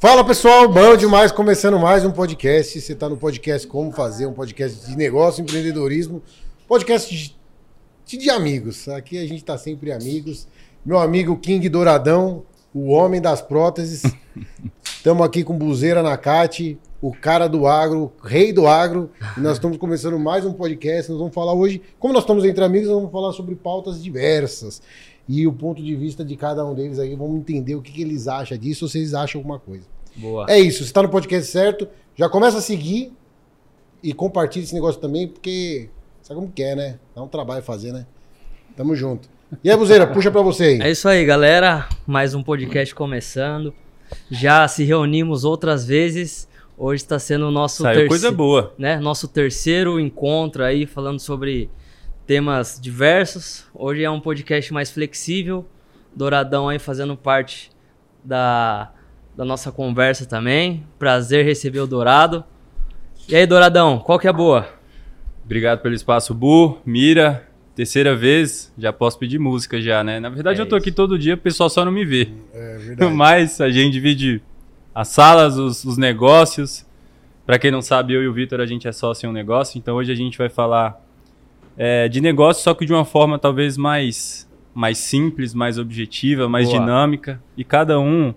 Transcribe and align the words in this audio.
Fala 0.00 0.24
pessoal, 0.24 0.68
bom 0.68 0.96
demais, 0.96 1.32
começando 1.32 1.76
mais 1.76 2.04
um 2.04 2.12
podcast. 2.12 2.80
Você 2.80 2.92
está 2.92 3.08
no 3.08 3.16
podcast 3.16 3.66
Como 3.66 3.90
Fazer, 3.90 4.26
um 4.26 4.32
podcast 4.32 4.86
de 4.88 4.96
negócio, 4.96 5.42
empreendedorismo, 5.42 6.22
podcast 6.68 7.34
de, 8.06 8.16
de 8.16 8.30
amigos. 8.30 8.86
Aqui 8.86 9.18
a 9.18 9.22
gente 9.22 9.38
está 9.38 9.58
sempre 9.58 9.90
amigos. 9.90 10.46
Meu 10.86 11.00
amigo 11.00 11.36
King 11.36 11.68
Douradão, 11.68 12.44
o 12.72 12.90
homem 12.90 13.20
das 13.20 13.42
próteses. 13.42 14.04
Estamos 14.84 15.26
aqui 15.26 15.42
com 15.42 15.58
Buzeira 15.58 16.00
Nakati, 16.00 16.78
o 17.02 17.12
cara 17.12 17.48
do 17.48 17.66
agro, 17.66 18.12
rei 18.22 18.52
do 18.52 18.68
agro. 18.68 19.10
E 19.36 19.40
nós 19.40 19.54
estamos 19.54 19.78
começando 19.78 20.16
mais 20.16 20.46
um 20.46 20.52
podcast. 20.52 21.10
Nós 21.10 21.18
vamos 21.18 21.34
falar 21.34 21.54
hoje, 21.54 21.82
como 21.98 22.14
nós 22.14 22.22
estamos 22.22 22.44
entre 22.44 22.62
amigos, 22.62 22.86
nós 22.86 22.98
vamos 22.98 23.10
falar 23.10 23.32
sobre 23.32 23.56
pautas 23.56 24.00
diversas 24.00 24.80
e 25.28 25.46
o 25.46 25.52
ponto 25.52 25.82
de 25.82 25.94
vista 25.94 26.24
de 26.24 26.36
cada 26.36 26.64
um 26.64 26.74
deles 26.74 26.98
aí. 26.98 27.14
Vamos 27.14 27.36
entender 27.38 27.74
o 27.74 27.82
que, 27.82 27.92
que 27.92 28.02
eles 28.02 28.26
acham 28.26 28.56
disso 28.56 28.86
ou 28.86 28.88
se 28.88 28.98
eles 28.98 29.12
acham 29.12 29.40
alguma 29.40 29.58
coisa. 29.58 29.84
Boa. 30.16 30.46
É 30.48 30.58
isso, 30.58 30.78
você 30.78 30.84
está 30.84 31.02
no 31.02 31.08
podcast 31.08 31.50
certo. 31.50 31.86
Já 32.16 32.28
começa 32.28 32.58
a 32.58 32.60
seguir 32.62 33.12
e 34.02 34.12
compartilha 34.12 34.64
esse 34.64 34.74
negócio 34.74 35.00
também, 35.00 35.28
porque 35.28 35.90
sabe 36.22 36.40
como 36.40 36.50
que 36.50 36.62
é, 36.62 36.74
né? 36.74 36.98
Dá 37.14 37.22
um 37.22 37.28
trabalho 37.28 37.62
fazer, 37.62 37.92
né? 37.92 38.06
Tamo 38.76 38.96
junto. 38.96 39.28
E 39.62 39.70
aí, 39.70 39.76
Buzeira, 39.76 40.06
puxa 40.12 40.30
pra 40.30 40.40
você 40.40 40.64
aí. 40.64 40.80
É 40.80 40.90
isso 40.90 41.08
aí, 41.08 41.24
galera. 41.24 41.88
Mais 42.06 42.34
um 42.34 42.42
podcast 42.42 42.94
começando. 42.94 43.74
Já 44.30 44.66
se 44.66 44.82
reunimos 44.84 45.44
outras 45.44 45.86
vezes. 45.86 46.48
Hoje 46.76 47.02
está 47.02 47.18
sendo 47.18 47.48
o 47.48 47.50
nosso 47.50 47.82
terceiro, 47.82 48.08
coisa 48.08 48.30
boa. 48.30 48.72
né? 48.78 48.98
Nosso 49.00 49.26
terceiro 49.26 49.98
encontro 49.98 50.62
aí 50.62 50.86
falando 50.86 51.18
sobre 51.18 51.68
temas 52.28 52.78
diversos. 52.78 53.64
Hoje 53.72 54.04
é 54.04 54.10
um 54.10 54.20
podcast 54.20 54.70
mais 54.70 54.90
flexível. 54.90 55.66
Douradão 56.14 56.68
aí 56.68 56.78
fazendo 56.78 57.16
parte 57.16 57.70
da, 58.22 58.92
da 59.34 59.46
nossa 59.46 59.72
conversa 59.72 60.26
também. 60.26 60.84
Prazer 60.98 61.42
receber 61.42 61.80
o 61.80 61.86
Dourado. 61.86 62.44
E 63.26 63.34
aí, 63.34 63.46
Douradão, 63.46 63.98
qual 63.98 64.18
que 64.18 64.26
é 64.26 64.30
a 64.30 64.32
boa? 64.34 64.68
Obrigado 65.42 65.80
pelo 65.80 65.94
espaço, 65.94 66.34
Bu, 66.34 66.76
Mira. 66.84 67.48
Terceira 67.74 68.14
vez, 68.14 68.70
já 68.76 68.92
posso 68.92 69.18
pedir 69.18 69.38
música 69.38 69.80
já, 69.80 70.04
né? 70.04 70.20
Na 70.20 70.28
verdade, 70.28 70.60
É 70.60 70.62
eu 70.62 70.68
tô 70.68 70.76
aqui 70.76 70.88
isso. 70.90 70.96
todo 70.96 71.18
dia, 71.18 71.32
o 71.34 71.38
pessoal 71.38 71.70
só 71.70 71.82
não 71.82 71.92
me 71.92 72.04
vê. 72.04 72.28
É 72.52 72.76
verdade. 72.76 73.14
Mas 73.14 73.58
a 73.58 73.70
gente 73.70 73.92
divide 73.94 74.42
as 74.94 75.08
salas, 75.08 75.56
os, 75.56 75.82
os 75.82 75.96
negócios. 75.96 76.84
Pra 77.46 77.58
quem 77.58 77.70
não 77.70 77.80
sabe, 77.80 78.12
eu 78.12 78.22
e 78.22 78.28
o 78.28 78.34
Vitor, 78.34 78.60
a 78.60 78.66
gente 78.66 78.86
é 78.86 78.92
sócio 78.92 79.26
em 79.26 79.30
um 79.30 79.32
negócio. 79.32 79.78
Então 79.78 79.96
hoje 79.96 80.12
a 80.12 80.14
gente 80.14 80.36
vai 80.36 80.50
falar 80.50 81.07
é, 81.78 82.08
de 82.08 82.20
negócio, 82.20 82.64
só 82.64 82.74
que 82.74 82.84
de 82.84 82.92
uma 82.92 83.04
forma 83.04 83.38
talvez 83.38 83.76
mais, 83.76 84.50
mais 84.74 84.98
simples, 84.98 85.54
mais 85.54 85.78
objetiva, 85.78 86.48
mais 86.48 86.68
Boa. 86.68 86.80
dinâmica. 86.80 87.40
E 87.56 87.62
cada 87.62 88.00
um 88.00 88.34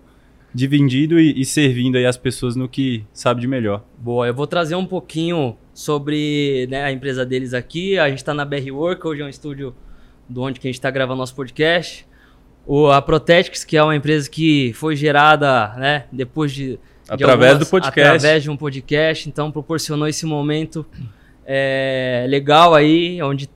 dividindo 0.54 1.20
e, 1.20 1.42
e 1.42 1.44
servindo 1.44 1.98
aí 1.98 2.06
as 2.06 2.18
pessoas 2.18 2.56
no 2.56 2.70
que 2.70 3.04
sabe 3.12 3.42
de 3.42 3.48
melhor. 3.48 3.84
Boa, 3.98 4.28
eu 4.28 4.34
vou 4.34 4.46
trazer 4.46 4.76
um 4.76 4.86
pouquinho 4.86 5.58
sobre 5.74 6.68
né, 6.70 6.84
a 6.84 6.92
empresa 6.92 7.26
deles 7.26 7.54
aqui. 7.54 7.98
A 7.98 8.10
gente 8.10 8.20
está 8.20 8.34
na 8.34 8.46
BR 8.46 8.70
Work, 8.72 9.08
hoje 9.08 9.22
é 9.22 9.26
um 9.26 9.30
estúdio 9.30 9.74
do 10.30 10.44
onde 10.44 10.60
que 10.60 10.68
a 10.68 10.70
gente 10.70 10.78
está 10.78 10.92
gravando 10.92 11.18
nosso 11.18 11.36
podcast. 11.36 12.06
O, 12.68 12.92
a 12.92 13.02
Protetics, 13.02 13.64
que 13.64 13.76
é 13.76 13.84
uma 13.84 13.96
empresa 13.96 14.30
que 14.30 14.72
foi 14.74 14.96
gerada 14.96 15.74
né, 15.78 16.06
depois 16.12 16.52
de. 16.52 16.78
de 16.78 16.80
Através 17.10 17.58
do 17.58 17.66
podcast. 17.66 18.00
Através 18.00 18.44
de 18.44 18.52
um 18.52 18.56
podcast, 18.56 19.28
então 19.28 19.52
proporcionou 19.52 20.08
esse 20.08 20.28
momento 20.28 20.86
é, 21.46 22.26
legal 22.28 22.74
aí, 22.74 23.22
onde 23.22 23.50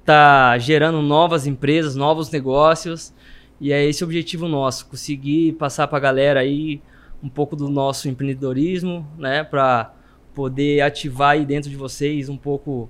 está 0.00 0.56
gerando 0.58 1.02
novas 1.02 1.46
empresas, 1.46 1.94
novos 1.94 2.30
negócios. 2.30 3.12
E 3.60 3.72
é 3.72 3.84
esse 3.84 4.02
o 4.02 4.06
objetivo 4.06 4.48
nosso, 4.48 4.86
conseguir 4.86 5.52
passar 5.54 5.86
para 5.88 5.98
a 5.98 6.00
galera 6.00 6.40
aí 6.40 6.80
um 7.22 7.28
pouco 7.28 7.56
do 7.56 7.68
nosso 7.68 8.08
empreendedorismo, 8.08 9.06
né, 9.18 9.42
para 9.42 9.92
poder 10.34 10.80
ativar 10.80 11.30
aí 11.30 11.44
dentro 11.44 11.68
de 11.68 11.76
vocês 11.76 12.28
um 12.28 12.36
pouco 12.36 12.88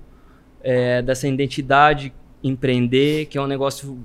é, 0.61 1.01
dessa 1.01 1.27
identidade 1.27 2.13
empreender, 2.43 3.25
que 3.25 3.37
é 3.37 3.41
um 3.41 3.47
negócio 3.47 3.97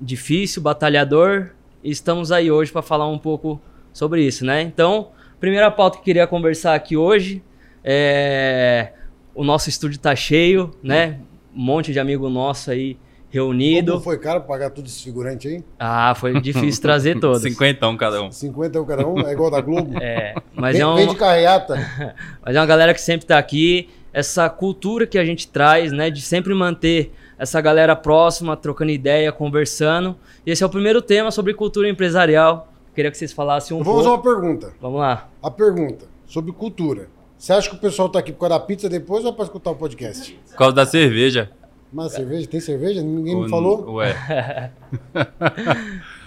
difícil, 0.00 0.60
batalhador. 0.60 1.50
E 1.82 1.90
estamos 1.90 2.32
aí 2.32 2.50
hoje 2.50 2.72
para 2.72 2.82
falar 2.82 3.08
um 3.08 3.18
pouco 3.18 3.60
sobre 3.92 4.22
isso, 4.26 4.44
né? 4.44 4.60
Então, 4.60 5.10
primeira 5.38 5.70
pauta 5.70 5.96
que 5.96 6.00
eu 6.00 6.04
queria 6.04 6.26
conversar 6.26 6.74
aqui 6.74 6.96
hoje 6.96 7.42
é 7.84 8.92
o 9.34 9.44
nosso 9.44 9.68
estúdio 9.68 9.98
tá 9.98 10.14
cheio, 10.14 10.70
né? 10.82 11.18
Um 11.54 11.62
monte 11.62 11.92
de 11.92 11.98
amigo 12.00 12.28
nosso 12.28 12.70
aí 12.70 12.96
reunido. 13.32 13.92
Como 13.92 14.04
foi 14.04 14.18
caro 14.18 14.42
pagar 14.42 14.70
tudo 14.70 14.86
esse 14.86 15.02
figurante 15.02 15.48
aí? 15.48 15.64
Ah, 15.78 16.14
foi 16.14 16.38
difícil 16.40 16.82
trazer 16.82 17.18
todos. 17.20 17.42
Cinquentão 17.42 17.96
cada 17.96 18.22
um. 18.22 18.30
50 18.30 18.80
um 18.80 18.84
cada 18.84 19.06
um, 19.06 19.20
é 19.20 19.32
igual 19.32 19.50
da 19.50 19.60
Globo? 19.60 19.92
É, 20.00 20.34
mas 20.54 20.74
vem, 20.74 20.82
é, 20.82 20.86
um, 20.86 20.94
vem 20.96 21.08
de 21.08 21.16
carreata. 21.16 21.74
mas 22.44 22.54
é 22.54 22.60
uma 22.60 22.66
galera 22.66 22.92
que 22.92 23.00
sempre 23.00 23.26
tá 23.26 23.38
aqui. 23.38 23.88
Essa 24.12 24.50
cultura 24.50 25.06
que 25.06 25.16
a 25.18 25.24
gente 25.24 25.48
traz, 25.48 25.90
né? 25.90 26.10
De 26.10 26.20
sempre 26.20 26.52
manter 26.52 27.12
essa 27.38 27.58
galera 27.60 27.96
próxima, 27.96 28.54
trocando 28.54 28.90
ideia, 28.90 29.32
conversando. 29.32 30.14
E 30.46 30.50
esse 30.50 30.62
é 30.62 30.66
o 30.66 30.68
primeiro 30.68 31.00
tema 31.00 31.30
sobre 31.30 31.54
cultura 31.54 31.88
empresarial. 31.88 32.68
Queria 32.94 33.10
que 33.10 33.16
vocês 33.16 33.32
falassem 33.32 33.74
um 33.74 33.82
vou 33.82 33.94
pouco. 33.94 34.08
fazer 34.10 34.14
uma 34.14 34.22
pergunta. 34.22 34.74
Vamos 34.78 35.00
lá. 35.00 35.30
A 35.42 35.50
pergunta 35.50 36.04
sobre 36.26 36.52
cultura. 36.52 37.08
Você 37.42 37.52
acha 37.52 37.68
que 37.70 37.74
o 37.74 37.78
pessoal 37.80 38.08
tá 38.08 38.20
aqui 38.20 38.30
por 38.30 38.38
causa 38.38 38.56
da 38.56 38.60
pizza 38.64 38.88
depois 38.88 39.24
ou 39.24 39.32
é 39.32 39.34
pra 39.34 39.42
escutar 39.42 39.72
o 39.72 39.74
podcast? 39.74 40.38
Por 40.50 40.56
causa 40.56 40.76
da 40.76 40.86
cerveja. 40.86 41.50
Mas 41.92 42.12
cerveja? 42.12 42.46
Tem 42.46 42.60
cerveja? 42.60 43.02
Ninguém 43.02 43.34
me 43.34 43.42
Ou- 43.42 43.48
falou? 43.48 43.94
Ué. 43.94 44.14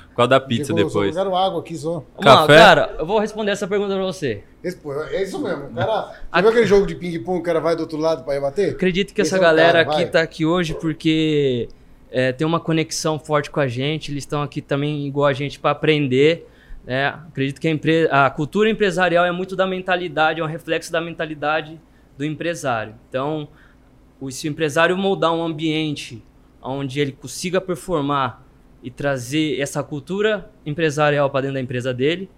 Por 0.10 0.16
causa 0.18 0.30
da 0.30 0.40
pizza 0.42 0.74
falou, 0.74 0.86
depois. 0.86 1.16
Só 1.16 1.24
quero 1.24 1.34
água 1.34 1.62
aqui 1.62 1.78
só. 1.78 2.04
Vamos 2.18 2.26
lá, 2.26 2.42
Café? 2.42 2.58
cara, 2.58 2.96
eu 3.00 3.06
vou 3.06 3.18
responder 3.18 3.52
essa 3.52 3.66
pergunta 3.66 3.94
pra 3.94 4.04
você. 4.04 4.44
Esse, 4.62 4.76
pô, 4.76 4.94
é 4.94 5.24
isso 5.24 5.40
mesmo. 5.42 5.68
O 5.68 5.74
cara, 5.74 6.12
você 6.34 6.42
viu 6.42 6.50
aquele 6.50 6.66
jogo 6.66 6.86
de 6.86 6.96
ping-pong, 6.96 7.40
o 7.40 7.44
cara 7.44 7.62
vai 7.62 7.78
do 7.78 7.82
outro 7.84 7.98
lado 7.98 8.26
pra 8.26 8.34
rebater? 8.34 8.74
Acredito 8.74 9.14
que 9.14 9.22
Esse 9.22 9.30
essa 9.30 9.38
é 9.38 9.40
o 9.40 9.42
galera 9.42 9.86
cara, 9.86 9.96
aqui 9.96 10.04
vai. 10.04 10.12
tá 10.12 10.22
aqui 10.22 10.46
hoje 10.46 10.74
porque 10.74 11.70
é, 12.12 12.34
tem 12.34 12.46
uma 12.46 12.60
conexão 12.60 13.18
forte 13.18 13.50
com 13.50 13.62
a 13.62 13.70
gente. 13.70 14.12
Eles 14.12 14.24
estão 14.24 14.42
aqui 14.42 14.62
também 14.62 15.08
igual 15.08 15.28
a 15.28 15.34
gente 15.34 15.60
para 15.62 15.72
aprender. 15.72 16.46
Né? 16.86 17.08
Acredito 17.08 17.60
que 17.60 17.68
a, 17.68 17.72
empre- 17.72 18.08
a 18.12 18.30
cultura 18.30 18.70
empresarial 18.70 19.26
é 19.26 19.32
muito 19.32 19.56
da 19.56 19.66
mentalidade, 19.66 20.40
é 20.40 20.44
um 20.44 20.48
reflexo 20.48 20.92
da 20.92 21.02
mentalidade 21.02 21.80
do 22.18 22.24
empresário. 22.24 22.96
Então, 23.10 23.48
se 24.30 24.48
o 24.48 24.52
empresário 24.52 24.96
moldar 24.98 25.34
um 25.34 25.44
ambiente 25.44 26.24
onde 26.62 27.00
ele 27.00 27.12
consiga 27.12 27.60
performar 27.60 28.44
e 28.82 28.90
trazer 28.90 29.60
essa 29.60 29.84
cultura 29.84 30.50
empresarial 30.66 31.30
para 31.30 31.42
dentro 31.42 31.56
da 31.56 31.62
empresa 31.62 31.94
dele, 31.94 32.30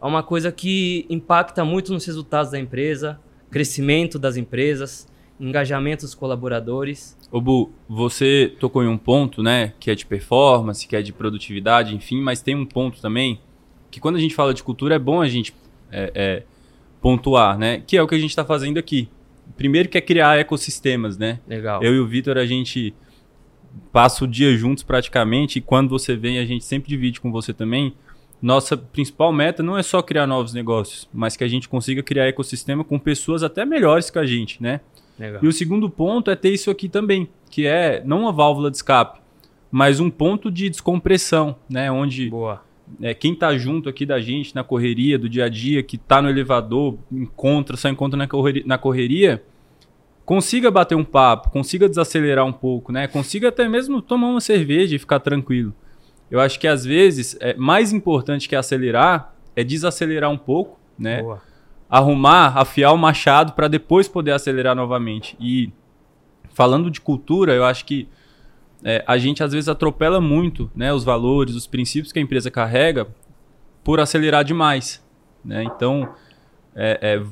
é 0.00 0.06
uma 0.06 0.22
coisa 0.22 0.50
que 0.50 1.04
impacta 1.10 1.64
muito 1.64 1.92
nos 1.92 2.06
resultados 2.06 2.52
da 2.52 2.58
empresa, 2.58 3.20
crescimento 3.50 4.18
das 4.18 4.36
empresas, 4.36 5.06
engajamento 5.38 6.04
dos 6.04 6.14
colaboradores. 6.14 7.18
Ô 7.30 7.40
Bu, 7.40 7.70
você 7.88 8.54
tocou 8.58 8.82
em 8.82 8.88
um 8.88 8.98
ponto, 8.98 9.42
né, 9.42 9.72
que 9.78 9.90
é 9.90 9.94
de 9.94 10.06
performance, 10.06 10.86
que 10.86 10.96
é 10.96 11.02
de 11.02 11.12
produtividade, 11.12 11.94
enfim, 11.94 12.20
mas 12.20 12.40
tem 12.40 12.54
um 12.54 12.66
ponto 12.66 13.00
também 13.00 13.40
que 13.90 14.00
quando 14.00 14.16
a 14.16 14.20
gente 14.20 14.34
fala 14.34 14.54
de 14.54 14.62
cultura 14.62 14.94
é 14.94 14.98
bom 14.98 15.20
a 15.20 15.28
gente 15.28 15.54
é, 15.90 16.12
é, 16.14 16.42
pontuar, 17.00 17.58
né, 17.58 17.82
que 17.86 17.96
é 17.96 18.02
o 18.02 18.06
que 18.06 18.14
a 18.14 18.18
gente 18.18 18.30
está 18.30 18.44
fazendo 18.44 18.78
aqui. 18.78 19.08
Primeiro 19.56 19.88
que 19.88 19.98
é 19.98 20.00
criar 20.00 20.38
ecossistemas, 20.38 21.18
né? 21.18 21.40
Legal. 21.46 21.82
Eu 21.82 21.94
e 21.94 21.98
o 21.98 22.06
Vitor, 22.06 22.38
a 22.38 22.46
gente 22.46 22.94
passa 23.92 24.24
o 24.24 24.28
dia 24.28 24.56
juntos 24.56 24.82
praticamente 24.82 25.58
e 25.58 25.62
quando 25.62 25.90
você 25.90 26.16
vem, 26.16 26.38
a 26.38 26.44
gente 26.44 26.64
sempre 26.64 26.88
divide 26.88 27.20
com 27.20 27.30
você 27.30 27.52
também. 27.52 27.94
Nossa 28.40 28.76
principal 28.76 29.32
meta 29.32 29.62
não 29.62 29.76
é 29.76 29.82
só 29.82 30.00
criar 30.00 30.26
novos 30.26 30.54
negócios, 30.54 31.08
mas 31.12 31.36
que 31.36 31.44
a 31.44 31.48
gente 31.48 31.68
consiga 31.68 32.02
criar 32.02 32.26
ecossistema 32.26 32.82
com 32.82 32.98
pessoas 32.98 33.42
até 33.42 33.66
melhores 33.66 34.08
que 34.08 34.18
a 34.18 34.24
gente, 34.24 34.62
né? 34.62 34.80
Legal. 35.18 35.44
E 35.44 35.48
o 35.48 35.52
segundo 35.52 35.90
ponto 35.90 36.30
é 36.30 36.36
ter 36.36 36.50
isso 36.50 36.70
aqui 36.70 36.88
também, 36.88 37.28
que 37.50 37.66
é 37.66 38.02
não 38.02 38.22
uma 38.22 38.32
válvula 38.32 38.70
de 38.70 38.78
escape, 38.78 39.20
mas 39.70 40.00
um 40.00 40.08
ponto 40.08 40.50
de 40.50 40.70
descompressão, 40.70 41.54
né? 41.68 41.92
Onde 41.92 42.30
Boa. 42.30 42.62
É, 43.00 43.14
quem 43.14 43.34
tá 43.34 43.56
junto 43.56 43.88
aqui 43.88 44.04
da 44.06 44.20
gente 44.20 44.54
na 44.54 44.64
correria 44.64 45.18
do 45.18 45.28
dia 45.28 45.44
a 45.44 45.48
dia, 45.48 45.82
que 45.82 45.98
tá 45.98 46.20
no 46.20 46.28
elevador, 46.28 46.98
encontra, 47.10 47.76
só 47.76 47.88
encontra 47.88 48.16
na 48.16 48.26
correria, 48.26 48.62
na 48.66 48.78
correria 48.78 49.42
consiga 50.30 50.70
bater 50.70 50.94
um 50.94 51.02
papo, 51.02 51.50
consiga 51.50 51.88
desacelerar 51.88 52.46
um 52.46 52.52
pouco, 52.52 52.92
né? 52.92 53.08
Consiga 53.08 53.48
até 53.48 53.68
mesmo 53.68 54.00
tomar 54.00 54.28
uma 54.28 54.40
cerveja 54.40 54.94
e 54.94 54.98
ficar 54.98 55.18
tranquilo. 55.18 55.74
Eu 56.30 56.38
acho 56.38 56.60
que 56.60 56.68
às 56.68 56.84
vezes 56.84 57.36
é 57.40 57.54
mais 57.54 57.92
importante 57.92 58.48
que 58.48 58.54
acelerar 58.54 59.34
é 59.56 59.64
desacelerar 59.64 60.30
um 60.30 60.38
pouco, 60.38 60.78
né? 60.96 61.20
Boa. 61.20 61.42
arrumar, 61.88 62.56
afiar 62.56 62.94
o 62.94 62.96
machado 62.96 63.54
para 63.54 63.66
depois 63.66 64.06
poder 64.06 64.30
acelerar 64.30 64.76
novamente. 64.76 65.36
E 65.40 65.72
falando 66.50 66.92
de 66.92 67.00
cultura, 67.00 67.52
eu 67.52 67.64
acho 67.64 67.84
que 67.84 68.06
é, 68.84 69.04
a 69.06 69.18
gente 69.18 69.42
às 69.42 69.52
vezes 69.52 69.68
atropela 69.68 70.20
muito 70.20 70.70
né, 70.74 70.92
os 70.92 71.04
valores, 71.04 71.54
os 71.54 71.66
princípios 71.66 72.12
que 72.12 72.18
a 72.18 72.22
empresa 72.22 72.50
carrega 72.50 73.06
por 73.84 74.00
acelerar 74.00 74.44
demais. 74.44 75.04
Né? 75.44 75.64
Então, 75.64 76.14
é, 76.74 76.98
é, 77.02 77.22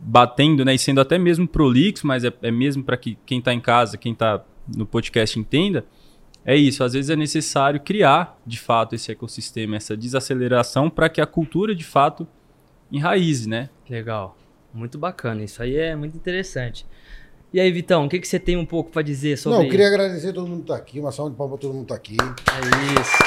batendo 0.00 0.64
né, 0.64 0.74
e 0.74 0.78
sendo 0.78 1.00
até 1.00 1.18
mesmo 1.18 1.46
prolixo, 1.46 2.06
mas 2.06 2.24
é, 2.24 2.32
é 2.42 2.50
mesmo 2.50 2.82
para 2.82 2.96
que 2.96 3.18
quem 3.24 3.38
está 3.38 3.52
em 3.52 3.60
casa, 3.60 3.96
quem 3.96 4.12
está 4.12 4.44
no 4.76 4.86
podcast 4.86 5.38
entenda, 5.38 5.84
é 6.44 6.56
isso. 6.56 6.82
Às 6.82 6.92
vezes 6.92 7.10
é 7.10 7.16
necessário 7.16 7.80
criar 7.80 8.38
de 8.46 8.58
fato 8.58 8.94
esse 8.94 9.12
ecossistema, 9.12 9.76
essa 9.76 9.96
desaceleração 9.96 10.90
para 10.90 11.08
que 11.08 11.20
a 11.20 11.26
cultura 11.26 11.74
de 11.74 11.84
fato 11.84 12.26
em 12.90 12.98
raízes, 12.98 13.46
né? 13.46 13.68
Legal. 13.88 14.36
Muito 14.72 14.98
bacana. 14.98 15.42
Isso 15.42 15.62
aí 15.62 15.76
é 15.76 15.94
muito 15.94 16.16
interessante. 16.16 16.86
E 17.52 17.58
aí, 17.58 17.72
Vitão, 17.72 18.04
o 18.04 18.08
que, 18.08 18.18
que 18.18 18.28
você 18.28 18.38
tem 18.38 18.56
um 18.56 18.66
pouco 18.66 18.90
para 18.90 19.00
dizer 19.02 19.38
sobre 19.38 19.58
Não, 19.58 19.64
eu 19.64 19.70
queria 19.70 19.86
agradecer 19.88 20.32
todo 20.34 20.46
mundo 20.46 20.60
que 20.62 20.68
tá 20.68 20.76
aqui, 20.76 21.00
uma 21.00 21.10
salva 21.10 21.30
de 21.30 21.36
palmas 21.36 21.58
pra 21.58 21.62
todo 21.68 21.74
mundo 21.74 21.84
que 21.84 21.88
tá 21.88 21.94
aqui. 21.94 22.16
É 22.20 23.00
isso. 23.00 23.18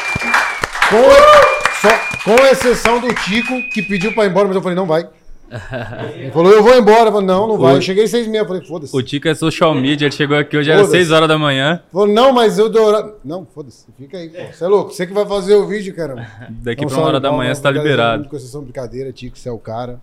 Com, 0.89 1.81
só, 1.81 1.89
com 2.23 2.45
exceção 2.45 2.99
do 3.01 3.07
Tico, 3.15 3.53
que 3.73 3.81
pediu 3.81 4.13
pra 4.13 4.25
ir 4.25 4.29
embora, 4.29 4.47
mas 4.47 4.55
eu 4.55 4.61
falei, 4.61 4.75
não 4.75 4.85
vai. 4.85 5.09
Ele 6.15 6.31
falou, 6.31 6.51
eu 6.51 6.61
vou 6.61 6.77
embora. 6.77 7.09
Eu 7.09 7.11
falei, 7.11 7.27
não, 7.27 7.47
não 7.47 7.57
vai. 7.57 7.75
Eu 7.75 7.81
cheguei 7.81 8.07
seis 8.07 8.27
e 8.27 8.29
meia, 8.29 8.41
eu 8.43 8.47
falei, 8.47 8.63
foda-se. 8.63 8.95
O 8.95 9.01
Tico 9.01 9.27
é 9.27 9.33
social 9.33 9.73
media, 9.73 10.05
ele 10.05 10.15
chegou 10.15 10.37
aqui 10.37 10.55
hoje, 10.55 10.69
era. 10.71 10.85
6 10.85 11.11
horas 11.11 11.27
da 11.27 11.37
manhã. 11.37 11.81
Falou, 11.91 12.07
não, 12.07 12.31
mas 12.31 12.57
eu 12.59 12.69
dou 12.69 12.85
hora- 12.85 13.15
Não, 13.25 13.45
foda-se, 13.53 13.85
fica 13.97 14.17
aí, 14.17 14.29
pô. 14.29 14.37
Você 14.53 14.63
é 14.63 14.67
louco, 14.67 14.91
você 14.93 15.05
que 15.07 15.13
vai 15.13 15.25
fazer 15.25 15.55
o 15.55 15.67
vídeo, 15.67 15.93
caramba. 15.95 16.21
Daqui 16.49 16.83
Então, 16.83 16.87
pra 16.89 16.97
uma 16.97 17.07
hora 17.07 17.19
da 17.19 17.31
manhã 17.31 17.53
você 17.55 17.61
tá 17.61 17.71
liberado. 17.71 18.29
Com 18.29 18.35
exceção 18.37 18.61
de 18.61 18.65
brincadeira, 18.67 19.11
Tico, 19.11 19.37
você 19.37 19.49
é 19.49 19.51
o 19.51 19.57
cara. 19.59 19.99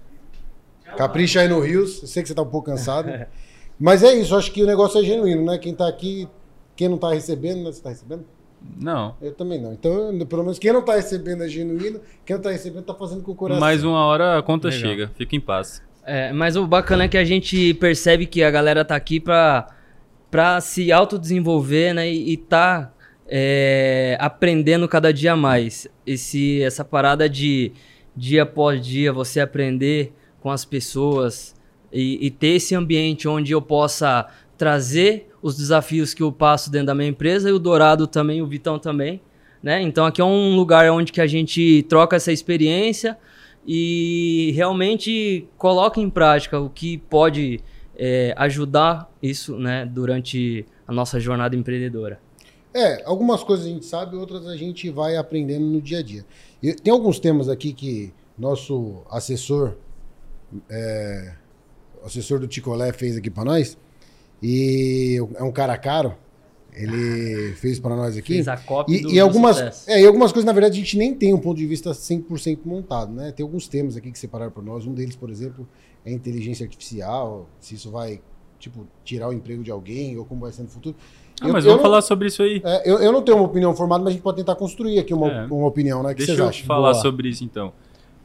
Capricha 0.97 1.41
aí 1.41 1.49
no 1.49 1.61
Rios, 1.61 2.03
eu 2.03 2.09
sei 2.09 2.23
que 2.23 2.29
você 2.29 2.35
tá 2.35 2.43
um 2.43 2.47
pouco 2.47 2.67
cansado. 2.70 3.09
mas 3.78 4.02
é 4.02 4.14
isso, 4.14 4.34
acho 4.36 4.52
que 4.52 4.62
o 4.62 4.66
negócio 4.66 5.00
é 5.00 5.04
genuíno, 5.04 5.44
né? 5.44 5.58
Quem 5.58 5.75
tá 5.75 5.88
aqui, 5.88 6.28
quem 6.75 6.88
não 6.88 6.98
tá 6.98 7.12
recebendo, 7.12 7.62
né? 7.62 7.72
Você 7.72 7.82
tá 7.82 7.90
recebendo? 7.90 8.25
Não. 8.76 9.14
Eu 9.22 9.32
também 9.32 9.60
não. 9.60 9.72
Então, 9.72 10.19
pelo 10.26 10.42
menos 10.42 10.58
quem 10.58 10.72
não 10.72 10.84
tá 10.84 10.96
recebendo 10.96 11.44
é 11.44 11.48
genuíno, 11.48 12.00
quem 12.25 12.36
não 12.36 12.42
tá 12.42 12.50
recebendo 12.50 12.84
tá 12.84 12.94
fazendo 12.94 13.22
com 13.22 13.32
o 13.32 13.34
coração. 13.34 13.60
Mais 13.60 13.84
uma 13.84 14.04
hora 14.04 14.38
a 14.38 14.42
conta 14.42 14.69
Legal. 14.69 14.80
chega, 14.80 15.12
fica 15.16 15.36
em 15.36 15.40
paz. 15.40 15.82
É, 16.04 16.32
mas 16.32 16.56
o 16.56 16.66
bacana 16.66 17.04
é 17.04 17.08
que 17.08 17.19
a 17.19 17.25
gente 17.25 17.75
percebe 17.75 18.26
que 18.26 18.42
a 18.42 18.50
galera 18.50 18.84
tá 18.84 18.96
aqui 18.96 19.20
pra, 19.20 19.66
pra 20.31 20.60
se 20.60 20.90
autodesenvolver, 20.90 21.94
né? 21.94 22.10
E, 22.10 22.32
e 22.32 22.36
tá 22.36 22.92
é, 23.28 24.16
aprendendo 24.19 24.88
cada 24.88 25.12
dia 25.12 25.36
mais. 25.36 25.86
Esse, 26.06 26.62
essa 26.62 26.84
parada 26.84 27.28
de 27.28 27.72
dia 28.16 28.42
após 28.42 28.84
dia 28.84 29.12
você 29.12 29.38
aprender 29.38 30.12
com 30.40 30.50
as 30.50 30.64
pessoas 30.64 31.54
e, 31.93 32.26
e 32.26 32.31
ter 32.31 32.56
esse 32.56 32.75
ambiente 32.75 33.29
onde 33.29 33.52
eu 33.52 33.62
possa 33.62 34.26
trazer 34.56 35.31
os 35.40 35.56
desafios 35.56 36.12
que 36.12 36.23
eu 36.23 36.32
passo 36.32 36.70
dentro 36.70 36.88
da 36.88 36.94
minha 36.94 37.08
empresa 37.08 37.49
e 37.49 37.52
o 37.52 37.58
Dourado 37.58 38.06
também, 38.06 38.43
o 38.43 38.46
Vitão 38.46 38.79
também. 38.79 39.20
Né? 39.62 39.82
Então 39.82 40.05
aqui 40.05 40.20
é 40.20 40.25
um 40.25 40.55
lugar 40.55 40.90
onde 40.90 41.12
que 41.12 41.20
a 41.20 41.26
gente 41.26 41.85
troca 41.88 42.17
essa 42.17 42.32
experiência 42.32 43.17
e 43.67 44.52
realmente 44.55 45.46
coloca 45.56 46.00
em 46.00 46.08
prática 46.08 46.58
o 46.58 46.70
que 46.70 46.99
pode 46.99 47.61
é, 47.96 48.32
ajudar 48.37 49.11
isso 49.23 49.58
né, 49.58 49.84
durante 49.84 50.64
a 50.87 50.93
nossa 50.93 51.19
jornada 51.19 51.56
empreendedora. 51.56 52.20
É, 52.73 53.02
algumas 53.05 53.43
coisas 53.43 53.67
a 53.67 53.69
gente 53.69 53.87
sabe, 53.87 54.17
outras 54.17 54.46
a 54.46 54.56
gente 54.56 54.88
vai 54.91 55.17
aprendendo 55.17 55.67
no 55.67 55.81
dia 55.81 55.99
a 55.99 56.02
dia. 56.02 56.25
E 56.62 56.75
tem 56.75 56.93
alguns 56.93 57.19
temas 57.19 57.49
aqui 57.49 57.73
que 57.73 58.12
nosso 58.38 59.02
assessor, 59.11 59.75
é, 60.70 61.34
o 62.02 62.06
assessor 62.06 62.38
do 62.38 62.46
Ticolé 62.46 62.92
fez 62.92 63.16
aqui 63.16 63.30
para 63.30 63.44
nós, 63.44 63.76
e 64.42 65.18
é 65.36 65.42
um 65.42 65.50
cara 65.52 65.76
caro, 65.76 66.14
ele 66.72 67.52
fez 67.54 67.78
para 67.80 67.96
nós 67.96 68.16
aqui. 68.16 68.34
Fez 68.34 68.48
a 68.48 68.56
cópia 68.56 68.96
E, 68.96 69.00
do, 69.02 69.10
e 69.10 69.18
algumas, 69.18 69.88
é, 69.88 70.00
e 70.00 70.06
algumas 70.06 70.30
coisas, 70.32 70.46
na 70.46 70.52
verdade, 70.52 70.74
a 70.78 70.82
gente 70.82 70.96
nem 70.96 71.14
tem 71.14 71.34
um 71.34 71.38
ponto 71.38 71.56
de 71.58 71.66
vista 71.66 71.90
100% 71.90 72.60
montado, 72.64 73.12
né? 73.12 73.32
Tem 73.32 73.42
alguns 73.42 73.66
temas 73.66 73.96
aqui 73.96 74.12
que 74.12 74.18
separaram 74.18 74.52
por 74.52 74.62
nós. 74.62 74.86
Um 74.86 74.94
deles, 74.94 75.16
por 75.16 75.28
exemplo, 75.30 75.68
é 76.04 76.12
inteligência 76.12 76.64
artificial, 76.64 77.48
se 77.58 77.74
isso 77.74 77.90
vai, 77.90 78.20
tipo, 78.60 78.86
tirar 79.04 79.28
o 79.28 79.32
emprego 79.32 79.62
de 79.64 79.70
alguém 79.70 80.16
ou 80.16 80.24
como 80.24 80.42
vai 80.42 80.52
ser 80.52 80.62
no 80.62 80.68
futuro. 80.68 80.94
Ah, 81.40 81.48
Eu- 81.48 81.52
mas 81.52 81.64
eu 81.64 81.70
vamos 81.70 81.82
não- 81.82 81.90
falar 81.90 82.02
sobre 82.02 82.28
isso 82.28 82.42
aí. 82.42 82.60
é, 82.64 82.88
eu, 82.88 82.98
eu 82.98 83.10
não 83.12 83.22
tenho 83.22 83.38
uma 83.38 83.46
opinião 83.46 83.74
formada, 83.74 84.04
mas 84.04 84.10
a 84.10 84.12
gente 84.14 84.22
pode 84.22 84.36
tentar 84.36 84.54
construir 84.54 84.98
aqui 85.00 85.12
uma, 85.14 85.28
É. 85.30 85.46
uma 85.46 85.66
opinião, 85.66 86.02
né? 86.02 86.10
O 86.10 86.12
que 86.12 86.18
Deixa 86.18 86.32
vocês 86.32 86.38
eu 86.38 86.48
acham? 86.48 86.66
falar 86.66 86.92
Boa. 86.92 87.02
sobre 87.02 87.28
isso 87.28 87.42
então. 87.44 87.72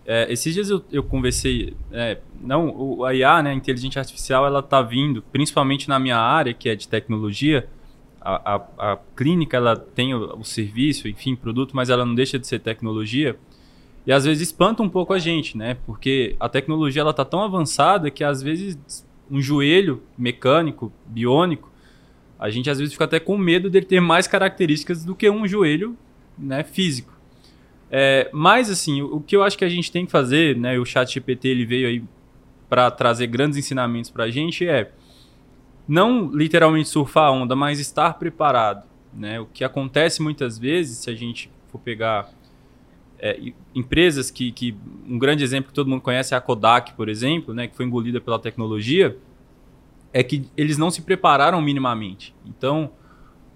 É, 0.06 0.32
esses 0.32 0.54
dias 0.54 0.70
eu, 0.70 0.84
eu 0.92 1.02
conversei, 1.02 1.76
é, 1.92 2.20
não, 2.42 2.70
o, 2.70 3.06
a 3.06 3.14
IA, 3.14 3.42
né, 3.42 3.52
a 3.52 3.54
inteligência 3.54 4.00
artificial, 4.00 4.46
ela 4.46 4.62
tá 4.62 4.82
vindo, 4.82 5.24
principalmente 5.32 5.88
na 5.88 5.98
minha 5.98 6.18
área, 6.18 6.54
que 6.54 6.68
é 6.68 6.76
de 6.76 6.88
tecnologia. 6.88 7.68
A, 8.20 8.56
a, 8.56 8.94
a 8.94 8.98
clínica, 9.16 9.58
ela 9.58 9.76
tem 9.76 10.14
o, 10.14 10.38
o 10.38 10.44
serviço, 10.44 11.08
enfim, 11.08 11.36
produto, 11.36 11.76
mas 11.76 11.90
ela 11.90 12.06
não 12.06 12.16
deixa 12.16 12.38
de 12.38 12.48
ser 12.48 12.60
tecnologia. 12.60 13.38
E 14.06 14.12
às 14.12 14.26
vezes 14.26 14.50
espanta 14.50 14.84
um 14.84 14.90
pouco 14.90 15.14
a 15.14 15.20
gente, 15.20 15.58
né? 15.58 15.78
Porque 15.86 16.36
a 16.40 16.50
tecnologia 16.50 17.02
ela 17.02 17.14
tá 17.14 17.24
tão 17.24 17.42
avançada 17.42 18.12
que 18.12 18.24
às 18.24 18.42
vezes 18.42 18.78
um 19.32 19.42
joelho 19.42 20.04
mecânico, 20.18 20.92
biônico, 21.06 21.72
a 22.38 22.50
gente 22.50 22.70
às 22.70 22.78
vezes 22.78 22.94
fica 22.94 23.06
até 23.06 23.20
com 23.20 23.38
medo 23.38 23.70
dele 23.70 23.86
ter 23.86 24.02
mais 24.02 24.28
características 24.28 25.06
do 25.06 25.16
que 25.16 25.30
um 25.30 25.48
joelho, 25.48 25.98
né, 26.38 26.64
físico. 26.64 27.13
É, 27.96 28.28
mas 28.34 28.72
assim, 28.72 29.04
o, 29.04 29.18
o 29.18 29.22
que 29.22 29.36
eu 29.36 29.44
acho 29.44 29.56
que 29.56 29.64
a 29.64 29.70
gente 29.70 29.92
tem 29.92 30.04
que 30.04 30.12
fazer, 30.12 30.58
né, 30.58 30.80
o 30.80 30.84
Chat 30.84 31.14
GPT 31.14 31.48
ele 31.48 31.64
veio 31.64 31.88
aí 31.88 32.04
para 32.68 32.90
trazer 32.90 33.28
grandes 33.28 33.56
ensinamentos 33.56 34.10
para 34.10 34.24
a 34.24 34.32
gente 34.32 34.68
é 34.68 34.92
não 35.88 36.32
literalmente 36.34 36.90
surfar 36.90 37.26
a 37.26 37.32
onda, 37.32 37.56
mas 37.56 37.80
estar 37.80 38.16
preparado, 38.16 38.88
né? 39.14 39.40
O 39.40 39.46
que 39.46 39.64
acontece 39.64 40.24
muitas 40.24 40.58
vezes, 40.58 40.98
se 40.98 41.10
a 41.12 41.14
gente 41.14 41.52
for 41.68 41.78
pegar 41.78 42.32
é, 43.20 43.40
empresas 43.76 44.32
que, 44.32 44.52
que 44.52 44.76
um 45.08 45.20
grande 45.20 45.44
exemplo 45.44 45.68
que 45.68 45.76
todo 45.76 45.88
mundo 45.88 46.02
conhece 46.02 46.34
é 46.34 46.38
a 46.38 46.42
Kodak, 46.42 46.94
por 46.94 47.08
exemplo, 47.08 47.54
né, 47.54 47.68
que 47.68 47.76
foi 47.76 47.86
engolida 47.86 48.20
pela 48.20 48.40
tecnologia, 48.40 49.16
é 50.12 50.24
que 50.24 50.50
eles 50.58 50.80
não 50.80 50.90
se 50.90 51.04
prepararam 51.04 51.62
minimamente. 51.62 52.34
Então, 52.44 52.90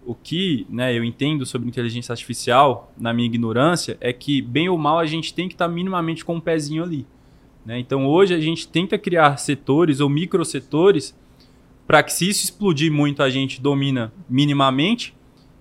o 0.07 0.15
que 0.15 0.65
né, 0.69 0.98
eu 0.98 1.04
entendo 1.04 1.45
sobre 1.45 1.68
inteligência 1.68 2.13
artificial, 2.13 2.94
na 2.98 3.13
minha 3.13 3.25
ignorância, 3.25 3.98
é 4.00 4.13
que, 4.13 4.42
bem 4.42 4.69
ou 4.69 4.77
mal, 4.77 4.98
a 5.00 5.06
gente 5.06 5.33
tem 5.33 5.50
que 5.50 5.54
estar 5.54 5.68
minimamente 5.68 6.24
com 6.24 6.36
um 6.36 6.39
pezinho 6.39 6.81
ali. 6.81 7.06
né? 7.65 7.77
Então, 7.77 8.07
hoje, 8.07 8.33
a 8.33 8.39
gente 8.39 8.69
tenta 8.69 8.98
criar 8.98 9.36
setores 9.38 10.00
ou 10.00 10.07
microsetores 10.07 11.13
para 11.86 12.01
que, 12.01 12.13
se 12.13 12.30
isso 12.30 12.45
explodir 12.45 12.89
muito, 12.89 13.21
a 13.21 13.30
gente 13.30 13.62
domina 13.62 14.13
minimamente 14.30 15.13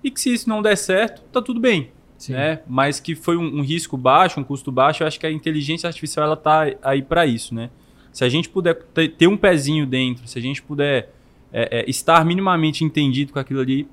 e 0.02 0.12
que, 0.12 0.20
se 0.20 0.32
isso 0.32 0.48
não 0.48 0.62
der 0.62 0.76
certo, 0.76 1.22
tá 1.32 1.42
tudo 1.42 1.58
bem. 1.58 1.90
Sim. 2.16 2.34
Né? 2.34 2.60
Mas 2.68 3.00
que 3.00 3.16
foi 3.16 3.36
um, 3.36 3.58
um 3.58 3.62
risco 3.62 3.96
baixo, 3.96 4.38
um 4.38 4.44
custo 4.44 4.70
baixo, 4.70 5.02
eu 5.02 5.08
acho 5.08 5.18
que 5.18 5.26
a 5.26 5.30
inteligência 5.30 5.88
artificial 5.88 6.24
ela 6.24 6.36
tá 6.36 6.72
aí 6.82 7.02
para 7.02 7.26
isso. 7.26 7.52
Né? 7.52 7.68
Se 8.12 8.24
a 8.24 8.28
gente 8.28 8.48
puder 8.48 8.74
ter, 8.94 9.08
ter 9.08 9.26
um 9.26 9.36
pezinho 9.36 9.84
dentro, 9.84 10.26
se 10.28 10.38
a 10.38 10.42
gente 10.42 10.62
puder 10.62 11.12
é, 11.52 11.80
é, 11.80 11.90
estar 11.90 12.24
minimamente 12.24 12.84
entendido 12.84 13.32
com 13.32 13.38
aquilo 13.38 13.60
ali, 13.60 13.88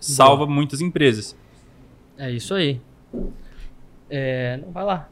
salva 0.00 0.46
muitas 0.46 0.80
empresas. 0.80 1.36
É 2.18 2.30
isso 2.30 2.54
aí. 2.54 2.80
É, 4.08 4.56
não 4.58 4.70
vai 4.72 4.84
lá. 4.84 5.08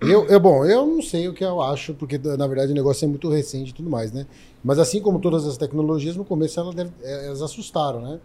Eu, 0.00 0.26
eu, 0.26 0.38
bom, 0.38 0.64
eu 0.64 0.86
não 0.86 1.02
sei 1.02 1.28
o 1.28 1.34
que 1.34 1.44
eu 1.44 1.60
acho, 1.60 1.92
porque 1.92 2.18
na 2.18 2.46
verdade 2.46 2.70
o 2.70 2.74
negócio 2.74 3.04
é 3.04 3.08
muito 3.08 3.28
recente 3.28 3.70
e 3.70 3.74
tudo 3.74 3.90
mais, 3.90 4.12
né? 4.12 4.26
Mas 4.62 4.78
assim 4.78 5.00
como 5.02 5.18
todas 5.18 5.44
as 5.44 5.56
tecnologias, 5.56 6.16
no 6.16 6.24
começo 6.24 6.58
elas, 6.60 6.74
deve- 6.74 6.92
eh, 7.02 7.26
elas 7.26 7.42
assustaram, 7.42 8.00
né? 8.00 8.20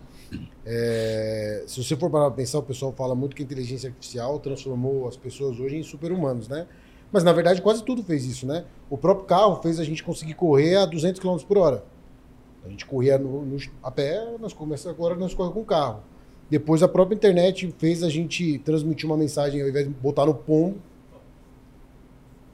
É, 0.65 1.63
se 1.67 1.83
você 1.83 1.95
for 1.95 2.09
parar 2.11 2.25
pra 2.27 2.35
pensar, 2.35 2.59
o 2.59 2.63
pessoal 2.63 2.91
fala 2.93 3.15
muito 3.15 3.35
que 3.35 3.41
a 3.41 3.45
inteligência 3.45 3.89
artificial 3.89 4.39
transformou 4.39 5.07
as 5.07 5.17
pessoas 5.17 5.59
hoje 5.59 5.77
em 5.77 5.83
super-humanos, 5.83 6.47
né? 6.47 6.67
Mas 7.11 7.23
na 7.23 7.33
verdade 7.33 7.61
quase 7.61 7.83
tudo 7.83 8.03
fez 8.03 8.23
isso, 8.25 8.45
né? 8.45 8.65
O 8.89 8.97
próprio 8.97 9.25
carro 9.25 9.59
fez 9.61 9.79
a 9.79 9.83
gente 9.83 10.03
conseguir 10.03 10.35
correr 10.35 10.75
a 10.77 10.85
200 10.85 11.19
km 11.19 11.37
por 11.47 11.57
hora. 11.57 11.83
A 12.65 12.69
gente 12.69 12.85
corria 12.85 13.17
no, 13.17 13.45
no- 13.45 13.57
a 13.81 13.91
pé, 13.91 14.35
nós 14.39 14.53
começamos 14.53 14.97
agora 14.97 15.15
nós 15.15 15.33
corremos 15.33 15.55
com 15.57 15.65
carro. 15.65 16.01
Depois 16.49 16.83
a 16.83 16.87
própria 16.87 17.15
internet 17.15 17.73
fez 17.77 18.03
a 18.03 18.09
gente 18.09 18.59
transmitir 18.59 19.05
uma 19.09 19.17
mensagem 19.17 19.61
ao 19.61 19.67
invés 19.67 19.87
de 19.87 19.93
botar 19.93 20.25
no 20.25 20.33
pombo, 20.35 20.77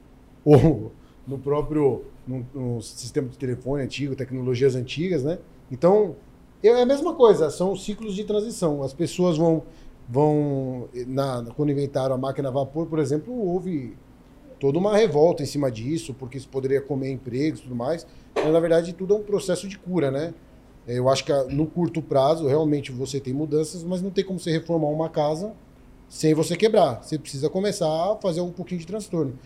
ou 0.44 0.92
no 1.26 1.38
próprio 1.38 2.04
no, 2.26 2.46
no 2.54 2.82
sistema 2.82 3.28
de 3.28 3.36
telefone 3.38 3.82
antigo, 3.82 4.14
tecnologias 4.14 4.74
antigas, 4.74 5.22
né? 5.22 5.38
Então, 5.70 6.16
é 6.62 6.70
a 6.70 6.86
mesma 6.86 7.14
coisa, 7.14 7.50
são 7.50 7.74
ciclos 7.76 8.14
de 8.14 8.24
transição. 8.24 8.82
As 8.82 8.92
pessoas 8.92 9.36
vão, 9.36 9.62
vão 10.08 10.88
na, 11.06 11.44
quando 11.56 11.70
inventaram 11.72 12.14
a 12.14 12.18
máquina 12.18 12.48
a 12.48 12.52
vapor, 12.52 12.86
por 12.86 12.98
exemplo, 12.98 13.34
houve 13.34 13.96
toda 14.58 14.78
uma 14.78 14.96
revolta 14.96 15.42
em 15.42 15.46
cima 15.46 15.70
disso, 15.70 16.14
porque 16.14 16.38
isso 16.38 16.48
poderia 16.48 16.80
comer 16.80 17.10
empregos 17.10 17.60
e 17.60 17.62
tudo 17.64 17.74
mais. 17.74 18.06
Mas, 18.34 18.52
na 18.52 18.60
verdade, 18.60 18.92
tudo 18.92 19.14
é 19.14 19.16
um 19.16 19.22
processo 19.22 19.68
de 19.68 19.78
cura, 19.78 20.10
né? 20.10 20.34
Eu 20.86 21.08
acho 21.08 21.24
que 21.24 21.32
ah, 21.32 21.44
no 21.44 21.66
curto 21.66 22.00
prazo, 22.02 22.46
realmente, 22.46 22.90
você 22.90 23.20
tem 23.20 23.32
mudanças, 23.32 23.84
mas 23.84 24.02
não 24.02 24.10
tem 24.10 24.24
como 24.24 24.38
você 24.38 24.50
reformar 24.50 24.88
uma 24.88 25.08
casa 25.08 25.52
sem 26.08 26.34
você 26.34 26.56
quebrar. 26.56 27.02
Você 27.02 27.18
precisa 27.18 27.48
começar 27.48 27.86
a 27.86 28.16
fazer 28.16 28.40
um 28.40 28.50
pouquinho 28.50 28.80
de 28.80 28.86
transtorno. 28.86 29.38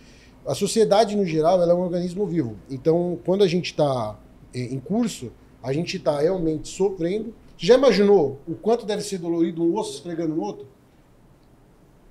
A 0.46 0.54
sociedade, 0.54 1.16
no 1.16 1.24
geral, 1.24 1.60
ela 1.60 1.72
é 1.72 1.74
um 1.74 1.80
organismo 1.80 2.26
vivo. 2.26 2.56
Então, 2.70 3.18
quando 3.24 3.42
a 3.44 3.48
gente 3.48 3.66
está 3.66 4.18
em 4.54 4.78
curso, 4.78 5.32
a 5.62 5.72
gente 5.72 5.96
está 5.96 6.20
realmente 6.20 6.68
sofrendo. 6.68 7.34
Você 7.56 7.66
já 7.66 7.74
imaginou 7.74 8.38
o 8.46 8.54
quanto 8.54 8.86
deve 8.86 9.02
ser 9.02 9.18
dolorido 9.18 9.62
um 9.62 9.76
osso 9.76 9.94
esfregando 9.94 10.34
no 10.34 10.42
outro? 10.42 10.66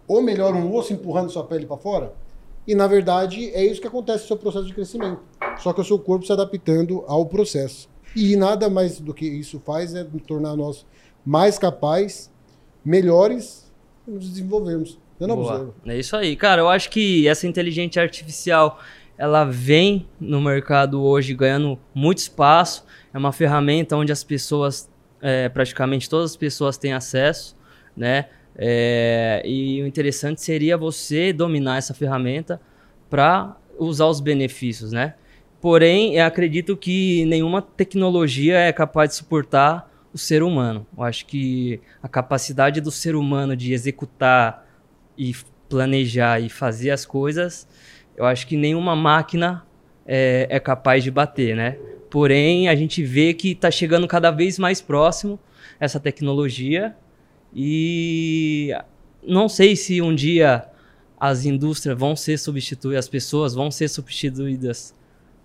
Ou 0.07 0.21
melhor, 0.21 0.53
um 0.53 0.75
osso 0.75 0.93
empurrando 0.93 1.29
sua 1.29 1.43
pele 1.43 1.65
para 1.65 1.77
fora? 1.77 2.13
E, 2.67 2.73
na 2.75 2.87
verdade, 2.87 3.49
é 3.53 3.65
isso 3.65 3.81
que 3.81 3.87
acontece 3.87 4.23
no 4.23 4.27
seu 4.27 4.37
processo 4.37 4.65
de 4.65 4.73
crescimento. 4.73 5.21
Só 5.57 5.73
que 5.73 5.81
o 5.81 5.83
seu 5.83 5.99
corpo 5.99 6.25
se 6.25 6.31
adaptando 6.31 7.03
ao 7.07 7.25
processo. 7.25 7.89
E 8.15 8.35
nada 8.35 8.69
mais 8.69 8.99
do 8.99 9.13
que 9.13 9.25
isso 9.25 9.59
faz 9.65 9.93
é 9.93 10.05
tornar 10.25 10.55
nós 10.55 10.85
mais 11.25 11.57
capazes, 11.57 12.31
melhores, 12.85 13.71
e 14.07 14.11
nos 14.11 14.29
desenvolvermos. 14.29 14.99
Não, 15.19 15.27
não, 15.27 15.35
Boa. 15.37 15.57
Zero? 15.57 15.75
É 15.85 15.97
isso 15.97 16.15
aí. 16.15 16.35
Cara, 16.35 16.61
eu 16.61 16.69
acho 16.69 16.89
que 16.89 17.27
essa 17.27 17.47
inteligência 17.47 18.01
artificial 18.01 18.79
ela 19.17 19.45
vem 19.45 20.07
no 20.19 20.41
mercado 20.41 21.01
hoje 21.01 21.33
ganhando 21.33 21.79
muito 21.93 22.17
espaço. 22.19 22.85
É 23.13 23.17
uma 23.17 23.31
ferramenta 23.31 23.95
onde 23.95 24.11
as 24.11 24.23
pessoas, 24.23 24.89
é, 25.21 25.47
praticamente 25.49 26.09
todas 26.09 26.31
as 26.31 26.37
pessoas 26.37 26.77
têm 26.77 26.93
acesso, 26.93 27.55
né? 27.95 28.25
É, 28.55 29.41
e 29.45 29.81
o 29.81 29.87
interessante 29.87 30.41
seria 30.41 30.77
você 30.77 31.33
dominar 31.33 31.77
essa 31.77 31.93
ferramenta 31.93 32.61
para 33.09 33.57
usar 33.77 34.07
os 34.07 34.19
benefícios, 34.19 34.91
né? 34.91 35.15
Porém, 35.59 36.19
acredito 36.19 36.75
que 36.75 37.25
nenhuma 37.25 37.61
tecnologia 37.61 38.57
é 38.59 38.73
capaz 38.73 39.11
de 39.11 39.15
suportar 39.15 39.89
o 40.13 40.17
ser 40.17 40.43
humano. 40.43 40.85
Eu 40.95 41.03
acho 41.03 41.25
que 41.25 41.79
a 42.01 42.07
capacidade 42.07 42.81
do 42.81 42.91
ser 42.91 43.15
humano 43.15 43.55
de 43.55 43.73
executar 43.73 44.67
e 45.17 45.33
planejar 45.69 46.39
e 46.39 46.49
fazer 46.49 46.91
as 46.91 47.05
coisas, 47.05 47.67
eu 48.15 48.25
acho 48.25 48.45
que 48.45 48.57
nenhuma 48.57 48.95
máquina 48.95 49.65
é, 50.05 50.47
é 50.49 50.59
capaz 50.59 51.03
de 51.03 51.09
bater, 51.09 51.55
né? 51.55 51.77
Porém, 52.09 52.67
a 52.67 52.75
gente 52.75 53.03
vê 53.03 53.33
que 53.33 53.53
está 53.53 53.71
chegando 53.71 54.07
cada 54.07 54.29
vez 54.29 54.59
mais 54.59 54.81
próximo 54.81 55.39
essa 55.79 55.99
tecnologia 55.99 56.95
e 57.55 58.71
não 59.21 59.47
sei 59.47 59.75
se 59.75 60.01
um 60.01 60.13
dia 60.13 60.67
as 61.19 61.45
indústrias 61.45 61.97
vão 61.97 62.15
ser 62.15 62.37
substituídas, 62.37 63.05
as 63.05 63.09
pessoas 63.09 63.53
vão 63.53 63.71
ser 63.71 63.87
substituídas 63.87 64.93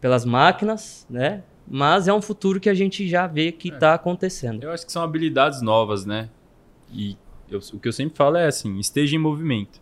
pelas 0.00 0.24
máquinas, 0.24 1.06
né? 1.08 1.42
Mas 1.70 2.08
é 2.08 2.12
um 2.12 2.22
futuro 2.22 2.58
que 2.58 2.68
a 2.68 2.74
gente 2.74 3.06
já 3.06 3.26
vê 3.26 3.52
que 3.52 3.68
está 3.68 3.92
é. 3.92 3.94
acontecendo. 3.94 4.64
Eu 4.64 4.72
acho 4.72 4.86
que 4.86 4.92
são 4.92 5.02
habilidades 5.02 5.60
novas, 5.60 6.06
né? 6.06 6.30
E 6.90 7.16
eu, 7.50 7.60
o 7.74 7.78
que 7.78 7.88
eu 7.88 7.92
sempre 7.92 8.16
falo 8.16 8.36
é 8.36 8.46
assim: 8.46 8.78
esteja 8.78 9.14
em 9.14 9.18
movimento. 9.18 9.80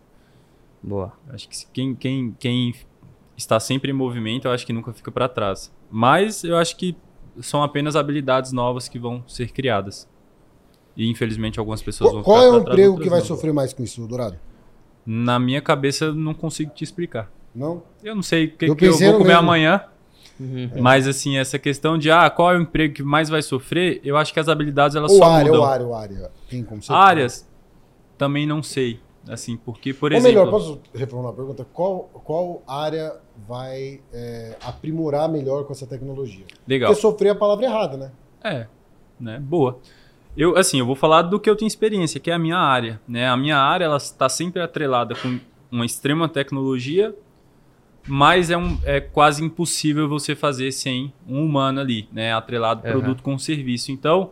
Boa. 0.83 1.13
Acho 1.29 1.47
que 1.47 1.65
quem, 1.73 1.95
quem, 1.95 2.35
quem 2.37 2.75
está 3.35 3.59
sempre 3.59 3.91
em 3.91 3.93
movimento, 3.93 4.47
eu 4.47 4.51
acho 4.51 4.65
que 4.65 4.73
nunca 4.73 4.91
fica 4.93 5.11
para 5.11 5.29
trás. 5.29 5.73
Mas 5.89 6.43
eu 6.43 6.57
acho 6.57 6.75
que 6.75 6.95
são 7.41 7.63
apenas 7.63 7.95
habilidades 7.95 8.51
novas 8.51 8.89
que 8.89 8.99
vão 8.99 9.23
ser 9.27 9.51
criadas. 9.51 10.07
E 10.97 11.07
infelizmente 11.07 11.59
algumas 11.59 11.81
pessoas 11.81 12.09
qual, 12.09 12.23
vão 12.23 12.23
Qual 12.23 12.43
é 12.43 12.49
o 12.49 12.57
emprego 12.59 12.99
que 12.99 13.09
vai 13.09 13.19
não. 13.19 13.25
sofrer 13.25 13.53
mais 13.53 13.71
com 13.71 13.83
isso, 13.83 14.05
Dourado? 14.07 14.35
Na 15.05 15.39
minha 15.39 15.61
cabeça, 15.61 16.11
não 16.11 16.33
consigo 16.33 16.71
te 16.73 16.83
explicar. 16.83 17.31
Não? 17.53 17.83
Eu 18.03 18.15
não 18.15 18.23
sei 18.23 18.45
o 18.45 18.57
que, 18.57 18.65
eu, 18.65 18.75
que 18.75 18.85
eu 18.85 18.97
vou 18.97 19.13
comer 19.13 19.27
mesmo. 19.27 19.39
amanhã. 19.39 19.83
Uhum. 20.39 20.69
Mas 20.79 21.07
assim, 21.07 21.37
essa 21.37 21.57
questão 21.57 21.97
de 21.97 22.11
ah, 22.11 22.29
qual 22.29 22.53
é 22.53 22.57
o 22.57 22.61
emprego 22.61 22.95
que 22.95 23.03
mais 23.03 23.29
vai 23.29 23.41
sofrer, 23.41 24.01
eu 24.03 24.17
acho 24.17 24.33
que 24.33 24.39
as 24.39 24.49
habilidades 24.49 24.95
elas 24.95 25.11
ou 25.11 25.17
só 25.17 25.25
área, 25.25 25.45
mudam. 25.45 25.61
Ou 25.61 25.67
área, 25.67 25.85
ou 25.85 25.95
área. 25.95 26.31
Tem 26.49 26.63
como 26.63 26.81
ser 26.81 26.93
Áreas, 26.93 27.47
também 28.17 28.45
não 28.45 28.61
sei. 28.61 28.99
Assim, 29.29 29.57
porque, 29.57 29.93
por 29.93 30.11
ou 30.11 30.17
exemplo. 30.17 30.39
melhor, 30.39 30.51
posso 30.51 30.79
reformular 30.93 31.33
a 31.33 31.35
pergunta? 31.35 31.65
Qual, 31.73 32.09
qual 32.23 32.63
área 32.65 33.15
vai 33.47 33.99
é, 34.13 34.55
aprimorar 34.61 35.27
melhor 35.27 35.65
com 35.65 35.73
essa 35.73 35.85
tecnologia? 35.85 36.45
Legal. 36.65 36.89
Porque 36.89 37.01
sofrer 37.01 37.31
a 37.31 37.35
palavra 37.35 37.65
errada, 37.65 37.97
né? 37.97 38.11
É, 38.43 38.67
né? 39.19 39.39
Boa. 39.39 39.79
Eu, 40.37 40.55
assim, 40.55 40.77
eu 40.77 40.85
vou 40.85 40.95
falar 40.95 41.23
do 41.23 41.39
que 41.39 41.49
eu 41.49 41.55
tenho 41.55 41.67
experiência, 41.67 42.19
que 42.19 42.29
é 42.29 42.33
a 42.33 42.39
minha 42.39 42.57
área. 42.57 43.01
Né? 43.07 43.27
A 43.27 43.35
minha 43.35 43.57
área 43.57 43.85
ela 43.85 43.97
está 43.97 44.29
sempre 44.29 44.61
atrelada 44.61 45.15
com 45.15 45.39
uma 45.71 45.83
extrema 45.83 46.29
tecnologia, 46.29 47.15
mas 48.07 48.51
é, 48.51 48.57
um, 48.57 48.77
é 48.83 49.01
quase 49.01 49.43
impossível 49.43 50.07
você 50.07 50.35
fazer 50.35 50.71
sem 50.71 51.11
um 51.27 51.43
humano 51.43 51.81
ali, 51.81 52.07
né? 52.11 52.33
Atrelado 52.33 52.85
uhum. 52.85 52.91
produto 52.91 53.23
com 53.23 53.37
serviço. 53.37 53.91
Então, 53.91 54.31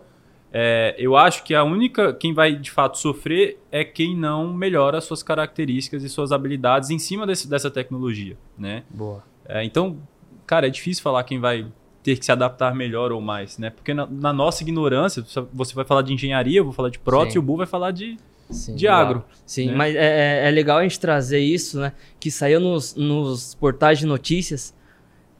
é, 0.53 0.95
eu 0.97 1.17
acho 1.17 1.43
que 1.43 1.53
a 1.53 1.63
única 1.63 2.13
quem 2.13 2.33
vai 2.33 2.55
de 2.55 2.71
fato 2.71 2.97
sofrer 2.97 3.59
é 3.71 3.83
quem 3.83 4.15
não 4.15 4.53
melhora 4.53 5.01
suas 5.01 5.21
características 5.21 6.03
e 6.03 6.09
suas 6.09 6.31
habilidades 6.31 6.89
em 6.89 6.99
cima 6.99 7.27
desse, 7.27 7.49
dessa 7.49 7.69
tecnologia, 7.69 8.37
né? 8.57 8.83
Boa. 8.89 9.23
É, 9.45 9.65
então, 9.65 9.97
cara, 10.45 10.67
é 10.67 10.69
difícil 10.69 11.03
falar 11.03 11.23
quem 11.23 11.39
vai 11.39 11.65
ter 12.05 12.19
que 12.19 12.23
se 12.23 12.31
adaptar 12.31 12.75
melhor 12.75 13.11
ou 13.11 13.19
mais, 13.19 13.57
né? 13.57 13.71
Porque 13.71 13.91
na, 13.91 14.05
na 14.05 14.31
nossa 14.31 14.61
ignorância, 14.61 15.25
você 15.51 15.73
vai 15.73 15.83
falar 15.83 16.03
de 16.03 16.13
engenharia, 16.13 16.59
eu 16.59 16.63
vou 16.63 16.71
falar 16.71 16.89
de 16.89 16.99
prótese, 16.99 17.31
Sim. 17.31 17.37
e 17.37 17.39
o 17.39 17.41
Bu 17.41 17.57
vai 17.57 17.65
falar 17.65 17.89
de, 17.89 18.15
Sim, 18.47 18.75
de 18.75 18.87
agro. 18.87 19.25
Sim, 19.43 19.69
né? 19.69 19.75
mas 19.75 19.95
é, 19.95 20.43
é, 20.43 20.47
é 20.47 20.51
legal 20.51 20.77
a 20.77 20.83
gente 20.83 20.99
trazer 20.99 21.39
isso, 21.39 21.79
né? 21.79 21.93
Que 22.19 22.29
saiu 22.29 22.59
nos, 22.59 22.93
nos 22.93 23.55
portais 23.55 23.97
de 23.97 24.05
notícias 24.05 24.71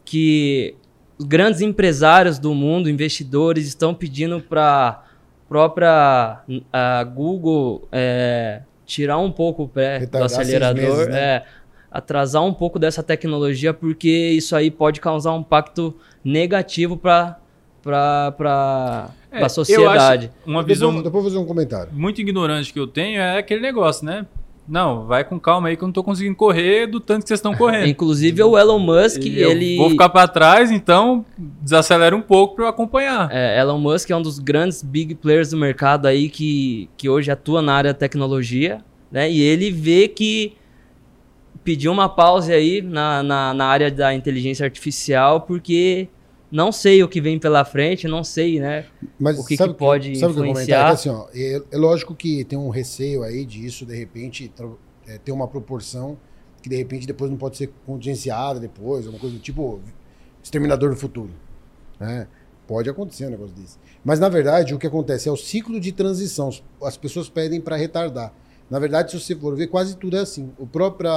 que 0.04 0.76
os 1.20 1.26
grandes 1.26 1.62
empresários 1.62 2.40
do 2.40 2.52
mundo, 2.56 2.90
investidores, 2.90 3.68
estão 3.68 3.94
pedindo 3.94 4.42
para 4.42 5.04
própria 5.48 6.40
a 6.74 7.04
Google 7.04 7.88
é, 7.92 8.64
tirar 8.88 9.20
um 9.20 9.32
pouco 9.32 9.66
o 9.66 9.70
pé 9.70 10.00
Retardar 10.00 10.28
do 10.28 10.34
acelerador. 10.34 10.98
Meses, 10.98 11.08
né? 11.10 11.20
é, 11.20 11.46
atrasar 11.96 12.44
um 12.44 12.54
pouco 12.54 12.78
dessa 12.78 13.02
tecnologia, 13.02 13.74
porque 13.74 14.10
isso 14.10 14.54
aí 14.54 14.70
pode 14.70 15.00
causar 15.00 15.34
um 15.34 15.40
impacto 15.40 15.96
negativo 16.24 16.98
para 16.98 17.40
para 17.82 19.12
é, 19.32 19.46
a 19.46 19.48
sociedade. 19.48 20.32
uma 20.44 20.64
visão 20.64 20.90
depois, 20.90 21.04
depois 21.04 21.24
fazer 21.26 21.38
um 21.38 21.46
comentário. 21.46 21.92
Muito 21.94 22.20
ignorante 22.20 22.74
que 22.74 22.80
eu 22.80 22.88
tenho 22.88 23.22
é 23.22 23.38
aquele 23.38 23.62
negócio, 23.62 24.04
né? 24.04 24.26
Não, 24.68 25.06
vai 25.06 25.24
com 25.24 25.40
calma 25.40 25.68
aí 25.68 25.78
que 25.78 25.84
eu 25.84 25.88
não 25.88 25.94
tô 25.94 26.04
conseguindo 26.04 26.36
correr 26.36 26.88
do 26.88 27.00
tanto 27.00 27.22
que 27.22 27.28
vocês 27.28 27.38
estão 27.38 27.54
correndo. 27.54 27.86
Inclusive 27.88 28.42
o 28.42 28.58
Elon 28.58 28.80
Musk, 28.80 29.24
e 29.24 29.40
ele. 29.40 29.78
Vou 29.78 29.92
ficar 29.92 30.10
para 30.10 30.28
trás, 30.28 30.72
então 30.72 31.24
desacelera 31.38 32.16
um 32.16 32.22
pouco 32.22 32.56
para 32.56 32.66
eu 32.66 32.70
acompanhar. 32.70 33.30
É, 33.32 33.60
Elon 33.62 33.78
Musk 33.78 34.10
é 34.10 34.16
um 34.16 34.22
dos 34.22 34.40
grandes 34.40 34.82
big 34.82 35.16
players 35.16 35.52
do 35.52 35.58
mercado 35.58 36.08
aí 36.08 36.28
que, 36.28 36.90
que 36.98 37.08
hoje 37.08 37.30
atua 37.30 37.62
na 37.62 37.76
área 37.76 37.94
da 37.94 38.00
tecnologia, 38.00 38.80
né? 39.12 39.32
E 39.32 39.40
ele 39.40 39.70
vê 39.70 40.08
que 40.08 40.56
pediu 41.64 41.92
uma 41.92 42.10
pausa 42.10 42.54
aí 42.54 42.82
na, 42.82 43.24
na, 43.24 43.54
na, 43.54 43.66
área 43.66 43.92
da 43.92 44.14
inteligência 44.14 44.66
artificial, 44.66 45.42
porque 45.42 46.08
não 46.52 46.72
sei 46.72 47.04
o 47.04 47.08
que 47.08 47.20
vem 47.20 47.40
pela 47.40 47.66
frente, 47.66 48.08
não 48.08 48.24
sei, 48.24 48.60
né? 48.60 48.86
Mas 49.20 49.40
o 49.40 49.46
que, 49.46 49.58
sabe, 49.58 49.74
que 49.74 49.80
pode 49.80 50.16
sabe 50.18 50.34
influenciar. 50.34 50.88
Que 50.88 50.94
assim, 50.94 51.10
ó, 51.10 51.28
é, 51.34 51.62
é, 51.72 51.78
lógico 51.78 52.16
que 52.16 52.44
tem 52.44 52.58
um 52.58 52.70
receio 52.70 53.24
aí 53.24 53.46
disso, 53.46 53.86
de 53.86 53.96
repente, 53.96 54.52
é, 55.08 55.18
ter 55.18 55.32
uma 55.32 55.48
proporção 55.48 56.18
que 56.62 56.70
de 56.70 56.76
repente 56.76 57.06
depois 57.06 57.30
não 57.30 57.38
pode 57.38 57.58
ser 57.58 57.70
contingenciada 57.86 58.60
depois, 58.60 59.06
uma 59.06 59.20
coisa 59.20 59.36
do 59.36 59.42
tipo 59.42 59.80
Exterminador 60.44 60.90
do 60.90 60.96
Futuro. 60.96 61.30
Né? 62.00 62.28
Pode 62.68 62.90
acontecer 62.90 63.28
um 63.28 63.30
negócio 63.30 63.54
desse. 63.56 63.78
Mas, 64.04 64.20
na 64.20 64.30
verdade, 64.30 64.74
o 64.74 64.80
que 64.80 64.88
acontece 64.88 65.30
é 65.30 65.32
o 65.32 65.38
ciclo 65.38 65.80
de 65.80 65.92
transição. 65.92 66.50
As 66.82 66.98
pessoas 66.98 67.30
pedem 67.30 67.62
para 67.62 67.76
retardar. 67.76 68.34
Na 68.70 68.80
verdade, 68.80 69.12
se 69.12 69.20
você 69.20 69.36
for 69.36 69.56
ver, 69.56 69.68
quase 69.68 69.96
tudo 69.96 70.18
é 70.18 70.22
assim. 70.22 70.52
O 70.58 70.66
próprio 70.66 71.10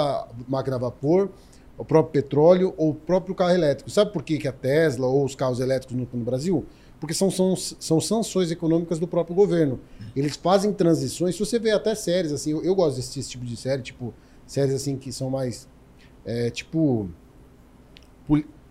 máquina 0.46 0.76
a 0.76 0.78
vapor, 0.78 1.30
o 1.76 1.84
próprio 1.84 2.22
petróleo 2.22 2.74
ou 2.76 2.90
o 2.90 2.94
próprio 2.94 3.34
carro 3.34 3.52
elétrico. 3.52 3.90
Sabe 3.90 4.12
por 4.12 4.22
que, 4.22 4.38
que 4.38 4.48
a 4.48 4.52
Tesla 4.52 5.06
ou 5.06 5.24
os 5.24 5.34
carros 5.34 5.60
elétricos 5.60 5.96
não 5.96 6.04
estão 6.04 6.18
no 6.18 6.24
Brasil? 6.24 6.66
Porque 7.00 7.14
são, 7.14 7.30
são, 7.30 7.54
são 7.56 8.00
sanções 8.00 8.50
econômicas 8.50 8.98
do 8.98 9.06
próprio 9.06 9.34
governo. 9.34 9.80
Eles 10.16 10.36
fazem 10.36 10.72
transições. 10.72 11.36
Se 11.36 11.40
você 11.40 11.58
vê 11.58 11.70
até 11.70 11.94
séries, 11.94 12.32
assim, 12.32 12.50
eu, 12.50 12.62
eu 12.64 12.74
gosto 12.74 12.96
desse, 12.96 13.22
tipo 13.22 13.44
de 13.44 13.56
série, 13.56 13.82
tipo, 13.82 14.12
séries 14.44 14.74
assim 14.74 14.96
que 14.96 15.12
são 15.12 15.30
mais, 15.30 15.68
é, 16.24 16.50
tipo, 16.50 17.08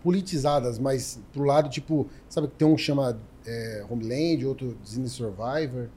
politizadas, 0.02 0.78
mas 0.78 1.18
pro 1.32 1.44
lado, 1.44 1.70
tipo, 1.70 2.06
sabe 2.28 2.48
que 2.48 2.54
tem 2.54 2.68
um 2.68 2.76
que 2.76 2.82
chama 2.82 3.18
é, 3.46 3.84
Homeland, 3.88 4.46
outro 4.46 4.76
Disney 4.84 5.08
Survivor 5.08 5.88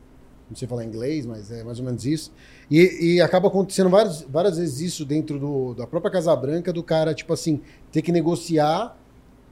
não 0.51 0.55
sei 0.57 0.67
falar 0.67 0.83
inglês, 0.83 1.25
mas 1.25 1.49
é 1.49 1.63
mais 1.63 1.79
ou 1.79 1.85
menos 1.85 2.05
isso. 2.05 2.31
E, 2.69 3.15
e 3.15 3.21
acaba 3.21 3.47
acontecendo 3.47 3.89
várias, 3.89 4.21
várias 4.23 4.57
vezes 4.57 4.81
isso 4.81 5.05
dentro 5.05 5.39
do, 5.39 5.73
da 5.73 5.87
própria 5.87 6.11
Casa 6.11 6.35
Branca, 6.35 6.73
do 6.73 6.83
cara, 6.83 7.13
tipo 7.13 7.31
assim, 7.31 7.61
ter 7.89 8.01
que 8.01 8.11
negociar 8.11 8.97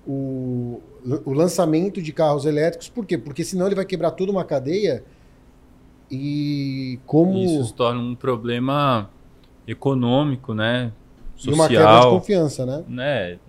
o, 0.06 0.82
o 1.24 1.32
lançamento 1.32 2.01
de 2.01 2.12
carros 2.12 2.46
elétricos. 2.46 2.89
Por 2.89 3.06
quê? 3.06 3.18
Porque 3.18 3.46
senão 3.46 3.65
ele 3.65 3.75
vai 3.75 3.86
quebrar 3.86 4.12
toda 4.12 4.29
uma 4.29 4.44
cadeia 4.44 5.06
e 6.12 7.00
como... 7.06 7.38
Isso 7.38 7.65
se 7.65 7.74
torna 7.74 8.01
um 8.01 8.13
problema 8.13 9.10
econômico, 9.65 10.53
né? 10.53 10.91
Social. 11.38 11.53
E 11.53 11.56
uma 11.56 11.68
quebra 11.70 12.00
de 12.01 12.08
confiança, 12.08 12.65
né? 12.65 12.84
né? 12.89 13.39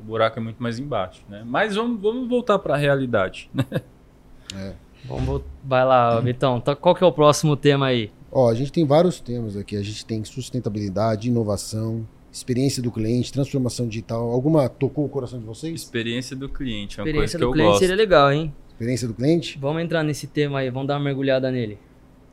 O 0.00 0.04
buraco 0.04 0.40
é 0.40 0.42
muito 0.42 0.60
mais 0.60 0.80
embaixo, 0.80 1.22
né? 1.28 1.44
Mas 1.46 1.76
vamos, 1.76 2.00
vamos 2.00 2.28
voltar 2.28 2.58
para 2.58 2.74
a 2.74 2.76
realidade, 2.76 3.48
né? 3.54 3.64
É. 4.56 4.72
Vamos, 5.04 5.42
vai 5.64 5.84
lá, 5.84 6.20
Vitão. 6.20 6.58
Então, 6.58 6.74
qual 6.76 6.94
que 6.94 7.02
é 7.02 7.06
o 7.06 7.12
próximo 7.12 7.56
tema 7.56 7.86
aí? 7.86 8.10
Ó, 8.30 8.48
a 8.48 8.54
gente 8.54 8.70
tem 8.70 8.84
vários 8.84 9.20
temas 9.20 9.56
aqui. 9.56 9.76
A 9.76 9.82
gente 9.82 10.04
tem 10.04 10.22
sustentabilidade, 10.24 11.28
inovação, 11.28 12.06
experiência 12.32 12.82
do 12.82 12.90
cliente, 12.90 13.32
transformação 13.32 13.88
digital. 13.88 14.30
Alguma 14.30 14.68
tocou 14.68 15.04
o 15.04 15.08
coração 15.08 15.38
de 15.38 15.44
vocês? 15.44 15.82
Experiência 15.82 16.36
do 16.36 16.48
cliente, 16.48 17.00
é 17.00 17.02
uma 17.02 17.08
experiência 17.08 17.38
coisa 17.38 17.52
que 17.52 17.60
eu 17.60 17.64
cliente 17.64 17.78
seria 17.78 17.96
legal, 17.96 18.32
hein? 18.32 18.54
Experiência 18.68 19.08
do 19.08 19.14
cliente? 19.14 19.58
Vamos 19.58 19.82
entrar 19.82 20.02
nesse 20.02 20.26
tema 20.26 20.60
aí, 20.60 20.70
vamos 20.70 20.88
dar 20.88 20.94
uma 20.94 21.04
mergulhada 21.04 21.50
nele. 21.50 21.78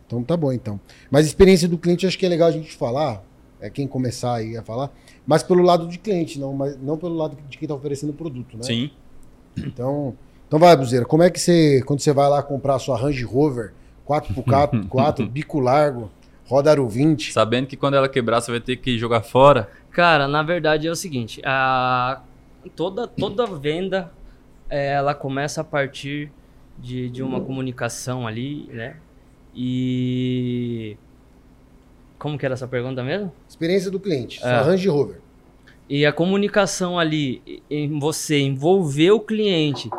Então 0.06 0.24
tá 0.24 0.38
bom, 0.38 0.54
então. 0.54 0.80
Mas 1.12 1.26
experiência 1.26 1.68
do 1.68 1.78
cliente 1.78 2.06
acho 2.06 2.18
que 2.18 2.26
é 2.26 2.30
legal 2.30 2.48
a 2.48 2.52
gente 2.52 2.74
falar, 2.74 3.24
é 3.60 3.70
quem 3.70 3.88
começar 3.88 4.36
aí 4.36 4.56
a 4.56 4.64
falar, 4.64 4.92
mas 5.26 5.44
pelo 5.44 5.62
lado 5.62 5.88
de 5.88 5.98
cliente, 5.98 6.40
não, 6.40 6.54
mas 6.54 6.80
não 6.82 6.98
pelo 6.98 7.16
lado 7.16 7.36
de 7.50 7.58
quem 7.58 7.66
está 7.66 7.76
oferecendo 7.76 8.12
o 8.12 8.14
produto, 8.14 8.56
né? 8.56 8.64
Sim. 8.64 8.92
Então, 9.58 10.16
então 10.48 10.60
vai, 10.60 10.76
Buzeira, 10.76 11.06
como 11.06 11.24
é 11.24 11.30
que 11.30 11.40
você, 11.40 11.82
quando 11.86 12.00
você 12.00 12.14
vai 12.14 12.30
lá 12.30 12.42
comprar 12.42 12.76
a 12.76 12.80
sua 12.80 12.98
Range 12.98 13.24
Rover 13.24 13.74
4x4, 14.08 15.28
bico 15.30 15.60
largo, 15.60 16.10
roda 16.46 16.72
aro 16.72 16.88
20... 16.88 17.34
Sabendo 17.34 17.68
que 17.68 17.76
quando 17.76 17.96
ela 17.96 18.08
quebrar 18.08 18.42
você 18.42 18.52
vai 18.52 18.62
ter 18.62 18.78
que 18.78 18.98
jogar 18.98 19.22
fora? 19.22 19.70
Cara, 19.92 20.28
na 20.28 20.44
verdade 20.44 20.88
é 20.88 20.92
o 20.92 20.96
seguinte, 20.96 21.42
a... 21.44 22.22
toda, 22.76 23.08
toda 23.08 23.46
venda 23.46 24.12
é, 24.70 24.94
ela 24.94 25.14
começa 25.14 25.62
a 25.62 25.64
partir 25.64 26.32
de, 26.78 27.10
de 27.10 27.24
uma 27.24 27.42
comunicação 27.42 28.28
ali, 28.28 28.70
né? 28.72 28.98
E. 29.56 30.98
Como 32.20 32.38
que 32.38 32.46
era 32.46 32.54
essa 32.54 32.68
pergunta 32.68 33.04
mesmo? 33.04 33.32
Experiência 33.48 33.90
do 33.90 34.00
cliente, 34.00 34.38
É. 34.38 34.42
sua 34.42 34.62
Range 34.62 34.88
Rover. 34.88 35.20
E 35.90 36.06
a 36.06 36.12
comunicação 36.12 37.00
ali, 37.00 37.64
em 37.70 37.98
você 37.98 38.40
envolver 38.40 39.12
o 39.12 39.20
cliente, 39.20 39.90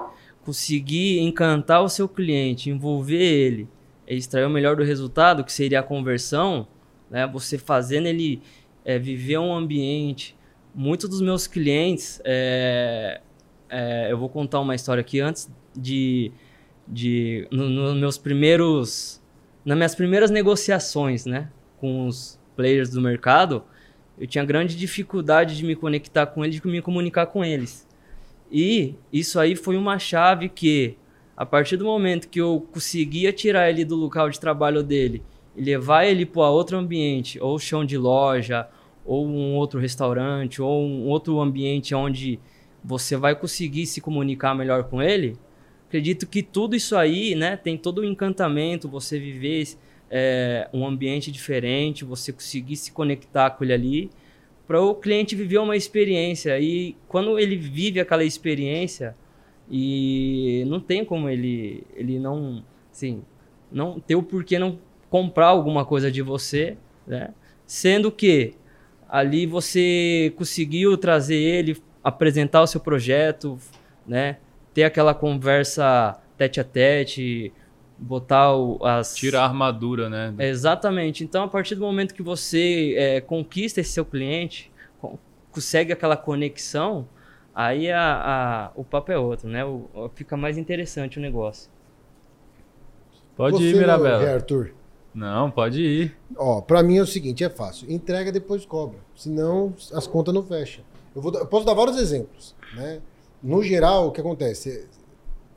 conseguir 0.48 1.20
encantar 1.20 1.82
o 1.82 1.90
seu 1.90 2.08
cliente, 2.08 2.70
envolver 2.70 3.20
ele, 3.22 3.68
e 4.06 4.16
extrair 4.16 4.46
o 4.46 4.50
melhor 4.50 4.76
do 4.76 4.82
resultado, 4.82 5.44
que 5.44 5.52
seria 5.52 5.80
a 5.80 5.82
conversão, 5.82 6.66
né? 7.10 7.26
Você 7.26 7.58
fazendo 7.58 8.06
ele 8.06 8.40
é, 8.82 8.98
viver 8.98 9.36
um 9.36 9.54
ambiente. 9.54 10.34
Muitos 10.74 11.06
dos 11.10 11.20
meus 11.20 11.46
clientes, 11.46 12.18
é, 12.24 13.20
é, 13.68 14.10
eu 14.10 14.16
vou 14.16 14.30
contar 14.30 14.60
uma 14.60 14.74
história 14.74 15.02
aqui 15.02 15.20
antes 15.20 15.50
de, 15.76 16.32
de 16.86 17.46
no- 17.50 17.68
nos 17.68 17.94
meus 17.94 18.16
primeiros, 18.16 19.20
nas 19.66 19.76
minhas 19.76 19.94
primeiras 19.94 20.30
negociações, 20.30 21.26
né, 21.26 21.50
com 21.76 22.06
os 22.06 22.40
players 22.56 22.88
do 22.88 23.02
mercado, 23.02 23.62
eu 24.18 24.26
tinha 24.26 24.42
grande 24.46 24.74
dificuldade 24.74 25.58
de 25.58 25.64
me 25.66 25.76
conectar 25.76 26.24
com 26.26 26.42
eles, 26.42 26.58
de 26.58 26.66
me 26.66 26.80
comunicar 26.80 27.26
com 27.26 27.44
eles. 27.44 27.86
E 28.50 28.94
isso 29.12 29.38
aí 29.38 29.54
foi 29.54 29.76
uma 29.76 29.98
chave 29.98 30.48
que, 30.48 30.96
a 31.36 31.44
partir 31.44 31.76
do 31.76 31.84
momento 31.84 32.28
que 32.28 32.40
eu 32.40 32.66
conseguia 32.72 33.32
tirar 33.32 33.68
ele 33.68 33.84
do 33.84 33.94
local 33.94 34.30
de 34.30 34.40
trabalho 34.40 34.82
dele 34.82 35.22
e 35.56 35.62
levar 35.62 36.04
ele 36.04 36.24
para 36.24 36.48
outro 36.48 36.78
ambiente, 36.78 37.38
ou 37.40 37.58
chão 37.58 37.84
de 37.84 37.98
loja, 37.98 38.68
ou 39.04 39.26
um 39.26 39.54
outro 39.54 39.80
restaurante, 39.80 40.62
ou 40.62 40.82
um 40.82 41.06
outro 41.06 41.40
ambiente 41.40 41.94
onde 41.94 42.38
você 42.82 43.16
vai 43.16 43.34
conseguir 43.34 43.86
se 43.86 44.00
comunicar 44.00 44.54
melhor 44.54 44.84
com 44.84 45.02
ele, 45.02 45.36
acredito 45.86 46.26
que 46.26 46.42
tudo 46.42 46.76
isso 46.76 46.96
aí, 46.96 47.34
né, 47.34 47.56
tem 47.56 47.76
todo 47.76 48.00
o 48.00 48.04
encantamento, 48.04 48.88
você 48.88 49.18
viver 49.18 49.66
é, 50.10 50.68
um 50.72 50.86
ambiente 50.86 51.32
diferente, 51.32 52.04
você 52.04 52.32
conseguir 52.32 52.76
se 52.76 52.92
conectar 52.92 53.50
com 53.50 53.64
ele 53.64 53.72
ali, 53.72 54.10
para 54.68 54.82
o 54.82 54.94
cliente 54.94 55.34
viver 55.34 55.56
uma 55.58 55.76
experiência. 55.76 56.60
E 56.60 56.94
quando 57.08 57.38
ele 57.38 57.56
vive 57.56 57.98
aquela 57.98 58.22
experiência, 58.22 59.16
e 59.70 60.62
não 60.66 60.78
tem 60.78 61.02
como 61.06 61.28
ele, 61.30 61.84
ele 61.96 62.18
não, 62.18 62.62
assim, 62.92 63.22
não 63.72 63.98
ter 63.98 64.14
o 64.14 64.22
porquê 64.22 64.58
não 64.58 64.78
comprar 65.08 65.46
alguma 65.46 65.86
coisa 65.86 66.12
de 66.12 66.20
você, 66.20 66.76
né? 67.06 67.32
Sendo 67.66 68.12
que 68.12 68.52
ali 69.08 69.46
você 69.46 70.34
conseguiu 70.36 70.98
trazer 70.98 71.36
ele, 71.36 71.78
apresentar 72.04 72.60
o 72.62 72.66
seu 72.66 72.80
projeto, 72.80 73.58
né? 74.06 74.36
Ter 74.74 74.84
aquela 74.84 75.14
conversa 75.14 76.20
tete 76.36 76.60
a 76.60 76.64
tete, 76.64 77.52
botar 77.98 78.54
o, 78.56 78.78
as 78.84 79.14
Tira 79.16 79.40
a 79.40 79.44
armadura, 79.44 80.08
né? 80.08 80.32
Exatamente. 80.38 81.24
Então, 81.24 81.44
a 81.44 81.48
partir 81.48 81.74
do 81.74 81.80
momento 81.80 82.14
que 82.14 82.22
você 82.22 82.94
é, 82.96 83.20
conquista 83.20 83.80
esse 83.80 83.92
seu 83.92 84.04
cliente, 84.04 84.70
co- 85.00 85.18
consegue 85.50 85.92
aquela 85.92 86.16
conexão, 86.16 87.08
aí 87.54 87.90
a, 87.90 88.00
a- 88.00 88.70
o 88.76 88.84
papo 88.84 89.10
é 89.10 89.18
outro, 89.18 89.48
né? 89.48 89.64
O- 89.64 90.10
fica 90.14 90.36
mais 90.36 90.56
interessante 90.56 91.18
o 91.18 91.20
negócio. 91.22 91.70
Pode 93.36 93.56
Você, 93.56 93.64
ir, 93.70 93.74
né, 93.74 93.80
Mirabela. 93.80 94.34
Arthur. 94.34 94.72
Não, 95.14 95.50
pode 95.50 95.80
ir. 95.82 96.16
Ó, 96.36 96.60
pra 96.60 96.82
mim 96.82 96.98
é 96.98 97.02
o 97.02 97.06
seguinte, 97.06 97.42
é 97.42 97.48
fácil. 97.50 97.90
Entrega 97.90 98.30
depois 98.30 98.64
cobra. 98.64 98.98
Senão 99.16 99.74
as 99.92 100.06
contas 100.06 100.32
não 100.34 100.42
fecham. 100.42 100.84
Eu, 101.14 101.22
vou 101.22 101.32
eu 101.34 101.46
posso 101.46 101.64
dar 101.66 101.74
vários 101.74 101.96
exemplos. 101.98 102.54
Né? 102.74 103.00
No 103.42 103.62
geral, 103.62 104.08
o 104.08 104.12
que 104.12 104.20
acontece? 104.20 104.86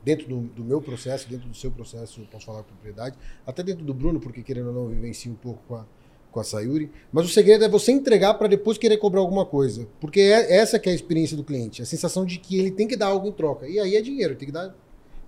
Dentro 0.04 0.28
do, 0.28 0.40
do 0.40 0.64
meu 0.64 0.80
processo, 0.80 1.28
dentro 1.28 1.48
do 1.48 1.56
seu 1.56 1.70
processo, 1.70 2.20
eu 2.20 2.26
posso 2.26 2.46
falar 2.46 2.62
com 2.62 2.70
propriedade, 2.70 3.16
até 3.46 3.62
dentro 3.62 3.84
do 3.84 3.94
Bruno, 3.94 4.18
porque 4.18 4.42
querendo 4.42 4.68
ou 4.68 4.74
não, 4.74 4.82
eu 4.84 4.88
vivencio 4.88 5.30
um 5.30 5.36
pouco 5.36 5.62
com 5.68 5.76
a, 5.76 5.86
com 6.32 6.40
a 6.40 6.44
Sayuri. 6.44 6.90
Mas 7.12 7.26
o 7.26 7.28
segredo 7.28 7.64
é 7.64 7.68
você 7.68 7.92
entregar 7.92 8.34
para 8.34 8.48
depois 8.48 8.76
querer 8.78 8.96
cobrar 8.96 9.20
alguma 9.20 9.46
coisa. 9.46 9.86
Porque 10.00 10.20
é 10.20 10.56
essa 10.56 10.78
que 10.78 10.88
é 10.88 10.92
a 10.92 10.94
experiência 10.94 11.36
do 11.36 11.44
cliente. 11.44 11.82
A 11.82 11.86
sensação 11.86 12.24
de 12.24 12.38
que 12.38 12.58
ele 12.58 12.70
tem 12.72 12.88
que 12.88 12.96
dar 12.96 13.08
algo 13.08 13.28
em 13.28 13.32
troca. 13.32 13.68
E 13.68 13.78
aí 13.78 13.94
é 13.94 14.00
dinheiro, 14.00 14.34
tem 14.34 14.46
que 14.46 14.52
dar, 14.52 14.74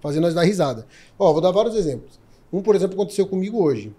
fazer 0.01 0.19
nós 0.19 0.35
dar 0.35 0.43
risada. 0.43 0.87
Ó, 1.19 1.33
vou 1.33 1.41
dar 1.41 1.53
vários 1.53 1.77
exemplos. 1.77 2.19
Um, 2.53 2.63
por 2.63 2.75
exemplo, 2.75 2.95
aconteceu 2.95 3.27
comigo 3.27 3.63
hoje. 3.63 3.95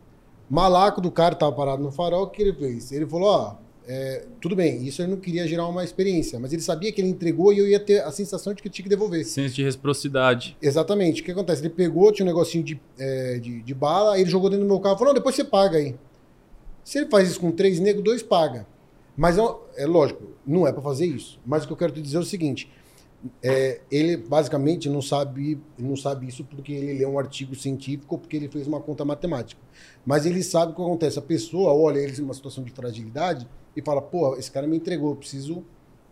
Malaco 0.49 1.01
do 1.01 1.11
cara 1.11 1.35
tava 1.35 1.51
parado 1.51 1.81
no 1.81 1.91
farol, 1.91 2.23
o 2.23 2.29
que 2.29 2.41
ele 2.41 2.53
fez? 2.53 2.91
Ele 2.91 3.05
falou, 3.05 3.27
ó, 3.27 3.55
é, 3.87 4.25
tudo 4.41 4.55
bem, 4.55 4.83
isso 4.85 5.01
ele 5.01 5.11
não 5.11 5.19
queria 5.19 5.47
gerar 5.47 5.67
uma 5.67 5.83
experiência, 5.83 6.39
mas 6.39 6.51
ele 6.51 6.61
sabia 6.61 6.91
que 6.91 6.99
ele 6.99 7.09
entregou 7.09 7.53
e 7.53 7.59
eu 7.59 7.67
ia 7.67 7.79
ter 7.79 8.01
a 8.01 8.11
sensação 8.11 8.53
de 8.53 8.63
que 8.63 8.69
tinha 8.69 8.83
que 8.83 8.89
devolver. 8.89 9.23
Senso 9.23 9.53
de 9.53 9.63
reciprocidade. 9.63 10.57
Exatamente. 10.61 11.21
O 11.21 11.25
que 11.25 11.31
acontece? 11.31 11.61
Ele 11.61 11.69
pegou, 11.69 12.11
tinha 12.11 12.25
um 12.25 12.27
negocinho 12.27 12.63
de, 12.63 12.81
é, 12.97 13.37
de, 13.37 13.61
de 13.61 13.73
bala, 13.73 14.19
ele 14.19 14.29
jogou 14.29 14.49
dentro 14.49 14.65
do 14.65 14.69
meu 14.69 14.79
carro 14.79 14.95
e 14.95 14.97
falou, 14.97 15.13
não, 15.13 15.19
depois 15.19 15.35
você 15.35 15.43
paga 15.43 15.77
aí. 15.77 15.95
Se 16.83 16.97
ele 16.97 17.09
faz 17.09 17.29
isso 17.29 17.39
com 17.39 17.51
três 17.51 17.79
negros, 17.79 18.03
dois 18.03 18.23
paga. 18.23 18.65
Mas 19.15 19.37
é, 19.37 19.41
é 19.77 19.85
lógico, 19.85 20.23
não 20.45 20.65
é 20.67 20.71
para 20.71 20.81
fazer 20.81 21.05
isso. 21.05 21.39
Mas 21.45 21.63
o 21.63 21.67
que 21.67 21.73
eu 21.73 21.77
quero 21.77 21.93
te 21.93 22.01
dizer 22.01 22.17
é 22.17 22.19
o 22.19 22.25
seguinte: 22.25 22.69
é, 23.41 23.81
ele 23.91 24.17
basicamente 24.17 24.89
não 24.89 25.01
sabe, 25.01 25.59
não 25.77 25.95
sabe 25.95 26.27
isso 26.27 26.43
porque 26.43 26.73
ele 26.73 26.99
lê 26.99 27.05
um 27.05 27.17
artigo 27.19 27.55
científico 27.55 28.15
ou 28.15 28.19
porque 28.19 28.35
ele 28.35 28.47
fez 28.47 28.67
uma 28.67 28.81
conta 28.81 29.05
matemática. 29.05 29.61
Mas 30.05 30.25
ele 30.25 30.43
sabe 30.43 30.71
o 30.71 30.75
que 30.75 30.81
acontece. 30.81 31.19
A 31.19 31.21
pessoa 31.21 31.71
olha 31.71 31.99
ele 31.99 32.19
numa 32.19 32.33
situação 32.33 32.63
de 32.63 32.71
fragilidade 32.71 33.47
e 33.75 33.81
fala: 33.81 34.01
pô, 34.01 34.35
esse 34.35 34.51
cara 34.51 34.67
me 34.67 34.77
entregou, 34.77 35.11
eu 35.11 35.15
preciso 35.15 35.63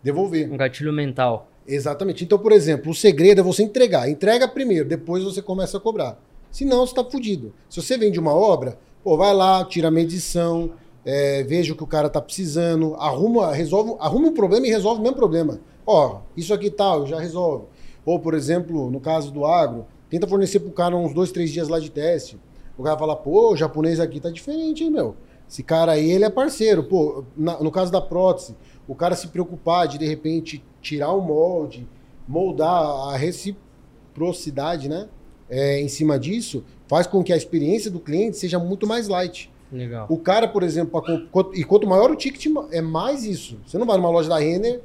devolver. 0.02 0.52
Um 0.52 0.56
gatilho 0.56 0.92
mental. 0.92 1.48
Exatamente. 1.66 2.24
Então, 2.24 2.38
por 2.38 2.52
exemplo, 2.52 2.90
o 2.90 2.94
segredo 2.94 3.40
é 3.40 3.44
você 3.44 3.62
entregar. 3.62 4.08
Entrega 4.08 4.46
primeiro, 4.46 4.86
depois 4.86 5.24
você 5.24 5.40
começa 5.40 5.78
a 5.78 5.80
cobrar. 5.80 6.20
Senão, 6.50 6.86
você 6.86 6.92
está 6.92 7.04
fudido. 7.04 7.54
Se 7.68 7.82
você 7.82 7.96
vende 7.96 8.20
uma 8.20 8.34
obra, 8.34 8.78
pô, 9.02 9.16
vai 9.16 9.34
lá, 9.34 9.64
tira 9.64 9.88
a 9.88 9.90
medição, 9.90 10.72
é, 11.04 11.42
veja 11.42 11.72
o 11.72 11.76
que 11.76 11.82
o 11.82 11.86
cara 11.86 12.08
tá 12.08 12.20
precisando, 12.20 12.94
arruma, 12.96 13.52
resolve, 13.52 13.96
arruma 13.98 14.28
um 14.28 14.34
problema 14.34 14.66
e 14.66 14.70
resolve 14.70 15.00
o 15.00 15.02
mesmo 15.02 15.16
problema. 15.16 15.58
Ó, 15.86 16.20
isso 16.36 16.52
aqui 16.54 16.70
tal, 16.70 17.06
já 17.06 17.18
resolve. 17.18 17.64
Ou, 18.04 18.18
por 18.20 18.34
exemplo, 18.34 18.90
no 18.90 19.00
caso 19.00 19.30
do 19.30 19.44
agro, 19.44 19.86
tenta 20.08 20.26
fornecer 20.26 20.60
pro 20.60 20.70
cara 20.70 20.96
uns 20.96 21.12
dois, 21.12 21.32
três 21.32 21.50
dias 21.50 21.68
lá 21.68 21.78
de 21.78 21.90
teste. 21.90 22.38
O 22.76 22.82
cara 22.82 22.98
fala, 22.98 23.16
pô, 23.16 23.52
o 23.52 23.56
japonês 23.56 24.00
aqui 24.00 24.20
tá 24.20 24.30
diferente, 24.30 24.84
hein, 24.84 24.90
meu? 24.90 25.16
Esse 25.48 25.62
cara 25.62 25.92
aí, 25.92 26.10
ele 26.10 26.24
é 26.24 26.30
parceiro. 26.30 26.82
Pô, 26.84 27.24
na- 27.36 27.58
no 27.60 27.70
caso 27.70 27.92
da 27.92 28.00
prótese, 28.00 28.56
o 28.88 28.94
cara 28.94 29.14
se 29.14 29.28
preocupar 29.28 29.86
de, 29.88 29.98
de 29.98 30.06
repente, 30.06 30.64
tirar 30.80 31.12
o 31.12 31.20
molde, 31.20 31.86
moldar 32.26 32.82
a 33.08 33.16
reciprocidade, 33.16 34.88
né? 34.88 35.08
É, 35.48 35.80
em 35.80 35.88
cima 35.88 36.18
disso, 36.18 36.64
faz 36.88 37.06
com 37.06 37.22
que 37.22 37.32
a 37.32 37.36
experiência 37.36 37.90
do 37.90 38.00
cliente 38.00 38.36
seja 38.38 38.58
muito 38.58 38.86
mais 38.86 39.08
light. 39.08 39.50
Legal. 39.70 40.06
O 40.08 40.16
cara, 40.18 40.48
por 40.48 40.62
exemplo, 40.62 41.02
quanto- 41.30 41.54
e 41.54 41.64
quanto 41.64 41.86
maior 41.86 42.10
o 42.10 42.16
ticket, 42.16 42.46
é 42.70 42.80
mais 42.80 43.24
isso. 43.24 43.58
Você 43.66 43.76
não 43.76 43.86
vai 43.86 43.96
numa 43.96 44.10
loja 44.10 44.28
da 44.28 44.38
Renner, 44.38 44.80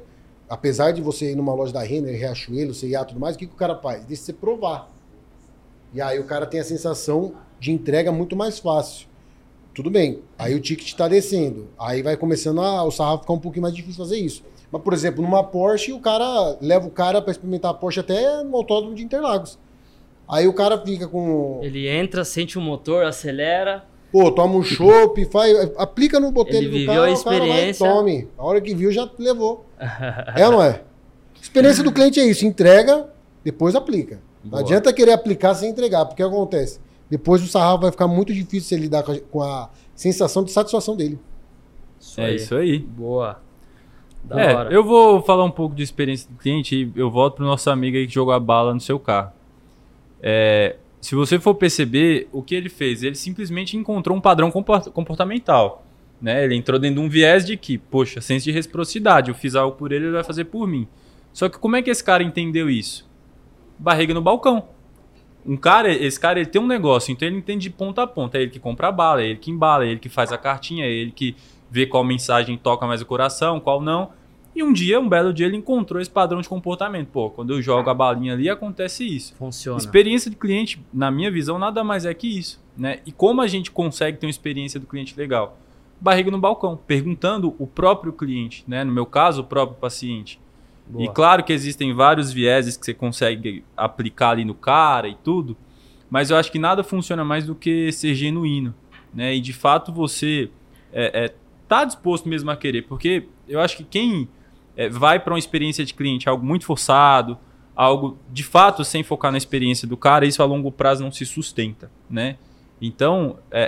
apesar 0.48 0.90
de 0.92 1.00
você 1.00 1.32
ir 1.32 1.36
numa 1.36 1.54
loja 1.54 1.72
da 1.72 1.82
Renner, 1.82 2.14
Riachuelo, 2.18 2.74
CIA 2.74 3.00
e 3.00 3.04
tudo 3.06 3.20
mais, 3.20 3.36
o 3.36 3.38
que, 3.38 3.46
que 3.46 3.54
o 3.54 3.56
cara 3.56 3.76
faz? 3.76 4.04
Deixa 4.04 4.22
você 4.24 4.32
provar. 4.32 4.90
E 5.94 6.00
aí 6.00 6.18
o 6.18 6.24
cara 6.24 6.44
tem 6.46 6.60
a 6.60 6.64
sensação 6.64 7.32
de 7.58 7.72
entrega 7.72 8.12
muito 8.12 8.36
mais 8.36 8.58
fácil. 8.58 9.06
Tudo 9.74 9.90
bem. 9.90 10.20
Aí 10.38 10.54
o 10.54 10.60
ticket 10.60 10.86
está 10.86 11.08
descendo. 11.08 11.68
Aí 11.78 12.02
vai 12.02 12.16
começando 12.16 12.60
a, 12.60 12.82
o 12.82 12.90
sarrafo 12.90 13.22
ficar 13.22 13.32
um 13.32 13.38
pouquinho 13.38 13.62
mais 13.62 13.74
difícil 13.74 14.02
fazer 14.02 14.18
isso. 14.18 14.42
Mas, 14.70 14.82
por 14.82 14.92
exemplo, 14.92 15.22
numa 15.22 15.42
Porsche, 15.42 15.92
o 15.92 16.00
cara 16.00 16.56
leva 16.60 16.86
o 16.86 16.90
cara 16.90 17.20
para 17.20 17.30
experimentar 17.30 17.70
a 17.72 17.74
Porsche 17.74 18.00
até 18.00 18.42
no 18.42 18.56
autódromo 18.56 18.94
de 18.94 19.02
Interlagos. 19.02 19.58
Aí 20.28 20.46
o 20.46 20.52
cara 20.52 20.78
fica 20.78 21.08
com. 21.08 21.60
Ele 21.62 21.88
entra, 21.88 22.24
sente 22.24 22.56
o 22.56 22.60
motor, 22.60 23.04
acelera. 23.04 23.84
Pô, 24.12 24.30
toma 24.30 24.56
um 24.56 24.62
chopp, 24.62 25.24
faz, 25.26 25.72
aplica 25.76 26.18
no 26.18 26.32
botelho 26.32 26.70
do 26.70 26.86
carro, 26.86 27.04
a 27.04 27.12
o 27.12 27.24
cara 27.24 27.38
vai 27.38 27.42
experiência. 27.48 27.88
tome. 27.88 28.28
A 28.36 28.44
hora 28.44 28.60
que 28.60 28.74
viu, 28.74 28.90
já 28.90 29.08
levou. 29.18 29.66
é 30.36 30.46
ou 30.46 30.52
não 30.52 30.62
é? 30.62 30.82
Experiência 31.40 31.82
do 31.82 31.92
cliente 31.92 32.18
é 32.20 32.24
isso, 32.24 32.44
entrega, 32.44 33.08
depois 33.44 33.74
aplica. 33.74 34.20
Não 34.42 34.50
Boa. 34.50 34.62
adianta 34.62 34.92
querer 34.92 35.12
aplicar 35.12 35.54
sem 35.54 35.70
entregar, 35.70 36.04
porque 36.04 36.22
o 36.22 36.28
que 36.28 36.34
acontece? 36.34 36.80
Depois 37.10 37.42
o 37.42 37.46
sarrafo 37.46 37.82
vai 37.82 37.90
ficar 37.90 38.06
muito 38.06 38.32
difícil 38.32 38.68
se 38.68 38.74
ele 38.74 38.82
lidar 38.82 39.02
com 39.02 39.12
a, 39.12 39.18
com 39.20 39.42
a 39.42 39.70
sensação 39.94 40.44
de 40.44 40.52
satisfação 40.52 40.96
dele. 40.96 41.18
Isso 42.00 42.20
É 42.20 42.24
aí. 42.26 42.36
isso 42.36 42.54
aí. 42.56 42.78
Boa. 42.78 43.40
Da 44.22 44.40
é, 44.40 44.54
hora. 44.54 44.72
eu 44.72 44.84
vou 44.84 45.20
falar 45.22 45.44
um 45.44 45.50
pouco 45.50 45.74
de 45.74 45.82
experiência 45.82 46.30
do 46.30 46.36
cliente 46.36 46.76
e 46.76 46.92
eu 46.94 47.10
volto 47.10 47.36
pro 47.36 47.44
nosso 47.44 47.68
amigo 47.70 47.96
aí 47.96 48.06
que 48.06 48.12
jogou 48.14 48.32
a 48.32 48.38
bala 48.40 48.72
no 48.72 48.80
seu 48.80 48.98
carro. 48.98 49.32
É, 50.22 50.76
se 51.00 51.14
você 51.14 51.38
for 51.40 51.54
perceber, 51.54 52.28
o 52.32 52.42
que 52.42 52.54
ele 52.54 52.68
fez? 52.68 53.02
Ele 53.02 53.14
simplesmente 53.14 53.76
encontrou 53.76 54.16
um 54.16 54.20
padrão 54.20 54.50
compor- 54.50 54.90
comportamental. 54.90 55.84
Né? 56.20 56.44
Ele 56.44 56.54
entrou 56.54 56.78
dentro 56.78 57.00
de 57.00 57.06
um 57.06 57.08
viés 57.08 57.46
de 57.46 57.56
que, 57.56 57.78
poxa, 57.78 58.20
senso 58.20 58.44
de 58.44 58.52
reciprocidade, 58.52 59.30
eu 59.30 59.34
fiz 59.34 59.54
algo 59.54 59.74
por 59.76 59.90
ele, 59.90 60.04
ele 60.04 60.12
vai 60.12 60.24
fazer 60.24 60.44
por 60.44 60.66
mim. 60.68 60.86
Só 61.32 61.48
que 61.48 61.58
como 61.58 61.76
é 61.76 61.82
que 61.82 61.88
esse 61.90 62.04
cara 62.04 62.22
entendeu 62.22 62.68
isso? 62.68 63.08
Barriga 63.78 64.12
no 64.12 64.20
balcão. 64.20 64.68
Um 65.44 65.56
cara, 65.56 65.92
esse 65.92 66.18
cara, 66.18 66.38
ele 66.38 66.48
tem 66.48 66.60
um 66.60 66.66
negócio, 66.66 67.12
então 67.12 67.26
ele 67.26 67.38
entende 67.38 67.62
de 67.62 67.70
ponta 67.70 68.02
a 68.02 68.06
ponta. 68.06 68.38
É 68.38 68.42
ele 68.42 68.50
que 68.50 68.60
compra 68.60 68.88
a 68.88 68.92
bala, 68.92 69.22
é 69.22 69.26
ele 69.26 69.38
que 69.38 69.50
embala, 69.50 69.84
é 69.84 69.88
ele 69.88 70.00
que 70.00 70.08
faz 70.08 70.32
a 70.32 70.38
cartinha, 70.38 70.84
é 70.84 70.90
ele 70.90 71.10
que 71.10 71.34
vê 71.70 71.86
qual 71.86 72.04
mensagem 72.04 72.56
toca 72.56 72.86
mais 72.86 73.00
o 73.00 73.06
coração, 73.06 73.60
qual 73.60 73.80
não. 73.80 74.10
E 74.54 74.62
um 74.62 74.72
dia, 74.72 74.98
um 74.98 75.08
belo 75.08 75.32
dia, 75.32 75.46
ele 75.46 75.56
encontrou 75.56 76.00
esse 76.00 76.10
padrão 76.10 76.40
de 76.40 76.48
comportamento. 76.48 77.08
Pô, 77.08 77.30
quando 77.30 77.54
eu 77.54 77.62
jogo 77.62 77.88
a 77.88 77.94
balinha 77.94 78.32
ali, 78.32 78.48
acontece 78.48 79.06
isso. 79.06 79.34
Funciona. 79.36 79.78
Experiência 79.78 80.30
de 80.30 80.36
cliente, 80.36 80.84
na 80.92 81.10
minha 81.10 81.30
visão, 81.30 81.58
nada 81.58 81.84
mais 81.84 82.04
é 82.04 82.12
que 82.12 82.26
isso. 82.26 82.60
Né? 82.76 82.98
E 83.06 83.12
como 83.12 83.40
a 83.40 83.46
gente 83.46 83.70
consegue 83.70 84.18
ter 84.18 84.26
uma 84.26 84.30
experiência 84.30 84.80
do 84.80 84.86
cliente 84.86 85.16
legal? 85.16 85.56
Barriga 86.00 86.30
no 86.30 86.38
balcão, 86.38 86.76
perguntando 86.76 87.54
o 87.58 87.66
próprio 87.66 88.12
cliente, 88.12 88.64
né? 88.66 88.82
no 88.82 88.92
meu 88.92 89.06
caso, 89.06 89.42
o 89.42 89.44
próprio 89.44 89.78
paciente. 89.78 90.40
Boa. 90.90 91.04
E 91.04 91.08
claro 91.08 91.44
que 91.44 91.52
existem 91.52 91.94
vários 91.94 92.32
vieses 92.32 92.76
que 92.76 92.84
você 92.84 92.92
consegue 92.92 93.64
aplicar 93.76 94.30
ali 94.30 94.44
no 94.44 94.54
cara 94.54 95.08
e 95.08 95.14
tudo, 95.14 95.56
mas 96.10 96.30
eu 96.30 96.36
acho 96.36 96.50
que 96.50 96.58
nada 96.58 96.82
funciona 96.82 97.24
mais 97.24 97.46
do 97.46 97.54
que 97.54 97.92
ser 97.92 98.14
genuíno. 98.14 98.74
Né? 99.14 99.36
E 99.36 99.40
de 99.40 99.52
fato 99.52 99.92
você 99.92 100.50
é, 100.92 101.24
é, 101.24 101.34
tá 101.68 101.84
disposto 101.84 102.28
mesmo 102.28 102.50
a 102.50 102.56
querer, 102.56 102.82
porque 102.82 103.24
eu 103.48 103.60
acho 103.60 103.76
que 103.76 103.84
quem 103.84 104.28
é, 104.76 104.88
vai 104.88 105.20
para 105.20 105.32
uma 105.32 105.38
experiência 105.38 105.84
de 105.84 105.94
cliente, 105.94 106.28
algo 106.28 106.44
muito 106.44 106.64
forçado, 106.64 107.38
algo 107.76 108.18
de 108.32 108.42
fato 108.42 108.84
sem 108.84 109.04
focar 109.04 109.30
na 109.30 109.38
experiência 109.38 109.86
do 109.86 109.96
cara, 109.96 110.26
isso 110.26 110.42
a 110.42 110.46
longo 110.46 110.72
prazo 110.72 111.04
não 111.04 111.12
se 111.12 111.24
sustenta, 111.24 111.90
né? 112.08 112.36
Então, 112.82 113.38
é, 113.50 113.62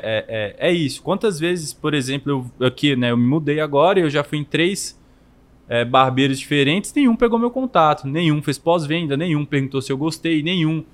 é, 0.58 0.68
é, 0.68 0.70
é 0.70 0.72
isso. 0.72 1.02
Quantas 1.02 1.38
vezes, 1.38 1.74
por 1.74 1.92
exemplo, 1.92 2.50
eu, 2.58 2.66
aqui, 2.66 2.96
né, 2.96 3.10
eu 3.10 3.16
me 3.16 3.26
mudei 3.26 3.60
agora 3.60 4.00
e 4.00 4.02
eu 4.02 4.08
já 4.08 4.24
fui 4.24 4.38
em 4.38 4.44
três 4.44 4.98
é, 5.72 5.86
barbeiros 5.86 6.38
diferentes, 6.38 6.92
nenhum 6.92 7.16
pegou 7.16 7.38
meu 7.38 7.50
contato, 7.50 8.06
nenhum 8.06 8.42
fez 8.42 8.58
pós-venda, 8.58 9.16
nenhum 9.16 9.42
perguntou 9.42 9.80
se 9.80 9.90
eu 9.90 9.96
gostei, 9.96 10.42
nenhum. 10.42 10.84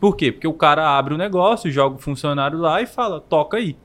Por 0.00 0.16
quê? 0.16 0.32
Porque 0.32 0.48
o 0.48 0.54
cara 0.54 0.96
abre 0.96 1.12
o 1.12 1.18
negócio, 1.18 1.70
joga 1.70 1.96
o 1.96 1.98
funcionário 1.98 2.58
lá 2.58 2.80
e 2.80 2.86
fala, 2.86 3.20
toca 3.20 3.58
aí. 3.58 3.76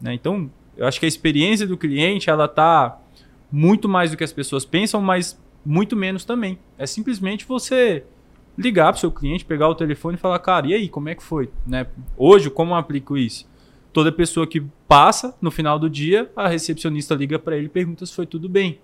Né? 0.00 0.14
Então, 0.14 0.48
eu 0.76 0.86
acho 0.86 1.00
que 1.00 1.04
a 1.04 1.08
experiência 1.08 1.66
do 1.66 1.76
cliente, 1.76 2.30
ela 2.30 2.46
tá 2.46 2.96
muito 3.50 3.88
mais 3.88 4.12
do 4.12 4.16
que 4.16 4.22
as 4.22 4.32
pessoas 4.32 4.64
pensam, 4.64 5.00
mas 5.00 5.36
muito 5.66 5.96
menos 5.96 6.24
também. 6.24 6.60
É 6.78 6.86
simplesmente 6.86 7.44
você 7.44 8.04
ligar 8.56 8.92
para 8.92 8.98
o 8.98 9.00
seu 9.00 9.10
cliente, 9.10 9.44
pegar 9.44 9.68
o 9.68 9.74
telefone 9.74 10.14
e 10.16 10.20
falar, 10.20 10.38
cara, 10.38 10.68
e 10.68 10.74
aí, 10.74 10.88
como 10.88 11.08
é 11.08 11.16
que 11.16 11.24
foi? 11.24 11.50
Né? 11.66 11.88
Hoje, 12.16 12.48
como 12.50 12.72
eu 12.72 12.76
aplico 12.76 13.18
isso? 13.18 13.50
Toda 13.92 14.12
pessoa 14.12 14.46
que 14.46 14.62
passa, 14.86 15.34
no 15.42 15.50
final 15.50 15.76
do 15.76 15.90
dia, 15.90 16.30
a 16.36 16.46
recepcionista 16.46 17.16
liga 17.16 17.36
para 17.36 17.56
ele 17.56 17.66
e 17.66 17.68
pergunta 17.68 18.06
se 18.06 18.14
foi 18.14 18.26
tudo 18.26 18.48
bem. 18.48 18.78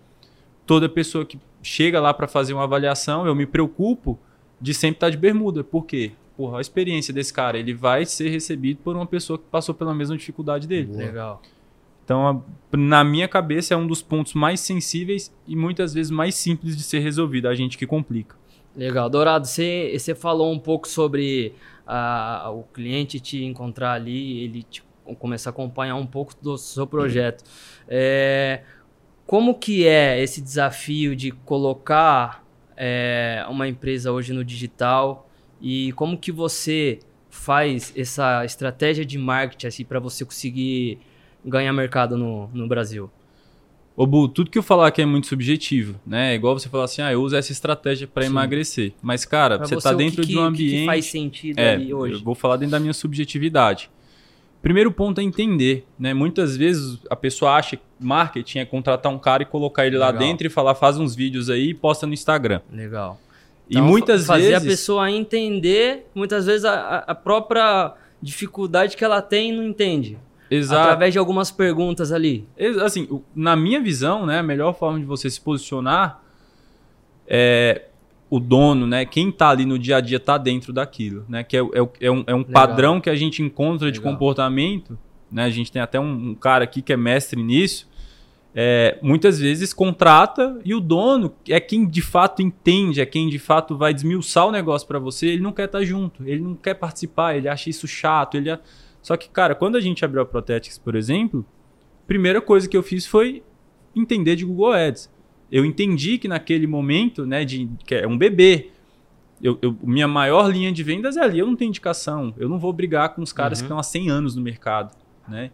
Toda 0.66 0.88
pessoa 0.88 1.24
que 1.24 1.38
chega 1.62 2.00
lá 2.00 2.12
para 2.14 2.26
fazer 2.26 2.54
uma 2.54 2.64
avaliação, 2.64 3.26
eu 3.26 3.34
me 3.34 3.46
preocupo 3.46 4.18
de 4.60 4.72
sempre 4.72 4.96
estar 4.96 5.06
tá 5.06 5.10
de 5.10 5.16
bermuda. 5.16 5.62
Por 5.62 5.84
quê? 5.84 6.12
Porra, 6.36 6.58
a 6.58 6.60
experiência 6.60 7.12
desse 7.12 7.32
cara, 7.32 7.58
ele 7.58 7.72
vai 7.72 8.04
ser 8.04 8.28
recebido 8.28 8.78
por 8.82 8.96
uma 8.96 9.06
pessoa 9.06 9.38
que 9.38 9.44
passou 9.50 9.74
pela 9.74 9.94
mesma 9.94 10.16
dificuldade 10.16 10.66
dele. 10.66 10.92
Legal. 10.92 11.40
Então, 12.04 12.44
na 12.72 13.02
minha 13.02 13.26
cabeça, 13.26 13.72
é 13.72 13.76
um 13.76 13.86
dos 13.86 14.02
pontos 14.02 14.34
mais 14.34 14.60
sensíveis 14.60 15.32
e 15.46 15.56
muitas 15.56 15.94
vezes 15.94 16.10
mais 16.10 16.34
simples 16.34 16.76
de 16.76 16.82
ser 16.82 16.98
resolvido. 16.98 17.48
A 17.48 17.54
gente 17.54 17.78
que 17.78 17.86
complica. 17.86 18.36
Legal. 18.76 19.08
Dourado, 19.08 19.46
você, 19.46 19.96
você 19.96 20.14
falou 20.14 20.52
um 20.52 20.58
pouco 20.58 20.88
sobre 20.88 21.54
uh, 21.86 22.50
o 22.50 22.64
cliente 22.74 23.20
te 23.20 23.44
encontrar 23.44 23.92
ali, 23.92 24.44
ele 24.44 24.62
te, 24.64 24.82
começar 25.18 25.50
a 25.50 25.52
acompanhar 25.52 25.96
um 25.96 26.06
pouco 26.06 26.34
do 26.42 26.58
seu 26.58 26.86
projeto. 26.86 27.44
É, 27.88 28.62
como 29.26 29.54
que 29.54 29.86
é 29.86 30.22
esse 30.22 30.40
desafio 30.40 31.16
de 31.16 31.30
colocar 31.30 32.44
é, 32.76 33.44
uma 33.48 33.68
empresa 33.68 34.12
hoje 34.12 34.32
no 34.32 34.44
digital 34.44 35.28
e 35.60 35.92
como 35.92 36.18
que 36.18 36.30
você 36.30 36.98
faz 37.30 37.92
essa 37.96 38.44
estratégia 38.44 39.04
de 39.04 39.18
marketing 39.18 39.66
assim, 39.66 39.84
para 39.84 39.98
você 39.98 40.24
conseguir 40.24 40.98
ganhar 41.44 41.72
mercado 41.72 42.16
no, 42.16 42.48
no 42.48 42.68
Brasil? 42.68 43.10
Ô, 43.96 44.06
Bu, 44.06 44.28
tudo 44.28 44.50
que 44.50 44.58
eu 44.58 44.62
falar 44.62 44.88
aqui 44.88 45.00
é 45.02 45.06
muito 45.06 45.28
subjetivo, 45.28 46.00
né? 46.04 46.32
É 46.32 46.34
igual 46.34 46.58
você 46.58 46.68
falar 46.68 46.84
assim, 46.84 47.00
ah, 47.00 47.12
eu 47.12 47.22
uso 47.22 47.36
essa 47.36 47.52
estratégia 47.52 48.08
para 48.08 48.26
emagrecer. 48.26 48.92
Mas, 49.00 49.24
cara, 49.24 49.56
você, 49.56 49.76
está 49.76 49.92
dentro 49.92 50.22
que, 50.22 50.28
de 50.28 50.38
um 50.38 50.42
ambiente. 50.42 50.80
Que 50.80 50.86
faz 50.86 51.06
sentido 51.06 51.58
é, 51.60 51.74
ali 51.74 51.94
hoje? 51.94 52.14
Eu 52.14 52.24
vou 52.24 52.34
falar 52.34 52.56
dentro 52.56 52.72
da 52.72 52.80
minha 52.80 52.92
subjetividade. 52.92 53.88
Primeiro 54.64 54.90
ponto 54.90 55.20
é 55.20 55.22
entender, 55.22 55.86
né? 55.98 56.14
Muitas 56.14 56.56
vezes 56.56 56.98
a 57.10 57.14
pessoa 57.14 57.52
acha 57.52 57.76
que 57.76 57.82
marketing 58.00 58.60
é 58.60 58.64
contratar 58.64 59.12
um 59.12 59.18
cara 59.18 59.42
e 59.42 59.46
colocar 59.46 59.86
ele 59.86 59.98
Legal. 59.98 60.10
lá 60.10 60.18
dentro 60.18 60.46
e 60.46 60.50
falar, 60.50 60.74
faz 60.74 60.96
uns 60.96 61.14
vídeos 61.14 61.50
aí 61.50 61.68
e 61.68 61.74
posta 61.74 62.06
no 62.06 62.14
Instagram. 62.14 62.62
Legal. 62.72 63.20
E 63.68 63.74
então, 63.74 63.86
muitas 63.86 64.24
fazer 64.24 64.40
vezes. 64.40 64.54
Fazer 64.54 64.66
a 64.66 64.70
pessoa 64.70 65.10
entender, 65.10 66.06
muitas 66.14 66.46
vezes, 66.46 66.64
a, 66.64 67.04
a 67.06 67.14
própria 67.14 67.92
dificuldade 68.22 68.96
que 68.96 69.04
ela 69.04 69.20
tem 69.20 69.52
não 69.52 69.62
entende. 69.62 70.16
Exato. 70.50 70.80
Através 70.80 71.12
de 71.12 71.18
algumas 71.18 71.50
perguntas 71.50 72.10
ali. 72.10 72.48
Assim, 72.82 73.20
na 73.36 73.54
minha 73.54 73.82
visão, 73.82 74.24
né, 74.24 74.38
a 74.38 74.42
melhor 74.42 74.72
forma 74.72 74.98
de 74.98 75.04
você 75.04 75.28
se 75.28 75.42
posicionar 75.42 76.22
é 77.28 77.82
o 78.34 78.40
dono, 78.40 78.84
né, 78.84 79.04
quem 79.04 79.28
está 79.28 79.50
ali 79.50 79.64
no 79.64 79.78
dia 79.78 79.98
a 79.98 80.00
dia 80.00 80.16
está 80.16 80.36
dentro 80.36 80.72
daquilo, 80.72 81.24
né, 81.28 81.44
que 81.44 81.56
é, 81.56 81.60
é, 81.60 81.88
é 82.00 82.10
um, 82.10 82.24
é 82.26 82.34
um 82.34 82.42
padrão 82.42 83.00
que 83.00 83.08
a 83.08 83.14
gente 83.14 83.40
encontra 83.40 83.92
de 83.92 84.00
comportamento, 84.00 84.98
né, 85.30 85.44
a 85.44 85.50
gente 85.50 85.70
tem 85.70 85.80
até 85.80 86.00
um, 86.00 86.30
um 86.30 86.34
cara 86.34 86.64
aqui 86.64 86.82
que 86.82 86.92
é 86.92 86.96
mestre 86.96 87.40
nisso, 87.40 87.88
é, 88.52 88.98
muitas 89.00 89.38
vezes 89.38 89.72
contrata 89.72 90.60
e 90.64 90.74
o 90.74 90.80
dono 90.80 91.32
é 91.48 91.60
quem 91.60 91.86
de 91.86 92.02
fato 92.02 92.42
entende, 92.42 93.00
é 93.00 93.06
quem 93.06 93.28
de 93.28 93.38
fato 93.38 93.78
vai 93.78 93.94
desmiuçar 93.94 94.48
o 94.48 94.50
negócio 94.50 94.88
para 94.88 94.98
você, 94.98 95.28
ele 95.28 95.42
não 95.42 95.52
quer 95.52 95.66
estar 95.66 95.78
tá 95.78 95.84
junto, 95.84 96.28
ele 96.28 96.40
não 96.40 96.56
quer 96.56 96.74
participar, 96.74 97.36
ele 97.36 97.48
acha 97.48 97.70
isso 97.70 97.86
chato, 97.86 98.36
ele... 98.36 98.50
Só 99.00 99.16
que, 99.16 99.28
cara, 99.28 99.54
quando 99.54 99.76
a 99.76 99.80
gente 99.80 100.04
abriu 100.04 100.22
a 100.22 100.26
Protetics, 100.26 100.78
por 100.78 100.96
exemplo, 100.96 101.46
primeira 102.04 102.40
coisa 102.40 102.68
que 102.68 102.76
eu 102.76 102.82
fiz 102.82 103.06
foi 103.06 103.44
entender 103.94 104.34
de 104.34 104.44
Google 104.44 104.72
Ads. 104.72 105.13
Eu 105.54 105.64
entendi 105.64 106.18
que 106.18 106.26
naquele 106.26 106.66
momento, 106.66 107.24
né, 107.24 107.44
de, 107.44 107.70
que 107.86 107.94
é 107.94 108.08
um 108.08 108.18
bebê, 108.18 108.70
eu, 109.40 109.56
eu, 109.62 109.78
minha 109.84 110.08
maior 110.08 110.50
linha 110.50 110.72
de 110.72 110.82
vendas 110.82 111.16
é 111.16 111.20
ali, 111.20 111.38
eu 111.38 111.46
não 111.46 111.54
tenho 111.54 111.68
indicação, 111.68 112.34
eu 112.36 112.48
não 112.48 112.58
vou 112.58 112.72
brigar 112.72 113.14
com 113.14 113.22
os 113.22 113.32
caras 113.32 113.58
uhum. 113.58 113.62
que 113.62 113.66
estão 113.66 113.78
há 113.78 113.82
100 113.84 114.10
anos 114.10 114.34
no 114.34 114.42
mercado, 114.42 114.96
né? 115.28 115.52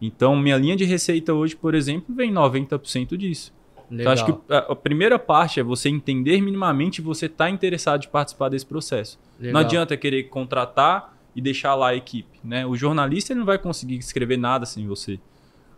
Então, 0.00 0.34
minha 0.36 0.56
linha 0.56 0.74
de 0.74 0.86
receita 0.86 1.34
hoje, 1.34 1.54
por 1.54 1.74
exemplo, 1.74 2.14
vem 2.14 2.32
90% 2.32 3.14
disso. 3.14 3.52
Então, 3.90 4.10
acho 4.10 4.24
que 4.24 4.32
a, 4.48 4.72
a, 4.72 4.74
primeira 4.74 5.18
parte 5.18 5.60
é 5.60 5.62
você 5.62 5.90
entender 5.90 6.40
minimamente 6.40 7.02
você 7.02 7.26
estar 7.26 7.44
tá 7.44 7.50
interessado 7.50 8.06
em 8.06 8.08
participar 8.08 8.48
desse 8.48 8.64
processo. 8.64 9.20
Legal. 9.38 9.52
Não 9.52 9.60
adianta 9.60 9.98
querer 9.98 10.24
contratar 10.24 11.14
e 11.36 11.42
deixar 11.42 11.74
lá 11.74 11.88
a 11.88 11.94
equipe. 11.94 12.40
Né? 12.42 12.64
O 12.64 12.74
jornalista 12.74 13.34
ele 13.34 13.40
não 13.40 13.46
vai 13.46 13.58
conseguir 13.58 13.98
escrever 13.98 14.38
nada 14.38 14.64
sem 14.64 14.86
você. 14.86 15.20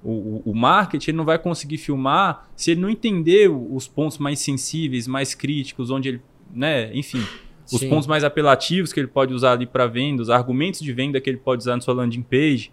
O, 0.05 0.11
o, 0.11 0.43
o 0.51 0.55
marketing 0.55 1.11
ele 1.11 1.17
não 1.17 1.25
vai 1.25 1.39
conseguir 1.39 1.79
filmar 1.79 2.49
se 2.55 2.71
ele 2.71 2.81
não 2.81 2.91
entender 2.91 3.51
os 3.51 3.89
pontos 3.89 4.19
mais 4.19 4.39
sensíveis, 4.39 5.09
mais 5.09 5.35
críticos, 5.35 5.91
onde 5.91 6.11
ele, 6.11 6.23
né, 6.55 6.95
enfim, 6.95 7.25
os 7.73 7.81
Sim. 7.81 7.89
pontos 7.89 8.07
mais 8.07 8.23
apelativos 8.23 8.93
que 8.93 9.01
ele 9.01 9.07
pode 9.07 9.33
usar 9.33 9.53
ali 9.53 9.67
para 9.67 9.87
venda, 9.87 10.23
os 10.23 10.29
argumentos 10.29 10.81
de 10.81 10.93
venda 10.93 11.21
que 11.21 11.31
ele 11.31 11.39
pode 11.39 11.63
usar 11.63 11.75
na 11.75 11.81
sua 11.81 11.95
landing 11.95 12.23
page. 12.23 12.71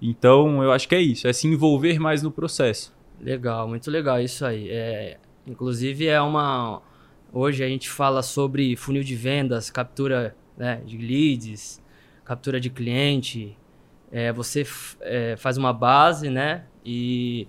Então, 0.00 0.62
eu 0.62 0.72
acho 0.72 0.88
que 0.88 0.94
é 0.94 1.00
isso, 1.00 1.26
é 1.26 1.32
se 1.32 1.46
envolver 1.46 1.98
mais 1.98 2.22
no 2.22 2.30
processo. 2.30 2.94
Legal, 3.20 3.68
muito 3.68 3.90
legal 3.90 4.20
isso 4.20 4.46
aí. 4.46 4.70
É, 4.70 5.18
inclusive 5.46 6.06
é 6.06 6.20
uma 6.20 6.80
hoje 7.32 7.62
a 7.62 7.68
gente 7.68 7.88
fala 7.88 8.22
sobre 8.22 8.76
funil 8.76 9.04
de 9.04 9.14
vendas, 9.14 9.70
captura 9.70 10.34
né, 10.56 10.82
de 10.84 10.96
leads, 10.96 11.82
captura 12.24 12.60
de 12.60 12.70
cliente, 12.70 13.56
é, 14.12 14.32
você 14.32 14.66
é, 15.00 15.36
faz 15.36 15.56
uma 15.56 15.72
base, 15.72 16.28
né? 16.28 16.64
E 16.84 17.46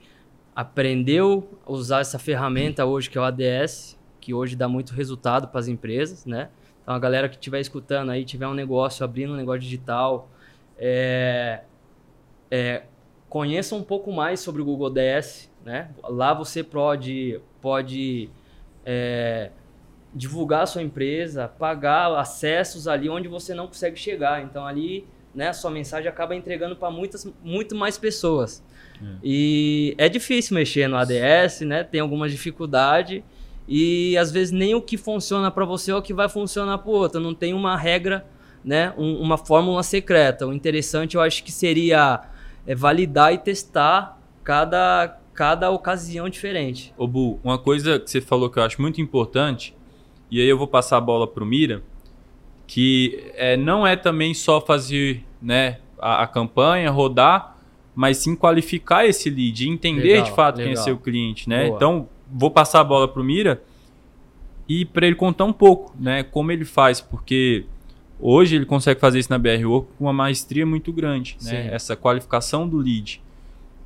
aprendeu 0.55 1.59
a 1.65 1.71
usar 1.71 2.01
essa 2.01 2.19
ferramenta 2.19 2.85
hoje 2.85 3.09
que 3.09 3.17
é 3.17 3.21
o 3.21 3.23
ADS, 3.23 3.97
que 4.19 4.33
hoje 4.33 4.55
dá 4.55 4.67
muito 4.67 4.93
resultado 4.93 5.47
para 5.47 5.59
as 5.59 5.67
empresas, 5.67 6.25
né? 6.25 6.49
Então 6.83 6.93
a 6.93 6.99
galera 6.99 7.27
que 7.29 7.35
estiver 7.35 7.59
escutando 7.59 8.11
aí, 8.11 8.25
tiver 8.25 8.47
um 8.47 8.53
negócio, 8.53 9.03
abrindo 9.03 9.33
um 9.33 9.35
negócio 9.35 9.61
digital, 9.61 10.29
é, 10.77 11.61
é, 12.49 12.83
conheça 13.29 13.75
um 13.75 13.83
pouco 13.83 14.11
mais 14.11 14.39
sobre 14.39 14.61
o 14.61 14.65
Google 14.65 14.89
DS, 14.89 15.49
né? 15.63 15.89
Lá 16.03 16.33
você 16.33 16.63
pode, 16.63 17.39
pode 17.61 18.29
é, 18.85 19.51
divulgar 20.13 20.63
a 20.63 20.65
sua 20.65 20.81
empresa, 20.81 21.47
pagar 21.47 22.13
acessos 22.15 22.87
ali 22.87 23.09
onde 23.09 23.27
você 23.27 23.53
não 23.53 23.67
consegue 23.67 23.97
chegar. 23.97 24.43
Então 24.43 24.65
ali, 24.65 25.07
né, 25.33 25.49
a 25.49 25.53
sua 25.53 25.71
mensagem 25.71 26.09
acaba 26.09 26.35
entregando 26.35 26.75
para 26.75 26.91
muitas 26.91 27.27
muito 27.43 27.75
mais 27.75 27.97
pessoas. 27.97 28.63
É. 29.01 29.05
E 29.23 29.95
é 29.97 30.07
difícil 30.09 30.55
mexer 30.55 30.87
no 30.87 30.97
ADS, 30.97 31.61
né? 31.61 31.83
Tem 31.83 31.99
alguma 31.99 32.29
dificuldade 32.29 33.23
e 33.67 34.17
às 34.17 34.31
vezes 34.31 34.51
nem 34.51 34.75
o 34.75 34.81
que 34.81 34.97
funciona 34.97 35.49
para 35.49 35.65
você 35.65 35.91
é 35.91 35.95
o 35.95 36.01
que 36.01 36.13
vai 36.13 36.29
funcionar 36.29 36.77
para 36.79 36.89
o 36.89 36.93
outro. 36.93 37.19
Não 37.19 37.33
tem 37.33 37.53
uma 37.53 37.77
regra, 37.77 38.25
né? 38.63 38.93
Um, 38.97 39.15
uma 39.21 39.37
fórmula 39.37 39.81
secreta. 39.83 40.45
O 40.45 40.53
interessante 40.53 41.15
eu 41.15 41.21
acho 41.21 41.43
que 41.43 41.51
seria 41.51 42.21
é, 42.67 42.75
validar 42.75 43.33
e 43.33 43.37
testar 43.37 44.19
cada 44.43 45.17
cada 45.33 45.71
ocasião 45.71 46.29
diferente. 46.29 46.93
Ô 46.97 47.07
Bu, 47.07 47.39
uma 47.43 47.57
coisa 47.57 47.97
que 47.97 48.11
você 48.11 48.19
falou 48.19 48.49
que 48.49 48.59
eu 48.59 48.63
acho 48.63 48.81
muito 48.81 49.01
importante 49.01 49.73
e 50.29 50.39
aí 50.39 50.47
eu 50.47 50.57
vou 50.57 50.67
passar 50.67 50.97
a 50.97 51.01
bola 51.01 51.25
para 51.25 51.43
o 51.43 51.47
Mira, 51.47 51.81
que 52.71 53.33
é, 53.35 53.57
não 53.57 53.85
é 53.85 53.97
também 53.97 54.33
só 54.33 54.61
fazer 54.61 55.25
né, 55.41 55.79
a, 55.99 56.23
a, 56.23 56.27
campanha, 56.27 56.89
rodar, 56.89 57.57
mas 57.93 58.19
sim 58.19 58.33
qualificar 58.33 59.05
esse 59.05 59.29
lead, 59.29 59.67
entender 59.67 60.03
legal, 60.03 60.23
de 60.23 60.31
fato 60.31 60.55
legal. 60.55 60.73
quem 60.73 60.81
é 60.81 60.85
seu 60.85 60.97
cliente. 60.97 61.49
Né? 61.49 61.67
Então, 61.67 62.07
vou 62.31 62.49
passar 62.49 62.79
a 62.79 62.83
bola 62.85 63.09
pro 63.09 63.25
Mira 63.25 63.61
e 64.69 64.85
para 64.85 65.05
ele 65.05 65.17
contar 65.17 65.43
um 65.43 65.51
pouco, 65.51 65.93
né, 65.99 66.23
como 66.23 66.49
ele 66.49 66.63
faz, 66.63 67.01
porque 67.01 67.65
hoje 68.17 68.55
ele 68.55 68.65
consegue 68.65 69.01
fazer 69.01 69.19
isso 69.19 69.29
na 69.29 69.37
BRO 69.37 69.81
com 69.97 70.05
uma 70.05 70.13
maestria 70.13 70.65
muito 70.65 70.93
grande, 70.93 71.35
né? 71.41 71.67
Essa 71.73 71.97
qualificação 71.97 72.69
do 72.69 72.77
lead. 72.77 73.21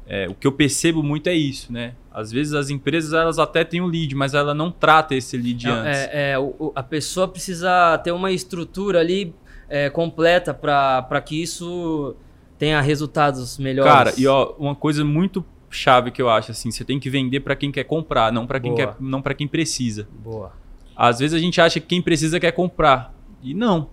É, 0.08 0.28
o 0.30 0.36
que 0.36 0.46
eu 0.46 0.52
percebo 0.52 1.02
muito 1.02 1.28
é 1.28 1.34
isso, 1.34 1.74
né? 1.74 1.96
Às 2.12 2.32
vezes 2.32 2.54
as 2.54 2.70
empresas 2.70 3.12
elas 3.13 3.39
até 3.39 3.63
têm 3.63 3.82
o 3.82 3.88
lead, 3.88 4.13
mas 4.15 4.34
ela 4.34 4.54
não 4.54 4.72
trata 4.72 5.15
esse 5.15 5.36
lead 5.36 5.68
é, 5.68 5.72
antes. 5.72 6.00
É, 6.00 6.32
é 6.32 6.39
o, 6.39 6.72
a 6.76 6.84
pessoa 6.84 7.28
precisa 7.28 7.98
ter 7.98 8.12
uma 8.12 8.32
estrutura 8.32 9.00
ali 9.00 9.34
é, 9.68 9.89
completa 9.89 10.54
para 10.54 11.22
que 11.22 11.41
isso 11.41 12.15
tenha 12.58 12.80
resultados 12.82 13.58
melhores. 13.58 13.91
Cara, 13.91 14.13
e 14.18 14.28
ó, 14.28 14.54
uma 14.58 14.76
coisa 14.76 15.04
muito 15.04 15.44
chave 15.70 16.12
que 16.12 16.22
eu 16.22 16.30
acho 16.30 16.52
assim, 16.52 16.72
você 16.72 16.86
tem 16.86 17.00
que 17.00 17.10
vender 17.10 17.41
para 17.41 17.56
quem 17.56 17.72
quer 17.72 17.84
comprar, 17.84 18.32
não 18.32 18.48
para 18.48 18.60
quem 18.60 18.74
Boa. 18.74 18.88
quer, 18.88 18.96
não 19.00 19.22
para 19.22 19.34
quem 19.34 19.48
precisa. 19.48 20.08
Boa. 20.24 20.54
Às 20.96 21.20
vezes 21.20 21.34
a 21.34 21.39
gente 21.39 21.60
acha 21.60 21.80
que 21.80 21.88
quem 21.88 22.02
precisa 22.02 22.39
quer 22.39 22.52
comprar 22.52 23.13
e 23.41 23.54
não, 23.54 23.89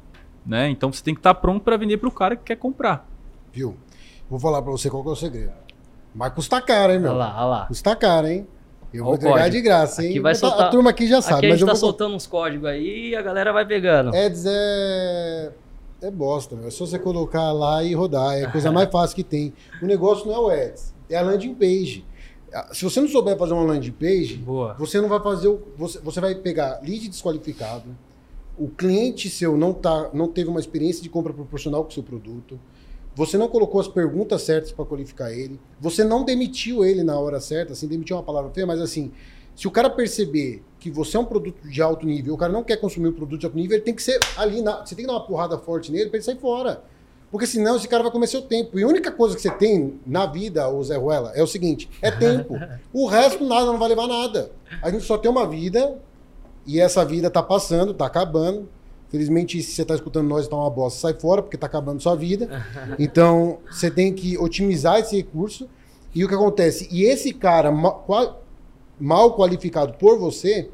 né? 0.46 0.68
Então 0.70 0.92
você 0.92 1.02
tem 1.02 1.14
que 1.14 1.20
estar 1.20 1.34
tá 1.34 1.40
pronto 1.40 1.62
para 1.64 1.76
vender 1.76 1.96
para 1.96 2.08
o 2.08 2.12
cara 2.12 2.36
que 2.36 2.44
quer 2.44 2.56
comprar. 2.56 3.08
Viu? 3.52 3.76
Vou 4.30 4.38
falar 4.38 4.62
para 4.62 4.70
você 4.70 4.88
qual 4.88 5.04
é 5.04 5.08
o 5.08 5.16
segredo. 5.16 5.52
Mas 6.14 6.32
custa 6.32 6.60
caro, 6.60 6.92
hein, 6.92 6.98
meu? 6.98 7.12
Olha 7.12 7.18
lá, 7.18 7.34
olha 7.36 7.46
lá. 7.46 7.66
Custa 7.66 7.96
caro, 7.96 8.26
hein? 8.26 8.46
Eu 8.92 9.04
vou 9.04 9.14
entregar 9.14 9.48
de 9.48 9.60
graça, 9.62 10.02
hein? 10.02 10.10
Aqui 10.10 10.20
vai 10.20 10.34
soltar... 10.34 10.66
A 10.66 10.70
turma 10.70 10.90
aqui 10.90 11.06
já 11.06 11.22
sabe. 11.22 11.38
Aqui 11.38 11.46
a 11.46 11.56
gente 11.56 11.60
tá 11.60 11.72
vou... 11.72 11.76
soltando 11.76 12.14
uns 12.14 12.26
códigos 12.26 12.66
aí 12.66 13.10
e 13.10 13.16
a 13.16 13.22
galera 13.22 13.52
vai 13.52 13.64
pegando. 13.64 14.14
Eds 14.14 14.44
é. 14.46 15.52
É 16.02 16.10
bosta, 16.10 16.56
meu. 16.56 16.68
É 16.68 16.70
só 16.70 16.84
você 16.84 16.98
colocar 16.98 17.52
lá 17.52 17.82
e 17.82 17.94
rodar. 17.94 18.36
É 18.36 18.44
a 18.44 18.50
coisa 18.50 18.70
mais 18.72 18.90
fácil 18.90 19.16
que 19.16 19.24
tem. 19.24 19.54
O 19.80 19.86
negócio 19.86 20.26
não 20.26 20.34
é 20.34 20.38
o 20.38 20.50
Eds, 20.52 20.92
é 21.08 21.16
a 21.16 21.22
landing 21.22 21.54
page. 21.54 22.04
Se 22.72 22.84
você 22.84 23.00
não 23.00 23.08
souber 23.08 23.38
fazer 23.38 23.54
uma 23.54 23.62
landing 23.62 23.92
page, 23.92 24.34
Boa. 24.36 24.74
você 24.74 25.00
não 25.00 25.08
vai 25.08 25.20
fazer 25.20 25.48
o. 25.48 25.62
Você, 25.78 25.98
você 26.00 26.20
vai 26.20 26.34
pegar 26.34 26.80
lead 26.82 27.08
desqualificado. 27.08 27.84
O 28.58 28.68
cliente 28.68 29.30
seu 29.30 29.56
não, 29.56 29.72
tá, 29.72 30.10
não 30.12 30.28
teve 30.28 30.50
uma 30.50 30.60
experiência 30.60 31.02
de 31.02 31.08
compra 31.08 31.32
proporcional 31.32 31.82
com 31.82 31.88
o 31.88 31.92
seu 31.92 32.02
produto. 32.02 32.60
Você 33.14 33.36
não 33.36 33.48
colocou 33.48 33.80
as 33.80 33.88
perguntas 33.88 34.42
certas 34.42 34.72
para 34.72 34.84
qualificar 34.84 35.30
ele. 35.32 35.60
Você 35.78 36.02
não 36.02 36.24
demitiu 36.24 36.84
ele 36.84 37.02
na 37.02 37.18
hora 37.18 37.40
certa. 37.40 37.74
Assim, 37.74 37.86
demitiu 37.86 38.16
uma 38.16 38.22
palavra 38.22 38.50
feia, 38.50 38.66
mas 38.66 38.80
assim, 38.80 39.12
se 39.54 39.68
o 39.68 39.70
cara 39.70 39.90
perceber 39.90 40.62
que 40.80 40.90
você 40.90 41.16
é 41.16 41.20
um 41.20 41.24
produto 41.24 41.68
de 41.68 41.82
alto 41.82 42.06
nível, 42.06 42.34
o 42.34 42.38
cara 42.38 42.52
não 42.52 42.64
quer 42.64 42.76
consumir 42.76 43.08
um 43.08 43.12
produto 43.12 43.40
de 43.40 43.46
alto 43.46 43.56
nível, 43.56 43.76
ele 43.76 43.84
tem 43.84 43.94
que 43.94 44.02
ser 44.02 44.18
ali. 44.36 44.62
Na, 44.62 44.84
você 44.84 44.94
tem 44.94 45.04
que 45.04 45.10
dar 45.10 45.18
uma 45.18 45.26
porrada 45.26 45.58
forte 45.58 45.92
nele 45.92 46.08
para 46.08 46.16
ele 46.16 46.24
sair 46.24 46.38
fora. 46.38 46.82
Porque 47.30 47.46
senão 47.46 47.76
esse 47.76 47.88
cara 47.88 48.02
vai 48.02 48.12
comer 48.12 48.26
seu 48.26 48.42
tempo. 48.42 48.78
E 48.78 48.82
a 48.82 48.86
única 48.86 49.10
coisa 49.10 49.34
que 49.34 49.40
você 49.40 49.50
tem 49.50 49.98
na 50.06 50.26
vida, 50.26 50.68
o 50.68 50.82
Zé 50.84 50.96
Ruela, 50.96 51.32
é 51.34 51.42
o 51.42 51.46
seguinte: 51.46 51.88
é 52.00 52.10
tempo. 52.10 52.54
O 52.92 53.06
resto 53.06 53.44
nada 53.44 53.66
não 53.66 53.78
vai 53.78 53.88
levar 53.88 54.06
nada. 54.06 54.50
A 54.82 54.90
gente 54.90 55.04
só 55.04 55.16
tem 55.16 55.30
uma 55.30 55.46
vida 55.46 55.98
e 56.66 56.78
essa 56.78 57.04
vida 57.04 57.30
tá 57.30 57.42
passando, 57.42 57.94
tá 57.94 58.04
acabando. 58.04 58.68
Felizmente, 59.12 59.62
se 59.62 59.72
você 59.72 59.82
está 59.82 59.94
escutando 59.94 60.26
nós, 60.26 60.44
está 60.44 60.56
uma 60.56 60.70
bosta, 60.70 60.98
sai 60.98 61.12
fora, 61.12 61.42
porque 61.42 61.54
está 61.54 61.66
acabando 61.66 62.02
sua 62.02 62.16
vida. 62.16 62.64
Então, 62.98 63.58
você 63.70 63.90
tem 63.90 64.10
que 64.12 64.38
otimizar 64.38 64.98
esse 64.98 65.14
recurso. 65.14 65.68
E 66.14 66.24
o 66.24 66.28
que 66.28 66.34
acontece? 66.34 66.88
E 66.90 67.04
esse 67.04 67.34
cara 67.34 67.70
mal, 67.70 69.36
qualificado 69.36 69.92
por 69.98 70.18
você, 70.18 70.70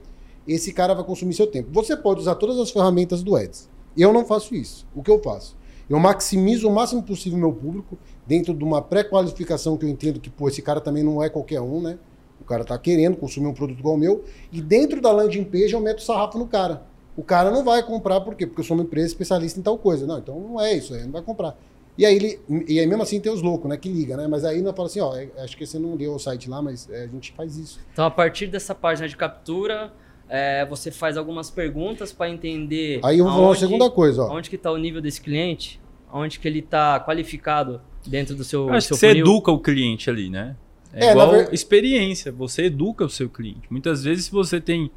esse 0.46 0.72
cara 0.72 0.94
vai 0.94 1.02
consumir 1.02 1.34
seu 1.34 1.48
tempo. 1.48 1.70
Você 1.72 1.96
pode 1.96 2.20
usar 2.20 2.36
todas 2.36 2.58
as 2.58 2.70
ferramentas 2.70 3.24
do 3.24 3.36
Eds. 3.36 3.68
Eu 3.96 4.12
não 4.12 4.24
faço 4.24 4.54
isso. 4.54 4.86
O 4.94 5.02
que 5.02 5.10
eu 5.10 5.20
faço? 5.20 5.56
Eu 5.90 5.98
maximizo 5.98 6.68
o 6.68 6.72
máximo 6.72 7.02
possível 7.02 7.36
meu 7.38 7.52
público 7.52 7.98
dentro 8.24 8.54
de 8.54 8.62
uma 8.62 8.80
pré-qualificação 8.80 9.76
que 9.76 9.84
eu 9.84 9.88
entendo 9.88 10.20
que, 10.20 10.30
pô, 10.30 10.46
esse 10.48 10.62
cara 10.62 10.80
também 10.80 11.02
não 11.02 11.20
é 11.20 11.28
qualquer 11.28 11.60
um, 11.60 11.80
né? 11.80 11.98
O 12.40 12.44
cara 12.44 12.64
tá 12.64 12.78
querendo 12.78 13.16
consumir 13.16 13.48
um 13.48 13.54
produto 13.54 13.80
igual 13.80 13.96
o 13.96 13.98
meu. 13.98 14.22
E 14.52 14.62
dentro 14.62 15.00
da 15.00 15.10
landing 15.10 15.42
page 15.42 15.72
eu 15.72 15.80
meto 15.80 16.02
sarrafo 16.02 16.38
no 16.38 16.46
cara. 16.46 16.86
O 17.18 17.22
cara 17.24 17.50
não 17.50 17.64
vai 17.64 17.82
comprar, 17.82 18.20
por 18.20 18.36
quê? 18.36 18.46
Porque 18.46 18.60
eu 18.60 18.64
sou 18.64 18.76
uma 18.76 18.84
empresa 18.84 19.08
especialista 19.08 19.58
em 19.58 19.62
tal 19.64 19.76
coisa. 19.76 20.06
Não, 20.06 20.18
então 20.18 20.38
não 20.38 20.60
é 20.60 20.72
isso, 20.72 20.94
aí 20.94 21.02
não 21.02 21.10
vai 21.10 21.20
comprar. 21.20 21.58
E 21.98 22.06
aí 22.06 22.14
ele. 22.14 22.38
E 22.68 22.78
aí 22.78 22.86
mesmo 22.86 23.02
assim 23.02 23.18
tem 23.18 23.32
os 23.32 23.42
loucos, 23.42 23.68
né? 23.68 23.76
Que 23.76 23.88
liga, 23.88 24.16
né? 24.16 24.28
Mas 24.28 24.44
aí 24.44 24.62
não 24.62 24.72
fala 24.72 24.86
assim, 24.86 25.00
ó, 25.00 25.16
é, 25.16 25.28
acho 25.38 25.56
que 25.56 25.66
você 25.66 25.80
não 25.80 25.96
deu 25.96 26.14
o 26.14 26.18
site 26.20 26.48
lá, 26.48 26.62
mas 26.62 26.88
é, 26.88 27.02
a 27.02 27.06
gente 27.08 27.32
faz 27.32 27.56
isso. 27.56 27.80
Então, 27.92 28.04
a 28.06 28.10
partir 28.10 28.46
dessa 28.46 28.72
página 28.72 29.08
de 29.08 29.16
captura, 29.16 29.92
é, 30.28 30.64
você 30.64 30.92
faz 30.92 31.16
algumas 31.16 31.50
perguntas 31.50 32.12
para 32.12 32.30
entender. 32.30 33.00
Aí 33.02 33.18
eu 33.18 33.24
vou 33.24 33.34
falar 33.34 33.48
uma 33.48 33.56
segunda 33.56 33.90
coisa, 33.90 34.22
ó. 34.22 34.36
Onde 34.36 34.48
que 34.48 34.54
está 34.54 34.70
o 34.70 34.78
nível 34.78 35.02
desse 35.02 35.20
cliente? 35.20 35.80
Onde 36.12 36.38
que 36.38 36.46
ele 36.46 36.60
está 36.60 37.00
qualificado 37.00 37.80
dentro 38.06 38.36
do 38.36 38.44
seu. 38.44 38.70
Acho 38.70 38.86
seu 38.86 38.96
que 38.96 39.00
você 39.00 39.08
funil. 39.08 39.26
educa 39.26 39.50
o 39.50 39.58
cliente 39.58 40.08
ali, 40.08 40.30
né? 40.30 40.54
É, 40.92 41.06
é 41.06 41.10
igual 41.10 41.32
ver... 41.32 41.52
experiência, 41.52 42.30
você 42.30 42.66
educa 42.66 43.04
o 43.04 43.10
seu 43.10 43.28
cliente. 43.28 43.62
Muitas 43.68 44.04
vezes, 44.04 44.26
se 44.26 44.30
você 44.30 44.60
tem 44.60 44.88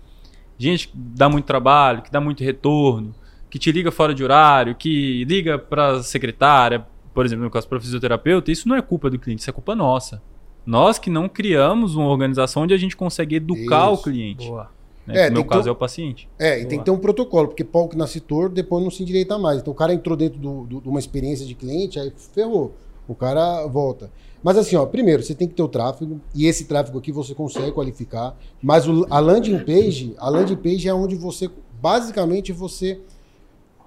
gente 0.62 0.88
que 0.88 0.94
dá 0.96 1.28
muito 1.30 1.46
trabalho, 1.46 2.02
que 2.02 2.12
dá 2.12 2.22
muito 2.22 2.44
retorno, 2.44 3.14
que 3.50 3.60
te 3.60 3.72
liga 3.72 3.92
fora 3.92 4.14
de 4.14 4.24
horário, 4.24 4.76
que 4.76 5.24
liga 5.26 5.58
para 5.58 5.98
a 5.98 6.04
secretária, 6.04 6.86
por 7.14 7.26
exemplo, 7.26 7.44
no 7.44 7.52
caso 7.52 7.68
para 7.68 7.80
fisioterapeuta, 7.80 8.52
isso 8.52 8.68
não 8.68 8.76
é 8.76 8.82
culpa 8.82 9.10
do 9.10 9.20
cliente, 9.20 9.42
isso 9.42 9.50
é 9.50 9.54
culpa 9.54 9.76
nossa. 9.76 10.22
Nós 10.66 11.00
que 11.00 11.10
não 11.10 11.28
criamos 11.28 11.96
uma 11.96 12.08
organização 12.08 12.64
onde 12.64 12.74
a 12.74 12.78
gente 12.78 12.96
consegue 12.96 13.36
educar 13.36 13.92
isso. 13.92 14.02
o 14.02 14.04
cliente. 14.04 14.48
Boa. 14.48 14.70
Né? 15.06 15.26
É, 15.26 15.30
no 15.30 15.38
meu 15.38 15.46
caso 15.46 15.64
ter... 15.64 15.70
é 15.70 15.72
o 15.72 15.76
paciente. 15.76 16.30
É, 16.38 16.62
e 16.62 16.66
tem 16.66 16.80
que 16.80 16.86
ter 16.86 16.92
um 16.92 16.98
protocolo, 16.98 17.48
porque 17.48 17.64
pau 17.64 17.90
que 17.90 17.98
nasce 17.98 18.20
torto, 18.20 18.54
depois 18.56 18.84
não 18.84 18.92
se 18.92 19.02
endireita 19.02 19.38
mais. 19.38 19.60
Então 19.60 19.74
o 19.74 19.76
cara 19.76 19.94
entrou 19.94 20.16
dentro 20.16 20.40
de 20.40 20.88
uma 20.88 21.00
experiência 21.00 21.46
de 21.46 21.56
cliente, 21.56 22.00
aí 22.00 22.14
ferrou. 22.34 22.76
O 23.08 23.16
cara 23.16 23.66
volta. 23.66 24.12
Mas 24.44 24.58
assim, 24.58 24.76
ó, 24.76 24.86
primeiro, 24.86 25.22
você 25.22 25.36
tem 25.36 25.48
que 25.48 25.54
ter 25.54 25.62
o 25.62 25.68
tráfego, 25.68 26.20
e 26.34 26.48
esse 26.48 26.66
tráfego 26.66 26.98
aqui 26.98 27.12
você 27.12 27.36
consegue 27.36 27.72
qualificar, 27.72 28.36
mas 28.62 28.88
o, 28.88 29.06
a 29.10 29.20
landing 29.20 29.60
page, 29.60 30.16
a 30.18 30.30
landing 30.30 30.56
page 30.56 30.88
é 30.88 30.94
onde 30.94 31.16
você, 31.16 31.50
basicamente, 31.80 32.52
você 32.52 33.00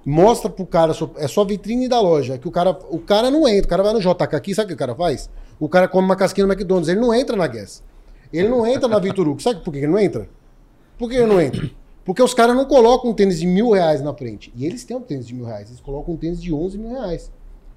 mostra 0.05 0.51
pro 0.51 0.67
cara, 0.67 0.93
é 1.17 1.27
só 1.27 1.45
vitrine 1.45 1.89
da 1.89 2.01
loja, 2.01 2.39
que 2.39 2.47
o 2.47 2.51
cara, 2.51 2.79
o 2.91 2.99
cara 2.99 3.31
não 3.31 3.49
entra, 3.49 3.67
o 3.67 3.69
cara 3.69 3.83
vai 3.83 3.93
no 3.93 4.01
JK 4.01 4.37
aqui, 4.37 4.55
sabe 4.55 4.67
o 4.67 4.69
que 4.69 4.75
o 4.75 4.79
cara 4.79 4.95
faz? 4.95 5.29
O 5.59 5.69
cara 5.69 5.89
come 5.89 6.05
uma 6.05 6.17
casquinha 6.17 6.47
no 6.47 6.53
McDonald's, 6.53 6.89
ele 6.89 7.01
não 7.01 7.15
entra 7.15 7.37
na 7.37 7.47
Guess. 7.47 7.83
Ele 8.33 8.49
não 8.49 8.67
entra 8.67 8.89
na 8.89 8.99
Vitor 8.99 9.29
Hugo. 9.29 9.41
Sabe 9.41 9.61
por 9.61 9.73
que 9.73 9.79
ele 9.79 9.87
não 9.87 9.99
entra? 9.99 10.29
Por 10.99 11.09
que 11.09 11.15
ele 11.15 11.27
não 11.27 11.41
entra? 11.41 11.71
Porque 12.05 12.23
os 12.23 12.35
caras 12.35 12.55
não 12.55 12.65
colocam 12.65 13.11
um 13.11 13.15
tênis 13.15 13.39
de 13.39 13.47
mil 13.47 13.71
reais 13.71 14.03
na 14.03 14.13
frente. 14.13 14.53
E 14.57 14.67
eles 14.67 14.85
têm 14.85 14.97
um 14.97 15.01
tênis 15.01 15.27
de 15.27 15.35
mil 15.35 15.45
reais, 15.45 15.69
eles 15.69 15.81
colocam 15.81 16.15
um 16.15 16.17
tênis 16.17 16.43
de 16.43 16.53
11 16.53 16.77
mil 16.77 16.91
reais. 16.91 17.33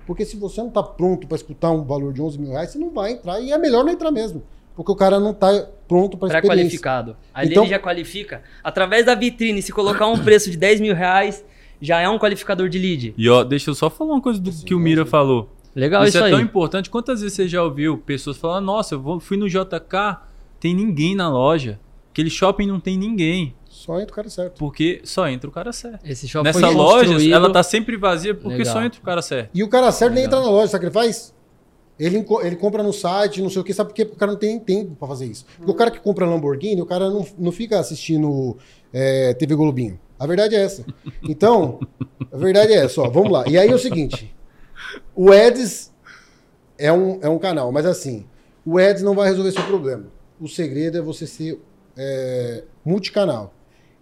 Porque 0.08 0.24
se 0.24 0.38
você 0.38 0.62
não 0.62 0.70
está 0.70 0.82
pronto 0.82 1.28
para 1.28 1.36
escutar 1.36 1.70
um 1.70 1.84
valor 1.84 2.14
de 2.14 2.22
11 2.22 2.40
mil 2.40 2.52
reais, 2.52 2.72
você 2.72 2.80
não 2.80 2.92
vai 2.92 3.12
entrar. 3.12 3.42
E 3.42 3.52
é 3.52 3.58
melhor 3.58 3.84
não 3.84 3.92
entrar 3.92 4.10
mesmo. 4.10 4.42
Porque 4.74 4.90
o 4.90 4.96
cara 4.96 5.20
não 5.20 5.32
está 5.32 5.68
pronto 5.86 6.18
para 6.18 6.30
experiência. 6.30 6.50
Pré-qualificado. 6.50 7.18
Ali 7.34 7.52
então, 7.52 7.64
ele 7.64 7.72
já 7.72 7.80
qualifica. 7.80 8.42
Através 8.64 9.06
da 9.06 9.14
vitrine, 9.14 9.62
se 9.62 9.74
colocar 9.74 10.08
um 10.08 10.18
preço 10.24 10.50
de 10.50 10.56
10 10.56 10.80
mil 10.80 10.96
reais, 10.96 11.44
já 11.82 12.00
é 12.00 12.08
um 12.08 12.18
qualificador 12.18 12.70
de 12.70 12.80
lead. 12.80 13.16
E 13.18 13.30
ó, 13.30 13.44
deixa 13.44 13.70
eu 13.70 13.76
só 13.76 13.90
falar 13.90 14.14
uma 14.14 14.22
coisa 14.22 14.40
do 14.40 14.50
sim, 14.50 14.66
que 14.66 14.74
o 14.74 14.80
Mira 14.80 15.06
falou. 15.06 15.50
Legal 15.76 16.04
isso, 16.04 16.16
isso 16.16 16.24
é 16.24 16.28
aí. 16.28 16.32
tão 16.32 16.40
importante. 16.40 16.90
Quantas 16.90 17.20
vezes 17.20 17.36
você 17.36 17.46
já 17.46 17.62
ouviu 17.62 17.98
pessoas 17.98 18.38
falando, 18.38 18.66
nossa, 18.66 18.96
eu 18.96 19.20
fui 19.20 19.36
no 19.36 19.50
JK, 19.50 20.20
tem 20.58 20.74
ninguém 20.74 21.16
na 21.16 21.28
loja. 21.30 21.80
Aquele 22.12 22.30
shopping 22.30 22.66
não 22.66 22.80
tem 22.80 22.98
ninguém. 22.98 23.54
Só 23.78 24.00
entra 24.00 24.12
o 24.12 24.16
cara 24.16 24.28
certo. 24.28 24.58
Porque 24.58 25.02
só 25.04 25.30
entra 25.30 25.48
o 25.48 25.54
cara 25.54 25.72
certo. 25.72 26.04
Esse 26.04 26.28
shopping 26.28 26.46
Nessa 26.46 26.68
loja, 26.68 27.32
ela 27.32 27.54
tá 27.54 27.62
sempre 27.62 27.96
vazia 27.96 28.34
porque 28.34 28.58
Legal. 28.58 28.74
só 28.74 28.84
entra 28.84 29.00
o 29.00 29.04
cara 29.04 29.22
certo. 29.22 29.52
E 29.54 29.62
o 29.62 29.70
cara 29.70 29.92
certo 29.92 30.16
Legal. 30.16 30.16
nem 30.16 30.26
entra 30.26 30.40
na 30.40 30.50
loja, 30.50 30.72
sabe 30.72 30.78
o 30.78 30.92
que 30.92 30.98
ele 30.98 31.06
faz? 31.06 31.32
Ele, 32.00 32.26
ele 32.42 32.56
compra 32.56 32.82
no 32.82 32.92
site, 32.92 33.40
não 33.40 33.52
sei 33.52 33.62
o 33.62 33.64
que, 33.64 33.74
sabe 33.76 33.90
por 33.92 33.96
quê? 33.96 34.04
Porque 34.04 34.16
o 34.16 34.20
cara 34.20 34.32
não 34.32 34.40
tem 34.40 34.60
tempo 34.60 34.96
para 34.96 35.08
fazer 35.08 35.28
isso. 35.28 35.46
Porque 35.58 35.72
o 35.72 35.76
cara 35.76 35.92
que 35.92 36.00
compra 36.00 36.26
Lamborghini, 36.26 36.82
o 36.82 36.88
cara 36.88 37.08
não, 37.08 37.26
não 37.38 37.52
fica 37.52 37.80
assistindo 37.80 38.58
é, 38.92 39.36
TV 39.36 39.56
Globinho. 39.56 40.00
A 40.18 40.26
verdade 40.26 40.56
é 40.56 40.64
essa. 40.64 40.84
Então, 41.22 41.80
a 42.32 42.38
verdade 42.38 42.74
é 42.74 42.78
essa, 42.78 43.02
ó, 43.02 43.10
vamos 43.10 43.32
lá. 43.32 43.48
E 43.48 43.60
aí 43.60 43.70
é 43.70 43.76
o 43.76 43.80
seguinte: 43.80 44.36
o 45.16 45.32
Eds 45.32 45.94
é 46.80 46.92
um, 46.92 47.20
é 47.22 47.30
um 47.30 47.38
canal, 47.38 47.72
mas 47.72 47.86
assim, 47.86 48.26
o 48.66 48.80
Eds 48.80 49.04
não 49.04 49.14
vai 49.14 49.30
resolver 49.30 49.52
seu 49.52 49.64
problema. 49.64 50.08
O 50.40 50.48
segredo 50.48 50.98
é 50.98 51.02
você 51.02 51.28
ser 51.28 51.62
é, 51.96 52.64
multicanal. 52.84 53.54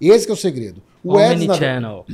Esse 0.08 0.30
é 0.30 0.34
o 0.34 0.36
segredo. 0.36 0.82
O 1.04 1.18
Ads, 1.18 1.58
channel. 1.58 2.06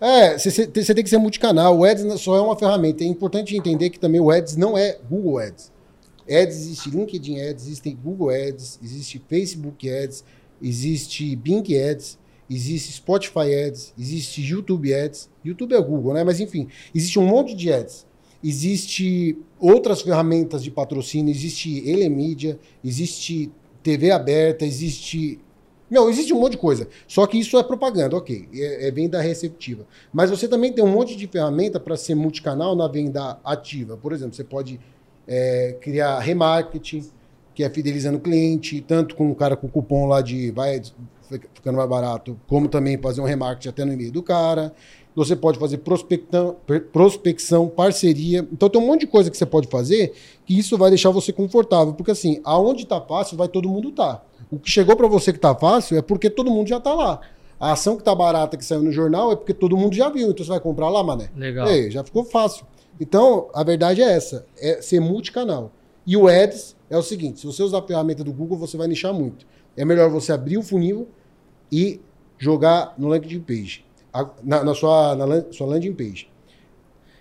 É, 0.00 0.38
você 0.38 0.66
tem 0.66 1.04
que 1.04 1.10
ser 1.10 1.18
multicanal. 1.18 1.78
O 1.78 1.84
Ads 1.84 2.20
só 2.20 2.36
é 2.36 2.40
uma 2.40 2.56
ferramenta. 2.56 3.04
É 3.04 3.06
importante 3.06 3.56
entender 3.56 3.90
que 3.90 3.98
também 3.98 4.20
o 4.20 4.30
Ads 4.30 4.56
não 4.56 4.76
é 4.76 4.98
Google 5.08 5.38
Ads. 5.38 5.70
Ads 6.28 6.56
existe 6.56 6.90
LinkedIn 6.90 7.40
Ads, 7.40 7.66
existe 7.66 7.90
Google 7.92 8.30
Ads, 8.30 8.78
existe 8.82 9.20
Facebook 9.28 9.90
Ads, 9.90 10.24
existe 10.62 11.34
Bing 11.34 11.64
Ads, 11.76 12.18
existe 12.48 12.92
Spotify 12.92 13.66
Ads, 13.66 13.92
existe 13.98 14.40
YouTube 14.40 14.94
Ads. 14.94 15.28
YouTube 15.44 15.74
é 15.74 15.80
Google, 15.80 16.14
né? 16.14 16.24
Mas 16.24 16.40
enfim, 16.40 16.68
existe 16.94 17.18
um 17.18 17.26
monte 17.26 17.54
de 17.54 17.72
ads. 17.72 18.06
Existe 18.42 19.36
outras 19.58 20.00
ferramentas 20.00 20.62
de 20.62 20.70
patrocínio, 20.70 21.30
existe 21.30 21.86
Elemídia, 21.86 22.58
existe 22.82 23.50
TV 23.82 24.10
aberta, 24.10 24.64
existe 24.64 25.38
não, 25.90 26.08
existe 26.08 26.32
um 26.32 26.40
monte 26.40 26.52
de 26.52 26.58
coisa. 26.58 26.88
Só 27.08 27.26
que 27.26 27.38
isso 27.38 27.58
é 27.58 27.62
propaganda, 27.62 28.16
ok. 28.16 28.48
É, 28.54 28.88
é 28.88 28.90
venda 28.90 29.20
receptiva. 29.20 29.84
Mas 30.12 30.30
você 30.30 30.46
também 30.46 30.72
tem 30.72 30.84
um 30.84 30.92
monte 30.92 31.16
de 31.16 31.26
ferramenta 31.26 31.80
para 31.80 31.96
ser 31.96 32.14
multicanal 32.14 32.76
na 32.76 32.86
venda 32.86 33.38
ativa. 33.44 33.96
Por 33.96 34.12
exemplo, 34.12 34.34
você 34.34 34.44
pode 34.44 34.78
é, 35.26 35.76
criar 35.80 36.20
remarketing, 36.20 37.10
que 37.54 37.64
é 37.64 37.68
fidelizando 37.68 38.18
o 38.18 38.20
cliente, 38.20 38.80
tanto 38.80 39.16
com 39.16 39.30
o 39.30 39.34
cara 39.34 39.56
com 39.56 39.68
cupom 39.68 40.06
lá 40.06 40.20
de 40.20 40.50
vai 40.52 40.80
ficando 41.54 41.76
mais 41.76 41.88
barato, 41.88 42.38
como 42.48 42.68
também 42.68 42.98
fazer 42.98 43.20
um 43.20 43.24
remarketing 43.24 43.68
até 43.68 43.84
no 43.84 43.92
e-mail 43.92 44.10
do 44.10 44.22
cara. 44.22 44.72
Você 45.14 45.34
pode 45.34 45.58
fazer 45.58 45.78
prospectão, 45.78 46.56
prospecção, 46.92 47.68
parceria. 47.68 48.46
Então 48.52 48.68
tem 48.68 48.80
um 48.80 48.86
monte 48.86 49.00
de 49.00 49.06
coisa 49.08 49.30
que 49.30 49.36
você 49.36 49.46
pode 49.46 49.68
fazer 49.68 50.12
que 50.46 50.56
isso 50.56 50.78
vai 50.78 50.88
deixar 50.88 51.10
você 51.10 51.32
confortável. 51.32 51.94
Porque 51.94 52.12
assim, 52.12 52.40
aonde 52.44 52.84
está 52.84 53.00
fácil, 53.00 53.36
vai 53.36 53.48
todo 53.48 53.68
mundo 53.68 53.90
estar. 53.90 54.14
Tá. 54.14 54.29
O 54.50 54.58
que 54.58 54.70
chegou 54.70 54.96
para 54.96 55.06
você 55.06 55.32
que 55.32 55.38
está 55.38 55.54
fácil 55.54 55.96
é 55.96 56.02
porque 56.02 56.28
todo 56.28 56.50
mundo 56.50 56.68
já 56.68 56.78
está 56.78 56.92
lá. 56.94 57.20
A 57.58 57.72
ação 57.72 57.94
que 57.94 58.02
está 58.02 58.14
barata 58.14 58.56
que 58.56 58.64
saiu 58.64 58.82
no 58.82 58.90
jornal 58.90 59.32
é 59.32 59.36
porque 59.36 59.54
todo 59.54 59.76
mundo 59.76 59.94
já 59.94 60.08
viu. 60.08 60.30
Então 60.30 60.44
você 60.44 60.50
vai 60.50 60.60
comprar 60.60 60.88
lá, 60.88 61.02
mané. 61.02 61.30
Legal. 61.36 61.68
Ei, 61.68 61.90
já 61.90 62.02
ficou 62.02 62.24
fácil. 62.24 62.64
Então, 62.98 63.48
a 63.54 63.62
verdade 63.62 64.02
é 64.02 64.10
essa: 64.10 64.46
é 64.58 64.80
ser 64.80 65.00
multicanal. 65.00 65.70
E 66.06 66.16
o 66.16 66.26
Ads 66.26 66.74
é 66.88 66.96
o 66.96 67.02
seguinte: 67.02 67.40
se 67.40 67.46
você 67.46 67.62
usar 67.62 67.78
a 67.78 67.82
ferramenta 67.82 68.24
do 68.24 68.32
Google, 68.32 68.58
você 68.58 68.76
vai 68.76 68.88
nichar 68.88 69.12
muito. 69.12 69.46
É 69.76 69.84
melhor 69.84 70.10
você 70.10 70.32
abrir 70.32 70.58
o 70.58 70.62
funil 70.62 71.08
e 71.70 72.00
jogar 72.38 72.94
no 72.98 73.08
landing 73.08 73.40
page 73.40 73.84
na, 74.42 74.64
na 74.64 74.74
sua, 74.74 75.14
na 75.14 75.52
sua 75.52 75.66
landing 75.66 75.92
page. 75.92 76.28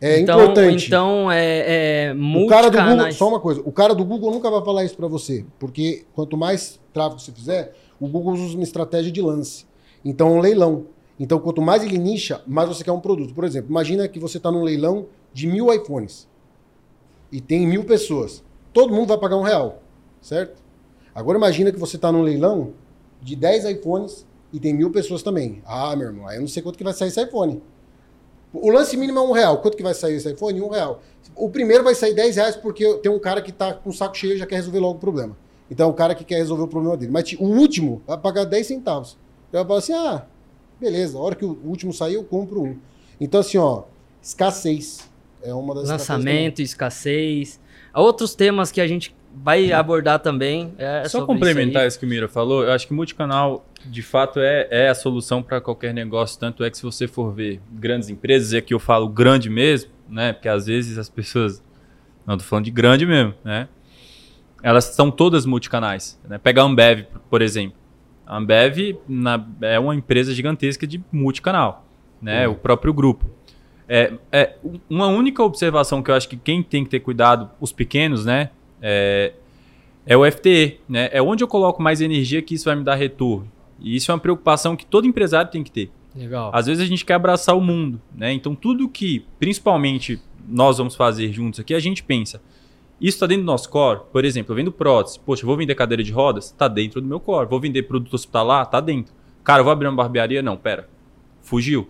É 0.01 0.19
então, 0.19 0.41
importante. 0.41 0.87
Então, 0.87 1.31
é, 1.31 2.11
é 2.11 2.15
o 2.15 2.47
cara 2.47 2.69
do 2.69 2.77
Google, 2.77 3.11
Só 3.11 3.27
uma 3.27 3.39
coisa, 3.39 3.61
o 3.65 3.71
cara 3.71 3.93
do 3.93 4.05
Google 4.05 4.31
nunca 4.31 4.49
vai 4.49 4.63
falar 4.63 4.85
isso 4.85 4.95
para 4.95 5.07
você, 5.07 5.45
porque 5.59 6.05
quanto 6.13 6.37
mais 6.37 6.79
tráfego 6.93 7.19
você 7.19 7.31
fizer, 7.31 7.75
o 7.99 8.07
Google 8.07 8.33
usa 8.33 8.55
uma 8.55 8.63
estratégia 8.63 9.11
de 9.11 9.21
lance. 9.21 9.65
Então, 10.03 10.37
um 10.37 10.39
leilão. 10.39 10.85
Então, 11.19 11.37
quanto 11.37 11.61
mais 11.61 11.83
ele 11.83 11.97
nicha, 11.97 12.41
mais 12.47 12.69
você 12.69 12.83
quer 12.83 12.93
um 12.93 12.99
produto. 13.01 13.33
Por 13.33 13.43
exemplo, 13.43 13.69
imagina 13.69 14.07
que 14.07 14.19
você 14.19 14.37
está 14.37 14.49
num 14.49 14.63
leilão 14.63 15.07
de 15.33 15.47
mil 15.47 15.73
iPhones 15.73 16.27
e 17.29 17.41
tem 17.41 17.67
mil 17.67 17.83
pessoas. 17.83 18.41
Todo 18.71 18.93
mundo 18.93 19.07
vai 19.07 19.17
pagar 19.17 19.35
um 19.35 19.41
real, 19.41 19.81
certo? 20.21 20.63
Agora 21.13 21.37
imagina 21.37 21.71
que 21.71 21.79
você 21.79 21.97
está 21.97 22.11
num 22.11 22.21
leilão 22.21 22.73
de 23.21 23.35
10 23.35 23.65
iPhones 23.65 24.25
e 24.53 24.59
tem 24.59 24.73
mil 24.73 24.91
pessoas 24.91 25.21
também. 25.21 25.61
Ah, 25.65 25.95
meu 25.95 26.07
irmão, 26.07 26.27
aí 26.27 26.37
eu 26.37 26.41
não 26.41 26.47
sei 26.47 26.63
quanto 26.63 26.77
que 26.77 26.83
vai 26.83 26.93
sair 26.93 27.09
esse 27.09 27.21
iPhone. 27.21 27.61
O 28.53 28.71
lance 28.71 28.97
mínimo 28.97 29.19
é 29.19 29.21
um 29.21 29.31
real. 29.31 29.59
Quanto 29.59 29.77
que 29.77 29.83
vai 29.83 29.93
sair 29.93 30.15
esse 30.15 30.31
iPhone? 30.31 30.61
Um 30.61 30.69
real. 30.69 31.01
O 31.35 31.49
primeiro 31.49 31.83
vai 31.83 31.93
sair 31.93 32.13
10 32.13 32.35
reais 32.35 32.55
porque 32.55 32.95
tem 32.95 33.11
um 33.11 33.19
cara 33.19 33.41
que 33.41 33.51
tá 33.51 33.73
com 33.73 33.89
o 33.89 33.93
saco 33.93 34.17
cheio 34.17 34.33
e 34.33 34.37
já 34.37 34.45
quer 34.45 34.55
resolver 34.55 34.79
logo 34.79 34.95
o 34.95 34.99
problema. 34.99 35.37
Então 35.69 35.87
é 35.87 35.89
o 35.91 35.93
cara 35.93 36.15
que 36.15 36.23
quer 36.23 36.37
resolver 36.37 36.63
o 36.63 36.67
problema 36.67 36.97
dele. 36.97 37.11
Mas 37.11 37.31
o 37.33 37.45
último 37.45 38.01
vai 38.07 38.17
pagar 38.17 38.45
10 38.45 38.65
centavos. 38.65 39.17
Eu 39.53 39.65
falo 39.65 39.75
assim, 39.75 39.93
ah, 39.93 40.25
beleza, 40.79 41.17
a 41.17 41.21
hora 41.21 41.35
que 41.35 41.45
o 41.45 41.59
último 41.63 41.93
sair 41.93 42.15
eu 42.15 42.23
compro 42.23 42.63
um. 42.63 42.77
Então 43.21 43.39
assim, 43.39 43.57
ó, 43.57 43.83
escassez 44.21 45.07
é 45.43 45.53
uma 45.53 45.75
das 45.75 45.87
Lançamento, 45.87 46.61
escassez. 46.61 47.59
Outros 47.93 48.35
temas 48.35 48.71
que 48.71 48.81
a 48.81 48.87
gente 48.87 49.15
vai 49.33 49.71
abordar 49.71 50.19
também. 50.19 50.73
É 50.77 51.07
Só 51.07 51.25
complementar 51.25 51.83
isso, 51.83 51.95
isso, 51.95 51.99
que 51.99 52.05
o 52.05 52.09
Mira 52.09 52.27
falou, 52.27 52.63
eu 52.63 52.71
acho 52.71 52.87
que 52.87 52.93
multicanal 52.93 53.65
de 53.85 54.01
fato 54.01 54.39
é, 54.39 54.67
é 54.69 54.89
a 54.89 54.95
solução 54.95 55.41
para 55.41 55.61
qualquer 55.61 55.93
negócio. 55.93 56.39
Tanto 56.39 56.63
é 56.63 56.69
que 56.69 56.77
se 56.77 56.83
você 56.83 57.07
for 57.07 57.33
ver 57.33 57.61
grandes 57.71 58.09
empresas, 58.09 58.53
e 58.53 58.57
aqui 58.57 58.73
eu 58.73 58.79
falo 58.79 59.07
grande 59.07 59.49
mesmo, 59.49 59.91
né? 60.07 60.33
Porque 60.33 60.49
às 60.49 60.65
vezes 60.65 60.97
as 60.97 61.09
pessoas. 61.09 61.63
Não, 62.25 62.37
tô 62.37 62.43
falando 62.43 62.65
de 62.65 62.71
grande 62.71 63.05
mesmo, 63.05 63.33
né? 63.43 63.67
Elas 64.61 64.85
são 64.85 65.09
todas 65.09 65.45
multicanais. 65.45 66.19
Né? 66.27 66.37
Pega 66.37 66.61
a 66.61 66.65
Ambev, 66.65 67.05
por 67.29 67.41
exemplo. 67.41 67.77
A 68.27 68.37
Ambev 68.37 68.97
na, 69.07 69.43
é 69.61 69.79
uma 69.79 69.95
empresa 69.95 70.33
gigantesca 70.33 70.85
de 70.85 71.01
multicanal, 71.11 71.85
né? 72.21 72.47
Uhum. 72.47 72.53
O 72.53 72.57
próprio 72.57 72.93
grupo. 72.93 73.25
É, 73.87 74.13
é, 74.31 74.55
uma 74.87 75.07
única 75.07 75.41
observação 75.41 76.03
que 76.03 76.11
eu 76.11 76.15
acho 76.15 76.29
que 76.29 76.37
quem 76.37 76.61
tem 76.61 76.83
que 76.83 76.91
ter 76.91 76.99
cuidado, 76.99 77.49
os 77.59 77.71
pequenos, 77.71 78.23
né? 78.23 78.51
É, 78.81 79.33
é 80.05 80.17
o 80.17 80.29
FTE, 80.29 80.79
né? 80.87 81.09
É 81.11 81.21
onde 81.21 81.43
eu 81.43 81.47
coloco 81.47 81.81
mais 81.81 82.01
energia 82.01 82.41
que 82.41 82.55
isso 82.55 82.65
vai 82.65 82.75
me 82.75 82.83
dar 82.83 82.95
retorno. 82.95 83.51
E 83.79 83.95
isso 83.95 84.11
é 84.11 84.13
uma 84.13 84.19
preocupação 84.19 84.75
que 84.75 84.85
todo 84.85 85.07
empresário 85.07 85.51
tem 85.51 85.63
que 85.63 85.71
ter. 85.71 85.91
Legal. 86.15 86.51
Às 86.53 86.65
vezes 86.65 86.83
a 86.83 86.85
gente 86.85 87.05
quer 87.05 87.13
abraçar 87.13 87.55
o 87.55 87.61
mundo, 87.61 88.01
né? 88.15 88.33
Então 88.33 88.55
tudo 88.55 88.89
que, 88.89 89.25
principalmente, 89.39 90.19
nós 90.47 90.77
vamos 90.77 90.95
fazer 90.95 91.31
juntos 91.31 91.59
aqui, 91.59 91.73
a 91.73 91.79
gente 91.79 92.03
pensa. 92.03 92.41
Isso 92.99 93.15
está 93.15 93.27
dentro 93.27 93.43
do 93.43 93.47
nosso 93.47 93.69
core? 93.69 94.01
Por 94.11 94.25
exemplo, 94.25 94.51
eu 94.51 94.55
vendo 94.57 94.71
prótese. 94.71 95.19
Poxa, 95.19 95.45
vou 95.45 95.55
vender 95.55 95.73
cadeira 95.73 96.03
de 96.03 96.11
rodas? 96.11 96.45
Está 96.45 96.67
dentro 96.67 96.99
do 96.99 97.07
meu 97.07 97.19
core. 97.19 97.47
Vou 97.47 97.59
vender 97.59 97.83
produto 97.83 98.13
hospitalar? 98.13 98.63
Está 98.63 98.81
dentro. 98.81 99.13
Cara, 99.41 99.61
eu 99.61 99.63
vou 99.63 99.71
abrir 99.71 99.87
uma 99.87 99.95
barbearia? 99.95 100.41
Não, 100.41 100.57
pera. 100.57 100.89
Fugiu. 101.41 101.87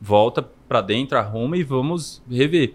Volta 0.00 0.48
para 0.68 0.80
dentro, 0.80 1.18
arruma 1.18 1.56
e 1.56 1.64
vamos 1.64 2.22
rever. 2.30 2.74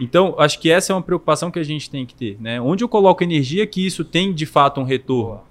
Então, 0.00 0.34
acho 0.38 0.58
que 0.60 0.70
essa 0.70 0.92
é 0.92 0.96
uma 0.96 1.02
preocupação 1.02 1.50
que 1.50 1.58
a 1.58 1.64
gente 1.64 1.90
tem 1.90 2.04
que 2.04 2.14
ter. 2.14 2.36
Né? 2.40 2.60
Onde 2.60 2.84
eu 2.84 2.88
coloco 2.88 3.22
energia 3.22 3.66
que 3.66 3.84
isso 3.84 4.04
tem 4.04 4.32
de 4.32 4.46
fato 4.46 4.80
um 4.80 4.84
retorno. 4.84 5.42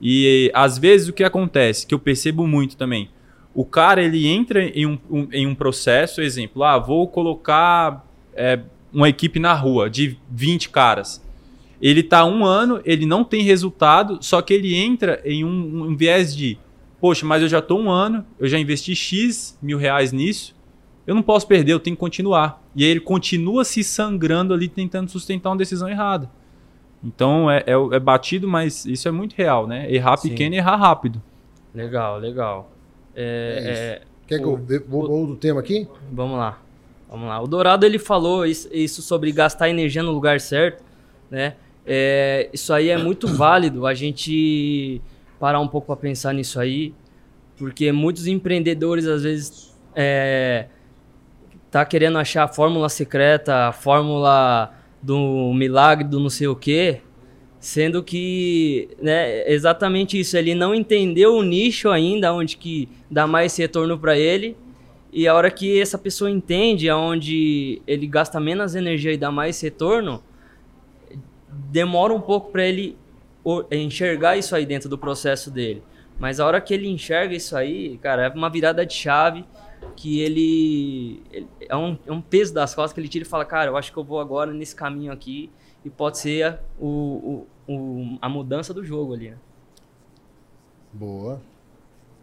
E 0.00 0.50
às 0.54 0.78
vezes 0.78 1.08
o 1.08 1.12
que 1.12 1.24
acontece, 1.24 1.86
que 1.86 1.94
eu 1.94 1.98
percebo 1.98 2.46
muito 2.46 2.76
também, 2.76 3.10
o 3.54 3.64
cara 3.64 4.02
ele 4.02 4.26
entra 4.26 4.62
em 4.62 4.86
um, 4.86 4.98
um 5.10 5.28
em 5.32 5.46
um 5.46 5.54
processo, 5.54 6.20
exemplo, 6.20 6.62
ah, 6.62 6.78
vou 6.78 7.08
colocar 7.08 8.06
é, 8.34 8.60
uma 8.92 9.08
equipe 9.08 9.40
na 9.40 9.52
rua 9.52 9.90
de 9.90 10.16
20 10.30 10.70
caras. 10.70 11.24
Ele 11.80 12.00
está 12.00 12.24
um 12.24 12.44
ano, 12.44 12.80
ele 12.84 13.06
não 13.06 13.24
tem 13.24 13.42
resultado, 13.42 14.18
só 14.20 14.42
que 14.42 14.52
ele 14.52 14.74
entra 14.74 15.20
em 15.24 15.44
um, 15.44 15.88
um 15.88 15.96
viés 15.96 16.36
de, 16.36 16.58
poxa, 17.00 17.24
mas 17.24 17.42
eu 17.42 17.48
já 17.48 17.58
estou 17.58 17.80
um 17.80 17.90
ano, 17.90 18.24
eu 18.38 18.48
já 18.48 18.58
investi 18.58 18.94
X 18.94 19.56
mil 19.62 19.78
reais 19.78 20.12
nisso, 20.12 20.54
eu 21.08 21.14
não 21.14 21.22
posso 21.22 21.46
perder, 21.46 21.72
eu 21.72 21.80
tenho 21.80 21.96
que 21.96 22.00
continuar. 22.00 22.62
E 22.76 22.84
aí 22.84 22.90
ele 22.90 23.00
continua 23.00 23.64
se 23.64 23.82
sangrando 23.82 24.52
ali, 24.52 24.68
tentando 24.68 25.10
sustentar 25.10 25.48
uma 25.48 25.56
decisão 25.56 25.88
errada. 25.88 26.28
Então 27.02 27.50
é, 27.50 27.64
é, 27.66 27.72
é 27.72 27.98
batido, 27.98 28.46
mas 28.46 28.84
isso 28.84 29.08
é 29.08 29.10
muito 29.10 29.34
real, 29.34 29.66
né? 29.66 29.90
Errar 29.90 30.18
Sim. 30.18 30.28
pequeno 30.28 30.54
e 30.54 30.58
errar 30.58 30.76
rápido. 30.76 31.22
Legal, 31.74 32.18
legal. 32.18 32.70
É, 33.16 34.02
é 34.02 34.02
Quer 34.26 34.46
o, 34.46 34.58
que 34.58 34.74
eu 34.74 34.84
vou 34.86 35.26
do 35.26 35.34
tema 35.36 35.60
aqui? 35.60 35.88
Vamos 36.12 36.36
lá. 36.36 36.60
Vamos 37.08 37.26
lá. 37.26 37.40
O 37.40 37.46
Dourado 37.46 37.86
ele 37.86 37.98
falou 37.98 38.44
isso, 38.44 38.68
isso 38.70 39.00
sobre 39.00 39.32
gastar 39.32 39.70
energia 39.70 40.02
no 40.02 40.12
lugar 40.12 40.38
certo, 40.38 40.84
né? 41.30 41.54
É, 41.86 42.50
isso 42.52 42.70
aí 42.70 42.90
é 42.90 42.98
muito 42.98 43.26
válido 43.32 43.86
a 43.86 43.94
gente 43.94 45.00
parar 45.40 45.58
um 45.58 45.68
pouco 45.68 45.86
para 45.86 45.96
pensar 45.96 46.34
nisso 46.34 46.60
aí, 46.60 46.92
porque 47.56 47.92
muitos 47.92 48.26
empreendedores 48.26 49.06
às 49.06 49.22
vezes 49.22 49.74
é, 49.96 50.66
tá 51.70 51.84
querendo 51.84 52.18
achar 52.18 52.44
a 52.44 52.48
fórmula 52.48 52.88
secreta, 52.88 53.68
a 53.68 53.72
fórmula 53.72 54.72
do 55.02 55.52
milagre 55.54 56.06
do 56.06 56.18
não 56.18 56.30
sei 56.30 56.48
o 56.48 56.56
quê, 56.56 57.00
sendo 57.60 58.02
que, 58.02 58.88
né, 59.00 59.50
exatamente 59.50 60.18
isso, 60.18 60.36
ele 60.36 60.54
não 60.54 60.74
entendeu 60.74 61.34
o 61.34 61.42
nicho 61.42 61.88
ainda 61.90 62.32
onde 62.32 62.56
que 62.56 62.88
dá 63.10 63.26
mais 63.26 63.56
retorno 63.56 63.98
para 63.98 64.16
ele. 64.16 64.56
E 65.12 65.26
a 65.26 65.34
hora 65.34 65.50
que 65.50 65.80
essa 65.80 65.96
pessoa 65.98 66.30
entende 66.30 66.88
aonde 66.88 67.80
ele 67.86 68.06
gasta 68.06 68.38
menos 68.38 68.74
energia 68.74 69.12
e 69.12 69.16
dá 69.16 69.30
mais 69.30 69.60
retorno, 69.60 70.22
demora 71.50 72.12
um 72.12 72.20
pouco 72.20 72.52
para 72.52 72.64
ele 72.64 72.96
enxergar 73.70 74.36
isso 74.36 74.54
aí 74.54 74.66
dentro 74.66 74.88
do 74.88 74.98
processo 74.98 75.50
dele. 75.50 75.82
Mas 76.18 76.40
a 76.40 76.46
hora 76.46 76.60
que 76.60 76.74
ele 76.74 76.88
enxerga 76.88 77.34
isso 77.34 77.56
aí, 77.56 77.96
cara, 77.98 78.26
é 78.26 78.28
uma 78.28 78.50
virada 78.50 78.84
de 78.84 78.92
chave 78.92 79.44
que 79.96 80.20
ele, 80.20 81.22
ele 81.32 81.48
é, 81.60 81.76
um, 81.76 81.98
é 82.06 82.12
um 82.12 82.20
peso 82.20 82.54
das 82.54 82.74
costas 82.74 82.92
que 82.92 83.00
ele 83.00 83.08
tira 83.08 83.24
e 83.24 83.28
fala, 83.28 83.44
cara, 83.44 83.70
eu 83.70 83.76
acho 83.76 83.92
que 83.92 83.98
eu 83.98 84.04
vou 84.04 84.20
agora 84.20 84.52
nesse 84.52 84.74
caminho 84.74 85.12
aqui 85.12 85.50
e 85.84 85.90
pode 85.90 86.18
ser 86.18 86.44
a, 86.44 86.58
o, 86.78 87.46
o, 87.66 87.72
o, 87.72 88.18
a 88.20 88.28
mudança 88.28 88.72
do 88.72 88.84
jogo 88.84 89.14
ali, 89.14 89.30
né? 89.30 89.36
Boa. 90.92 91.40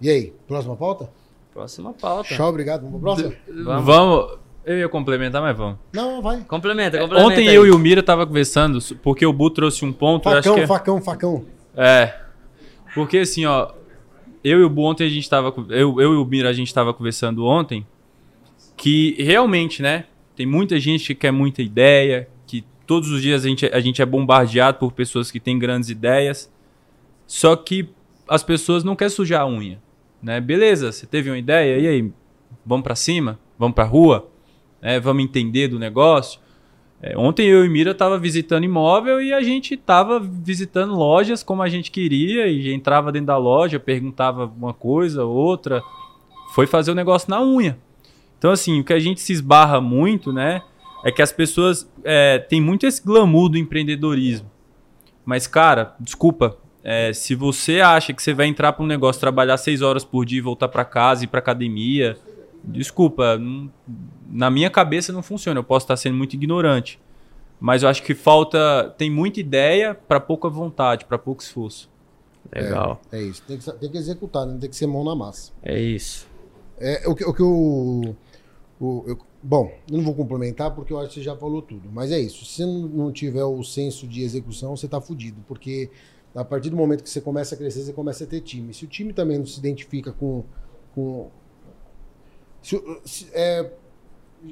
E 0.01 0.09
aí, 0.09 0.33
próxima 0.47 0.75
pauta? 0.75 1.09
Próxima 1.53 1.93
pauta. 1.93 2.35
Tchau, 2.35 2.49
obrigado. 2.49 2.81
Vamos 2.81 3.01
pra 3.01 3.13
próxima? 3.13 3.35
Vamos. 3.47 3.85
vamos. 3.85 4.37
Eu 4.65 4.79
ia 4.79 4.89
complementar, 4.89 5.41
mas 5.41 5.55
vamos. 5.55 5.77
Não, 5.93 6.21
vai. 6.21 6.41
Complementa, 6.41 6.97
complementa. 6.99 7.27
Ontem 7.27 7.47
aí. 7.47 7.55
eu 7.55 7.67
e 7.67 7.71
o 7.71 7.77
Mira 7.77 8.01
tava 8.01 8.25
conversando, 8.25 8.79
porque 9.03 9.25
o 9.25 9.31
Bu 9.31 9.51
trouxe 9.51 9.85
um 9.85 9.93
ponto. 9.93 10.23
Facão, 10.23 10.55
que... 10.55 10.67
facão, 10.67 11.01
facão. 11.01 11.45
É. 11.77 12.13
Porque 12.95 13.19
assim, 13.19 13.45
ó, 13.45 13.71
eu 14.45 14.59
e 14.59 14.63
o 14.63 14.69
Bu 14.69 14.83
ontem 14.83 15.07
a 15.07 15.09
gente 15.09 15.27
tava. 15.27 15.51
Eu, 15.69 15.99
eu 15.99 16.13
e 16.13 16.17
o 16.17 16.23
Mira 16.23 16.49
a 16.49 16.53
gente 16.53 16.71
tava 16.71 16.93
conversando 16.93 17.43
ontem 17.45 17.85
que 18.77 19.15
realmente, 19.17 19.81
né? 19.81 20.05
Tem 20.35 20.45
muita 20.45 20.79
gente 20.79 21.07
que 21.07 21.15
quer 21.15 21.31
muita 21.31 21.63
ideia, 21.63 22.29
que 22.45 22.63
todos 22.85 23.09
os 23.09 23.23
dias 23.23 23.43
a 23.43 23.49
gente, 23.49 23.65
a 23.65 23.79
gente 23.79 24.03
é 24.03 24.05
bombardeado 24.05 24.77
por 24.77 24.91
pessoas 24.91 25.31
que 25.31 25.39
têm 25.39 25.57
grandes 25.57 25.89
ideias. 25.89 26.53
Só 27.25 27.55
que 27.55 27.89
as 28.27 28.43
pessoas 28.43 28.83
não 28.83 28.95
querem 28.95 29.09
sujar 29.09 29.41
a 29.41 29.47
unha. 29.47 29.81
Né? 30.21 30.39
Beleza, 30.39 30.91
você 30.91 31.07
teve 31.07 31.31
uma 31.31 31.37
ideia, 31.39 31.79
e 31.79 31.87
aí? 31.87 32.11
Vamos 32.63 32.83
para 32.83 32.95
cima? 32.95 33.39
Vamos 33.57 33.73
para 33.73 33.85
rua? 33.85 34.29
É, 34.79 34.99
vamos 34.99 35.23
entender 35.23 35.69
do 35.69 35.79
negócio? 35.79 36.39
É, 37.01 37.17
ontem 37.17 37.45
eu 37.45 37.65
e 37.65 37.69
Mira 37.69 37.93
tava 37.93 38.17
visitando 38.17 38.63
imóvel 38.63 39.21
e 39.21 39.33
a 39.33 39.41
gente 39.41 39.75
tava 39.77 40.19
visitando 40.19 40.95
lojas 40.95 41.43
como 41.43 41.61
a 41.61 41.69
gente 41.69 41.91
queria 41.91 42.47
e 42.47 42.73
entrava 42.73 43.11
dentro 43.11 43.27
da 43.27 43.37
loja, 43.37 43.79
perguntava 43.79 44.45
uma 44.57 44.73
coisa, 44.73 45.23
outra, 45.25 45.83
foi 46.53 46.65
fazer 46.65 46.91
o 46.91 46.95
negócio 46.95 47.29
na 47.29 47.43
unha. 47.43 47.77
Então 48.37 48.51
assim, 48.51 48.79
o 48.79 48.83
que 48.83 48.93
a 48.93 48.99
gente 48.99 49.21
se 49.21 49.33
esbarra 49.33 49.81
muito, 49.81 50.31
né, 50.31 50.61
é 51.03 51.11
que 51.11 51.21
as 51.21 51.31
pessoas 51.31 51.87
é, 52.03 52.39
têm 52.39 52.61
muito 52.61 52.87
esse 52.87 53.03
glamour 53.03 53.49
do 53.49 53.57
empreendedorismo. 53.57 54.49
Mas, 55.25 55.47
cara, 55.47 55.95
desculpa. 55.99 56.57
é, 56.87 57.11
se 57.11 57.33
você 57.33 57.81
acha 57.81 58.13
que 58.13 58.21
você 58.21 58.31
vai 58.31 58.45
entrar 58.45 58.71
para 58.73 58.83
um 58.83 58.87
negócio, 58.87 59.19
trabalhar 59.19 59.57
seis 59.57 59.81
horas 59.81 60.05
por 60.05 60.23
dia 60.23 60.37
e 60.37 60.41
voltar 60.41 60.67
para 60.67 60.85
casa, 60.85 61.23
ir 61.23 61.27
para 61.27 61.39
academia, 61.39 62.15
desculpa, 62.67 63.37
não- 63.37 63.71
na 64.29 64.49
minha 64.49 64.69
cabeça 64.69 65.11
não 65.13 65.21
funciona. 65.23 65.59
Eu 65.59 65.63
posso 65.63 65.83
estar 65.85 65.95
sendo 65.97 66.15
muito 66.17 66.33
ignorante, 66.35 66.99
mas 67.59 67.83
eu 67.83 67.89
acho 67.89 68.03
que 68.03 68.13
falta, 68.15 68.93
tem 68.97 69.09
muita 69.09 69.39
ideia 69.39 69.93
para 69.95 70.19
pouca 70.19 70.49
vontade, 70.49 71.05
para 71.05 71.17
pouco 71.17 71.41
esforço. 71.41 71.89
Legal. 72.53 73.01
É 73.11 73.21
isso. 73.21 73.41
Tem 73.47 73.57
que, 73.57 73.71
tem 73.73 73.89
que 73.89 73.97
executar, 73.97 74.45
né? 74.45 74.57
Tem 74.59 74.69
que 74.69 74.75
ser 74.75 74.85
mão 74.87 75.03
na 75.03 75.15
massa. 75.15 75.51
É 75.63 75.79
isso. 75.79 76.27
É, 76.79 77.07
o 77.07 77.15
que, 77.15 77.23
o 77.25 77.33
que 77.33 77.41
eu, 77.41 78.15
o- 78.79 79.03
eu- 79.07 79.17
Bom, 79.47 79.71
eu 79.91 79.97
não 79.97 80.03
vou 80.03 80.15
complementar 80.15 80.71
porque 80.73 80.91
eu 80.91 80.97
acho 80.97 81.09
que 81.09 81.13
você 81.15 81.21
já 81.21 81.35
falou 81.35 81.61
tudo. 81.61 81.87
Mas 81.91 82.11
é 82.11 82.19
isso. 82.19 82.43
Se 82.45 82.55
você 82.63 82.65
não 82.65 83.11
tiver 83.11 83.43
o 83.43 83.63
senso 83.63 84.07
de 84.07 84.23
execução, 84.23 84.75
você 84.75 84.87
tá 84.87 84.99
fudido. 84.99 85.39
Porque 85.47 85.89
a 86.33 86.43
partir 86.43 86.71
do 86.71 86.75
momento 86.75 87.03
que 87.03 87.09
você 87.09 87.21
começa 87.21 87.53
a 87.53 87.57
crescer, 87.57 87.81
você 87.83 87.93
começa 87.93 88.23
a 88.23 88.27
ter 88.27 88.41
time. 88.41 88.73
Se 88.73 88.85
o 88.85 88.87
time 88.87 89.13
também 89.13 89.37
não 89.37 89.45
se 89.45 89.59
identifica 89.59 90.11
com. 90.11 90.43
com 90.95 91.29
se 92.65 92.81
se- 93.05 93.27
é, 93.33 93.71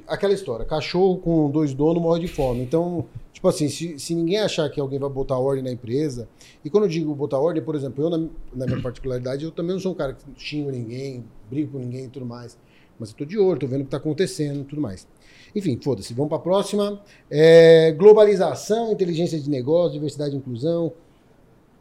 aquela 0.08 0.34
história: 0.34 0.66
cachorro 0.66 1.18
com 1.18 1.50
dois 1.50 1.74
donos 1.74 2.02
morre 2.02 2.20
de 2.22 2.28
fome. 2.28 2.62
Então, 2.62 3.06
tipo 3.32 3.48
assim, 3.48 3.68
se, 3.68 3.98
se 4.00 4.14
ninguém 4.16 4.40
achar 4.40 4.70
que 4.70 4.80
alguém 4.80 5.00
vai 5.00 5.10
botar 5.10 5.38
ordem 5.38 5.64
na 5.64 5.72
empresa. 5.72 6.28
E 6.64 6.70
quando 6.70 6.84
eu 6.86 6.90
digo 6.90 7.14
botar 7.16 7.40
ordem, 7.40 7.64
por 7.64 7.76
exemplo, 7.76 8.04
eu, 8.04 8.10
na, 8.10 8.18
na 8.54 8.66
minha 8.66 8.82
particularidade, 8.82 9.44
eu 9.44 9.52
também 9.52 9.74
não 9.74 9.80
sou 9.80 9.92
um 9.92 9.96
cara 9.96 10.14
que 10.14 10.24
xingo 10.38 10.70
ninguém, 10.72 11.24
brigo 11.50 11.72
com 11.74 11.80
ninguém 11.80 12.06
e 12.06 12.10
tudo 12.10 12.26
mais. 12.26 12.58
Mas 13.00 13.10
eu 13.10 13.18
tô 13.18 13.26
de 13.26 13.38
olho, 13.40 13.60
tô 13.60 13.68
vendo 13.68 13.82
o 13.82 13.86
que 13.86 13.90
tá 13.90 13.98
acontecendo 13.98 14.62
e 14.62 14.64
tudo 14.64 14.82
mais. 14.82 15.08
Enfim, 15.56 15.80
foda-se. 15.84 16.14
Vamos 16.14 16.30
pra 16.30 16.40
próxima. 16.40 17.02
É, 17.30 17.92
globalização, 17.92 18.92
inteligência 18.92 19.40
de 19.40 19.50
negócio, 19.50 19.94
diversidade 19.94 20.34
e 20.36 20.38
inclusão. 20.38 20.94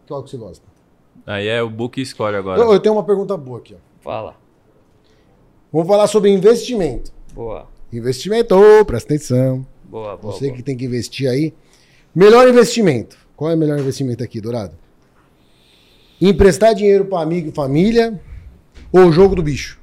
Qual 0.09 0.22
que 0.22 0.30
você 0.30 0.37
gosta? 0.37 0.66
Aí 1.26 1.47
é 1.47 1.62
o 1.62 1.70
book 1.70 2.01
escolhe 2.01 2.37
agora. 2.37 2.61
Eu, 2.61 2.72
eu 2.72 2.80
tenho 2.80 2.95
uma 2.95 3.05
pergunta 3.05 3.37
boa 3.37 3.59
aqui. 3.59 3.74
Ó. 3.74 3.78
Fala. 4.03 4.37
Vamos 5.73 5.89
falar 5.89 6.07
sobre 6.07 6.31
investimento. 6.31 7.11
Boa. 7.33 7.66
Investimento, 7.91 8.55
ô, 8.55 8.85
presta 8.85 9.14
atenção. 9.14 9.66
Boa, 9.85 10.16
boa. 10.16 10.33
Você 10.33 10.47
boa. 10.47 10.57
que 10.57 10.62
tem 10.62 10.77
que 10.77 10.85
investir 10.85 11.29
aí. 11.29 11.55
Melhor 12.14 12.47
investimento. 12.49 13.16
Qual 13.35 13.51
é 13.51 13.55
o 13.55 13.59
melhor 13.59 13.79
investimento 13.79 14.23
aqui, 14.23 14.41
Dourado? 14.41 14.75
Emprestar 16.20 16.75
dinheiro 16.75 17.07
para 17.07 17.23
amigo 17.23 17.49
e 17.49 17.53
família 17.53 18.20
ou 18.93 19.11
jogo 19.11 19.35
do 19.35 19.43
bicho? 19.43 19.81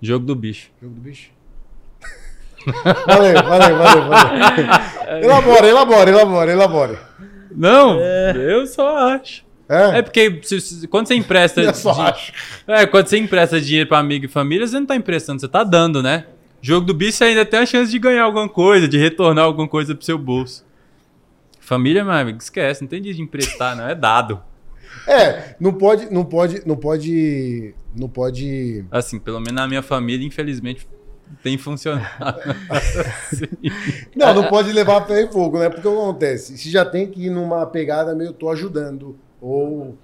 Jogo 0.00 0.24
do 0.24 0.36
bicho. 0.36 0.70
Jogo 0.80 0.94
do 0.94 1.00
bicho? 1.00 1.30
valeu, 3.06 3.34
valeu, 3.42 3.78
valeu, 3.78 4.08
valeu. 4.08 4.66
elabora, 5.22 5.66
elabora, 5.68 6.10
elabora, 6.10 6.52
elabora. 6.52 7.00
Não, 7.50 8.00
eu 8.00 8.66
só 8.66 8.96
acho. 9.14 9.45
É? 9.68 9.98
É 9.98 10.02
porque 10.02 10.40
se- 10.44 10.60
se- 10.60 10.86
quando 10.88 11.08
você 11.08 11.14
empresta. 11.14 11.60
Eu 11.62 11.74
só 11.74 11.90
acho. 11.90 12.32
É, 12.66 12.86
quando 12.86 13.06
você 13.08 13.18
empresta 13.18 13.60
dinheiro 13.60 13.88
pra 13.88 13.98
amigo 13.98 14.24
e 14.24 14.28
família, 14.28 14.66
você 14.66 14.78
não 14.78 14.86
tá 14.86 14.94
emprestando, 14.96 15.40
você 15.40 15.48
tá 15.48 15.64
dando, 15.64 16.02
né? 16.02 16.26
Jogo 16.62 16.86
do 16.86 16.94
bicho 16.94 17.18
você 17.18 17.24
ainda 17.24 17.44
tem 17.44 17.60
a 17.60 17.66
chance 17.66 17.90
de 17.90 17.98
ganhar 17.98 18.24
alguma 18.24 18.48
coisa, 18.48 18.88
de 18.88 18.96
retornar 18.98 19.44
alguma 19.44 19.68
coisa 19.68 19.94
pro 19.94 20.04
seu 20.04 20.16
bolso. 20.18 20.64
Família, 21.60 22.04
meu 22.04 22.12
amigo, 22.12 22.38
esquece, 22.38 22.82
não 22.82 22.88
tem 22.88 23.02
dia 23.02 23.12
de 23.12 23.20
emprestar, 23.22 23.76
não, 23.76 23.88
é 23.88 23.94
dado. 23.94 24.40
É, 25.06 25.54
não 25.60 25.72
pode, 25.72 26.12
não 26.12 26.24
pode, 26.24 26.62
não 26.66 26.76
pode, 26.76 27.74
não 27.94 28.08
pode. 28.08 28.84
Assim, 28.90 29.18
pelo 29.18 29.38
menos 29.40 29.54
na 29.54 29.68
minha 29.68 29.82
família, 29.82 30.26
infelizmente, 30.26 30.86
tem 31.42 31.58
funcionado. 31.58 32.40
Não, 34.14 34.34
não 34.34 34.48
pode 34.48 34.72
levar 34.72 34.98
a 34.98 35.04
ferro 35.04 35.28
e 35.28 35.32
fogo, 35.32 35.58
né? 35.58 35.68
Porque 35.68 35.86
o 35.86 35.92
que 35.92 35.98
acontece? 35.98 36.56
Se 36.56 36.70
já 36.70 36.84
tem 36.84 37.06
que 37.08 37.26
ir 37.26 37.30
numa 37.30 37.66
pegada 37.66 38.14
meio 38.14 38.32
tô 38.32 38.48
ajudando 38.50 39.18
ou 39.40 39.98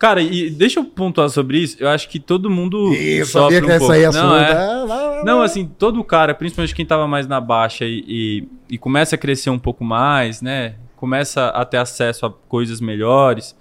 Cara, 0.00 0.22
e 0.22 0.48
deixa 0.48 0.80
eu 0.80 0.84
pontuar 0.84 1.28
sobre 1.28 1.58
isso, 1.58 1.76
eu 1.78 1.86
acho 1.86 2.08
que 2.08 2.18
todo 2.18 2.48
mundo 2.48 2.90
eu 2.94 3.26
sofre 3.26 3.56
sabia 3.56 3.60
que 3.60 3.66
um 3.66 3.70
essa 3.70 3.78
pouco. 3.80 3.92
aí 3.92 4.02
é 4.02 4.10
não, 4.10 4.34
é. 4.34 4.54
Lá, 4.54 4.84
lá, 4.84 5.24
Não, 5.26 5.42
assim, 5.42 5.66
todo 5.66 6.02
cara, 6.02 6.32
principalmente 6.32 6.74
quem 6.74 6.86
tava 6.86 7.06
mais 7.06 7.26
na 7.26 7.38
baixa 7.38 7.84
e, 7.84 8.02
e, 8.08 8.48
e 8.70 8.78
começa 8.78 9.14
a 9.14 9.18
crescer 9.18 9.50
um 9.50 9.58
pouco 9.58 9.84
mais, 9.84 10.40
né? 10.40 10.76
Começa 10.96 11.48
a 11.48 11.66
ter 11.66 11.76
acesso 11.76 12.24
a 12.24 12.30
coisas 12.30 12.80
melhores. 12.80 13.54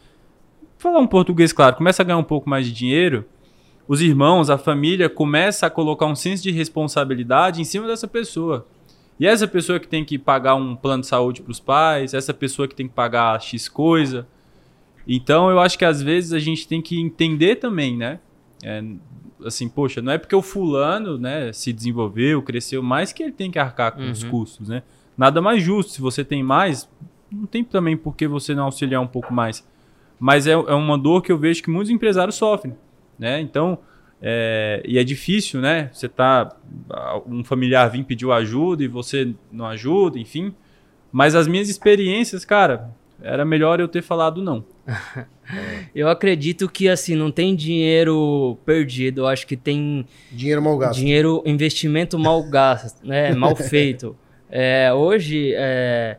Falar 0.77 0.99
um 0.99 1.07
português, 1.07 1.51
claro, 1.51 1.75
começa 1.75 2.01
a 2.01 2.05
ganhar 2.05 2.17
um 2.17 2.23
pouco 2.23 2.49
mais 2.49 2.65
de 2.65 2.71
dinheiro. 2.71 3.25
Os 3.85 4.01
irmãos, 4.01 4.49
a 4.49 4.57
família 4.57 5.09
começa 5.09 5.67
a 5.67 5.69
colocar 5.69 6.05
um 6.05 6.15
senso 6.15 6.41
de 6.41 6.51
responsabilidade 6.51 7.59
em 7.59 7.65
cima 7.65 7.85
dessa 7.85 8.07
pessoa. 8.07 8.65
E 9.19 9.27
essa 9.27 9.45
pessoa 9.45 9.77
que 9.77 9.89
tem 9.89 10.05
que 10.05 10.17
pagar 10.17 10.55
um 10.55 10.73
plano 10.73 11.01
de 11.01 11.07
saúde 11.07 11.41
para 11.41 11.51
os 11.51 11.59
pais, 11.59 12.13
essa 12.13 12.33
pessoa 12.33 12.65
que 12.65 12.75
tem 12.75 12.87
que 12.87 12.93
pagar 12.93 13.41
X 13.41 13.67
coisa. 13.67 14.25
Então 15.07 15.49
eu 15.49 15.59
acho 15.59 15.77
que 15.77 15.85
às 15.85 16.01
vezes 16.01 16.33
a 16.33 16.39
gente 16.39 16.67
tem 16.67 16.81
que 16.81 16.99
entender 16.99 17.55
também, 17.57 17.97
né? 17.97 18.19
É, 18.63 18.83
assim, 19.45 19.67
poxa, 19.69 20.01
não 20.01 20.11
é 20.11 20.17
porque 20.17 20.35
o 20.35 20.41
fulano, 20.41 21.17
né, 21.17 21.51
se 21.53 21.71
desenvolveu, 21.71 22.41
cresceu 22.41 22.83
mais 22.83 23.13
que 23.13 23.23
ele 23.23 23.31
tem 23.31 23.49
que 23.49 23.57
arcar 23.57 23.93
com 23.93 24.09
os 24.11 24.23
Uhum. 24.23 24.29
custos, 24.29 24.67
né? 24.69 24.83
Nada 25.17 25.41
mais 25.41 25.63
justo. 25.63 25.91
Se 25.93 26.01
você 26.01 26.23
tem 26.23 26.43
mais, 26.43 26.89
não 27.31 27.45
tem 27.45 27.63
também 27.63 27.95
por 27.97 28.15
que 28.15 28.27
você 28.27 28.53
não 28.53 28.65
auxiliar 28.65 29.01
um 29.01 29.07
pouco 29.07 29.33
mais. 29.33 29.65
Mas 30.19 30.45
é, 30.47 30.51
é 30.51 30.73
uma 30.73 30.97
dor 30.97 31.21
que 31.21 31.31
eu 31.31 31.37
vejo 31.37 31.63
que 31.63 31.69
muitos 31.69 31.89
empresários 31.89 32.35
sofrem, 32.35 32.75
né? 33.17 33.39
Então, 33.39 33.77
é, 34.21 34.81
e 34.85 34.97
é 34.97 35.03
difícil, 35.03 35.61
né? 35.61 35.89
Você 35.93 36.09
tá, 36.09 36.53
um 37.25 37.41
familiar 37.43 37.89
vir 37.89 38.03
pediu 38.03 38.33
ajuda 38.33 38.83
e 38.83 38.87
você 38.87 39.33
não 39.51 39.65
ajuda, 39.65 40.19
enfim. 40.19 40.53
Mas 41.11 41.35
as 41.35 41.47
minhas 41.47 41.69
experiências, 41.69 42.43
cara, 42.43 42.89
era 43.21 43.45
melhor 43.45 43.79
eu 43.79 43.87
ter 43.87 44.01
falado 44.01 44.41
não. 44.43 44.63
Eu 45.95 46.07
acredito 46.09 46.69
que 46.69 46.87
assim, 46.87 47.15
não 47.15 47.31
tem 47.31 47.55
dinheiro 47.55 48.57
perdido. 48.65 49.21
Eu 49.21 49.27
acho 49.27 49.47
que 49.47 49.57
tem 49.57 50.05
dinheiro 50.31 50.61
mal 50.61 50.77
gasto. 50.77 50.99
dinheiro, 50.99 51.41
investimento 51.45 52.17
mal 52.19 52.43
gasto, 52.43 53.05
né? 53.05 53.33
Mal 53.35 53.55
feito. 53.55 54.15
É, 54.49 54.91
hoje, 54.93 55.53
é, 55.55 56.17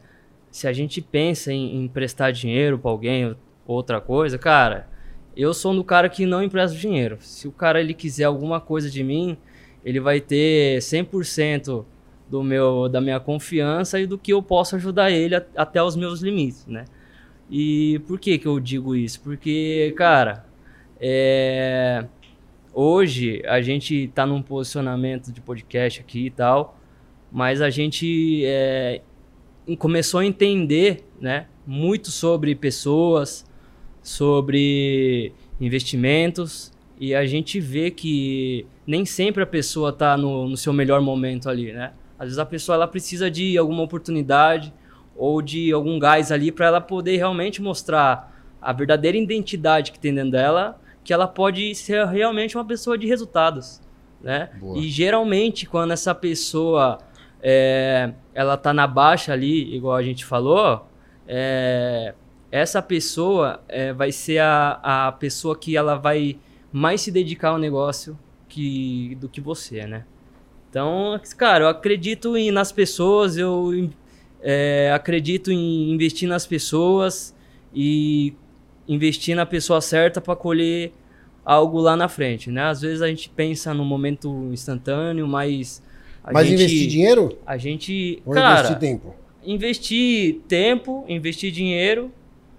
se 0.51 0.67
a 0.67 0.73
gente 0.73 1.01
pensa 1.01 1.53
em 1.53 1.77
em 1.77 1.85
emprestar 1.85 2.33
dinheiro 2.33 2.79
para 2.79 2.91
alguém, 2.91 3.37
outra 3.67 4.01
coisa, 4.01 4.37
cara, 4.39 4.89
eu 5.37 5.55
sou 5.55 5.75
do 5.75 5.85
cara 5.85 6.09
que 6.09 6.27
não 6.27 6.43
empresta 6.43 6.77
dinheiro. 6.77 7.19
Se 7.21 7.47
o 7.47 7.53
cara 7.53 7.81
ele 7.81 7.95
quiser 7.95 8.25
alguma 8.25 8.61
coisa 8.61 8.91
de 8.91 9.03
mim, 9.05 9.37
ele 9.85 10.01
vai 10.01 10.21
ter 10.21 10.81
100% 10.83 11.85
do 12.29 12.43
meu, 12.43 12.89
da 12.89 13.01
minha 13.01 13.19
confiança 13.21 13.99
e 14.01 14.07
do 14.07 14.19
que 14.19 14.33
eu 14.33 14.43
posso 14.43 14.77
ajudar 14.77 15.11
ele 15.11 15.35
a- 15.37 15.45
até 15.57 15.83
os 15.83 15.95
meus 15.97 16.21
limites, 16.21 16.67
né? 16.67 16.85
E 17.51 17.99
por 18.07 18.21
que 18.21 18.39
que 18.39 18.47
eu 18.47 18.61
digo 18.61 18.95
isso? 18.95 19.21
Porque, 19.21 19.93
cara, 19.97 20.47
é, 21.01 22.07
hoje 22.73 23.43
a 23.45 23.61
gente 23.61 24.09
tá 24.15 24.25
num 24.25 24.41
posicionamento 24.41 25.33
de 25.33 25.41
podcast 25.41 26.01
aqui 26.01 26.27
e 26.27 26.31
tal, 26.31 26.79
mas 27.33 27.61
a 27.61 27.69
gente 27.69 28.45
é, 28.45 29.03
começou 29.79 30.21
a 30.21 30.25
entender, 30.25 31.05
né, 31.21 31.47
muito 31.67 32.11
sobre 32.11 32.55
pessoas, 32.55 33.45
sobre 34.03 35.33
investimentos 35.61 36.73
e 36.99 37.15
a 37.15 37.27
gente 37.27 37.59
vê 37.59 37.91
que 37.91 38.67
nem 38.87 39.05
sempre 39.05 39.43
a 39.43 39.47
pessoa 39.47 39.93
tá 39.93 40.17
no, 40.17 40.49
no 40.49 40.57
seu 40.57 40.73
melhor 40.73 41.01
momento 41.01 41.49
ali, 41.49 41.73
né? 41.73 41.93
Às 42.19 42.27
vezes 42.27 42.39
a 42.39 42.47
pessoa 42.47 42.77
ela 42.77 42.87
precisa 42.87 43.31
de 43.31 43.57
alguma 43.57 43.83
oportunidade 43.83 44.73
ou 45.17 45.43
de 45.43 45.73
algum 45.73 45.99
gás 45.99 46.33
ali 46.33 46.51
para 46.51 46.67
ela 46.67 46.81
poder 46.81 47.17
realmente 47.17 47.61
mostrar 47.61 48.31
a 48.61 48.73
verdadeira 48.73 49.17
identidade 49.17 49.93
que 49.93 49.99
tem 49.99 50.15
dentro 50.15 50.33
dela, 50.33 50.81
que 51.03 51.13
ela 51.13 51.27
pode 51.27 51.75
ser 51.75 52.07
realmente 52.07 52.57
uma 52.57 52.65
pessoa 52.65 52.97
de 52.97 53.07
resultados, 53.07 53.81
né? 54.21 54.51
Boa. 54.59 54.79
E 54.79 54.89
geralmente 54.89 55.67
quando 55.67 55.93
essa 55.93 56.15
pessoa 56.15 56.99
é, 57.43 58.13
ela 58.35 58.57
tá 58.57 58.73
na 58.73 58.87
baixa 58.87 59.33
ali, 59.33 59.75
igual 59.75 59.97
a 59.97 60.03
gente 60.03 60.25
falou, 60.25 60.87
é, 61.27 62.15
essa 62.51 62.83
pessoa 62.83 63.63
é, 63.69 63.93
vai 63.93 64.13
ser 64.13 64.39
a, 64.39 64.81
a 64.83 65.13
pessoa 65.13 65.57
que 65.57 65.77
ela 65.77 65.97
vai 65.97 66.39
mais 66.73 67.01
se 67.01 67.11
dedicar 67.11 67.51
ao 67.51 67.59
negócio 67.59 68.19
que, 68.49 69.17
do 69.21 69.29
que 69.29 69.41
você, 69.41 69.87
né? 69.87 70.05
Então, 70.69 71.21
cara, 71.37 71.65
eu 71.65 71.69
acredito 71.69 72.37
em, 72.37 72.51
nas 72.51 72.71
pessoas, 72.71 73.37
eu 73.37 73.91
é, 74.43 74.91
acredito 74.93 75.51
em 75.51 75.93
investir 75.93 76.29
nas 76.29 76.47
pessoas 76.47 77.35
e 77.75 78.35
investir 78.89 79.37
na 79.37 79.47
pessoa 79.47 79.81
certa 79.81 80.21
para 80.21 80.35
colher 80.37 80.93
algo 81.45 81.81
lá 81.81 81.97
na 81.97 82.09
frente, 82.09 82.51
né? 82.51 82.63
Às 82.65 82.81
vezes 82.81 83.03
a 83.03 83.09
gente 83.09 83.29
pensa 83.31 83.73
no 83.75 83.85
momento 83.85 84.49
instantâneo, 84.53 85.27
mas 85.27 85.83
a 86.23 86.33
Mas 86.33 86.47
gente, 86.47 86.55
investir 86.55 86.89
dinheiro 86.89 87.39
a 87.47 87.57
gente, 87.57 88.23
ou 88.25 88.35
cara, 88.35 88.53
investir 88.55 88.79
tempo? 88.79 89.15
investir 89.45 90.41
tempo, 90.49 91.05
investir 91.09 91.51
dinheiro 91.51 92.13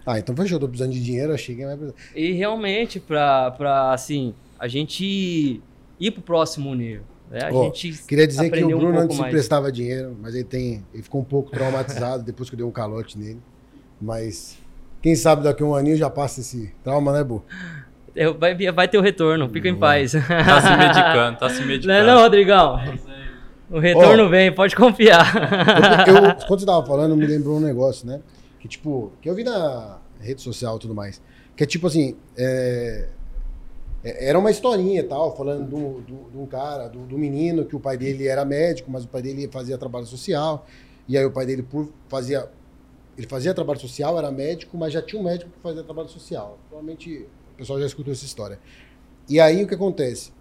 Ah, 0.06 0.18
então 0.20 0.36
fechou, 0.36 0.60
tô 0.60 0.68
precisando 0.68 0.94
de 0.94 1.04
dinheiro, 1.04 1.34
achei 1.34 1.56
que 1.56 1.62
ia 1.62 1.78
precisar. 1.78 1.96
e 2.16 2.32
realmente 2.34 3.00
pra 3.00 3.92
assim, 3.94 4.34
a 4.58 4.68
gente 4.68 5.62
ir 6.00 6.12
pro 6.12 6.22
próximo 6.24 6.74
nível. 6.74 7.04
Né? 7.32 7.40
A 7.46 7.54
Ó, 7.54 7.64
gente 7.64 7.94
Queria 8.06 8.28
dizer 8.28 8.50
que 8.52 8.62
o 8.64 8.68
um 8.68 8.70
Bruno 8.70 8.84
pouco 8.92 9.00
antes 9.06 9.18
mais. 9.18 9.32
emprestava 9.34 9.72
dinheiro, 9.72 10.16
mas 10.22 10.36
ele 10.36 10.44
tem. 10.44 10.84
Ele 10.94 11.02
ficou 11.02 11.22
um 11.22 11.24
pouco 11.24 11.50
traumatizado 11.50 12.22
depois 12.26 12.50
que 12.50 12.56
eu 12.56 12.58
dei 12.58 12.66
um 12.66 12.72
calote 12.72 13.18
nele. 13.18 13.40
Mas 14.02 14.58
Quem 15.02 15.16
sabe 15.16 15.44
daqui 15.44 15.64
a 15.64 15.66
um 15.66 15.74
aninho 15.74 15.96
já 15.98 16.10
passa 16.10 16.42
esse 16.42 16.74
trauma, 16.84 17.12
né, 17.14 17.24
Bu? 17.24 17.44
Eu- 18.16 18.38
Vai, 18.38 18.54
vai 18.72 18.88
ter 18.88 18.98
o 18.98 19.02
retorno, 19.02 19.48
fica 19.50 19.70
em 19.70 19.76
paz. 19.76 20.12
Tá 20.12 20.62
se 20.62 20.78
medicando, 20.78 21.38
tá 21.40 21.50
se 21.50 21.56
Não 21.62 21.64
é 21.64 21.68
medicando. 21.68 22.06
não, 22.08 22.20
Rodrigão? 22.22 22.80
O 23.70 23.80
retorno 23.80 24.26
Ó. 24.26 24.28
vem, 24.30 24.52
pode 24.54 24.76
confiar. 24.76 25.34
Eu, 26.08 26.16
eu- 26.16 26.36
quando 26.46 26.60
você 26.60 26.66
tava 26.66 26.86
falando, 26.86 27.16
me 27.16 27.26
lembrou 27.26 27.56
um 27.56 27.62
negócio, 27.62 28.06
né? 28.06 28.20
Que 28.60 28.68
tipo, 28.68 29.14
que 29.22 29.30
eu 29.30 29.34
vi 29.34 29.44
na 29.46 29.98
rede 30.20 30.42
social 30.42 30.76
e 30.76 30.80
tudo 30.80 30.94
mais. 30.94 31.22
Que 31.56 31.64
é 31.64 31.66
tipo 31.66 31.88
assim, 31.88 32.18
é, 32.38 33.08
é- 33.08 33.08
era 34.04 34.38
uma 34.40 34.50
historinha 34.52 35.04
tal, 35.08 35.36
falando 35.36 35.68
do- 35.70 36.02
do- 36.02 36.30
de 36.32 36.38
um 36.38 36.46
cara, 36.46 36.88
do, 36.88 37.00
do 37.06 37.18
menino, 37.18 37.66
que 37.66 37.76
o 37.76 37.80
pai 37.80 37.98
dele 37.98 38.28
era 38.28 38.44
médico, 38.44 38.90
mas 38.90 39.04
o 39.04 39.08
pai 39.08 39.22
dele 39.22 39.48
fazia 39.52 39.78
trabalho 39.78 40.06
social. 40.06 40.66
E 41.08 41.18
aí 41.18 41.26
o 41.26 41.32
pai 41.32 41.46
dele 41.46 41.64
por, 41.64 41.92
fazia. 42.10 42.50
Ele 43.18 43.28
fazia 43.28 43.54
trabalho 43.54 43.80
social, 43.80 44.18
era 44.18 44.32
médico, 44.32 44.78
mas 44.78 44.94
já 44.94 45.02
tinha 45.02 45.22
um 45.22 45.26
médico 45.26 45.52
que 45.52 45.60
fazia 45.62 45.84
trabalho 45.84 46.10
social. 46.10 46.58
Provavelmente 46.70 47.28
o 47.54 47.58
pessoal 47.58 47.80
já 47.80 47.86
escutou 47.86 48.12
essa 48.14 48.26
história. 48.26 48.60
E 49.30 49.40
aí 49.40 49.64
o 49.64 49.68
que 49.68 49.76
acontece? 49.76 50.32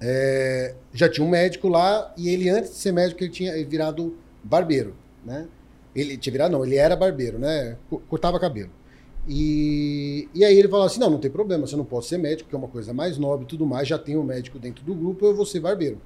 É, 0.00 0.74
já 0.92 1.08
tinha 1.08 1.26
um 1.26 1.30
médico 1.30 1.68
lá 1.68 2.12
e 2.16 2.28
ele, 2.28 2.48
antes 2.50 2.70
de 2.70 2.76
ser 2.76 2.92
médico, 2.92 3.22
ele 3.22 3.30
tinha 3.30 3.66
virado 3.66 4.16
barbeiro, 4.44 4.94
né? 5.24 5.48
Ele 5.94 6.18
tinha 6.18 6.32
virado, 6.32 6.52
não, 6.52 6.64
ele 6.64 6.76
era 6.76 6.94
barbeiro, 6.94 7.38
né? 7.38 7.76
Co- 7.88 8.00
Cortava 8.08 8.38
cabelo. 8.38 8.70
E, 9.28 10.28
e 10.34 10.44
aí 10.44 10.56
ele 10.58 10.68
falou 10.68 10.86
assim: 10.86 11.00
não, 11.00 11.10
não 11.10 11.18
tem 11.18 11.30
problema, 11.30 11.66
você 11.66 11.76
não 11.76 11.84
pode 11.84 12.06
ser 12.06 12.18
médico, 12.18 12.48
que 12.48 12.54
é 12.54 12.58
uma 12.58 12.68
coisa 12.68 12.92
mais 12.92 13.18
nobre 13.18 13.44
e 13.44 13.48
tudo 13.48 13.66
mais, 13.66 13.88
já 13.88 13.98
tem 13.98 14.16
um 14.16 14.22
médico 14.22 14.58
dentro 14.58 14.84
do 14.84 14.94
grupo, 14.94 15.26
eu 15.26 15.34
vou 15.34 15.44
ser 15.46 15.60
barbeiro. 15.60 16.00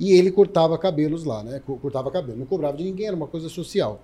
E 0.00 0.12
ele 0.12 0.30
cortava 0.30 0.76
cabelos 0.78 1.24
lá, 1.24 1.42
né? 1.42 1.60
Co- 1.64 1.76
Cortava 1.76 2.10
cabelo, 2.10 2.38
não 2.38 2.46
cobrava 2.46 2.76
de 2.76 2.84
ninguém, 2.84 3.06
era 3.06 3.16
uma 3.16 3.26
coisa 3.26 3.48
social. 3.48 4.02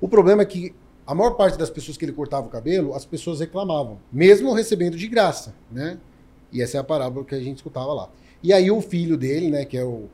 O 0.00 0.08
problema 0.08 0.42
é 0.42 0.46
que 0.46 0.74
a 1.06 1.14
maior 1.14 1.32
parte 1.32 1.58
das 1.58 1.70
pessoas 1.70 1.96
que 1.96 2.04
ele 2.04 2.12
cortava 2.12 2.46
o 2.46 2.50
cabelo, 2.50 2.94
as 2.94 3.04
pessoas 3.04 3.40
reclamavam, 3.40 3.98
mesmo 4.12 4.52
recebendo 4.54 4.96
de 4.96 5.06
graça, 5.08 5.54
né? 5.70 5.98
E 6.52 6.62
essa 6.62 6.78
é 6.78 6.80
a 6.80 6.84
parábola 6.84 7.24
que 7.24 7.34
a 7.34 7.40
gente 7.40 7.56
escutava 7.58 7.92
lá. 7.92 8.10
E 8.42 8.52
aí 8.52 8.70
o 8.70 8.80
filho 8.80 9.16
dele, 9.16 9.50
né, 9.50 9.64
que 9.64 9.76
é 9.76 9.84
o 9.84 10.04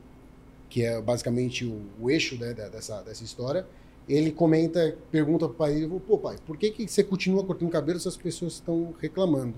que 0.69 0.83
é 0.83 1.01
basicamente 1.01 1.65
o, 1.65 1.81
o 1.99 2.09
eixo 2.09 2.37
né, 2.37 2.53
dessa, 2.53 3.01
dessa 3.01 3.23
história, 3.23 3.65
ele 4.07 4.31
comenta, 4.31 4.97
pergunta 5.09 5.47
pro 5.47 5.57
pai 5.57 5.73
dele, 5.73 6.01
pô 6.07 6.17
pai, 6.17 6.37
por 6.45 6.57
que, 6.57 6.71
que 6.71 6.87
você 6.87 7.03
continua 7.03 7.43
cortando 7.43 7.69
cabelo 7.69 7.99
se 7.99 8.07
as 8.07 8.17
pessoas 8.17 8.53
estão 8.53 8.93
reclamando? 8.99 9.53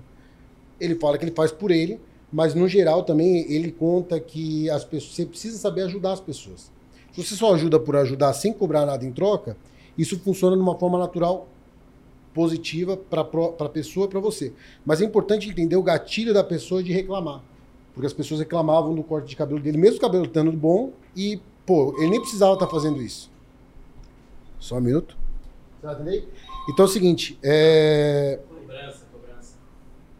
Ele 0.80 0.94
fala 0.96 1.18
que 1.18 1.24
ele 1.24 1.34
faz 1.34 1.50
por 1.50 1.70
ele, 1.70 2.00
mas 2.32 2.54
no 2.54 2.68
geral 2.68 3.04
também 3.04 3.50
ele 3.50 3.70
conta 3.70 4.18
que 4.20 4.68
as 4.70 4.84
pessoas, 4.84 5.14
você 5.14 5.26
precisa 5.26 5.58
saber 5.58 5.82
ajudar 5.82 6.12
as 6.12 6.20
pessoas. 6.20 6.72
Se 7.12 7.22
você 7.22 7.34
só 7.36 7.54
ajuda 7.54 7.78
por 7.78 7.96
ajudar 7.96 8.32
sem 8.32 8.52
cobrar 8.52 8.84
nada 8.84 9.04
em 9.04 9.12
troca, 9.12 9.56
isso 9.96 10.18
funciona 10.18 10.56
de 10.56 10.62
uma 10.62 10.76
forma 10.76 10.98
natural 10.98 11.48
positiva 12.34 12.96
para 12.96 13.20
a 13.22 13.68
pessoa 13.68 14.06
e 14.06 14.08
para 14.08 14.18
você. 14.18 14.52
Mas 14.84 15.00
é 15.00 15.04
importante 15.04 15.48
entender 15.48 15.76
o 15.76 15.82
gatilho 15.82 16.34
da 16.34 16.42
pessoa 16.42 16.82
de 16.82 16.92
reclamar. 16.92 17.40
Porque 17.94 18.06
as 18.08 18.12
pessoas 18.12 18.40
reclamavam 18.40 18.92
do 18.92 19.04
corte 19.04 19.28
de 19.28 19.36
cabelo 19.36 19.60
dele, 19.60 19.78
mesmo 19.78 19.98
o 19.98 20.00
cabelo 20.00 20.24
estando 20.24 20.50
bom, 20.50 20.90
e, 21.14 21.40
pô, 21.64 21.94
ele 21.98 22.10
nem 22.10 22.20
precisava 22.20 22.54
estar 22.54 22.66
fazendo 22.66 23.00
isso. 23.00 23.30
Só 24.58 24.76
um 24.76 24.80
minuto. 24.80 25.16
Você 25.80 25.86
vai 25.86 25.94
entender? 25.94 26.28
Então 26.68 26.84
é 26.84 26.88
o 26.88 26.90
seguinte, 26.90 27.38
é... 27.42 28.38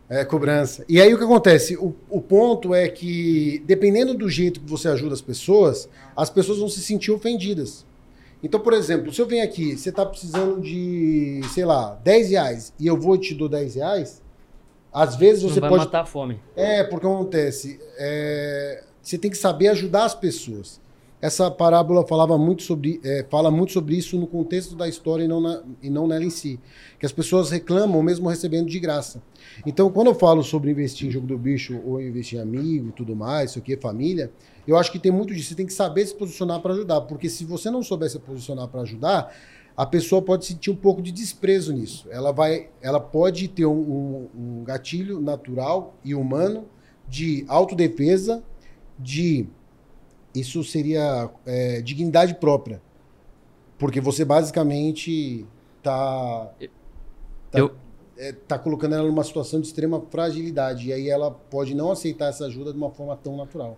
É, 0.06 0.22
cobrança. 0.24 0.84
E 0.86 1.00
aí 1.00 1.12
o 1.14 1.18
que 1.18 1.24
acontece? 1.24 1.76
O, 1.76 1.94
o 2.10 2.20
ponto 2.20 2.74
é 2.74 2.88
que, 2.88 3.62
dependendo 3.66 4.14
do 4.14 4.28
jeito 4.28 4.60
que 4.60 4.68
você 4.68 4.86
ajuda 4.86 5.14
as 5.14 5.22
pessoas, 5.22 5.88
as 6.14 6.28
pessoas 6.28 6.58
vão 6.58 6.68
se 6.68 6.80
sentir 6.80 7.10
ofendidas. 7.10 7.86
Então, 8.42 8.60
por 8.60 8.74
exemplo, 8.74 9.12
se 9.12 9.20
eu 9.20 9.26
venho 9.26 9.42
aqui, 9.42 9.76
você 9.76 9.88
está 9.88 10.04
precisando 10.04 10.60
de, 10.60 11.40
sei 11.54 11.64
lá, 11.64 11.98
10 12.04 12.30
reais, 12.30 12.74
e 12.78 12.86
eu 12.86 13.00
vou 13.00 13.14
e 13.16 13.18
te 13.18 13.34
dou 13.34 13.48
10 13.48 13.76
reais, 13.76 14.22
às 14.92 15.16
vezes 15.16 15.42
Não 15.42 15.50
você 15.50 15.60
vai 15.60 15.70
pode 15.70 15.84
matar 15.86 16.02
a 16.02 16.06
fome. 16.06 16.38
é, 16.54 16.84
porque 16.84 17.06
acontece. 17.06 17.80
é, 17.96 18.84
você 19.02 19.16
tem 19.16 19.30
que 19.30 19.38
saber 19.38 19.68
ajudar 19.68 20.04
as 20.04 20.14
pessoas. 20.14 20.78
Essa 21.24 21.50
parábola 21.50 22.06
falava 22.06 22.36
muito 22.36 22.62
sobre, 22.62 23.00
é, 23.02 23.24
fala 23.30 23.50
muito 23.50 23.72
sobre 23.72 23.96
isso 23.96 24.18
no 24.18 24.26
contexto 24.26 24.76
da 24.76 24.86
história 24.86 25.24
e 25.24 25.28
não, 25.28 25.40
na- 25.40 25.62
e 25.82 25.88
não 25.88 26.06
nela 26.06 26.22
em 26.22 26.28
si. 26.28 26.60
Que 26.98 27.06
as 27.06 27.12
pessoas 27.12 27.50
reclamam 27.50 28.02
mesmo 28.02 28.28
recebendo 28.28 28.68
de 28.68 28.78
graça. 28.78 29.22
Então, 29.64 29.90
quando 29.90 30.08
eu 30.08 30.14
falo 30.14 30.42
sobre 30.42 30.70
investir 30.70 31.08
em 31.08 31.10
jogo 31.10 31.26
do 31.26 31.38
bicho 31.38 31.80
ou 31.86 31.98
investir 31.98 32.38
em 32.38 32.42
amigo 32.42 32.92
tudo 32.92 33.16
mais, 33.16 33.50
isso 33.50 33.58
aqui, 33.58 33.74
família, 33.74 34.30
eu 34.68 34.76
acho 34.76 34.92
que 34.92 34.98
tem 34.98 35.10
muito 35.10 35.32
disso. 35.32 35.48
Você 35.48 35.54
tem 35.54 35.64
que 35.64 35.72
saber 35.72 36.04
se 36.06 36.14
posicionar 36.14 36.60
para 36.60 36.74
ajudar. 36.74 37.00
Porque 37.00 37.30
se 37.30 37.42
você 37.46 37.70
não 37.70 37.82
souber 37.82 38.10
se 38.10 38.18
posicionar 38.18 38.68
para 38.68 38.82
ajudar, 38.82 39.34
a 39.74 39.86
pessoa 39.86 40.20
pode 40.20 40.44
sentir 40.44 40.70
um 40.70 40.76
pouco 40.76 41.00
de 41.00 41.10
desprezo 41.10 41.72
nisso. 41.72 42.06
Ela 42.10 42.32
vai, 42.32 42.68
ela 42.82 43.00
pode 43.00 43.48
ter 43.48 43.64
um, 43.64 43.72
um- 43.72 44.28
um 44.60 44.64
gatilho 44.64 45.22
natural 45.22 45.94
e 46.04 46.14
humano 46.14 46.66
de 47.08 47.46
autodefesa, 47.48 48.44
de 48.98 49.46
isso 50.34 50.62
seria 50.64 51.30
é, 51.46 51.80
dignidade 51.82 52.34
própria, 52.34 52.80
porque 53.78 54.00
você 54.00 54.24
basicamente 54.24 55.46
tá 55.82 56.50
tá, 57.50 57.58
Eu- 57.58 57.74
é, 58.16 58.32
tá 58.32 58.58
colocando 58.58 58.94
ela 58.94 59.06
numa 59.06 59.24
situação 59.24 59.60
de 59.60 59.66
extrema 59.66 60.00
fragilidade 60.10 60.88
e 60.88 60.92
aí 60.92 61.08
ela 61.08 61.30
pode 61.30 61.74
não 61.74 61.90
aceitar 61.90 62.28
essa 62.28 62.46
ajuda 62.46 62.72
de 62.72 62.78
uma 62.78 62.90
forma 62.90 63.16
tão 63.16 63.36
natural. 63.36 63.76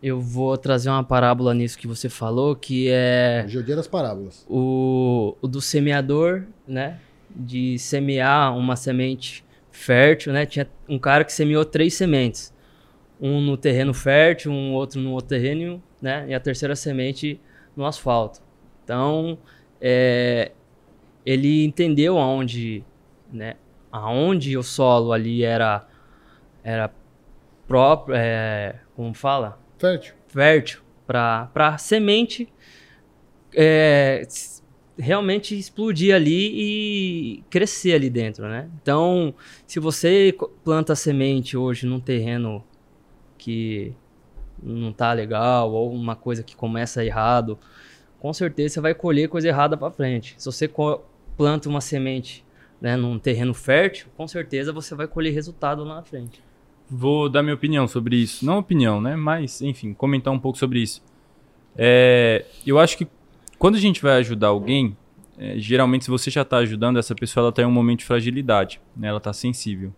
Eu 0.00 0.20
vou 0.20 0.56
trazer 0.56 0.90
uma 0.90 1.02
parábola 1.02 1.52
nisso 1.52 1.76
que 1.76 1.86
você 1.86 2.08
falou, 2.08 2.54
que 2.54 2.88
é 2.88 3.42
Hoje 3.44 3.58
o 3.58 3.62
dia 3.64 3.74
das 3.74 3.88
parábolas. 3.88 4.44
o, 4.48 5.34
o 5.42 5.48
do 5.48 5.60
semeador, 5.60 6.44
né? 6.66 7.00
De 7.34 7.78
semear 7.80 8.56
uma 8.56 8.76
semente 8.76 9.44
fértil, 9.72 10.32
né? 10.32 10.46
Tinha 10.46 10.68
um 10.88 10.98
cara 11.00 11.24
que 11.24 11.32
semeou 11.32 11.64
três 11.64 11.94
sementes. 11.94 12.52
Um 13.20 13.40
no 13.40 13.56
terreno 13.56 13.92
fértil, 13.92 14.52
um 14.52 14.72
outro 14.72 15.00
no 15.00 15.10
outro 15.12 15.30
terreno, 15.30 15.82
né? 16.00 16.26
E 16.28 16.34
a 16.34 16.40
terceira 16.40 16.76
semente 16.76 17.40
no 17.76 17.84
asfalto. 17.84 18.40
Então, 18.84 19.38
é, 19.80 20.52
ele 21.24 21.64
entendeu 21.64 22.18
aonde, 22.18 22.84
né? 23.32 23.56
Aonde 23.90 24.56
o 24.56 24.62
solo 24.62 25.12
ali 25.12 25.44
era, 25.44 25.86
era 26.62 26.92
próprio, 27.66 28.14
é, 28.16 28.80
como 28.94 29.14
fala? 29.14 29.58
Fértil. 29.78 30.14
fértil 30.28 30.80
para 31.06 31.50
a 31.54 31.78
semente 31.78 32.52
é, 33.54 34.26
realmente 34.98 35.56
explodir 35.56 36.14
ali 36.14 36.50
e 36.54 37.44
crescer 37.48 37.94
ali 37.94 38.10
dentro, 38.10 38.46
né? 38.48 38.68
Então, 38.82 39.34
se 39.66 39.78
você 39.78 40.34
planta 40.64 40.94
semente 40.94 41.56
hoje 41.56 41.86
num 41.86 42.00
terreno 42.00 42.64
que 43.38 43.94
não 44.62 44.92
tá 44.92 45.12
legal 45.12 45.72
ou 45.72 45.92
uma 45.92 46.16
coisa 46.16 46.42
que 46.42 46.56
começa 46.56 47.04
errado, 47.04 47.58
com 48.18 48.32
certeza 48.32 48.74
você 48.74 48.80
vai 48.80 48.94
colher 48.94 49.28
coisa 49.28 49.48
errada 49.48 49.76
para 49.76 49.90
frente. 49.90 50.34
Se 50.38 50.46
você 50.46 50.70
planta 51.36 51.68
uma 51.68 51.80
semente 51.80 52.44
né, 52.80 52.96
num 52.96 53.18
terreno 53.18 53.54
fértil, 53.54 54.08
com 54.16 54.26
certeza 54.26 54.72
você 54.72 54.94
vai 54.94 55.06
colher 55.06 55.32
resultado 55.32 55.84
lá 55.84 55.96
na 55.96 56.02
frente. 56.02 56.42
Vou 56.90 57.28
dar 57.28 57.42
minha 57.42 57.54
opinião 57.54 57.86
sobre 57.86 58.16
isso. 58.16 58.44
Não 58.44 58.58
opinião, 58.58 59.00
né? 59.00 59.14
Mas, 59.14 59.60
enfim, 59.60 59.92
comentar 59.92 60.32
um 60.32 60.38
pouco 60.38 60.58
sobre 60.58 60.80
isso. 60.80 61.02
É, 61.76 62.44
eu 62.66 62.78
acho 62.78 62.96
que 62.96 63.06
quando 63.58 63.76
a 63.76 63.80
gente 63.80 64.00
vai 64.00 64.16
ajudar 64.18 64.48
alguém, 64.48 64.96
é, 65.36 65.58
geralmente 65.58 66.04
se 66.04 66.10
você 66.10 66.30
já 66.30 66.42
está 66.42 66.58
ajudando, 66.58 66.98
essa 66.98 67.14
pessoa 67.14 67.42
ela 67.42 67.50
está 67.50 67.62
em 67.62 67.66
um 67.66 67.70
momento 67.70 68.00
de 68.00 68.04
fragilidade, 68.04 68.80
né? 68.96 69.08
ela 69.08 69.18
está 69.18 69.32
sensível. 69.32 69.92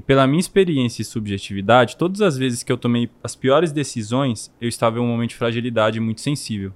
E 0.00 0.02
pela 0.02 0.26
minha 0.26 0.40
experiência 0.40 1.02
e 1.02 1.04
subjetividade, 1.04 1.98
todas 1.98 2.22
as 2.22 2.34
vezes 2.34 2.62
que 2.62 2.72
eu 2.72 2.78
tomei 2.78 3.10
as 3.22 3.36
piores 3.36 3.70
decisões, 3.70 4.50
eu 4.58 4.66
estava 4.66 4.96
em 4.96 5.02
um 5.02 5.06
momento 5.06 5.28
de 5.28 5.36
fragilidade 5.36 6.00
muito 6.00 6.22
sensível. 6.22 6.72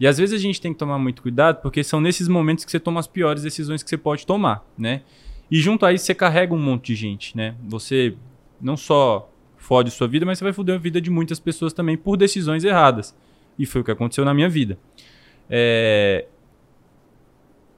E 0.00 0.08
às 0.08 0.18
vezes 0.18 0.34
a 0.34 0.42
gente 0.42 0.60
tem 0.60 0.72
que 0.72 0.78
tomar 0.80 0.98
muito 0.98 1.22
cuidado, 1.22 1.62
porque 1.62 1.84
são 1.84 2.00
nesses 2.00 2.26
momentos 2.26 2.64
que 2.64 2.70
você 2.72 2.80
toma 2.80 2.98
as 2.98 3.06
piores 3.06 3.44
decisões 3.44 3.84
que 3.84 3.88
você 3.88 3.96
pode 3.96 4.26
tomar, 4.26 4.66
né? 4.76 5.02
E 5.48 5.60
junto 5.60 5.86
a 5.86 5.92
isso 5.92 6.04
você 6.04 6.16
carrega 6.16 6.52
um 6.52 6.58
monte 6.58 6.88
de 6.88 6.96
gente, 6.96 7.36
né? 7.36 7.54
Você 7.62 8.16
não 8.60 8.76
só 8.76 9.30
fode 9.56 9.92
sua 9.92 10.08
vida, 10.08 10.26
mas 10.26 10.38
você 10.38 10.44
vai 10.44 10.52
foder 10.52 10.74
a 10.74 10.78
vida 10.78 11.00
de 11.00 11.12
muitas 11.12 11.38
pessoas 11.38 11.72
também 11.72 11.96
por 11.96 12.16
decisões 12.16 12.64
erradas. 12.64 13.16
E 13.56 13.66
foi 13.66 13.82
o 13.82 13.84
que 13.84 13.92
aconteceu 13.92 14.24
na 14.24 14.34
minha 14.34 14.48
vida. 14.48 14.76
É... 15.48 16.26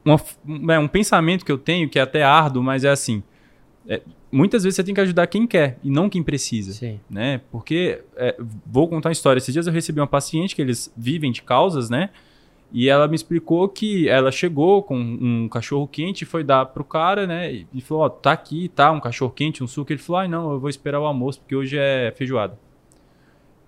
uma 0.02 0.18
um, 0.48 0.72
é, 0.72 0.78
um 0.78 0.88
pensamento 0.88 1.44
que 1.44 1.52
eu 1.52 1.58
tenho, 1.58 1.86
que 1.86 1.98
é 1.98 2.02
até 2.02 2.22
árduo, 2.22 2.62
mas 2.62 2.82
é 2.82 2.88
assim: 2.88 3.22
é, 3.88 4.02
muitas 4.30 4.62
vezes 4.62 4.76
você 4.76 4.84
tem 4.84 4.94
que 4.94 5.00
ajudar 5.00 5.26
quem 5.26 5.46
quer 5.46 5.78
e 5.82 5.90
não 5.90 6.08
quem 6.08 6.22
precisa 6.22 6.72
Sim. 6.72 7.00
né? 7.08 7.40
Porque 7.50 8.02
é, 8.16 8.36
vou 8.66 8.88
contar 8.88 9.08
uma 9.08 9.12
história. 9.12 9.38
Esses 9.38 9.52
dias 9.52 9.66
eu 9.66 9.72
recebi 9.72 10.00
uma 10.00 10.06
paciente 10.06 10.54
que 10.54 10.62
eles 10.62 10.92
vivem 10.96 11.32
de 11.32 11.42
causas, 11.42 11.88
né? 11.88 12.10
E 12.72 12.88
ela 12.88 13.08
me 13.08 13.16
explicou 13.16 13.68
que 13.68 14.08
ela 14.08 14.30
chegou 14.30 14.82
com 14.82 14.96
um 14.96 15.48
cachorro 15.48 15.88
quente 15.88 16.22
e 16.22 16.24
foi 16.24 16.44
dar 16.44 16.66
pro 16.66 16.84
cara, 16.84 17.26
né? 17.26 17.64
E 17.72 17.80
falou: 17.80 18.04
Ó, 18.04 18.08
tá 18.08 18.30
aqui, 18.30 18.68
tá, 18.68 18.92
um 18.92 19.00
cachorro 19.00 19.32
quente, 19.32 19.64
um 19.64 19.66
suco. 19.66 19.92
Ele 19.92 19.98
falou: 19.98 20.20
Ai, 20.20 20.28
não, 20.28 20.52
eu 20.52 20.60
vou 20.60 20.70
esperar 20.70 21.00
o 21.00 21.04
almoço 21.04 21.40
porque 21.40 21.56
hoje 21.56 21.76
é 21.76 22.12
feijoada. 22.16 22.56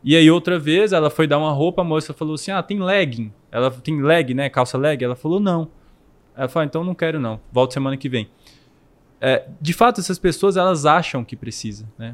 E 0.05 0.17
aí 0.17 0.31
outra 0.31 0.59
vez 0.59 0.93
ela 0.93 1.11
foi 1.11 1.27
dar 1.27 1.39
uma 1.39 1.53
roupa, 1.53 1.83
a 1.83 1.85
moça 1.85 2.15
falou 2.15 2.35
assim: 2.35 2.53
Ah, 2.53 2.63
tem 2.63 2.81
legging. 2.81 3.33
Ela 3.51 3.71
tem 3.73 4.01
leg, 4.01 4.35
né? 4.35 4.49
Calça 4.49 4.79
leg. 4.79 5.03
Ela 5.03 5.17
falou: 5.17 5.41
Não. 5.41 5.69
Ela 6.37 6.49
falou: 6.49 6.63
"Ah, 6.63 6.67
Então 6.67 6.85
não 6.85 6.95
quero 6.95 7.19
não. 7.19 7.41
Volto 7.51 7.73
semana 7.73 7.97
que 7.97 8.09
vem. 8.09 8.29
É, 9.25 9.47
de 9.61 9.73
fato, 9.73 10.01
essas 10.01 10.18
pessoas 10.18 10.57
elas 10.57 10.85
acham 10.85 11.25
que 11.25 11.37
precisa, 11.37 11.89
né? 11.97 12.12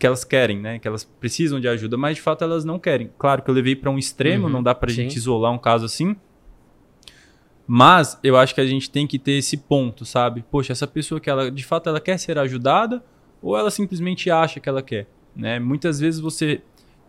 Que 0.00 0.06
elas 0.06 0.24
querem, 0.24 0.58
né? 0.58 0.78
Que 0.78 0.88
elas 0.88 1.04
precisam 1.04 1.60
de 1.60 1.68
ajuda, 1.68 1.98
mas 1.98 2.16
de 2.16 2.22
fato 2.22 2.42
elas 2.42 2.64
não 2.64 2.78
querem. 2.78 3.10
Claro 3.18 3.42
que 3.42 3.50
eu 3.50 3.54
levei 3.54 3.76
para 3.76 3.90
um 3.90 3.98
extremo, 3.98 4.46
Uhum, 4.46 4.52
não 4.54 4.62
dá 4.62 4.74
para 4.74 4.90
a 4.90 4.92
gente 4.92 5.14
isolar 5.14 5.52
um 5.52 5.58
caso 5.58 5.84
assim. 5.84 6.16
Mas 7.66 8.18
eu 8.24 8.34
acho 8.34 8.54
que 8.54 8.62
a 8.62 8.66
gente 8.66 8.90
tem 8.90 9.06
que 9.06 9.18
ter 9.18 9.32
esse 9.32 9.58
ponto, 9.58 10.06
sabe? 10.06 10.42
Poxa, 10.50 10.72
essa 10.72 10.86
pessoa 10.86 11.20
que 11.20 11.28
ela 11.28 11.50
de 11.50 11.66
fato 11.66 11.86
ela 11.90 12.00
quer 12.00 12.18
ser 12.18 12.38
ajudada 12.38 13.04
ou 13.42 13.54
ela 13.54 13.70
simplesmente 13.70 14.30
acha 14.30 14.58
que 14.58 14.70
ela 14.70 14.80
quer, 14.80 15.06
né? 15.36 15.58
Muitas 15.58 16.00
vezes 16.00 16.18
você 16.18 16.62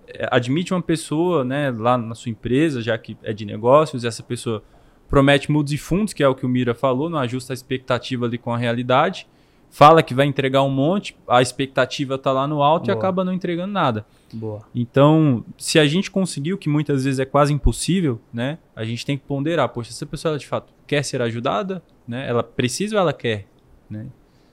é, 0.05 0.27
admite 0.29 0.73
uma 0.73 0.81
pessoa, 0.81 1.45
né, 1.45 1.71
lá 1.71 1.97
na 1.97 2.13
sua 2.13 2.29
empresa, 2.29 2.81
já 2.81 2.97
que 2.97 3.15
é 3.23 3.31
de 3.31 3.45
negócios, 3.45 4.03
e 4.03 4.07
essa 4.07 4.21
pessoa 4.21 4.61
promete 5.09 5.51
mudos 5.51 5.73
e 5.73 5.77
fundos, 5.77 6.13
que 6.13 6.23
é 6.23 6.27
o 6.27 6.35
que 6.35 6.45
o 6.45 6.49
Mira 6.49 6.73
falou, 6.75 7.09
não 7.09 7.19
ajusta 7.19 7.53
a 7.53 7.55
expectativa 7.55 8.25
ali 8.25 8.37
com 8.37 8.53
a 8.53 8.57
realidade, 8.57 9.27
fala 9.69 10.03
que 10.03 10.13
vai 10.13 10.25
entregar 10.25 10.63
um 10.63 10.69
monte, 10.69 11.15
a 11.27 11.41
expectativa 11.41 12.17
tá 12.17 12.31
lá 12.31 12.47
no 12.47 12.61
alto 12.61 12.85
e 12.85 12.93
Boa. 12.93 12.97
acaba 12.97 13.23
não 13.23 13.33
entregando 13.33 13.73
nada. 13.73 14.05
Boa. 14.31 14.61
Então, 14.73 15.43
se 15.57 15.79
a 15.79 15.85
gente 15.85 16.11
conseguiu, 16.11 16.57
que 16.57 16.69
muitas 16.69 17.03
vezes 17.03 17.19
é 17.19 17.25
quase 17.25 17.53
impossível, 17.53 18.19
né? 18.33 18.57
A 18.75 18.83
gente 18.83 19.05
tem 19.05 19.17
que 19.17 19.23
ponderar, 19.25 19.69
poxa, 19.69 19.91
essa 19.91 20.05
pessoa 20.05 20.31
ela 20.31 20.39
de 20.39 20.47
fato 20.47 20.71
quer 20.85 21.03
ser 21.03 21.21
ajudada, 21.21 21.81
né? 22.07 22.27
Ela 22.27 22.43
precisa 22.43 22.95
ou 22.95 23.01
ela 23.01 23.13
quer, 23.13 23.47
né? 23.89 24.07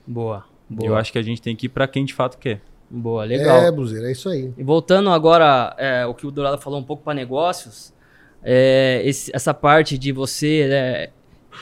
Boa. 0.05 0.45
Boa. 0.69 0.89
Eu 0.89 0.95
acho 0.95 1.11
que 1.11 1.17
a 1.17 1.21
gente 1.21 1.41
tem 1.41 1.55
que 1.55 1.67
ir 1.67 1.69
para 1.69 1.87
quem 1.87 2.03
de 2.03 2.13
fato 2.13 2.37
quer. 2.37 2.61
Boa, 2.89 3.23
legal. 3.23 3.57
É, 3.57 3.71
Buzeira, 3.71 4.07
é 4.07 4.11
isso 4.11 4.29
aí. 4.29 4.53
E 4.57 4.63
voltando 4.63 5.09
agora, 5.09 5.75
é, 5.77 6.05
o 6.05 6.13
que 6.13 6.25
o 6.25 6.31
Dourado 6.31 6.57
falou 6.57 6.79
um 6.79 6.83
pouco 6.83 7.03
para 7.03 7.13
negócios, 7.13 7.93
é, 8.43 9.01
esse- 9.03 9.31
essa 9.33 9.53
parte 9.53 9.97
de 9.97 10.11
você 10.11 10.67
né, 10.67 11.07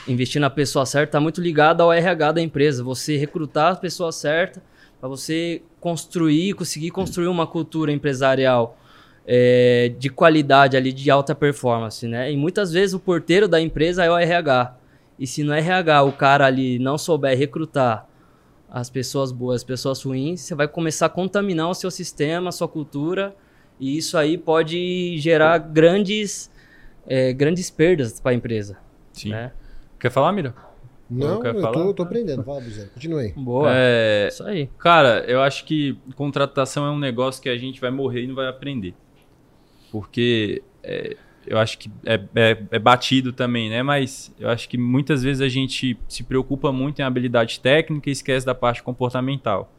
investir 0.08 0.40
na 0.42 0.50
pessoa 0.50 0.86
certa 0.86 1.10
está 1.10 1.20
muito 1.20 1.42
ligada 1.42 1.84
ao 1.84 1.92
RH 1.92 2.34
da 2.34 2.42
empresa. 2.42 2.84
Você 2.84 3.18
recrutar 3.18 3.74
a 3.74 3.76
pessoa 3.76 4.12
certa 4.12 4.62
para 5.00 5.10
você 5.10 5.62
construir, 5.80 6.54
conseguir 6.54 6.92
construir 6.92 7.28
uma 7.28 7.48
cultura 7.48 7.92
empresarial 7.92 8.78
é, 9.28 9.92
de 9.98 10.10
qualidade 10.10 10.78
ali, 10.78 10.94
de 10.94 11.10
alta 11.10 11.34
performance, 11.34 12.08
né? 12.08 12.32
E 12.32 12.38
muitas 12.38 12.72
vezes 12.72 12.94
o 12.94 13.00
porteiro 13.00 13.48
da 13.48 13.60
empresa 13.60 14.04
é 14.04 14.10
o 14.12 14.18
RH. 14.18 14.76
E 15.18 15.26
se 15.26 15.44
no 15.44 15.52
RH 15.54 16.04
o 16.04 16.12
cara 16.12 16.46
ali 16.46 16.78
não 16.78 16.98
souber 16.98 17.36
recrutar 17.38 18.08
as 18.70 18.90
pessoas 18.90 19.32
boas, 19.32 19.58
as 19.58 19.64
pessoas 19.64 20.04
ruins, 20.04 20.42
você 20.42 20.54
vai 20.54 20.68
começar 20.68 21.06
a 21.06 21.10
contaminar 21.10 21.70
o 21.70 21.74
seu 21.74 21.90
sistema, 21.90 22.50
a 22.50 22.52
sua 22.52 22.68
cultura, 22.68 23.34
e 23.80 23.98
isso 23.98 24.18
aí 24.18 24.38
pode 24.38 25.18
gerar 25.18 25.58
grandes, 25.58 26.52
é, 27.08 27.34
grandes 27.34 27.70
perdas 27.70 28.20
para 28.20 28.32
a 28.32 28.36
empresa. 28.36 28.78
Sim. 29.14 29.30
Né? 29.30 29.52
Quer 30.00 30.12
falar, 30.12 30.32
Mira? 30.32 30.54
Não, 31.10 31.44
eu 31.46 31.62
falar? 31.62 31.74
tô, 31.74 31.94
tô 31.94 32.04
aprendendo. 32.04 32.44
Fala, 32.44 32.62
continue 32.94 33.26
aí. 33.26 33.34
Boa. 33.36 33.70
É, 33.72 34.28
Isso 34.28 34.44
aí. 34.44 34.68
Cara, 34.80 35.24
eu 35.28 35.42
acho 35.42 35.64
que 35.66 35.98
contratação 36.16 36.86
é 36.86 36.90
um 36.92 36.98
negócio 36.98 37.42
que 37.42 37.50
a 37.50 37.58
gente 37.58 37.80
vai 37.80 37.92
morrer 37.92 38.24
e 38.24 38.28
não 38.28 38.36
vai 38.36 38.48
aprender. 38.48 38.96
Porque 39.92 40.64
é, 40.84 41.16
eu 41.46 41.58
acho 41.60 41.78
que 41.78 41.92
é, 42.06 42.16
é- 42.36 42.58
é 42.72 42.80
batido 42.80 43.32
também, 43.32 43.70
né? 43.70 43.84
Mas 43.84 44.34
eu 44.40 44.50
acho 44.50 44.68
que 44.68 44.78
muitas 44.78 45.22
vezes 45.22 45.42
a 45.42 45.48
gente 45.48 45.98
se 46.08 46.24
preocupa 46.24 46.72
muito 46.72 47.00
em 47.00 47.04
habilidade 47.04 47.60
técnica 47.60 48.10
e 48.10 48.12
esquece 48.14 48.46
da 48.46 48.56
parte 48.56 48.82
comportamental. 48.82 49.72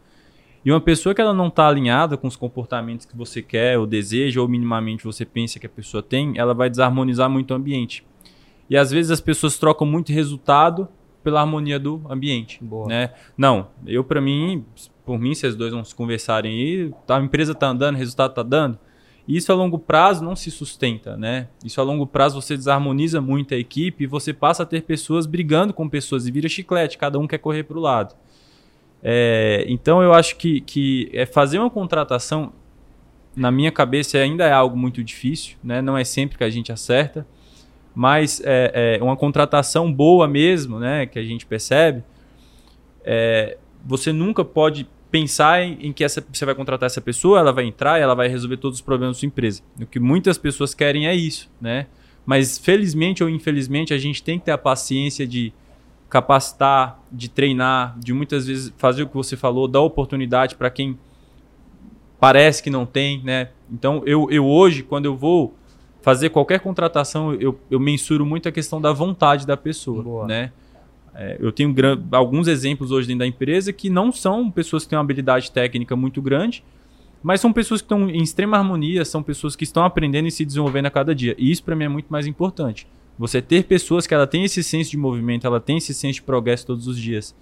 E 0.66 0.70
uma 0.72 0.80
pessoa 0.80 1.14
que 1.14 1.20
ela 1.20 1.32
não 1.32 1.46
está 1.46 1.68
alinhada 1.68 2.16
com 2.16 2.26
os 2.26 2.34
comportamentos 2.34 3.06
que 3.06 3.16
você 3.16 3.40
quer, 3.40 3.78
ou 3.78 3.86
deseja, 3.86 4.40
ou 4.40 4.48
minimamente 4.48 5.04
você 5.04 5.24
pensa 5.24 5.60
que 5.60 5.66
a 5.66 5.68
pessoa 5.68 6.02
tem, 6.02 6.36
ela 6.36 6.52
vai 6.52 6.68
desarmonizar 6.68 7.30
muito 7.30 7.52
o 7.52 7.54
ambiente. 7.54 8.04
E 8.68 8.76
às 8.76 8.90
vezes 8.90 9.12
as 9.12 9.20
pessoas 9.20 9.56
trocam 9.56 9.86
muito 9.86 10.12
resultado 10.12 10.88
pela 11.22 11.40
harmonia 11.40 11.78
do 11.78 12.02
ambiente, 12.10 12.58
Boa. 12.60 12.88
né? 12.88 13.12
Não, 13.38 13.68
eu 13.86 14.02
para 14.02 14.20
mim, 14.20 14.64
por 15.04 15.20
mim, 15.20 15.36
se 15.36 15.46
os 15.46 15.54
dois 15.54 15.72
vão 15.72 15.84
se 15.84 15.94
conversarem 15.94 16.52
aí, 16.52 16.94
a 17.08 17.20
empresa 17.20 17.54
tá 17.54 17.68
andando, 17.68 17.94
o 17.94 17.98
resultado 17.98 18.34
tá 18.34 18.42
dando. 18.42 18.76
Isso 19.28 19.52
a 19.52 19.54
longo 19.54 19.78
prazo 19.78 20.24
não 20.24 20.34
se 20.34 20.50
sustenta, 20.50 21.16
né? 21.16 21.46
Isso 21.64 21.80
a 21.80 21.84
longo 21.84 22.08
prazo 22.08 22.42
você 22.42 22.56
desarmoniza 22.56 23.20
muito 23.20 23.54
a 23.54 23.56
equipe 23.56 24.02
e 24.02 24.06
você 24.08 24.32
passa 24.32 24.64
a 24.64 24.66
ter 24.66 24.82
pessoas 24.82 25.26
brigando 25.26 25.72
com 25.72 25.88
pessoas 25.88 26.26
e 26.26 26.32
vira 26.32 26.48
chiclete, 26.48 26.98
cada 26.98 27.20
um 27.20 27.26
quer 27.28 27.38
correr 27.38 27.62
para 27.62 27.78
o 27.78 27.80
lado. 27.80 28.16
É, 29.08 29.64
então 29.68 30.02
eu 30.02 30.12
acho 30.12 30.34
que, 30.34 30.60
que 30.60 31.08
é 31.12 31.24
fazer 31.24 31.60
uma 31.60 31.70
contratação, 31.70 32.52
na 33.36 33.52
minha 33.52 33.70
cabeça, 33.70 34.18
ainda 34.18 34.44
é 34.44 34.52
algo 34.52 34.76
muito 34.76 35.04
difícil, 35.04 35.56
né? 35.62 35.80
Não 35.80 35.96
é 35.96 36.02
sempre 36.02 36.36
que 36.36 36.42
a 36.42 36.50
gente 36.50 36.72
acerta, 36.72 37.24
mas 37.94 38.42
é, 38.44 38.98
é 38.98 39.04
uma 39.04 39.16
contratação 39.16 39.92
boa 39.92 40.26
mesmo, 40.26 40.80
né? 40.80 41.06
Que 41.06 41.20
a 41.20 41.22
gente 41.22 41.46
percebe, 41.46 42.02
é, 43.04 43.56
você 43.84 44.12
nunca 44.12 44.44
pode 44.44 44.88
pensar 45.08 45.62
em, 45.62 45.78
em 45.86 45.92
que 45.92 46.02
essa, 46.02 46.24
você 46.32 46.44
vai 46.44 46.56
contratar 46.56 46.88
essa 46.88 47.00
pessoa, 47.00 47.38
ela 47.38 47.52
vai 47.52 47.64
entrar 47.64 48.00
ela 48.00 48.12
vai 48.12 48.26
resolver 48.26 48.56
todos 48.56 48.78
os 48.78 48.82
problemas 48.84 49.16
da 49.16 49.20
sua 49.20 49.26
empresa. 49.28 49.62
O 49.80 49.86
que 49.86 50.00
muitas 50.00 50.36
pessoas 50.36 50.74
querem 50.74 51.06
é 51.06 51.14
isso, 51.14 51.48
né? 51.60 51.86
Mas 52.24 52.58
felizmente 52.58 53.22
ou 53.22 53.30
infelizmente 53.30 53.94
a 53.94 53.98
gente 53.98 54.20
tem 54.20 54.36
que 54.36 54.46
ter 54.46 54.50
a 54.50 54.58
paciência 54.58 55.24
de 55.24 55.52
capacitar, 56.08 57.00
de 57.10 57.28
treinar, 57.28 57.98
de 57.98 58.12
muitas 58.12 58.46
vezes 58.46 58.72
fazer 58.76 59.02
o 59.02 59.08
que 59.08 59.14
você 59.14 59.36
falou, 59.36 59.66
dar 59.66 59.80
oportunidade 59.80 60.54
para 60.54 60.70
quem 60.70 60.98
parece 62.20 62.62
que 62.62 62.70
não 62.70 62.86
tem, 62.86 63.22
né? 63.22 63.50
Então 63.70 64.02
eu, 64.06 64.28
eu 64.30 64.46
hoje, 64.46 64.82
quando 64.82 65.06
eu 65.06 65.16
vou 65.16 65.54
fazer 66.00 66.30
qualquer 66.30 66.60
contratação, 66.60 67.34
eu, 67.34 67.58
eu 67.70 67.80
mensuro 67.80 68.24
muito 68.24 68.48
a 68.48 68.52
questão 68.52 68.80
da 68.80 68.92
vontade 68.92 69.46
da 69.46 69.56
pessoa, 69.56 70.02
Boa. 70.02 70.26
né? 70.26 70.52
É, 71.14 71.36
eu 71.40 71.50
tenho 71.50 71.74
alguns 72.12 72.46
exemplos 72.46 72.90
hoje 72.92 73.08
dentro 73.08 73.20
da 73.20 73.26
empresa 73.26 73.72
que 73.72 73.88
não 73.88 74.12
são 74.12 74.50
pessoas 74.50 74.84
que 74.84 74.90
têm 74.90 74.98
uma 74.98 75.02
habilidade 75.02 75.50
técnica 75.50 75.96
muito 75.96 76.20
grande, 76.20 76.62
mas 77.22 77.40
são 77.40 77.52
pessoas 77.52 77.80
que 77.80 77.86
estão 77.86 78.08
em 78.08 78.22
extrema 78.22 78.58
harmonia, 78.58 79.04
são 79.04 79.22
pessoas 79.22 79.56
que 79.56 79.64
estão 79.64 79.82
aprendendo 79.82 80.28
e 80.28 80.30
se 80.30 80.44
desenvolvendo 80.44 80.86
a 80.86 80.90
cada 80.90 81.14
dia. 81.14 81.34
E 81.38 81.50
isso 81.50 81.64
para 81.64 81.74
mim 81.74 81.84
é 81.84 81.88
muito 81.88 82.06
mais 82.08 82.26
importante. 82.26 82.86
Você 83.18 83.40
ter 83.40 83.64
pessoas 83.64 84.06
que 84.06 84.14
ela 84.14 84.26
tem 84.26 84.44
esse 84.44 84.62
senso 84.62 84.90
de 84.90 84.96
movimento, 84.96 85.46
ela 85.46 85.60
tem 85.60 85.78
esse 85.78 85.94
senso 85.94 86.16
de 86.16 86.22
progresso 86.22 86.66
todos 86.66 86.86
os 86.86 86.98
dias. 86.98 87.34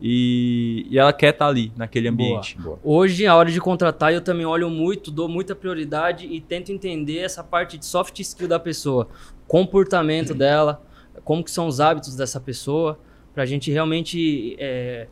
E, 0.00 0.86
e 0.90 0.98
ela 0.98 1.12
quer 1.12 1.30
estar 1.30 1.46
ali, 1.46 1.72
naquele 1.76 2.08
ambiente. 2.08 2.58
Boa. 2.58 2.78
Hoje, 2.84 3.26
a 3.26 3.34
hora 3.34 3.50
de 3.50 3.60
contratar, 3.60 4.12
eu 4.12 4.20
também 4.20 4.44
olho 4.44 4.68
muito, 4.68 5.10
dou 5.10 5.28
muita 5.28 5.54
prioridade 5.54 6.26
e 6.26 6.40
tento 6.40 6.70
entender 6.70 7.18
essa 7.18 7.42
parte 7.42 7.78
de 7.78 7.86
soft 7.86 8.18
skill 8.20 8.46
da 8.46 8.60
pessoa, 8.60 9.08
comportamento 9.48 10.34
dela, 10.34 10.82
como 11.24 11.42
que 11.42 11.50
são 11.50 11.66
os 11.66 11.80
hábitos 11.80 12.14
dessa 12.14 12.38
pessoa, 12.38 12.98
para 13.32 13.42
a 13.42 13.46
gente 13.46 13.70
realmente 13.70 14.54
é, 14.58 15.08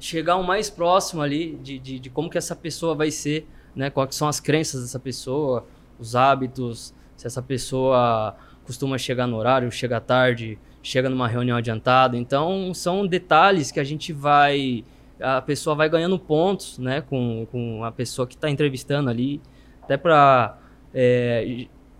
chegar 0.00 0.36
o 0.36 0.42
mais 0.42 0.70
próximo 0.70 1.20
ali 1.20 1.58
de, 1.62 1.78
de, 1.78 1.98
de 1.98 2.10
como 2.10 2.30
que 2.30 2.38
essa 2.38 2.56
pessoa 2.56 2.94
vai 2.94 3.10
ser, 3.10 3.46
né? 3.74 3.90
Quais 3.90 4.14
são 4.14 4.26
as 4.26 4.40
crenças 4.40 4.82
dessa 4.82 4.98
pessoa, 4.98 5.66
os 5.98 6.16
hábitos, 6.16 6.94
se 7.16 7.26
essa 7.26 7.42
pessoa 7.42 8.36
costuma 8.68 8.98
chegar 8.98 9.26
no 9.26 9.38
horário, 9.38 9.72
chega 9.72 9.98
tarde, 9.98 10.58
chega 10.82 11.08
numa 11.08 11.26
reunião 11.26 11.56
adiantada. 11.56 12.18
Então, 12.18 12.74
são 12.74 13.06
detalhes 13.06 13.72
que 13.72 13.80
a 13.80 13.84
gente 13.84 14.12
vai 14.12 14.84
a 15.20 15.40
pessoa 15.42 15.74
vai 15.74 15.88
ganhando 15.88 16.16
pontos, 16.16 16.78
né, 16.78 17.00
com, 17.00 17.44
com 17.50 17.82
a 17.82 17.90
pessoa 17.90 18.24
que 18.24 18.36
está 18.36 18.48
entrevistando 18.48 19.10
ali, 19.10 19.40
até 19.82 19.96
para 19.96 20.56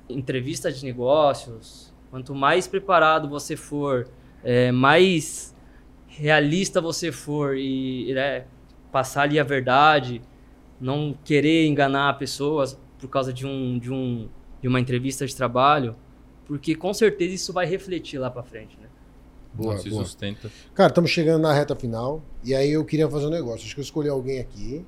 entrevista 0.08 0.70
de 0.70 0.84
negócios. 0.84 1.92
Quanto 2.10 2.32
mais 2.32 2.68
preparado 2.68 3.28
você 3.28 3.56
for, 3.56 4.06
é, 4.44 4.70
mais 4.70 5.56
realista 6.06 6.80
você 6.80 7.10
for 7.10 7.56
e 7.56 8.12
né, 8.14 8.44
passar 8.92 9.22
ali 9.22 9.40
a 9.40 9.42
verdade, 9.42 10.22
não 10.80 11.12
querer 11.24 11.66
enganar 11.66 12.16
pessoas 12.18 12.80
por 13.00 13.08
causa 13.08 13.32
de 13.32 13.44
um, 13.44 13.78
de 13.80 13.90
um 13.92 14.28
de 14.60 14.68
uma 14.68 14.80
entrevista 14.80 15.26
de 15.26 15.34
trabalho, 15.34 15.96
porque 16.48 16.74
com 16.74 16.92
certeza 16.92 17.34
isso 17.34 17.52
vai 17.52 17.66
refletir 17.66 18.18
lá 18.18 18.28
para 18.30 18.42
frente, 18.42 18.76
né? 18.80 18.88
Boa, 19.54 19.74
Não 19.74 19.80
se 19.80 19.90
boa. 19.90 20.04
sustenta. 20.04 20.50
Cara, 20.74 20.88
estamos 20.88 21.10
chegando 21.10 21.42
na 21.42 21.52
reta 21.52 21.74
final. 21.76 22.22
E 22.44 22.54
aí 22.54 22.72
eu 22.72 22.84
queria 22.84 23.08
fazer 23.08 23.26
um 23.26 23.30
negócio. 23.30 23.64
Acho 23.66 23.74
que 23.74 23.80
eu 23.80 23.84
escolhi 23.84 24.08
alguém 24.08 24.40
aqui. 24.40 24.84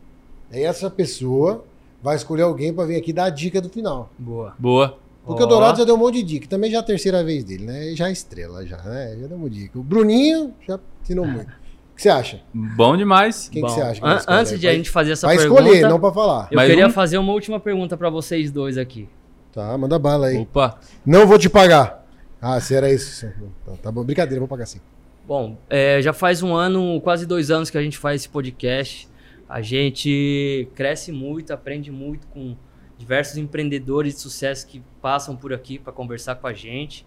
Aí 0.51 0.63
essa 0.65 0.89
pessoa 0.91 1.65
vai 2.03 2.17
escolher 2.17 2.43
alguém 2.43 2.73
para 2.73 2.85
vir 2.87 2.97
aqui 2.97 3.13
dar 3.13 3.25
a 3.25 3.31
dica 3.31 3.61
do 3.61 3.69
final. 3.69 4.11
Boa. 4.19 4.55
Boa. 4.59 4.99
Porque 5.25 5.43
Ó. 5.43 5.47
o 5.47 5.49
Dourado 5.49 5.79
já 5.79 5.85
deu 5.85 5.95
um 5.97 5.99
monte 5.99 6.15
de 6.17 6.23
dica. 6.23 6.47
Também 6.49 6.71
já 6.71 6.79
é 6.79 6.81
a 6.81 6.85
terceira 6.85 7.23
vez 7.23 7.45
dele, 7.45 7.65
né? 7.67 7.93
Já 7.95 8.09
é 8.09 8.13
estrela, 8.13 8.65
já, 8.67 8.77
né? 8.83 9.17
Já 9.21 9.27
deu 9.27 9.37
uma 9.37 9.51
dica. 9.51 9.79
O 9.79 9.83
Bruninho 9.83 10.55
já 10.67 10.79
ensinou 11.03 11.27
muito. 11.27 11.51
O 11.51 11.97
que 11.97 12.03
você 12.03 12.09
acha? 12.09 12.41
Bom 12.55 12.97
demais. 12.97 13.49
Quem 13.49 13.61
Bom, 13.61 13.69
que 13.69 13.75
você 13.75 13.81
acha? 13.83 14.01
que 14.01 14.07
an- 14.07 14.23
antes 14.29 14.59
de 14.59 14.67
a 14.69 14.73
gente 14.73 14.89
fazer 14.89 15.13
essa 15.13 15.27
Vai 15.27 15.37
pergunta, 15.37 15.63
escolher, 15.63 15.89
não 15.89 16.01
para 16.01 16.13
falar. 16.15 16.49
eu 16.51 16.57
Mais 16.57 16.69
queria 16.71 16.87
um? 16.87 16.91
fazer 16.91 17.19
uma 17.19 17.33
última 17.33 17.61
pergunta 17.61 17.97
para 17.97 18.09
vocês 18.09 18.51
dois 18.51 18.79
aqui. 18.79 19.07
Tá, 19.53 19.77
manda 19.77 19.99
bala 19.99 20.29
aí. 20.29 20.39
Opa. 20.39 20.79
Não 21.05 21.27
vou 21.27 21.39
te 21.39 21.49
pagar. 21.49 22.07
Ah, 22.41 22.61
se 22.61 22.75
era 22.75 22.93
isso. 22.93 23.27
Tá, 23.65 23.73
tá 23.83 23.93
bom. 23.93 24.05
Brincadeira, 24.05 24.39
vou 24.39 24.49
pagar 24.49 24.67
sim. 24.67 24.81
Bom, 25.27 25.57
é, 25.69 26.01
já 26.03 26.13
faz 26.13 26.43
um 26.43 26.55
ano, 26.55 27.01
quase 27.01 27.27
dois 27.27 27.51
anos 27.51 27.71
que 27.71 27.79
a 27.79 27.83
gente 27.83 27.99
faz 27.99 28.23
esse 28.23 28.29
podcast. 28.29 29.09
A 29.49 29.61
gente 29.61 30.69
cresce 30.75 31.13
muito, 31.13 31.53
aprende 31.53 31.91
muito 31.91 32.27
com 32.29 32.57
diversos 32.97 33.37
empreendedores 33.37 34.15
de 34.15 34.21
sucesso 34.21 34.67
que 34.67 34.83
passam 35.01 35.35
por 35.35 35.53
aqui 35.53 35.79
para 35.79 35.93
conversar 35.93 36.37
com 36.37 36.47
a 36.47 36.53
gente. 36.53 37.07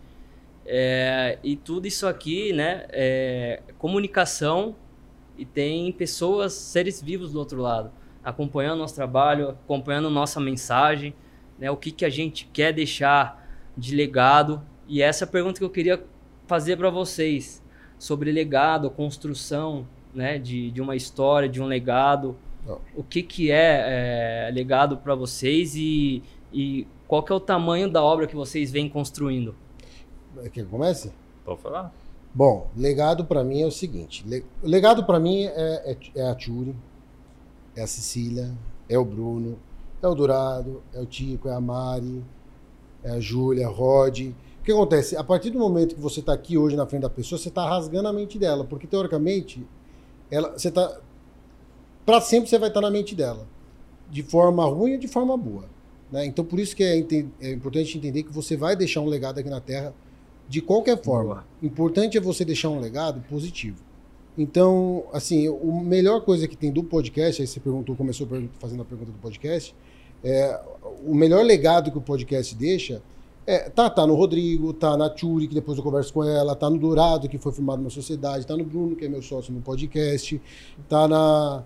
É, 0.66 1.38
e 1.44 1.56
tudo 1.56 1.88
isso 1.88 2.08
aqui, 2.08 2.54
né, 2.54 2.86
é 2.90 3.62
comunicação 3.78 4.76
e 5.38 5.46
tem 5.46 5.92
pessoas, 5.92 6.54
seres 6.54 7.02
vivos 7.02 7.34
do 7.34 7.40
outro 7.40 7.62
lado, 7.62 7.92
acompanhando 8.24 8.80
nosso 8.80 8.96
trabalho, 8.96 9.50
acompanhando 9.50 10.10
nossa 10.10 10.40
mensagem, 10.40 11.14
né? 11.60 11.70
O 11.72 11.78
que, 11.78 11.92
que 11.92 12.06
a 12.06 12.10
gente 12.10 12.50
quer 12.52 12.74
deixar 12.74 13.42
de 13.78 13.96
legado. 13.96 14.62
E 14.88 15.02
essa 15.02 15.24
é 15.24 15.28
a 15.28 15.32
pergunta 15.32 15.60
que 15.60 15.66
eu 15.66 15.70
queria 15.70 16.04
fazer 16.48 16.78
para 16.78 16.90
vocês 16.90 17.62
sobre 17.98 18.32
legado, 18.32 18.90
construção, 18.90 19.88
né? 20.14 20.38
De, 20.38 20.72
de 20.72 20.82
uma 20.82 20.96
história, 20.96 21.50
de 21.50 21.62
um 21.62 21.66
legado. 21.66 22.36
Não. 22.66 22.80
O 22.96 23.04
que, 23.04 23.24
que 23.24 23.52
é, 23.52 24.48
é 24.48 24.52
legado 24.52 24.98
para 24.98 25.16
vocês 25.16 25.76
e, 25.76 26.22
e 26.54 26.88
qual 27.08 27.24
que 27.24 27.32
é 27.32 27.36
o 27.36 27.40
tamanho 27.40 27.90
da 27.90 28.02
obra 28.04 28.28
que 28.28 28.36
vocês 28.36 28.72
vêm 28.72 28.88
construindo? 28.90 29.56
Quer 30.44 30.50
que 30.50 30.64
comece? 30.64 31.12
Pode 31.46 31.62
falar? 31.62 31.94
Bom, 32.34 32.68
legado 32.76 33.26
pra 33.26 33.44
mim 33.44 33.62
é 33.62 33.66
o 33.66 33.72
seguinte. 33.72 34.24
le- 34.28 34.46
legado 34.64 35.06
pra 35.06 35.20
mim 35.20 35.44
é, 35.46 35.92
é, 35.92 35.98
é 36.16 36.30
a 36.30 36.34
Tchuri, 36.34 36.76
é 37.76 37.84
a 37.84 37.88
Cecília, 37.88 38.52
é 38.90 38.98
o 38.98 39.06
Bruno, 39.06 39.60
é 40.06 40.10
o 40.10 40.16
Dourado, 40.16 40.84
é 40.94 41.00
o 41.00 41.06
Tico, 41.06 41.48
é 41.48 41.54
a 41.54 41.62
Mari, 41.62 42.24
é 43.04 43.12
a 43.12 43.20
Júlia, 43.20 43.68
Rod. 43.68 44.20
O 44.20 44.64
que 44.64 44.72
acontece? 44.72 45.16
A 45.16 45.24
partir 45.24 45.50
do 45.50 45.60
momento 45.60 45.96
que 45.96 46.02
você 46.02 46.20
está 46.20 46.34
aqui 46.34 46.58
hoje 46.58 46.76
na 46.76 46.86
frente 46.86 47.02
da 47.04 47.10
pessoa, 47.10 47.40
você 47.40 47.50
está 47.50 47.68
rasgando 47.68 48.08
a 48.08 48.14
mente 48.14 48.38
dela, 48.38 48.64
porque 48.64 48.88
teoricamente, 48.88 49.66
ela, 50.30 50.52
você 50.58 50.70
tá, 50.70 51.00
para 52.06 52.22
sempre 52.22 52.50
você 52.50 52.58
vai 52.58 52.70
estar 52.70 52.82
na 52.82 52.92
mente 52.92 53.16
dela, 53.16 53.48
de 54.10 54.24
forma 54.24 54.66
ruim 54.66 54.94
ou 54.94 55.00
de 55.00 55.08
forma 55.08 55.38
boa. 55.38 55.66
né? 56.12 56.26
Então, 56.26 56.44
por 56.44 56.60
isso 56.60 56.76
que 56.76 56.84
é, 56.84 56.98
é 57.42 57.52
importante 57.52 57.98
entender 57.98 58.24
que 58.24 58.32
você 58.32 58.56
vai 58.58 58.76
deixar 58.76 59.02
um 59.02 59.08
legado 59.08 59.40
aqui 59.40 59.50
na 59.50 59.62
Terra 59.62 59.94
de 60.48 60.62
qualquer 60.62 61.02
forma. 61.02 61.36
Boa. 61.36 61.46
Importante 61.62 62.18
é 62.18 62.22
você 62.22 62.44
deixar 62.44 62.70
um 62.70 62.80
legado 62.80 63.22
positivo. 63.30 63.82
Então, 64.38 65.06
assim, 65.14 65.48
a 65.48 65.84
melhor 65.84 66.22
coisa 66.22 66.48
que 66.48 66.58
tem 66.58 66.72
do 66.72 66.84
podcast, 66.84 67.42
aí 67.42 67.48
você 67.48 67.60
perguntou, 67.60 67.96
começou 67.96 68.28
fazendo 68.60 68.82
a 68.82 68.86
pergunta 68.86 69.12
do 69.12 69.18
podcast, 69.20 69.76
é, 70.24 70.60
o 71.06 71.14
melhor 71.14 71.44
legado 71.44 71.92
que 71.92 71.98
o 71.98 72.02
podcast 72.02 72.56
deixa 72.56 73.02
é, 73.46 73.70
tá, 73.70 73.90
tá 73.90 74.08
no 74.08 74.16
Rodrigo, 74.16 74.72
tá 74.74 74.96
na 74.96 75.10
Tchuri, 75.10 75.48
que 75.50 75.54
depois 75.54 75.78
eu 75.78 75.84
converso 75.84 76.14
com 76.14 76.24
ela, 76.24 76.56
tá 76.56 76.70
no 76.70 76.78
Dourado, 76.78 77.28
que 77.28 77.38
foi 77.38 77.52
filmado 77.52 77.82
na 77.84 77.90
sociedade, 77.90 78.48
tá 78.48 78.56
no 78.56 78.64
Bruno, 78.64 78.96
que 78.96 79.04
é 79.06 79.10
meu 79.10 79.22
sócio 79.22 79.54
no 79.54 79.60
podcast, 79.62 80.42
tá 80.88 81.08
na. 81.08 81.64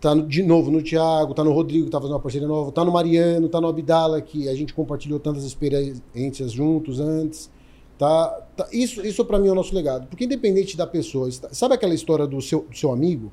Tá 0.00 0.14
no- 0.14 0.26
de 0.28 0.42
novo 0.44 0.70
no 0.70 0.80
Thiago, 0.82 1.34
tá 1.34 1.42
no 1.42 1.52
Rodrigo, 1.52 1.84
que 1.86 1.90
tá 1.90 1.98
fazendo 1.98 2.14
uma 2.14 2.20
parceria 2.20 2.46
nova, 2.46 2.70
tá 2.70 2.84
no 2.84 2.92
Mariano, 2.92 3.48
tá 3.48 3.60
no 3.60 3.66
Abdala, 3.66 4.20
que 4.20 4.48
a 4.48 4.54
gente 4.54 4.72
compartilhou 4.72 5.18
tantas 5.18 5.42
experiências 5.44 6.52
juntos 6.52 7.00
antes. 7.00 7.50
Tá, 7.98 8.28
tá- 8.56 8.68
isso 8.72 9.04
isso 9.04 9.24
para 9.24 9.40
mim 9.40 9.48
é 9.48 9.50
o 9.52 9.56
nosso 9.56 9.74
legado. 9.74 10.06
Porque 10.06 10.24
independente 10.24 10.76
da 10.76 10.86
pessoa, 10.86 11.28
sabe 11.50 11.74
aquela 11.74 11.94
história 11.94 12.28
do 12.28 12.40
seu, 12.40 12.60
do 12.70 12.76
seu 12.76 12.92
amigo? 12.92 13.32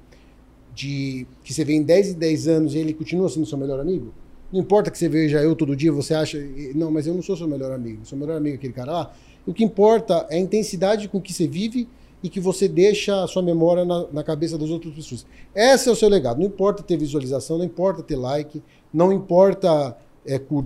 De 0.73 1.27
que 1.43 1.53
você 1.53 1.63
vê 1.63 1.73
em 1.73 1.83
10 1.83 2.09
e 2.09 2.13
10 2.15 2.47
anos 2.47 2.73
e 2.73 2.79
ele 2.79 2.93
continua 2.95 3.29
sendo 3.29 3.45
seu 3.45 3.57
melhor 3.59 3.79
amigo? 3.79 4.11
Não 4.51 4.61
importa 4.61 4.89
que 4.91 4.97
você 4.97 5.09
veja 5.09 5.41
eu 5.41 5.55
todo 5.55 5.75
dia, 5.75 5.91
você 5.91 6.13
acha, 6.13 6.37
"E- 6.37 6.71
não, 6.75 6.89
mas 6.91 7.05
eu 7.07 7.13
não 7.13 7.21
sou 7.21 7.35
seu 7.35 7.47
melhor 7.47 7.71
amigo, 7.71 8.05
seu 8.05 8.17
melhor 8.17 8.37
amigo 8.37 8.55
é 8.55 8.57
aquele 8.57 8.73
cara 8.73 8.91
lá. 8.91 9.13
O 9.45 9.53
que 9.53 9.63
importa 9.63 10.25
é 10.29 10.37
a 10.37 10.39
intensidade 10.39 11.07
com 11.07 11.19
que 11.21 11.33
você 11.33 11.47
vive 11.47 11.87
e 12.23 12.29
que 12.29 12.39
você 12.39 12.67
deixa 12.67 13.23
a 13.23 13.27
sua 13.27 13.41
memória 13.43 13.85
na, 13.85 14.05
na 14.11 14.23
cabeça 14.23 14.57
das 14.57 14.69
outras 14.69 14.93
pessoas. 14.93 15.25
Esse 15.53 15.89
é 15.89 15.91
o 15.91 15.95
seu 15.95 16.09
legado. 16.09 16.39
Não 16.39 16.45
importa 16.47 16.81
ter 16.81 16.97
visualização, 16.97 17.57
não 17.57 17.65
importa 17.65 18.01
ter 18.01 18.15
like, 18.15 18.61
não 18.93 19.11
importa 19.11 19.95
é, 20.25 20.39
cur- 20.39 20.65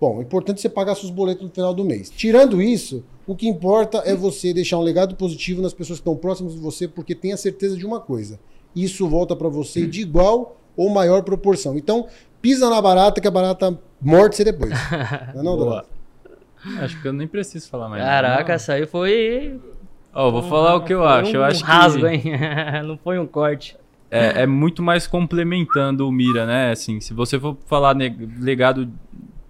Bom, 0.00 0.20
é 0.20 0.22
importante 0.22 0.60
você 0.60 0.68
pagar 0.68 0.94
seus 0.94 1.10
boletos 1.10 1.42
no 1.42 1.50
final 1.50 1.74
do 1.74 1.84
mês. 1.84 2.08
Tirando 2.10 2.62
isso, 2.62 3.02
o 3.26 3.34
que 3.34 3.48
importa 3.48 3.98
é 4.04 4.14
você 4.14 4.52
deixar 4.54 4.78
um 4.78 4.82
legado 4.82 5.16
positivo 5.16 5.60
nas 5.60 5.72
pessoas 5.74 5.98
que 5.98 6.02
estão 6.02 6.14
próximas 6.16 6.52
de 6.54 6.60
você, 6.60 6.86
porque 6.86 7.14
tenha 7.16 7.36
certeza 7.36 7.76
de 7.76 7.84
uma 7.84 7.98
coisa: 8.00 8.38
isso 8.76 9.08
volta 9.08 9.34
para 9.34 9.48
você 9.48 9.86
de 9.86 10.00
igual 10.02 10.56
ou 10.76 10.88
maior 10.90 11.22
proporção. 11.24 11.76
Então, 11.76 12.06
pisa 12.40 12.68
na 12.70 12.80
barata, 12.80 13.20
que 13.20 13.28
a 13.28 13.30
barata 13.30 13.78
morde 14.00 14.36
você 14.36 14.44
depois. 14.44 14.72
Não, 15.34 15.40
é 15.40 15.44
não, 15.44 15.56
Boa. 15.56 15.86
Acho 16.80 17.00
que 17.00 17.06
eu 17.06 17.12
nem 17.12 17.28
preciso 17.28 17.68
falar 17.70 17.88
mais. 17.88 18.02
Caraca, 18.02 18.52
essa 18.52 18.72
aí 18.74 18.84
foi. 18.86 19.60
Ó, 20.12 20.30
vou 20.30 20.42
falar 20.42 20.74
o 20.74 20.82
que 20.84 20.92
eu 20.92 21.04
acho. 21.06 21.30
Um 21.30 21.34
Eu 21.34 21.44
acho 21.44 21.64
rasgo, 21.64 22.00
que 22.00 22.06
hein? 22.08 22.22
Não 22.84 22.98
foi 22.98 23.18
um 23.18 23.26
corte. 23.26 23.76
é, 24.10 24.42
é 24.42 24.46
muito 24.46 24.82
mais 24.82 25.06
complementando 25.06 26.06
o 26.06 26.10
Mira, 26.12 26.44
né? 26.46 26.72
Assim, 26.72 27.00
se 27.00 27.14
você 27.14 27.38
for 27.38 27.56
falar 27.66 27.96
legado 28.40 28.86
de 28.86 28.92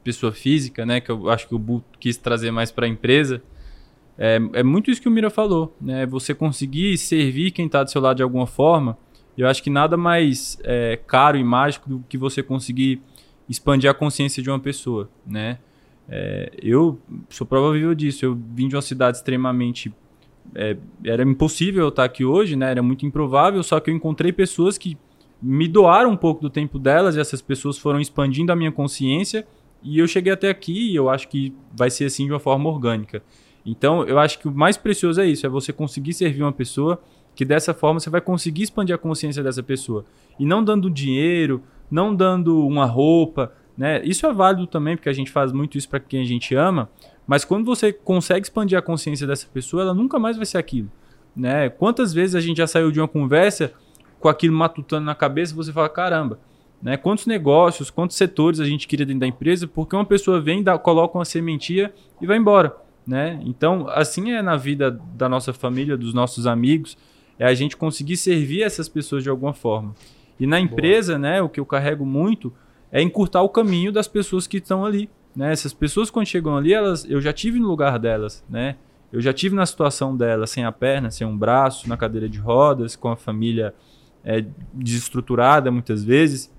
pessoa 0.05 0.33
física, 0.33 0.85
né? 0.85 1.01
Que 1.01 1.11
eu 1.11 1.31
acho 1.31 1.49
que 1.49 1.55
o 1.55 1.59
Bu 1.59 1.83
quis 1.99 2.17
trazer 2.19 2.51
mais 2.51 2.71
para 2.71 2.85
a 2.87 2.89
empresa. 2.89 3.43
É, 4.19 4.39
é 4.53 4.63
muito 4.63 4.91
isso 4.91 5.01
que 5.01 5.09
o 5.09 5.11
Mira 5.11 5.31
falou, 5.31 5.75
né? 5.81 6.05
Você 6.07 6.35
conseguir 6.35 6.99
servir 6.99 7.53
quem 7.53 7.67
está 7.67 7.83
do 7.83 7.91
seu 7.91 8.03
lado 8.03 8.17
de 8.19 8.23
alguma 8.23 8.47
forma. 8.47 8.99
Eu 9.39 9.47
acho 9.47 9.63
que 9.63 9.71
nada 9.71 9.97
mais 9.97 10.59
é, 10.65 10.99
caro 11.07 11.39
e 11.39 11.45
mágico 11.45 11.89
do 11.89 12.05
que 12.09 12.19
você 12.19 12.43
conseguir 12.43 13.01
expandir 13.49 13.89
a 13.89 13.95
consciência 13.95 14.43
de 14.43 14.51
uma 14.51 14.59
pessoa, 14.59 15.09
né? 15.25 15.59
É, 16.09 16.51
eu 16.61 16.99
sou 17.31 17.47
prova 17.47 17.73
viva 17.73 17.95
disso. 17.95 18.25
Eu 18.25 18.35
vim 18.35 18.67
de 18.67 18.75
uma 18.75 18.83
cidade 18.83 19.19
extremamente 19.19 19.95
é, 20.57 20.77
era 21.05 21.23
impossível 21.23 21.85
eu 21.85 21.89
estar 21.89 22.03
aqui 22.05 22.25
hoje, 22.25 22.57
né? 22.57 22.73
Era 22.73 22.83
muito 22.83 23.07
improvável, 23.07 23.63
só 23.63 23.79
que 23.79 23.91
eu 23.91 23.95
encontrei 23.95 24.33
pessoas 24.33 24.77
que 24.77 24.99
me 25.41 25.69
doaram 25.69 26.11
um 26.11 26.17
pouco 26.17 26.43
do 26.43 26.51
tempo 26.51 26.77
delas 26.77 27.15
e 27.15 27.21
essas 27.21 27.41
pessoas 27.41 27.79
foram 27.79 28.01
expandindo 28.01 28.51
a 28.51 28.57
minha 28.57 28.73
consciência 28.73 29.47
e 29.85 30.01
eu 30.01 30.09
cheguei 30.09 30.33
até 30.33 30.51
aqui 30.51 30.91
e 30.91 30.97
eu 30.97 31.09
acho 31.09 31.29
que 31.29 31.55
vai 31.73 31.91
ser 31.91 32.07
assim 32.07 32.27
de 32.27 32.33
uma 32.33 32.41
forma 32.41 32.69
orgânica. 32.69 33.23
Então, 33.65 34.03
eu 34.05 34.19
acho 34.19 34.39
que 34.39 34.49
o 34.49 34.53
mais 34.53 34.77
precioso 34.77 35.21
é 35.21 35.27
isso, 35.27 35.47
é 35.47 35.49
você 35.49 35.73
conseguir 35.73 36.13
servir 36.15 36.43
uma 36.43 36.53
pessoa 36.53 37.01
que 37.39 37.45
dessa 37.45 37.73
forma 37.73 38.01
você 38.01 38.11
vai 38.11 38.21
conseguir 38.21 38.65
expandir 38.65 38.93
a 38.93 38.99
consciência 38.99 39.45
dessa 39.45 39.63
pessoa. 39.63 40.05
E 40.41 40.45
não 40.45 40.65
dando 40.65 40.91
dinheiro, 40.91 41.63
não 41.89 42.13
dando 42.13 42.67
uma 42.67 42.85
roupa, 42.85 43.53
né? 43.77 44.03
Isso 44.05 44.27
é 44.27 44.33
válido 44.33 44.67
também, 44.67 44.97
porque 44.97 45.09
a 45.09 45.13
gente 45.13 45.31
faz 45.31 45.53
muito 45.53 45.79
isso 45.79 45.89
para 45.89 46.01
quem 46.01 46.21
a 46.21 46.25
gente 46.25 46.57
ama, 46.57 46.91
mas 47.29 47.45
quando 47.45 47.65
você 47.65 47.93
consegue 47.93 48.47
expandir 48.47 48.77
a 48.77 48.83
consciência 48.83 49.25
dessa 49.25 49.47
pessoa, 49.55 49.85
ela 49.85 49.95
nunca 49.95 50.19
mais 50.19 50.37
vai 50.37 50.45
ser 50.45 50.59
aquilo. 50.59 50.91
Né? 51.37 51.69
Quantas 51.69 52.13
vezes 52.13 52.35
a 52.35 52.41
gente 52.41 52.57
já 52.57 52.67
saiu 52.67 52.91
de 52.91 52.99
uma 52.99 53.07
conversa 53.07 53.73
com 54.19 54.29
aquilo 54.29 54.57
matutando 54.57 55.07
na 55.07 55.15
cabeça 55.15 55.55
você 55.55 55.73
fala, 55.73 55.89
caramba, 55.89 56.41
né? 56.83 56.97
quantos 56.97 57.25
negócios, 57.25 57.89
quantos 57.89 58.17
setores 58.17 58.59
a 58.59 58.65
gente 58.65 58.89
queria 58.89 59.07
dentro 59.07 59.21
da 59.21 59.29
empresa, 59.29 59.69
porque 59.69 59.95
uma 59.95 60.05
pessoa 60.05 60.41
vem, 60.41 60.61
dá, 60.61 60.77
coloca 60.77 61.17
uma 61.17 61.25
sementia 61.25 61.95
e 62.21 62.27
vai 62.27 62.37
embora. 62.37 62.75
Né? 63.07 63.41
Então, 63.45 63.87
assim 63.91 64.33
é 64.33 64.43
na 64.43 64.57
vida 64.57 64.91
da 65.15 65.29
nossa 65.29 65.53
família, 65.53 65.97
dos 65.97 66.13
nossos 66.13 66.45
amigos, 66.45 66.99
é 67.39 67.47
a 67.47 67.55
gente 67.55 67.77
conseguir 67.77 68.17
servir 68.17 68.63
essas 68.63 68.89
pessoas 68.89 69.23
de 69.23 69.31
alguma 69.31 69.53
forma. 69.53 69.95
E 70.39 70.47
na 70.47 70.59
empresa, 70.59 71.19
né, 71.19 71.43
o 71.43 71.49
que 71.49 71.61
eu 71.61 71.67
carrego 71.67 72.05
muito 72.05 72.53
é 72.91 73.03
encurtar 73.03 73.43
o 73.43 73.49
caminho 73.49 73.93
das 73.93 74.09
pessoas 74.09 74.47
que 74.47 74.59
estão 74.59 74.85
ali. 74.85 75.09
Né? 75.35 75.53
Essas 75.53 75.73
pessoas, 75.73 76.11
quando 76.11 76.27
chegam 76.27 76.57
ali, 76.57 76.73
elas, 76.73 77.05
eu 77.09 77.21
já 77.21 77.33
tive 77.33 77.59
no 77.59 77.69
lugar 77.69 77.99
delas. 77.99 78.45
Né? 78.49 78.77
Eu 79.13 79.21
já 79.21 79.33
tive 79.33 79.55
na 79.55 79.67
situação 79.67 80.17
delas, 80.17 80.51
sem 80.51 80.65
a 80.65 80.73
perna, 80.73 81.11
sem 81.11 81.27
um 81.27 81.37
braço, 81.37 81.89
na 81.89 81.97
cadeira 81.97 82.29
de 82.29 82.39
rodas, 82.39 82.97
com 82.97 83.09
a 83.09 83.17
família 83.17 83.75
é, 84.25 84.45
desestruturada 84.73 85.71
muitas 85.71 86.05
vezes. 86.05 86.53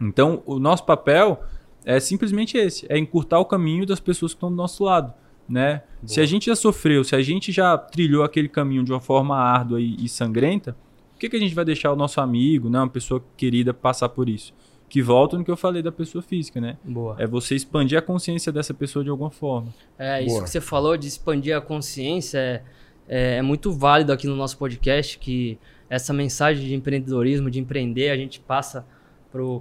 Então, 0.00 0.42
o 0.46 0.58
nosso 0.58 0.84
papel 0.84 1.42
é 1.84 1.98
simplesmente 2.00 2.56
esse: 2.56 2.86
é 2.88 2.98
encurtar 2.98 3.38
o 3.38 3.44
caminho 3.44 3.86
das 3.86 4.00
pessoas 4.00 4.32
que 4.32 4.36
estão 4.36 4.50
do 4.50 4.56
nosso 4.56 4.84
lado. 4.84 5.12
Né? 5.48 5.82
Se 6.04 6.20
a 6.20 6.26
gente 6.26 6.46
já 6.46 6.56
sofreu, 6.56 7.02
se 7.02 7.16
a 7.16 7.22
gente 7.22 7.50
já 7.50 7.76
trilhou 7.78 8.22
aquele 8.22 8.48
caminho 8.48 8.84
de 8.84 8.92
uma 8.92 9.00
forma 9.00 9.36
árdua 9.36 9.80
e, 9.80 9.96
e 10.04 10.08
sangrenta, 10.08 10.76
por 11.12 11.20
que, 11.20 11.30
que 11.30 11.36
a 11.36 11.40
gente 11.40 11.54
vai 11.54 11.64
deixar 11.64 11.92
o 11.92 11.96
nosso 11.96 12.20
amigo, 12.20 12.68
né, 12.68 12.78
uma 12.78 12.88
pessoa 12.88 13.24
querida, 13.36 13.72
passar 13.72 14.08
por 14.08 14.28
isso? 14.28 14.54
Que 14.88 15.02
volta 15.02 15.36
no 15.36 15.44
que 15.44 15.50
eu 15.50 15.56
falei 15.56 15.82
da 15.82 15.90
pessoa 15.90 16.22
física, 16.22 16.60
né? 16.60 16.78
Boa. 16.84 17.16
É 17.18 17.26
você 17.26 17.54
expandir 17.54 17.98
a 17.98 18.02
consciência 18.02 18.52
dessa 18.52 18.72
pessoa 18.72 19.04
de 19.04 19.10
alguma 19.10 19.30
forma. 19.30 19.74
É, 19.98 20.22
isso 20.22 20.34
Boa. 20.34 20.44
que 20.44 20.50
você 20.50 20.60
falou 20.60 20.96
de 20.96 21.08
expandir 21.08 21.56
a 21.56 21.60
consciência 21.60 22.38
é, 22.38 22.62
é, 23.08 23.36
é 23.36 23.42
muito 23.42 23.72
válido 23.72 24.12
aqui 24.12 24.26
no 24.26 24.36
nosso 24.36 24.56
podcast, 24.56 25.18
que 25.18 25.58
essa 25.90 26.12
mensagem 26.12 26.66
de 26.66 26.74
empreendedorismo, 26.74 27.50
de 27.50 27.58
empreender, 27.58 28.10
a 28.10 28.16
gente 28.16 28.40
passa 28.40 28.86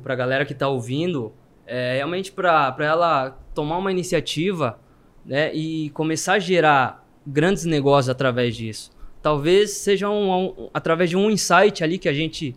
para 0.03 0.13
a 0.13 0.15
galera 0.15 0.45
que 0.45 0.53
está 0.53 0.67
ouvindo, 0.67 1.33
é, 1.65 1.95
realmente 1.95 2.31
para 2.31 2.75
ela 2.79 3.31
tomar 3.53 3.77
uma 3.77 3.91
iniciativa 3.91 4.79
né, 5.27 5.53
e 5.53 5.89
começar 5.91 6.33
a 6.33 6.39
gerar 6.39 7.05
grandes 7.25 7.65
negócios 7.65 8.09
através 8.09 8.55
disso. 8.55 8.89
Talvez 9.21 9.71
seja 9.71 10.09
um, 10.09 10.31
um- 10.47 10.69
através 10.73 11.09
de 11.09 11.17
um 11.17 11.29
insight 11.29 11.83
ali 11.83 11.97
que 11.99 12.07
a 12.09 12.13
gente 12.13 12.55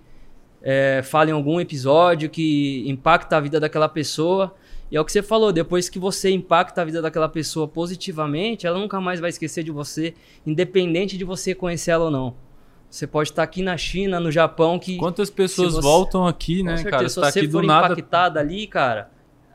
é, 0.62 1.00
fala 1.02 1.30
em 1.30 1.32
algum 1.32 1.58
episódio 1.60 2.28
que 2.30 2.84
impacta 2.86 3.36
a 3.36 3.40
vida 3.40 3.58
daquela 3.58 3.88
pessoa. 3.88 4.54
E 4.90 4.96
é 4.96 5.00
o 5.00 5.04
que 5.04 5.10
você 5.12 5.22
falou, 5.22 5.52
depois 5.52 5.88
que 5.88 5.98
você 5.98 6.30
impacta 6.30 6.82
a 6.82 6.84
vida 6.84 7.00
daquela 7.00 7.28
pessoa 7.28 7.66
positivamente, 7.66 8.66
ela 8.66 8.78
nunca 8.78 9.00
mais 9.00 9.20
vai 9.20 9.30
esquecer 9.30 9.64
de 9.64 9.70
você, 9.70 10.14
independente 10.46 11.16
de 11.16 11.24
você 11.24 11.54
conhecer 11.54 11.92
ela 11.92 12.04
ou 12.06 12.10
não. 12.10 12.34
Você 12.90 13.06
pode 13.06 13.30
estar 13.30 13.42
aqui 13.44 13.62
na 13.62 13.76
China, 13.76 14.18
no 14.20 14.30
Japão, 14.30 14.78
que 14.78 14.96
Quantas 14.96 15.30
pessoas 15.30 15.74
você- 15.74 15.80
voltam 15.80 16.26
aqui, 16.26 16.62
né, 16.62 16.76
certeza, 16.76 16.90
cara? 16.90 17.08
se 17.08 17.14
Você 17.14 17.20
tá 17.20 17.28
aqui 17.28 17.48
for 17.48 17.60
do 17.62 17.66
nada. 17.66 17.86
impactada 17.94 18.38
ali, 18.40 18.66
cara, 18.66 19.10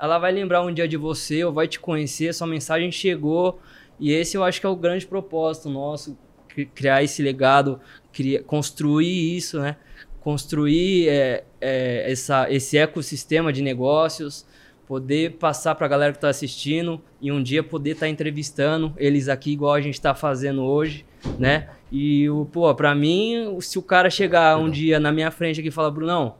ela 0.06 0.18
vai 0.18 0.32
lembrar 0.32 0.62
um 0.64 0.74
dia 0.74 0.88
de 0.88 0.97
você 0.97 1.43
ou 1.43 1.51
vai 1.51 1.68
te 1.68 1.80
conhecer, 1.80 2.34
sua 2.34 2.47
mensagem 2.47 2.91
chegou. 2.91 3.60
E 3.99 4.12
esse 4.12 4.38
eu 4.38 4.43
acho 4.43 4.60
que 4.60 4.66
é 4.66 4.70
o 4.70 4.76
grande 4.76 5.06
propósito 5.06 5.70
nosso, 5.70 6.18
cri- 6.47 6.66
criar 6.66 7.03
esse 7.03 7.22
legado, 7.22 7.80
cria- 8.14 8.43
construir 8.43 9.36
isso, 9.36 9.60
né? 9.60 9.76
Construir 10.22 11.08
é, 11.10 11.43
é, 11.62 12.12
essa, 12.12 12.51
esse 12.51 12.78
ecossistema 12.78 13.53
de 13.53 13.62
negócios, 13.62 14.45
poder 14.88 15.34
passar 15.34 15.76
para 15.76 15.86
a 15.86 15.89
galera 15.89 16.12
que 16.12 16.18
está 16.18 16.30
assistindo 16.30 17.01
e 17.22 17.32
um 17.32 17.41
dia 17.41 17.64
poder 17.64 17.91
estar 17.91 18.08
entrevistando 18.08 18.93
eles 18.97 19.28
aqui 19.30 19.51
igual 19.51 19.74
a 19.74 19.82
gente 19.82 19.95
está 19.95 20.14
fazendo 20.14 20.64
hoje, 20.64 21.06
né? 21.39 21.70
E 21.91 22.30
o 22.30 22.45
pô, 22.45 22.74
para 22.76 22.93
mim, 22.93 23.58
se 23.62 23.80
o 23.80 23.82
cara 23.82 24.10
chegar 24.10 24.58
um 24.58 24.70
dia 24.70 24.99
na 24.99 25.12
minha 25.12 25.32
frente 25.32 25.60
aqui 25.60 25.70
e 25.70 25.72
falar, 25.72 25.91
Brunão, 25.91 26.36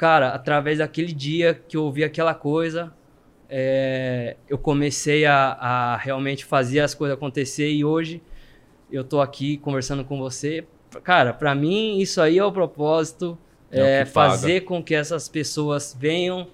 cara, 0.00 0.30
através 0.30 0.78
daquele 0.78 1.12
dia 1.12 1.52
que 1.52 1.76
eu 1.76 1.84
ouvi 1.84 2.02
aquela 2.02 2.32
coisa, 2.32 2.90
é, 3.50 4.34
eu 4.48 4.56
comecei 4.56 5.26
a, 5.26 5.52
a 5.52 5.96
realmente 5.98 6.42
fazer 6.42 6.80
as 6.80 6.94
coisas 6.94 7.14
acontecer 7.18 7.70
e 7.70 7.84
hoje 7.84 8.22
eu 8.90 9.04
tô 9.04 9.20
aqui 9.20 9.58
conversando 9.58 10.02
com 10.02 10.18
você. 10.18 10.64
Cara, 11.04 11.34
para 11.34 11.54
mim 11.54 11.98
isso 11.98 12.18
aí 12.22 12.38
é 12.38 12.44
o 12.44 12.50
propósito, 12.50 13.36
É 13.70 13.82
o 13.82 13.86
é, 13.86 14.04
paga. 14.06 14.10
fazer 14.30 14.60
com 14.62 14.82
que 14.82 14.94
essas 14.94 15.28
pessoas 15.28 15.94
venham, 15.98 16.48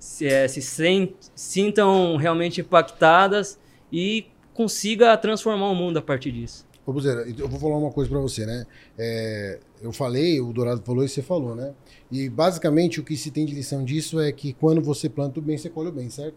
se, 0.00 0.26
é, 0.26 0.48
se 0.48 0.60
sen- 0.60 1.14
sintam 1.36 2.16
realmente 2.16 2.60
impactadas 2.60 3.60
e 3.92 4.26
consiga 4.52 5.16
transformar 5.16 5.68
o 5.68 5.74
mundo 5.76 5.98
a 6.00 6.02
partir 6.02 6.32
disso. 6.32 6.66
Ô, 6.84 6.92
Buzeira, 6.92 7.24
eu 7.38 7.48
vou 7.48 7.60
falar 7.60 7.78
uma 7.78 7.92
coisa 7.92 8.10
pra 8.10 8.18
você, 8.18 8.44
né? 8.44 8.66
É, 8.98 9.60
eu 9.82 9.92
falei, 9.92 10.40
o 10.40 10.52
Dourado 10.52 10.82
falou 10.82 11.04
e 11.04 11.08
você 11.08 11.22
falou, 11.22 11.54
né? 11.54 11.74
E 12.10 12.28
basicamente 12.28 13.00
o 13.00 13.04
que 13.04 13.16
se 13.16 13.30
tem 13.30 13.44
de 13.46 13.54
lição 13.54 13.84
disso 13.84 14.20
é 14.20 14.30
que 14.32 14.52
quando 14.52 14.80
você 14.80 15.08
planta 15.08 15.38
o 15.38 15.42
bem, 15.42 15.56
você 15.58 15.68
colhe 15.70 15.88
o 15.88 15.92
bem, 15.92 16.08
certo? 16.10 16.36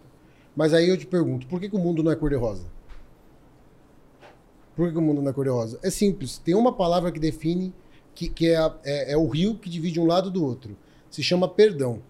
Mas 0.55 0.73
aí 0.73 0.89
eu 0.89 0.97
te 0.97 1.07
pergunto, 1.07 1.47
por 1.47 1.59
que, 1.59 1.69
que 1.69 1.75
o 1.75 1.79
mundo 1.79 2.03
não 2.03 2.11
é 2.11 2.15
cor-de-rosa? 2.15 2.65
Por 4.75 4.87
que, 4.87 4.93
que 4.93 4.97
o 4.97 5.01
mundo 5.01 5.21
não 5.21 5.29
é 5.29 5.33
cor-de-rosa? 5.33 5.79
É 5.83 5.89
simples, 5.89 6.37
tem 6.37 6.55
uma 6.55 6.73
palavra 6.73 7.11
que 7.11 7.19
define 7.19 7.73
que, 8.13 8.27
que 8.29 8.47
é, 8.47 8.57
a- 8.57 8.75
é- 8.83 9.13
é 9.13 9.17
o 9.17 9.27
rio 9.27 9.55
que 9.55 9.69
divide 9.69 9.99
um 9.99 10.05
lado 10.05 10.29
do 10.29 10.43
outro. 10.43 10.75
Se 11.09 11.21
chama 11.23 11.47
perdão. 11.47 12.01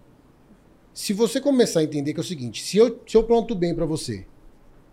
Se 0.94 1.12
você 1.12 1.40
começar 1.40 1.80
a 1.80 1.84
entender 1.84 2.12
que 2.12 2.20
é 2.20 2.22
o 2.22 2.26
seguinte, 2.26 2.62
se 2.62 2.76
eu, 2.76 3.00
se 3.06 3.16
eu 3.16 3.24
planto 3.24 3.52
o 3.52 3.56
bem 3.56 3.74
pra 3.74 3.86
você, 3.86 4.26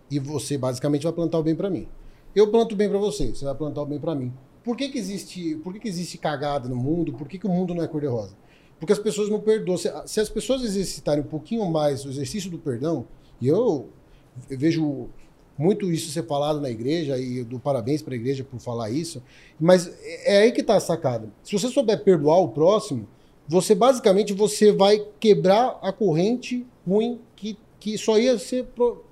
e 0.09 0.17
você 0.17 0.57
basicamente 0.57 1.03
vai 1.03 1.13
plantar 1.13 1.37
o 1.39 1.43
bem 1.43 1.55
pra 1.55 1.69
mim. 1.69 1.87
Eu 2.35 2.49
planto 2.49 2.73
o 2.73 2.75
bem 2.75 2.89
pra 2.89 2.97
você, 2.97 3.27
você 3.35 3.45
vai 3.45 3.53
plantar 3.55 3.81
o 3.81 3.85
bem 3.85 3.99
pra 3.99 4.15
mim. 4.15 4.33
Por 4.69 4.77
que, 4.77 4.87
que 4.89 4.99
existe, 4.99 5.55
por 5.63 5.73
que, 5.73 5.79
que 5.79 5.87
existe 5.87 6.15
cagada 6.19 6.69
no 6.69 6.75
mundo? 6.75 7.11
Por 7.13 7.27
que, 7.27 7.39
que 7.39 7.47
o 7.47 7.49
mundo 7.49 7.73
não 7.73 7.83
é 7.83 7.87
cor-de-rosa? 7.87 8.35
Porque 8.79 8.93
as 8.93 8.99
pessoas 8.99 9.27
não 9.27 9.39
perdoam. 9.39 9.79
Se, 9.79 9.91
se 10.05 10.19
as 10.19 10.29
pessoas 10.29 10.61
exercitarem 10.63 11.23
um 11.23 11.27
pouquinho 11.27 11.65
mais 11.71 12.05
o 12.05 12.09
exercício 12.09 12.51
do 12.51 12.59
perdão, 12.59 13.07
e 13.41 13.47
eu, 13.47 13.89
eu 14.47 14.59
vejo 14.59 15.09
muito 15.57 15.91
isso 15.91 16.11
ser 16.11 16.27
falado 16.27 16.61
na 16.61 16.69
igreja, 16.69 17.17
e 17.17 17.43
dou 17.43 17.59
parabéns 17.59 18.03
para 18.03 18.13
a 18.13 18.15
igreja 18.15 18.43
por 18.43 18.59
falar 18.59 18.91
isso, 18.91 19.23
mas 19.59 19.87
é 20.03 20.35
é 20.35 20.41
aí 20.43 20.51
que 20.51 20.61
está 20.61 20.75
a 20.75 20.79
sacada. 20.79 21.33
Se 21.43 21.51
você 21.51 21.67
souber 21.67 22.03
perdoar 22.03 22.37
o 22.39 22.49
próximo, 22.49 23.07
você 23.47 23.73
basicamente 23.73 24.33
você 24.33 24.71
vai 24.71 25.03
quebrar 25.19 25.79
a 25.81 25.91
corrente 25.91 26.63
ruim 26.87 27.19
que, 27.35 27.57
que 27.79 27.97
só 27.97 28.19
ia 28.19 28.37
ser 28.37 28.65
pro- 28.65 29.03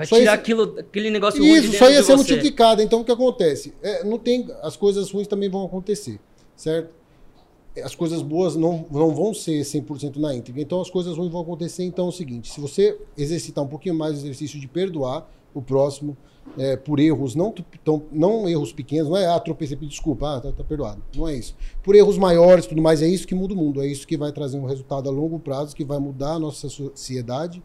Vai 0.00 0.06
Só 0.06 0.16
tirar 0.16 0.32
esse- 0.32 0.40
aquilo, 0.40 0.78
aquele 0.78 1.10
negócio 1.10 1.42
ruim 1.42 1.60
de 1.60 1.66
isso, 1.66 1.76
só 1.76 1.90
ia 1.90 2.02
ser 2.02 2.16
multiplicado. 2.16 2.80
Então, 2.80 3.02
o 3.02 3.04
que 3.04 3.12
acontece? 3.12 3.74
É, 3.82 4.02
não 4.02 4.18
tem, 4.18 4.48
as 4.62 4.74
coisas 4.74 5.10
ruins 5.10 5.26
também 5.28 5.50
vão 5.50 5.62
acontecer, 5.62 6.18
certo? 6.56 6.94
As 7.84 7.94
coisas 7.94 8.22
boas 8.22 8.56
não, 8.56 8.86
não 8.90 9.14
vão 9.14 9.34
ser 9.34 9.62
100% 9.62 10.16
na 10.16 10.34
íntegra. 10.34 10.62
Então, 10.62 10.80
as 10.80 10.88
coisas 10.88 11.18
ruins 11.18 11.30
vão 11.30 11.42
acontecer. 11.42 11.84
Então, 11.84 12.06
é 12.06 12.08
o 12.08 12.12
seguinte: 12.12 12.50
se 12.50 12.58
você 12.62 12.98
exercitar 13.14 13.62
um 13.62 13.68
pouquinho 13.68 13.94
mais 13.94 14.14
o 14.14 14.16
exercício 14.16 14.58
de 14.58 14.66
perdoar 14.66 15.30
o 15.52 15.60
próximo 15.60 16.16
é, 16.56 16.76
por 16.78 16.98
erros, 16.98 17.34
não, 17.34 17.52
tão, 17.84 18.02
não 18.10 18.48
erros 18.48 18.72
pequenos, 18.72 19.10
não 19.10 19.18
é, 19.18 19.26
ah, 19.26 19.38
tropecei, 19.38 19.76
desculpa, 19.76 20.36
ah, 20.36 20.40
tá, 20.40 20.50
tá 20.50 20.64
perdoado. 20.64 21.02
Não 21.14 21.28
é 21.28 21.36
isso. 21.36 21.54
Por 21.82 21.94
erros 21.94 22.16
maiores 22.16 22.64
tudo 22.64 22.80
mais, 22.80 23.02
é 23.02 23.06
isso 23.06 23.26
que 23.26 23.34
muda 23.34 23.52
o 23.52 23.56
mundo. 23.56 23.82
É 23.82 23.86
isso 23.86 24.06
que 24.06 24.16
vai 24.16 24.32
trazer 24.32 24.56
um 24.58 24.64
resultado 24.64 25.10
a 25.10 25.12
longo 25.12 25.38
prazo, 25.38 25.76
que 25.76 25.84
vai 25.84 25.98
mudar 25.98 26.32
a 26.32 26.38
nossa 26.38 26.70
sociedade 26.70 27.62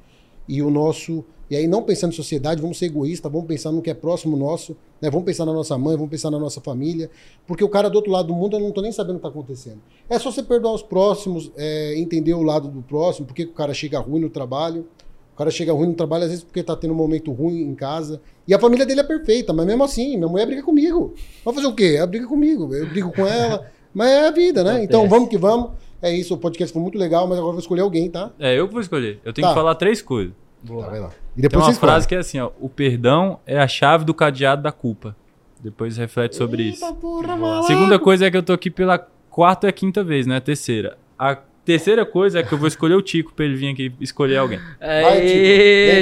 e 0.50 0.62
o 0.62 0.70
nosso. 0.70 1.24
E 1.50 1.56
aí, 1.56 1.68
não 1.68 1.84
pensando 1.84 2.12
em 2.12 2.16
sociedade, 2.16 2.62
vamos 2.62 2.78
ser 2.80 2.86
egoístas, 2.88 3.32
vamos 3.32 3.48
pensar 3.48 3.72
no 3.72 3.82
que 3.82 3.90
é 3.90 3.94
próximo 3.94 4.36
nosso, 4.36 4.76
né? 5.02 5.10
vamos 5.12 5.26
pensar 5.26 5.46
na 5.46 5.54
nossa 5.54 5.78
mãe, 5.78 5.96
vamos 5.96 6.10
pensar 6.10 6.32
na 6.32 6.40
nossa 6.40 6.60
família, 6.60 7.10
porque 7.46 7.64
o 7.64 7.70
cara 7.70 7.90
do 7.90 7.96
outro 7.96 8.12
lado 8.12 8.30
do 8.30 8.34
mundo 8.34 8.56
eu 8.56 8.60
não 8.60 8.72
tô 8.72 8.82
nem 8.82 8.92
sabendo 8.92 9.18
o 9.18 9.20
que 9.20 9.28
está 9.28 9.30
acontecendo. 9.40 9.80
É 10.10 10.18
só 10.18 10.32
você 10.32 10.42
perdoar 10.42 10.74
os 10.74 10.82
próximos, 10.82 11.52
é, 11.56 11.94
entender 12.00 12.34
o 12.34 12.42
lado 12.42 12.68
do 12.68 12.82
próximo, 12.82 13.28
porque 13.28 13.44
o 13.44 13.54
cara 13.54 13.74
chega 13.74 14.00
ruim 14.00 14.20
no 14.22 14.30
trabalho, 14.30 14.88
o 15.34 15.38
cara 15.38 15.52
chega 15.52 15.72
ruim 15.74 15.88
no 15.90 15.94
trabalho, 15.94 16.24
às 16.24 16.30
vezes 16.30 16.44
porque 16.44 16.64
tá 16.64 16.76
tendo 16.76 16.92
um 16.94 16.98
momento 16.98 17.32
ruim 17.32 17.62
em 17.62 17.76
casa. 17.76 18.22
E 18.48 18.54
a 18.54 18.60
família 18.60 18.86
dele 18.86 19.02
é 19.02 19.04
perfeita, 19.04 19.52
mas 19.54 19.66
mesmo 19.66 19.84
assim, 19.84 20.16
minha 20.16 20.30
mulher 20.30 20.46
briga 20.48 20.64
comigo. 20.64 21.14
Vai 21.44 21.54
fazer 21.54 21.68
o 21.68 21.76
quê? 21.76 21.96
Ela 21.98 22.08
briga 22.08 22.26
comigo, 22.26 22.74
eu 22.74 22.88
brigo 22.88 23.12
com 23.12 23.28
ela, 23.28 23.70
mas 23.94 24.10
é 24.10 24.28
a 24.28 24.32
vida, 24.32 24.64
né? 24.64 24.84
Então 24.84 25.08
vamos 25.10 25.30
que 25.30 25.38
vamos. 25.38 25.72
É 26.02 26.12
isso, 26.12 26.34
o 26.34 26.38
podcast 26.38 26.72
foi 26.74 26.82
muito 26.82 26.98
legal, 26.98 27.28
mas 27.28 27.38
agora 27.38 27.50
eu 27.50 27.54
vou 27.54 27.60
escolher 27.60 27.82
alguém, 27.82 28.10
tá? 28.10 28.32
É, 28.40 28.58
eu 28.58 28.66
que 28.68 28.74
vou 28.74 28.82
escolher. 28.82 29.20
Eu 29.26 29.34
tenho 29.34 29.46
Tá. 29.48 29.54
que 29.54 29.60
falar 29.60 29.76
três 29.76 30.02
coisas. 30.02 30.34
Tá, 30.66 30.74
vai 30.74 31.00
lá. 31.00 31.12
E 31.38 31.42
Tem 31.42 31.50
depois 31.50 31.64
uma 31.64 31.66
você 31.66 31.72
escolhe. 31.74 31.92
frase 31.92 32.08
que 32.08 32.16
é 32.16 32.20
assim, 32.20 32.40
ó. 32.40 32.50
O 32.60 32.70
perdão 32.70 33.40
é 33.46 33.60
a 33.60 33.68
chave 33.68 34.06
do 34.06 34.14
cadeado 34.14 34.62
da 34.64 34.72
culpa. 34.72 35.16
Depois 35.60 35.98
reflete 35.98 36.36
sobre 36.36 36.64
isso. 36.64 36.84
Eita 36.86 36.96
porra, 36.96 37.36
maluco. 37.36 37.68
Segunda 37.68 37.98
coisa 38.00 38.26
é 38.28 38.32
que 38.32 38.38
eu 38.38 38.44
tô 38.44 38.54
aqui 38.54 38.70
pela 38.70 38.98
quarta 39.30 39.68
e 39.68 39.70
a 39.70 39.74
quinta 39.74 40.04
vez, 40.04 40.26
né? 40.28 40.40
Terceira. 40.40 40.98
A 41.18 41.36
terceira 41.66 42.06
coisa 42.06 42.40
é 42.40 42.44
que 42.44 42.54
eu 42.54 42.58
vou 42.58 42.68
escolher 42.68 42.94
o 42.94 43.02
Tico 43.02 43.34
pra 43.34 43.44
ele 43.46 43.56
vir 43.56 43.72
aqui 43.74 43.94
escolher 44.00 44.38
alguém. 44.38 44.60
Vai, 44.80 45.22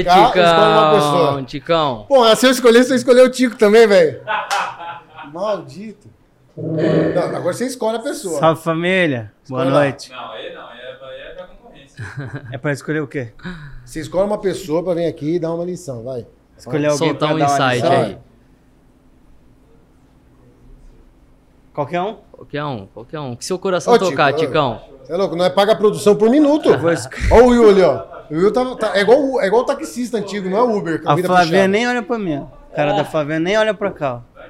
Tico. 0.03 0.09
Cá, 0.09 0.27
escolhe 0.27 0.71
uma 0.73 0.91
pessoa. 0.93 1.27
Ticão, 1.29 1.45
Ticão. 1.45 2.05
Pô, 2.07 2.35
se 2.35 2.45
eu 2.45 2.51
escolher, 2.51 2.83
você 2.83 2.95
escolheu 2.95 3.25
o 3.25 3.29
Tico 3.29 3.55
também, 3.55 3.87
velho. 3.87 4.21
Maldito. 5.31 6.07
Não, 6.55 7.23
agora 7.35 7.53
você 7.53 7.65
escolhe 7.65 7.97
a 7.97 8.01
pessoa. 8.01 8.39
Salve 8.39 8.61
família, 8.61 9.31
boa 9.49 9.63
lá. 9.63 9.71
noite. 9.71 10.11
Não, 10.11 10.31
aí 10.31 10.53
não, 10.53 10.67
aí 10.67 10.79
é, 10.79 11.35
da 11.35 11.43
concorrência. 11.47 12.03
É 12.51 12.57
pra 12.59 12.71
escolher 12.71 13.01
o 13.01 13.07
quê? 13.07 13.33
Você 13.85 13.99
escolhe 13.99 14.25
uma 14.25 14.37
pessoa 14.37 14.83
pra 14.83 14.93
vir 14.93 15.05
aqui 15.05 15.35
e 15.35 15.39
dar 15.39 15.53
uma 15.53 15.65
lição, 15.65 16.03
vai. 16.03 16.25
Escolher 16.57 16.87
alguém 16.87 17.09
Soltar 17.09 17.29
pra 17.29 17.35
um 17.35 17.39
dar 17.39 17.45
uma 17.47 17.55
insight 17.75 17.75
lição? 17.91 18.01
aí. 18.03 18.17
Qualquer 21.73 22.01
um? 22.01 22.17
Qualquer 22.31 22.63
um, 22.63 22.85
qualquer 22.93 23.19
um. 23.19 23.35
Que 23.35 23.43
seu 23.45 23.57
coração 23.57 23.93
Ô, 23.93 23.97
tocar, 23.99 24.33
Tico. 24.33 24.45
Ticão. 24.47 24.81
Você 25.03 25.11
é 25.13 25.17
louco, 25.17 25.35
não 25.35 25.43
é 25.45 25.49
paga 25.49 25.73
a 25.73 25.75
produção 25.75 26.15
por 26.15 26.29
minuto. 26.29 26.69
Olha 26.69 27.43
o 27.43 27.47
Will 27.47 27.69
ali, 27.69 27.81
ó. 27.81 28.05
O 28.29 28.35
Will 28.35 28.53
tá, 28.53 28.75
tá- 28.75 28.97
é, 28.97 29.01
igual, 29.01 29.19
o- 29.19 29.41
é 29.41 29.47
igual 29.47 29.63
o 29.63 29.65
taxista 29.65 30.17
antigo, 30.17 30.49
não 30.49 30.57
é 30.57 30.61
o 30.63 30.77
Uber. 30.77 31.01
A 31.05 31.17
Flavinha 31.17 31.67
nem 31.67 31.87
olha 31.87 32.01
pra 32.03 32.17
mim. 32.17 32.37
O 32.37 32.75
cara 32.75 32.93
da 32.93 33.03
Flavinha 33.03 33.39
nem 33.39 33.57
olha 33.57 33.73
pra 33.73 33.91
cá. 33.91 34.21
ó. 34.37 34.43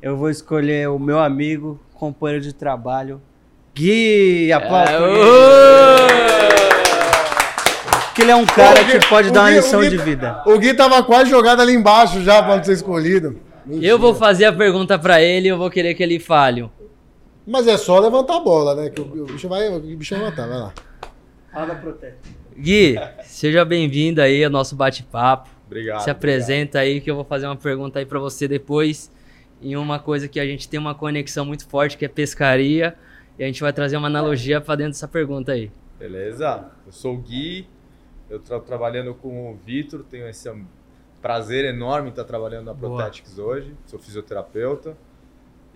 Eu 0.00 0.16
vou 0.16 0.30
escolher 0.30 0.88
o 0.88 0.98
meu 0.98 1.18
amigo, 1.18 1.78
companheiro 1.94 2.42
de 2.42 2.52
trabalho, 2.52 3.20
Gui. 3.74 4.52
Aplausos. 4.52 4.94
É! 4.94 6.17
Porque 8.18 8.22
ele 8.24 8.32
é 8.32 8.36
um 8.36 8.46
cara 8.46 8.82
Gui, 8.82 8.98
que 8.98 9.06
pode 9.08 9.30
dar 9.30 9.42
uma 9.42 9.50
Gui- 9.50 9.56
lição 9.58 9.80
Gui- 9.80 9.90
de 9.90 9.96
vida. 9.96 10.42
O 10.44 10.58
Gui 10.58 10.74
tava 10.74 11.04
quase 11.04 11.30
jogado 11.30 11.62
ali 11.62 11.72
embaixo 11.72 12.20
já 12.22 12.42
pra 12.42 12.56
não 12.56 12.64
ser 12.64 12.72
escolhido. 12.72 13.38
Mentira. 13.64 13.86
Eu 13.86 13.96
vou 13.96 14.12
fazer 14.12 14.46
a 14.46 14.52
pergunta 14.52 14.98
pra 14.98 15.22
ele 15.22 15.46
e 15.46 15.50
eu 15.50 15.56
vou 15.56 15.70
querer 15.70 15.94
que 15.94 16.02
ele 16.02 16.18
fale. 16.18 16.68
Mas 17.46 17.68
é 17.68 17.76
só 17.76 17.96
levantar 18.00 18.38
a 18.38 18.40
bola, 18.40 18.74
né? 18.74 18.90
Que 18.90 19.00
o, 19.00 19.04
o 19.22 19.26
bicho 19.26 19.48
vai, 19.48 19.68
o 19.72 19.78
bicho 19.78 20.16
vai 20.16 20.24
matar, 20.24 20.48
vai 20.48 20.58
lá. 20.58 20.72
Fala 21.52 21.76
Protege. 21.76 22.14
Gui, 22.58 22.96
seja 23.24 23.64
bem-vindo 23.64 24.20
aí 24.20 24.42
ao 24.42 24.50
nosso 24.50 24.74
bate-papo. 24.74 25.48
Obrigado. 25.68 26.00
Se 26.00 26.10
apresenta 26.10 26.80
aí 26.80 27.00
que 27.00 27.08
eu 27.08 27.14
vou 27.14 27.24
fazer 27.24 27.46
uma 27.46 27.54
pergunta 27.54 28.00
aí 28.00 28.04
pra 28.06 28.18
você 28.18 28.48
depois. 28.48 29.12
Em 29.62 29.76
uma 29.76 30.00
coisa 30.00 30.26
que 30.26 30.40
a 30.40 30.44
gente 30.46 30.68
tem 30.68 30.80
uma 30.80 30.94
conexão 30.94 31.44
muito 31.44 31.68
forte, 31.68 31.96
que 31.96 32.04
é 32.04 32.08
pescaria. 32.08 32.96
E 33.38 33.44
a 33.44 33.46
gente 33.46 33.60
vai 33.60 33.72
trazer 33.72 33.96
uma 33.96 34.08
analogia 34.08 34.60
pra 34.60 34.74
dentro 34.74 34.92
dessa 34.94 35.06
pergunta 35.06 35.52
aí. 35.52 35.70
Beleza? 36.00 36.64
Eu 36.84 36.92
sou 36.92 37.14
o 37.14 37.18
Gui, 37.18 37.68
eu 38.28 38.38
estou 38.38 38.60
trabalhando 38.60 39.14
com 39.14 39.52
o 39.52 39.56
Vitor, 39.56 40.04
tenho 40.08 40.28
esse 40.28 40.50
prazer 41.20 41.64
enorme 41.64 42.08
em 42.08 42.10
estar 42.10 42.24
trabalhando 42.24 42.66
na 42.66 42.74
Boa. 42.74 42.96
Protetics 42.96 43.38
hoje. 43.38 43.74
Sou 43.86 43.98
fisioterapeuta 43.98 44.96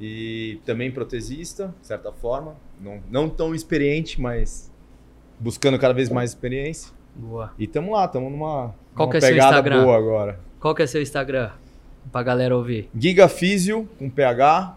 e 0.01 0.61
também 0.65 0.91
protesista, 0.91 1.75
de 1.81 1.87
certa 1.87 2.13
forma. 2.13 2.57
Não, 2.81 3.01
não 3.11 3.29
tão 3.29 3.55
experiente, 3.55 4.21
mas 4.21 4.71
buscando 5.39 5.79
cada 5.79 5.95
vez 5.95 6.09
mais 6.09 6.31
experiência. 6.31 6.93
Boa. 7.15 7.53
E 7.59 7.67
tamo 7.67 7.93
lá, 7.93 8.09
tamo 8.09 8.31
numa, 8.31 8.75
Qual 8.95 9.07
numa 9.07 9.11
que 9.11 9.17
é 9.19 9.21
seu 9.21 9.31
pegada 9.31 9.51
Instagram? 9.57 9.85
boa 9.85 9.97
agora. 9.97 10.41
Qual 10.61 10.75
que 10.75 10.83
é 10.83 10.87
seu 10.87 11.03
Instagram? 11.03 11.51
Pra 12.11 12.23
galera 12.23 12.57
ouvir. 12.57 12.89
Giga 12.97 13.29
Físio, 13.29 13.89
com 13.99 14.09
PH. 14.11 14.77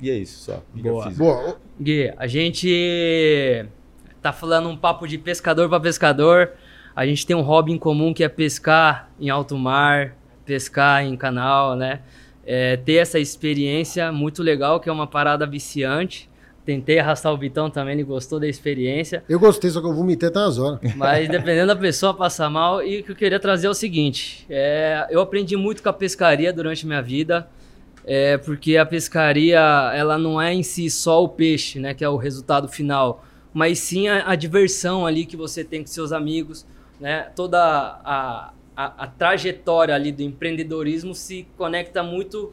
E 0.00 0.10
é 0.10 0.14
isso 0.14 0.44
só. 0.44 0.62
Giga 0.74 0.90
Boa. 0.90 1.10
Boa. 1.10 1.56
Gui, 1.80 2.12
a 2.16 2.26
gente 2.26 3.66
tá 4.22 4.32
falando 4.32 4.68
um 4.68 4.76
papo 4.76 5.06
de 5.06 5.18
pescador 5.18 5.68
para 5.68 5.80
pescador. 5.80 6.52
A 6.94 7.04
gente 7.04 7.26
tem 7.26 7.34
um 7.34 7.40
hobby 7.40 7.72
em 7.72 7.78
comum 7.78 8.14
que 8.14 8.22
é 8.22 8.28
pescar 8.28 9.10
em 9.18 9.28
alto 9.28 9.56
mar, 9.58 10.14
pescar 10.44 11.04
em 11.04 11.16
canal, 11.16 11.74
né? 11.74 12.00
É, 12.44 12.76
ter 12.76 12.94
essa 12.94 13.18
experiência 13.18 14.12
muito 14.12 14.42
legal, 14.42 14.78
que 14.78 14.88
é 14.88 14.92
uma 14.92 15.06
parada 15.06 15.46
viciante. 15.46 16.30
Tentei 16.64 17.00
arrastar 17.00 17.32
o 17.32 17.36
Vitão 17.36 17.68
também, 17.68 17.94
ele 17.94 18.04
gostou 18.04 18.38
da 18.38 18.46
experiência. 18.46 19.24
Eu 19.28 19.40
gostei, 19.40 19.68
só 19.68 19.80
que 19.80 19.86
eu 19.86 19.92
vomitei 19.92 20.28
até 20.28 20.38
umas 20.38 20.58
horas. 20.58 20.78
Mas 20.94 21.28
dependendo 21.28 21.68
da 21.68 21.76
pessoa 21.76 22.14
passa 22.14 22.48
mal. 22.48 22.80
E 22.82 23.00
o 23.00 23.04
que 23.04 23.10
eu 23.10 23.16
queria 23.16 23.40
trazer 23.40 23.66
é 23.66 23.70
o 23.70 23.74
seguinte: 23.74 24.46
é, 24.48 25.08
eu 25.10 25.20
aprendi 25.20 25.56
muito 25.56 25.82
com 25.82 25.88
a 25.88 25.92
pescaria 25.92 26.52
durante 26.52 26.86
minha 26.86 27.02
vida. 27.02 27.48
é 28.04 28.36
porque 28.38 28.76
a 28.76 28.86
pescaria 28.86 29.58
ela 29.94 30.16
não 30.16 30.40
é 30.40 30.54
em 30.54 30.62
si 30.62 30.88
só 30.88 31.24
o 31.24 31.28
peixe, 31.28 31.80
né, 31.80 31.94
que 31.94 32.04
é 32.04 32.08
o 32.08 32.16
resultado 32.16 32.68
final, 32.68 33.24
mas 33.52 33.78
sim 33.78 34.08
a, 34.08 34.30
a 34.30 34.34
diversão 34.34 35.06
ali 35.06 35.26
que 35.26 35.36
você 35.36 35.64
tem 35.64 35.80
com 35.82 35.86
seus 35.86 36.12
amigos, 36.12 36.66
né, 37.00 37.30
toda 37.34 37.58
a, 37.60 38.52
a, 38.76 39.04
a 39.04 39.06
trajetória 39.06 39.94
ali 39.94 40.12
do 40.12 40.22
empreendedorismo 40.22 41.14
se 41.14 41.46
conecta 41.56 42.02
muito 42.02 42.52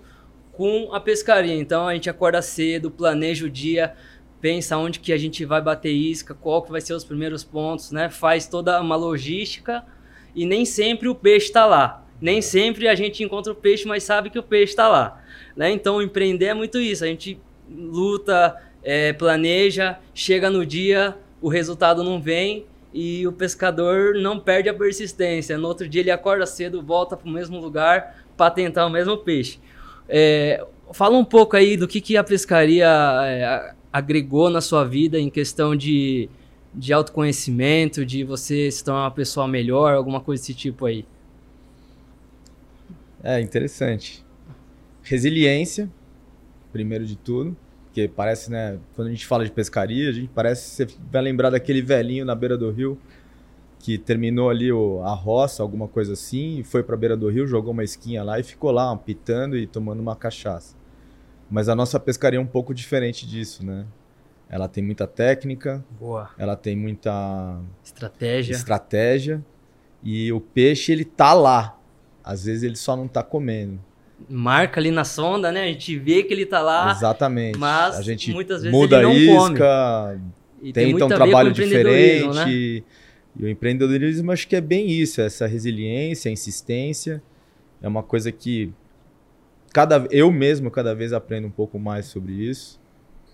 com 0.51 0.93
a 0.93 0.99
pescaria. 0.99 1.55
Então 1.55 1.87
a 1.87 1.93
gente 1.93 2.09
acorda 2.09 2.41
cedo, 2.41 2.91
planeja 2.91 3.45
o 3.45 3.49
dia, 3.49 3.95
pensa 4.41 4.77
onde 4.77 4.99
que 4.99 5.13
a 5.13 5.17
gente 5.17 5.45
vai 5.45 5.61
bater 5.61 5.91
isca, 5.91 6.33
qual 6.33 6.61
que 6.61 6.71
vai 6.71 6.81
ser 6.81 6.93
os 6.93 7.03
primeiros 7.03 7.43
pontos, 7.43 7.91
né? 7.91 8.09
Faz 8.09 8.47
toda 8.47 8.79
uma 8.81 8.95
logística 8.95 9.85
e 10.35 10.45
nem 10.45 10.65
sempre 10.65 11.07
o 11.07 11.15
peixe 11.15 11.47
está 11.47 11.65
lá. 11.65 12.05
Nem 12.21 12.41
sempre 12.41 12.87
a 12.87 12.95
gente 12.95 13.23
encontra 13.23 13.53
o 13.53 13.55
peixe, 13.55 13.87
mas 13.87 14.03
sabe 14.03 14.29
que 14.29 14.37
o 14.37 14.43
peixe 14.43 14.73
está 14.73 14.87
lá. 14.87 15.21
Né? 15.55 15.71
Então, 15.71 16.01
empreender 16.01 16.47
é 16.47 16.53
muito 16.53 16.77
isso. 16.77 17.03
A 17.03 17.07
gente 17.07 17.39
luta, 17.69 18.55
é, 18.83 19.13
planeja, 19.13 19.97
chega 20.13 20.49
no 20.49 20.65
dia, 20.65 21.17
o 21.41 21.49
resultado 21.49 22.03
não 22.03 22.21
vem 22.21 22.65
e 22.93 23.27
o 23.27 23.31
pescador 23.31 24.15
não 24.15 24.39
perde 24.39 24.69
a 24.69 24.73
persistência. 24.73 25.57
No 25.57 25.67
outro 25.67 25.87
dia 25.87 26.01
ele 26.01 26.11
acorda 26.11 26.45
cedo, 26.45 26.81
volta 26.81 27.15
para 27.15 27.27
o 27.27 27.31
mesmo 27.31 27.59
lugar 27.59 28.23
para 28.35 28.51
tentar 28.51 28.85
o 28.85 28.89
mesmo 28.89 29.17
peixe. 29.17 29.59
É, 30.07 30.65
fala 30.91 31.17
um 31.17 31.25
pouco 31.25 31.55
aí 31.55 31.77
do 31.77 31.87
que, 31.87 32.01
que 32.01 32.17
a 32.17 32.23
pescaria 32.23 32.87
é, 33.25 33.73
agregou 33.91 34.49
na 34.49 34.61
sua 34.61 34.83
vida 34.83 35.19
em 35.19 35.29
questão 35.29 35.75
de, 35.75 36.29
de 36.73 36.93
autoconhecimento, 36.93 38.05
de 38.05 38.23
você 38.23 38.71
se 38.71 38.83
tornar 38.83 39.01
uma 39.01 39.11
pessoa 39.11 39.47
melhor, 39.47 39.93
alguma 39.93 40.19
coisa 40.19 40.41
desse 40.41 40.53
tipo 40.53 40.85
aí. 40.85 41.05
É 43.21 43.39
interessante. 43.41 44.23
Resiliência, 45.03 45.89
primeiro 46.71 47.05
de 47.05 47.15
tudo, 47.15 47.55
porque 47.89 48.07
parece, 48.07 48.51
né, 48.51 48.77
quando 48.95 49.07
a 49.07 49.11
gente 49.11 49.25
fala 49.25 49.43
de 49.43 49.51
pescaria, 49.51 50.09
a 50.09 50.11
gente 50.11 50.29
parece 50.33 50.69
você 50.69 50.87
vai 51.11 51.21
lembrar 51.23 51.49
daquele 51.49 51.81
velhinho 51.81 52.23
na 52.23 52.35
beira 52.35 52.55
do 52.55 52.69
rio 52.69 52.97
que 53.79 53.97
terminou 53.97 54.49
ali 54.49 54.71
o, 54.71 55.01
a 55.03 55.13
roça, 55.13 55.63
alguma 55.63 55.87
coisa 55.87 56.13
assim, 56.13 56.59
e 56.59 56.63
foi 56.63 56.83
para 56.83 56.95
a 56.95 56.97
beira 56.97 57.17
do 57.17 57.29
rio, 57.29 57.47
jogou 57.47 57.71
uma 57.71 57.83
esquinha 57.83 58.21
lá 58.23 58.39
e 58.39 58.43
ficou 58.43 58.71
lá 58.71 58.95
pitando 58.95 59.57
e 59.57 59.65
tomando 59.65 60.01
uma 60.01 60.15
cachaça. 60.15 60.75
Mas 61.49 61.67
a 61.67 61.75
nossa 61.75 61.99
pescaria 61.99 62.37
é 62.37 62.41
um 62.41 62.45
pouco 62.45 62.73
diferente 62.73 63.25
disso, 63.25 63.65
né? 63.65 63.85
Ela 64.49 64.67
tem 64.67 64.83
muita 64.83 65.07
técnica, 65.07 65.83
Boa. 65.99 66.29
ela 66.37 66.55
tem 66.55 66.75
muita 66.75 67.59
Estratégia. 67.83 68.53
estratégia 68.53 69.45
e 70.03 70.31
o 70.31 70.39
peixe 70.41 70.91
ele 70.91 71.05
tá 71.05 71.33
lá. 71.33 71.79
Às 72.23 72.45
vezes 72.45 72.63
ele 72.63 72.75
só 72.75 72.95
não 72.95 73.07
tá 73.07 73.23
comendo. 73.23 73.79
Marca 74.27 74.79
ali 74.79 74.91
na 74.91 75.03
sonda, 75.05 75.51
né? 75.51 75.63
A 75.63 75.67
gente 75.67 75.97
vê 75.97 76.23
que 76.23 76.33
ele 76.33 76.45
tá 76.45 76.61
lá. 76.61 76.91
Exatamente. 76.91 77.57
mas 77.57 77.95
a 77.97 78.01
gente 78.01 78.31
muitas 78.33 78.61
vezes 78.63 78.77
muda 78.77 78.97
ele 78.97 79.05
não 79.05 79.11
a 79.11 79.39
come. 79.39 79.53
isca, 79.53 80.21
E 80.61 80.73
tem 80.73 80.85
tenta 80.85 80.91
muito 80.91 81.05
um 81.05 81.07
trabalho 81.07 81.49
empreendedorismo, 81.51 82.31
diferente. 82.31 82.45
né? 82.49 82.83
E 83.39 83.45
o 83.45 83.47
empreendedorismo 83.47 84.31
acho 84.31 84.47
que 84.47 84.55
é 84.55 84.61
bem 84.61 84.87
isso, 84.89 85.21
essa 85.21 85.47
resiliência, 85.47 86.29
insistência. 86.29 87.21
É 87.81 87.87
uma 87.87 88.03
coisa 88.03 88.31
que 88.31 88.73
cada 89.71 90.05
eu 90.11 90.31
mesmo 90.31 90.69
cada 90.69 90.93
vez 90.93 91.13
aprendo 91.13 91.47
um 91.47 91.51
pouco 91.51 91.79
mais 91.79 92.05
sobre 92.07 92.33
isso. 92.33 92.79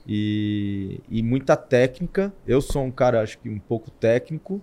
E, 0.08 1.00
e 1.10 1.24
muita 1.24 1.56
técnica. 1.56 2.32
Eu 2.46 2.62
sou 2.62 2.84
um 2.84 2.92
cara, 2.92 3.22
acho 3.22 3.40
que 3.40 3.50
um 3.50 3.58
pouco 3.58 3.90
técnico, 3.90 4.62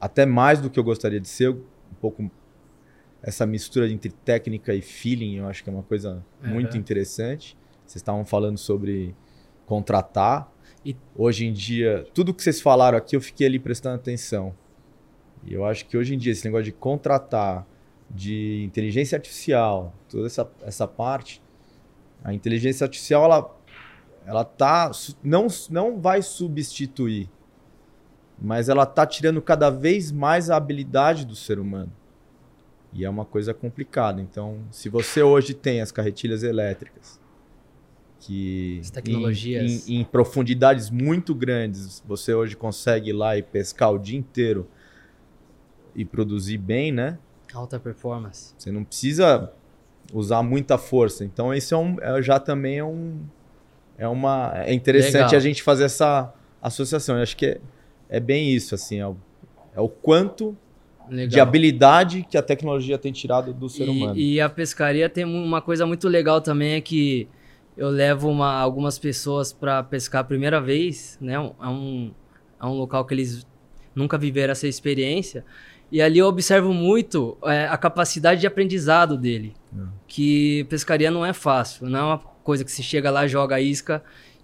até 0.00 0.24
mais 0.24 0.60
do 0.60 0.70
que 0.70 0.78
eu 0.78 0.84
gostaria 0.84 1.18
de 1.18 1.26
ser. 1.28 1.48
Um 1.50 1.94
pouco 2.00 2.30
essa 3.22 3.44
mistura 3.46 3.88
entre 3.90 4.10
técnica 4.10 4.74
e 4.74 4.80
feeling, 4.80 5.36
eu 5.36 5.46
acho 5.46 5.62
que 5.64 5.70
é 5.70 5.72
uma 5.72 5.82
coisa 5.82 6.24
muito 6.42 6.70
Aham. 6.70 6.78
interessante. 6.78 7.56
Vocês 7.84 7.96
estavam 7.96 8.24
falando 8.24 8.58
sobre 8.58 9.14
contratar. 9.66 10.50
E- 10.84 10.96
Hoje 11.16 11.46
em 11.46 11.52
dia, 11.52 12.06
tudo 12.14 12.32
que 12.32 12.42
vocês 12.42 12.60
falaram 12.60 12.96
aqui, 12.96 13.16
eu 13.16 13.20
fiquei 13.20 13.46
ali 13.46 13.58
prestando 13.58 13.96
atenção. 13.96 14.54
E 15.44 15.52
eu 15.52 15.64
acho 15.64 15.86
que 15.86 15.96
hoje 15.96 16.14
em 16.14 16.18
dia, 16.18 16.32
esse 16.32 16.44
negócio 16.44 16.64
de 16.64 16.72
contratar, 16.72 17.66
de 18.10 18.62
inteligência 18.64 19.16
artificial, 19.16 19.94
toda 20.08 20.26
essa, 20.26 20.50
essa 20.62 20.86
parte, 20.86 21.42
a 22.22 22.32
inteligência 22.32 22.84
artificial, 22.84 23.24
ela, 23.24 23.56
ela 24.26 24.44
tá, 24.44 24.90
não, 25.22 25.46
não 25.70 26.00
vai 26.00 26.22
substituir, 26.22 27.28
mas 28.40 28.68
ela 28.68 28.86
tá 28.86 29.06
tirando 29.06 29.42
cada 29.42 29.70
vez 29.70 30.10
mais 30.12 30.50
a 30.50 30.56
habilidade 30.56 31.26
do 31.26 31.34
ser 31.34 31.58
humano. 31.58 31.92
E 32.92 33.04
é 33.04 33.10
uma 33.10 33.24
coisa 33.24 33.52
complicada. 33.52 34.20
Então, 34.20 34.58
se 34.70 34.88
você 34.88 35.22
hoje 35.22 35.52
tem 35.54 35.80
as 35.80 35.92
carretilhas 35.92 36.42
elétricas, 36.42 37.20
que 38.20 38.78
As 38.82 38.90
tecnologias. 38.90 39.86
em, 39.88 39.96
em- 39.96 40.00
em 40.00 40.04
profundidades 40.04 40.90
muito 40.90 41.34
grandes, 41.34 42.02
você 42.06 42.34
hoje 42.34 42.56
consegue 42.56 43.10
ir 43.10 43.12
lá 43.12 43.36
e 43.36 43.42
pescar 43.42 43.92
o 43.92 43.98
dia 43.98 44.18
inteiro 44.18 44.66
e 45.94 46.04
produzir 46.04 46.58
bem, 46.58 46.90
né? 46.92 47.18
Alta 47.54 47.78
performance. 47.78 48.54
Você 48.58 48.70
não 48.70 48.84
precisa 48.84 49.52
usar 50.12 50.42
muita 50.42 50.76
força. 50.78 51.24
Então, 51.24 51.54
isso 51.54 51.74
é 51.74 51.78
um, 51.78 51.96
é- 52.00 52.22
já 52.22 52.38
também 52.40 52.78
é 52.78 52.84
um. 52.84 53.20
É, 53.96 54.06
uma, 54.06 54.52
é 54.54 54.72
interessante 54.72 55.14
Legal. 55.14 55.34
a 55.36 55.40
gente 55.40 55.62
fazer 55.62 55.84
essa 55.84 56.32
associação. 56.62 57.16
Eu 57.16 57.22
acho 57.22 57.36
que 57.36 57.46
é, 57.46 57.60
é 58.08 58.20
bem 58.20 58.52
isso, 58.52 58.74
assim. 58.74 58.98
É 59.00 59.06
o, 59.06 59.16
é 59.74 59.80
o 59.80 59.88
quanto 59.88 60.56
Legal. 61.10 61.28
de 61.28 61.40
habilidade 61.40 62.26
que 62.30 62.36
a 62.36 62.42
tecnologia 62.42 62.98
tem 62.98 63.12
tirado 63.12 63.52
do 63.52 63.68
ser 63.68 63.86
e, 63.86 63.88
humano. 63.90 64.16
E 64.18 64.40
a 64.40 64.48
pescaria 64.48 65.08
tem 65.08 65.24
um- 65.24 65.44
uma 65.44 65.60
coisa 65.60 65.84
muito 65.86 66.08
legal 66.08 66.40
também 66.40 66.72
é 66.74 66.80
que 66.80 67.28
eu 67.76 67.88
levo 67.90 68.28
uma- 68.28 68.54
algumas 68.60 68.98
pessoas 68.98 69.52
para 69.52 69.82
pescar 69.82 70.20
a 70.20 70.24
primeira 70.24 70.60
vez, 70.60 71.16
né? 71.20 71.34
É 71.34 71.40
um, 71.68 72.10
é 72.60 72.66
um 72.66 72.72
local 72.72 73.04
que 73.04 73.14
eles 73.14 73.46
nunca 73.94 74.18
viveram 74.18 74.52
essa 74.52 74.66
experiência. 74.66 75.44
E 75.90 76.02
ali 76.02 76.18
eu 76.18 76.26
observo 76.26 76.72
muito 76.74 77.38
é, 77.44 77.66
a 77.66 77.76
capacidade 77.78 78.40
de 78.40 78.46
aprendizado 78.46 79.16
dele. 79.16 79.54
Que 80.06 80.64
pescaria 80.68 81.10
não 81.10 81.24
é 81.24 81.32
fácil, 81.32 81.86
não 81.88 81.98
é 81.98 82.02
uma 82.02 82.18
coisa 82.18 82.64
que 82.64 82.70
se 82.72 82.82
chega 82.82 83.10
lá, 83.10 83.26
joga 83.26 83.56
a 83.56 83.60
isca 83.60 84.02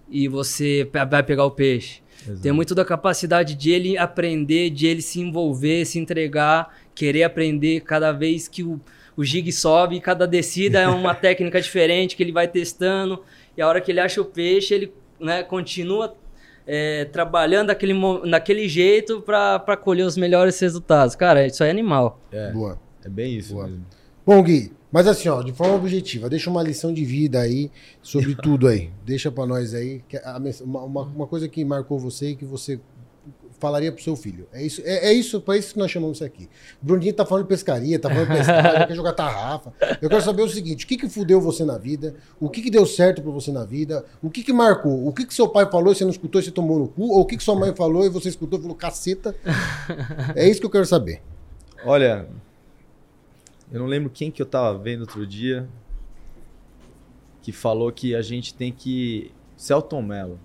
e 0.09 0.27
você 0.27 0.89
vai 1.09 1.21
pegar 1.23 1.45
o 1.45 1.51
peixe. 1.51 2.01
Exato. 2.23 2.41
Tem 2.41 2.51
muito 2.51 2.73
da 2.73 2.85
capacidade 2.85 3.55
de 3.55 3.71
ele 3.71 3.97
aprender, 3.97 4.69
de 4.69 4.87
ele 4.87 5.01
se 5.01 5.19
envolver, 5.19 5.85
se 5.85 5.99
entregar, 5.99 6.75
querer 6.93 7.23
aprender 7.23 7.81
cada 7.81 8.11
vez 8.11 8.47
que 8.47 8.63
o, 8.63 8.79
o 9.15 9.23
jig 9.23 9.51
sobe, 9.51 9.99
cada 9.99 10.25
descida 10.27 10.79
é 10.79 10.87
uma 10.87 11.13
técnica 11.15 11.61
diferente 11.61 12.15
que 12.15 12.23
ele 12.23 12.31
vai 12.31 12.47
testando. 12.47 13.23
E 13.57 13.61
a 13.61 13.67
hora 13.67 13.79
que 13.79 13.91
ele 13.91 13.99
acha 13.99 14.21
o 14.21 14.25
peixe, 14.25 14.73
ele 14.73 14.93
né, 15.19 15.43
continua 15.43 16.15
é, 16.67 17.05
trabalhando 17.05 17.67
daquele, 17.67 17.93
daquele 18.29 18.67
jeito 18.67 19.21
para 19.21 19.77
colher 19.77 20.05
os 20.05 20.17
melhores 20.17 20.59
resultados. 20.59 21.15
Cara, 21.15 21.45
isso 21.45 21.63
é 21.63 21.69
animal. 21.69 22.19
É, 22.31 22.51
Boa. 22.51 22.79
é 23.03 23.09
bem 23.09 23.37
isso 23.37 23.53
Boa. 23.53 23.67
mesmo. 23.67 23.85
Bom, 24.25 24.41
Gui, 24.41 24.71
mas 24.91 25.07
assim, 25.07 25.29
ó, 25.29 25.41
de 25.41 25.53
forma 25.53 25.75
objetiva, 25.75 26.29
deixa 26.29 26.49
uma 26.49 26.63
lição 26.63 26.93
de 26.93 27.03
vida 27.05 27.39
aí 27.39 27.69
sobre 28.01 28.33
tudo 28.41 28.67
aí. 28.67 28.89
Deixa 29.05 29.31
pra 29.31 29.45
nós 29.45 29.73
aí 29.73 30.01
que 30.07 30.17
a 30.17 30.39
mens- 30.39 30.61
uma, 30.61 30.81
uma, 30.83 31.01
uma 31.03 31.27
coisa 31.27 31.47
que 31.47 31.63
marcou 31.63 31.99
você 31.99 32.29
e 32.29 32.35
que 32.35 32.45
você 32.45 32.79
falaria 33.59 33.91
pro 33.91 34.03
seu 34.03 34.15
filho. 34.15 34.47
É 34.51 34.61
isso, 34.63 34.81
é, 34.83 35.07
é 35.07 35.13
isso, 35.13 35.39
para 35.39 35.57
isso 35.57 35.73
que 35.73 35.79
nós 35.79 35.89
chamamos 35.89 36.17
isso 36.17 36.25
aqui. 36.25 36.49
O 36.81 36.85
Bruninho 36.85 37.13
tá 37.13 37.25
falando 37.25 37.43
de 37.43 37.49
pescaria, 37.49 37.97
tá 37.99 38.09
falando 38.09 38.27
de 38.27 38.35
pescar, 38.37 38.87
quer 38.87 38.95
jogar 38.95 39.13
tarrafa. 39.13 39.73
Eu 40.01 40.09
quero 40.09 40.21
saber 40.21 40.41
o 40.41 40.49
seguinte: 40.49 40.85
o 40.85 40.87
que 40.87 40.97
que 40.97 41.07
fudeu 41.09 41.39
você 41.39 41.63
na 41.63 41.77
vida? 41.77 42.15
O 42.39 42.49
que 42.49 42.61
que 42.61 42.69
deu 42.69 42.85
certo 42.85 43.21
pra 43.21 43.31
você 43.31 43.51
na 43.51 43.63
vida? 43.63 44.03
O 44.21 44.29
que 44.29 44.43
que 44.43 44.51
marcou? 44.51 45.07
O 45.07 45.13
que 45.13 45.25
que 45.25 45.33
seu 45.33 45.47
pai 45.47 45.69
falou 45.71 45.91
e 45.93 45.95
você 45.95 46.03
não 46.03 46.11
escutou 46.11 46.41
e 46.41 46.43
você 46.43 46.51
tomou 46.51 46.79
no 46.79 46.87
cu? 46.87 47.03
Ou 47.11 47.21
o 47.21 47.25
que 47.25 47.37
que 47.37 47.43
sua 47.43 47.55
mãe 47.55 47.73
falou 47.75 48.05
e 48.05 48.09
você 48.09 48.29
escutou 48.29 48.59
e 48.59 48.61
falou 48.61 48.75
caceta? 48.75 49.35
É 50.35 50.47
isso 50.49 50.59
que 50.59 50.65
eu 50.65 50.71
quero 50.71 50.85
saber. 50.85 51.21
Olha, 51.85 52.27
eu 53.71 53.79
não 53.79 53.87
lembro 53.87 54.09
quem 54.09 54.29
que 54.29 54.41
eu 54.41 54.45
tava 54.45 54.77
vendo 54.77 55.01
outro 55.01 55.25
dia 55.25 55.67
que 57.41 57.51
falou 57.51 57.91
que 57.91 58.15
a 58.15 58.23
gente 58.23 58.53
tem 58.55 58.71
que. 58.71 59.31
Celton 59.55 60.01
Mello. 60.01 60.39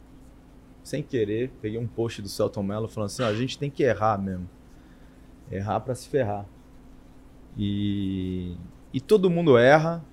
Sem 0.83 1.03
querer, 1.03 1.51
peguei 1.61 1.79
um 1.79 1.87
post 1.87 2.21
do 2.21 2.29
Celton 2.29 2.63
Mello 2.63 2.89
falando 2.89 3.09
assim: 3.09 3.23
a 3.23 3.33
gente 3.33 3.59
tem 3.59 3.71
que 3.71 3.83
errar 3.83 4.19
mesmo. 4.19 4.49
Errar 5.51 5.81
pra 5.81 5.95
se 5.95 6.09
ferrar. 6.09 6.47
E, 7.57 8.55
e 8.93 9.01
todo 9.01 9.31
mundo 9.31 9.57
erra, 9.57 10.05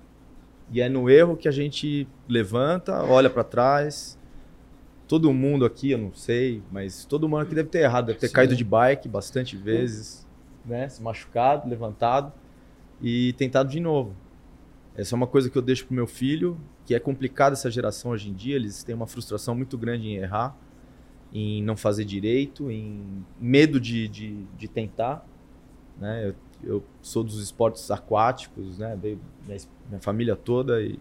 e 0.70 0.80
é 0.80 0.88
no 0.88 1.08
erro 1.08 1.36
que 1.36 1.46
a 1.46 1.52
gente 1.52 2.08
levanta, 2.28 3.02
olha 3.04 3.30
pra 3.30 3.44
trás. 3.44 4.18
Todo 5.06 5.32
mundo 5.32 5.64
aqui, 5.64 5.92
eu 5.92 5.98
não 5.98 6.12
sei, 6.12 6.62
mas 6.70 7.04
todo 7.04 7.28
mundo 7.28 7.40
aqui 7.40 7.54
deve 7.54 7.68
ter 7.68 7.80
errado, 7.80 8.06
deve 8.06 8.18
ter 8.18 8.28
Sim. 8.28 8.34
caído 8.34 8.56
de 8.56 8.64
bike 8.64 9.08
bastante 9.08 9.56
vezes, 9.56 10.26
né? 10.66 10.88
Se 10.88 11.02
machucado, 11.02 11.68
levantado 11.68 12.32
e 13.00 13.32
tentado 13.34 13.68
de 13.68 13.80
novo. 13.80 14.14
Essa 14.96 15.14
é 15.14 15.16
uma 15.16 15.26
coisa 15.26 15.48
que 15.48 15.56
eu 15.56 15.62
deixo 15.62 15.86
pro 15.86 15.94
meu 15.94 16.06
filho, 16.06 16.58
que 16.84 16.94
é 16.94 16.98
complicada 16.98 17.54
essa 17.54 17.70
geração 17.70 18.10
hoje 18.10 18.30
em 18.30 18.34
dia, 18.34 18.56
eles 18.56 18.82
têm 18.82 18.94
uma 18.94 19.06
frustração 19.06 19.54
muito 19.54 19.78
grande 19.78 20.08
em 20.08 20.16
errar, 20.16 20.56
em 21.32 21.62
não 21.62 21.76
fazer 21.76 22.04
direito, 22.04 22.70
em 22.70 23.24
medo 23.38 23.78
de, 23.78 24.08
de, 24.08 24.44
de 24.56 24.66
tentar. 24.66 25.24
Né? 26.00 26.28
Eu 26.28 26.34
eu 26.62 26.82
sou 27.00 27.22
dos 27.22 27.40
esportes 27.42 27.90
aquáticos, 27.90 28.78
né? 28.78 28.96
Veio 29.00 29.20
minha, 29.46 29.58
minha 29.88 30.00
família 30.00 30.34
toda 30.36 30.80
e, 30.82 30.98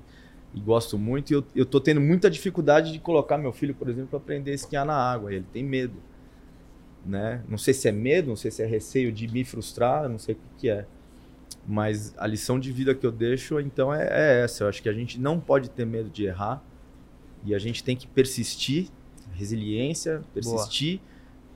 e 0.54 0.60
gosto 0.60 0.98
muito. 0.98 1.32
E 1.32 1.34
eu, 1.34 1.44
eu 1.56 1.66
tô 1.66 1.80
tendo 1.80 2.02
muita 2.02 2.30
dificuldade 2.30 2.92
de 2.92 3.00
colocar 3.00 3.38
meu 3.38 3.52
filho, 3.52 3.74
por 3.74 3.90
exemplo, 3.90 4.10
para 4.10 4.20
aprender 4.20 4.52
a 4.52 4.56
esquiar 4.56 4.86
na 4.86 4.96
água. 4.96 5.34
Ele 5.34 5.46
tem 5.52 5.64
medo, 5.64 5.96
né? 7.06 7.44
Não 7.48 7.58
sei 7.58 7.74
se 7.74 7.88
é 7.88 7.92
medo, 7.92 8.30
não 8.30 8.36
sei 8.36 8.52
se 8.52 8.62
é 8.62 8.66
receio 8.66 9.12
de 9.12 9.28
me 9.28 9.44
frustrar, 9.44 10.08
não 10.08 10.20
sei 10.20 10.36
o 10.36 10.38
que, 10.38 10.50
que 10.58 10.70
é. 10.70 10.86
Mas 11.68 12.14
a 12.18 12.26
lição 12.26 12.58
de 12.60 12.72
vida 12.72 12.96
que 12.96 13.06
eu 13.06 13.12
deixo, 13.12 13.60
então, 13.60 13.94
é, 13.94 14.08
é 14.10 14.44
essa. 14.44 14.64
Eu 14.64 14.70
acho 14.70 14.82
que 14.82 14.88
a 14.88 14.94
gente 14.94 15.20
não 15.20 15.40
pode 15.40 15.70
ter 15.70 15.86
medo 15.86 16.10
de 16.10 16.26
errar 16.26 16.64
e 17.44 17.54
a 17.54 17.60
gente 17.60 17.84
tem 17.84 17.96
que 17.96 18.08
persistir, 18.08 18.88
resiliência, 19.34 20.22
persistir, 20.34 21.02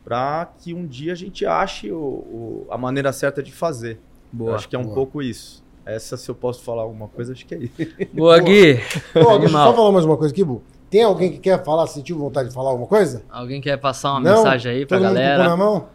para 0.04 0.52
que 0.60 0.74
um 0.74 0.86
dia 0.86 1.14
a 1.14 1.16
gente 1.16 1.46
ache 1.46 1.92
o, 1.92 1.98
o, 1.98 2.68
a 2.70 2.78
maneira 2.78 3.14
certa 3.14 3.42
de 3.42 3.52
fazer. 3.52 4.00
Boa. 4.32 4.52
Eu 4.52 4.56
acho 4.56 4.68
que 4.68 4.76
é 4.76 4.80
um 4.80 4.84
boa. 4.84 4.96
pouco 4.96 5.22
isso. 5.22 5.64
Essa, 5.86 6.16
se 6.18 6.30
eu 6.30 6.36
posso 6.36 6.62
falar 6.64 6.84
alguma 6.84 7.08
coisa, 7.08 7.32
acho 7.34 7.46
que 7.46 7.56
é 7.56 7.58
isso. 7.60 7.74
Boa, 8.14 8.38
Gui. 8.40 8.74
Ô, 9.16 9.38
deixa 9.40 9.46
eu 9.46 9.50
só 9.50 9.74
falar 9.74 9.92
mais 9.92 10.06
uma 10.06 10.16
coisa 10.16 10.32
aqui, 10.34 10.44
Bu. 10.44 10.62
Tem 10.92 11.04
alguém 11.04 11.32
que 11.32 11.40
quer 11.40 11.64
falar, 11.64 11.88
sentiu 11.88 12.18
vontade 12.18 12.50
de 12.50 12.54
falar 12.56 12.70
alguma 12.70 12.88
coisa? 12.88 13.24
Alguém 13.30 13.62
quer 13.62 13.78
passar 13.78 14.12
uma 14.12 14.20
Não? 14.20 14.36
mensagem 14.38 14.72
aí 14.74 14.86
pra 14.86 14.98
Todo 14.98 15.08
mundo 15.08 15.18
com 15.18 15.24
galera? 15.24 15.44
na 15.50 15.58
mão? 15.58 15.88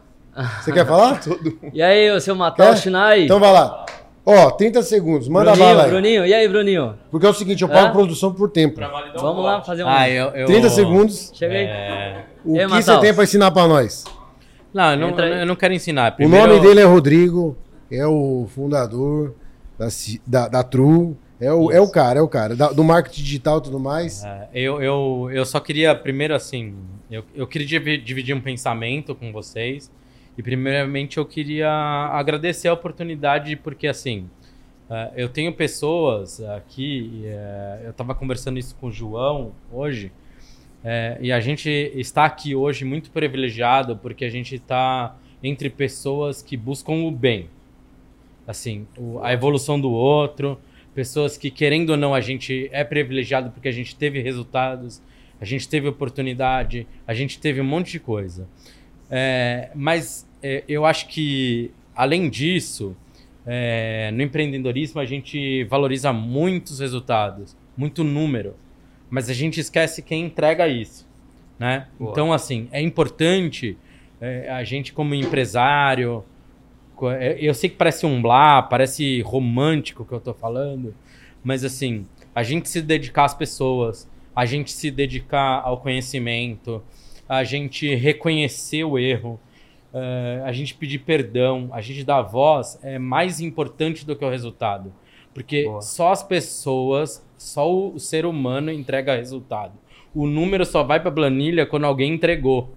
Você 0.61 0.73
quer 0.73 0.87
falar? 0.87 1.21
E 1.73 1.83
aí, 1.83 2.11
o 2.11 2.21
seu 2.21 2.35
Matal 2.35 2.69
Quer? 2.75 2.77
Shinai? 2.79 3.25
Então 3.25 3.41
vai 3.41 3.53
lá. 3.53 3.87
Ó, 4.25 4.51
30 4.51 4.83
segundos, 4.83 5.29
manda 5.29 5.53
Bruninho, 5.53 5.69
bala 5.69 5.85
aí. 5.85 5.91
Bruninho, 5.91 6.27
e 6.27 6.35
aí, 6.35 6.49
Bruninho? 6.49 6.95
Porque 7.11 7.25
é 7.25 7.29
o 7.29 7.33
seguinte, 7.35 7.63
eu 7.63 7.69
pago 7.69 7.89
Hã? 7.89 7.93
produção 7.93 8.33
por 8.35 8.51
tempo. 8.51 8.81
Vamos 9.21 9.45
lá 9.45 9.63
fazer 9.63 9.85
um. 9.85 9.89
Ah, 9.89 10.09
eu, 10.11 10.31
eu... 10.31 10.47
30 10.47 10.69
segundos. 10.71 11.31
Chega 11.33 11.55
aí. 11.55 11.65
É... 11.65 12.25
O 12.45 12.57
E 12.57 12.61
aí, 12.61 12.67
que 12.69 12.83
você 12.83 12.99
tem 12.99 13.15
pra 13.15 13.23
ensinar 13.25 13.51
pra 13.53 13.69
nós? 13.69 14.05
Não, 14.75 14.91
eu 14.93 14.97
não, 14.99 15.19
eu 15.19 15.47
não 15.47 15.55
quero 15.57 15.73
ensinar. 15.75 16.13
O 16.13 16.17
Primeiro, 16.17 16.49
nome 16.49 16.61
dele 16.61 16.81
é 16.81 16.85
Rodrigo, 16.85 17.57
é 17.91 18.05
o 18.07 18.47
fundador 18.55 19.35
da, 19.79 19.87
da, 20.27 20.49
da 20.49 20.63
True. 20.65 21.17
É 21.41 21.53
o, 21.53 21.71
é 21.71 21.81
o 21.81 21.89
cara, 21.89 22.19
é 22.19 22.23
o 22.23 22.29
cara. 22.29 22.57
da- 22.57 22.73
do 22.73 22.83
marketing 22.83 23.23
digital 23.23 23.59
e 23.59 23.63
tudo 23.63 23.79
mais. 23.79 24.25
É, 24.25 24.49
eu, 24.55 24.83
eu, 24.83 25.29
eu 25.33 25.45
só 25.45 25.61
queria, 25.61 25.95
primeiro, 25.95 26.35
assim, 26.35 26.75
eu, 27.11 27.23
eu 27.35 27.47
queria 27.47 27.67
divi- 27.67 27.99
dividir 27.99 28.35
um 28.35 28.41
pensamento 28.41 29.15
com 29.15 29.31
vocês. 29.33 29.91
E, 30.37 30.43
primeiramente, 30.43 31.17
eu 31.17 31.25
queria 31.25 31.71
agradecer 31.71 32.69
a 32.69 32.73
oportunidade, 32.73 33.57
porque, 33.57 33.87
assim, 33.87 34.29
é, 34.89 35.13
eu 35.17 35.29
tenho 35.29 35.53
pessoas 35.53 36.41
aqui, 36.41 37.23
é, 37.25 37.83
eu 37.85 37.91
estava 37.91 38.15
conversando 38.15 38.59
isso 38.59 38.77
com 38.77 38.89
o 38.89 38.93
João 38.93 39.53
hoje, 39.73 40.13
é, 40.85 41.19
e 41.21 41.33
a 41.33 41.41
gente 41.41 41.69
está 41.69 42.25
aqui 42.25 42.55
hoje 42.55 42.85
muito 42.85 43.11
privilegiado, 43.11 43.97
porque 43.97 44.25
a 44.25 44.31
gente 44.31 44.55
está 44.55 45.17
entre 45.43 45.69
pessoas 45.69 46.43
que 46.43 46.57
buscam 46.57 46.93
o 46.93 47.11
bem. 47.11 47.49
Assim, 48.47 48.87
a 49.23 49.33
evolução 49.33 49.81
do 49.81 49.91
outro, 49.91 50.59
pessoas 50.95 51.37
que, 51.37 51.51
querendo 51.51 51.91
ou 51.91 51.97
não, 51.97 52.15
a 52.15 52.21
gente 52.21 52.69
é 52.73 52.85
privilegiado 52.85 53.51
porque 53.51 53.69
a 53.69 53.73
gente 53.73 53.97
teve 53.97 54.21
resultados, 54.21 55.03
a 55.41 55.45
gente 55.45 55.69
teve 55.69 55.89
oportunidade, 55.89 56.87
a 57.07 57.13
gente 57.13 57.41
teve 57.41 57.61
um 57.61 57.65
monte 57.65 57.91
de 57.93 58.01
coisa. 58.01 58.49
É, 59.11 59.71
mas 59.75 60.26
eu 60.69 60.85
acho 60.85 61.09
que, 61.09 61.71
além 61.95 62.29
disso, 62.29 62.97
é, 63.47 64.11
no 64.13 64.23
empreendedorismo 64.23 65.01
a 65.01 65.05
gente 65.05 65.65
valoriza 65.65 66.13
muitos 66.13 66.81
resultados, 66.81 67.57
muito 67.77 68.03
número, 68.03 68.57
mas 69.09 69.31
a 69.31 69.33
gente 69.33 69.61
esquece 69.61 70.03
quem 70.03 70.25
entrega 70.25 70.67
isso, 70.67 71.07
né? 71.59 71.87
Boa. 71.99 72.11
Então, 72.11 72.33
assim, 72.33 72.69
é 72.73 72.81
importante 72.81 73.79
é, 74.21 74.51
a 74.51 74.65
gente 74.65 74.93
como 74.93 75.15
empresário, 75.15 76.25
é, 77.21 77.37
eu 77.39 77.55
sei 77.55 77.71
que 77.71 77.77
parece 77.77 78.05
um 78.05 78.21
blá, 78.21 78.63
parece 78.63 79.21
romântico 79.23 80.03
o 80.03 80.07
que 80.07 80.13
eu 80.13 80.21
tô 80.21 80.35
falando, 80.35 80.95
mas 81.45 81.65
assim, 81.65 82.05
a 82.35 82.43
gente 82.43 82.69
se 82.69 82.83
dedicar 82.83 83.27
às 83.27 83.35
pessoas, 83.35 84.11
a 84.35 84.45
gente 84.45 84.73
se 84.73 84.91
dedicar 84.91 85.63
ao 85.63 85.79
conhecimento, 85.79 86.83
a 87.29 87.45
gente 87.45 87.95
reconhecer 87.95 88.85
o 88.85 88.99
erro, 88.99 89.39
eh, 89.99 90.43
a 90.45 90.53
gente 90.53 90.75
pedir 90.75 90.99
perdão, 90.99 91.71
a 91.73 91.81
gente 91.81 92.05
dar 92.05 92.21
voz 92.21 92.79
é 92.83 92.99
mais 92.99 93.41
importante 93.41 94.05
do 94.05 94.15
que 94.15 94.23
o 94.23 94.29
resultado. 94.29 94.93
Porque 95.33 95.65
Boa. 95.65 95.81
só 95.81 96.13
as 96.13 96.23
pessoas, 96.23 97.27
só 97.39 97.71
o 97.73 97.99
ser 97.99 98.27
humano 98.27 98.71
entrega 98.71 99.17
resultado. 99.17 99.73
O 100.15 100.27
número 100.27 100.67
só 100.67 100.83
vai 100.83 101.01
para 101.01 101.11
planilha 101.11 101.65
quando 101.65 101.85
alguém 101.85 102.13
entregou. 102.13 102.75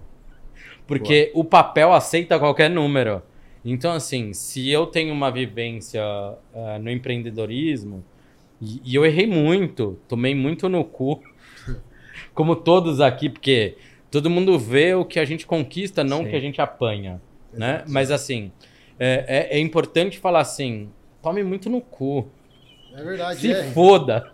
Porque 0.88 1.30
o 1.36 1.43
papel 1.43 1.91
aceita 1.91 2.39
qualquer 2.39 2.70
número. 2.70 3.22
Então, 3.65 3.91
assim, 3.91 4.32
se 4.32 4.70
eu 4.70 4.86
tenho 4.86 5.13
uma 5.13 5.30
vivência 5.30 6.01
eh, 6.53 6.80
no 6.80 6.89
empreendedorismo, 6.89 8.01
e, 8.61 8.82
e 8.86 8.95
eu 8.95 9.05
errei 9.05 9.28
muito, 9.28 9.99
tomei 10.07 10.34
muito 10.34 10.70
no 10.70 10.86
cu, 10.86 11.22
como 12.34 12.55
todos 12.55 13.01
aqui, 13.01 13.28
porque 13.28 13.76
todo 14.12 14.30
mundo 14.30 14.57
vê 14.57 14.93
o 14.93 15.05
que 15.05 15.20
a 15.20 15.26
gente 15.26 15.45
conquista, 15.45 16.03
não 16.03 16.24
o 16.24 16.28
que 16.30 16.36
a 16.36 16.39
gente 16.39 16.60
apanha, 16.62 17.22
né? 17.53 17.84
Mas, 17.88 18.12
assim, 18.12 18.51
é, 18.99 19.47
é- 19.51 19.57
é 19.57 19.60
importante 19.60 20.18
falar 20.20 20.41
assim, 20.41 20.89
tome 21.22 21.43
muito 21.43 21.70
no 21.70 21.82
cu, 21.82 22.28
É 22.93 23.03
verdade, 23.03 23.39
se 23.39 23.51
é. 23.51 23.64
foda. 23.72 24.32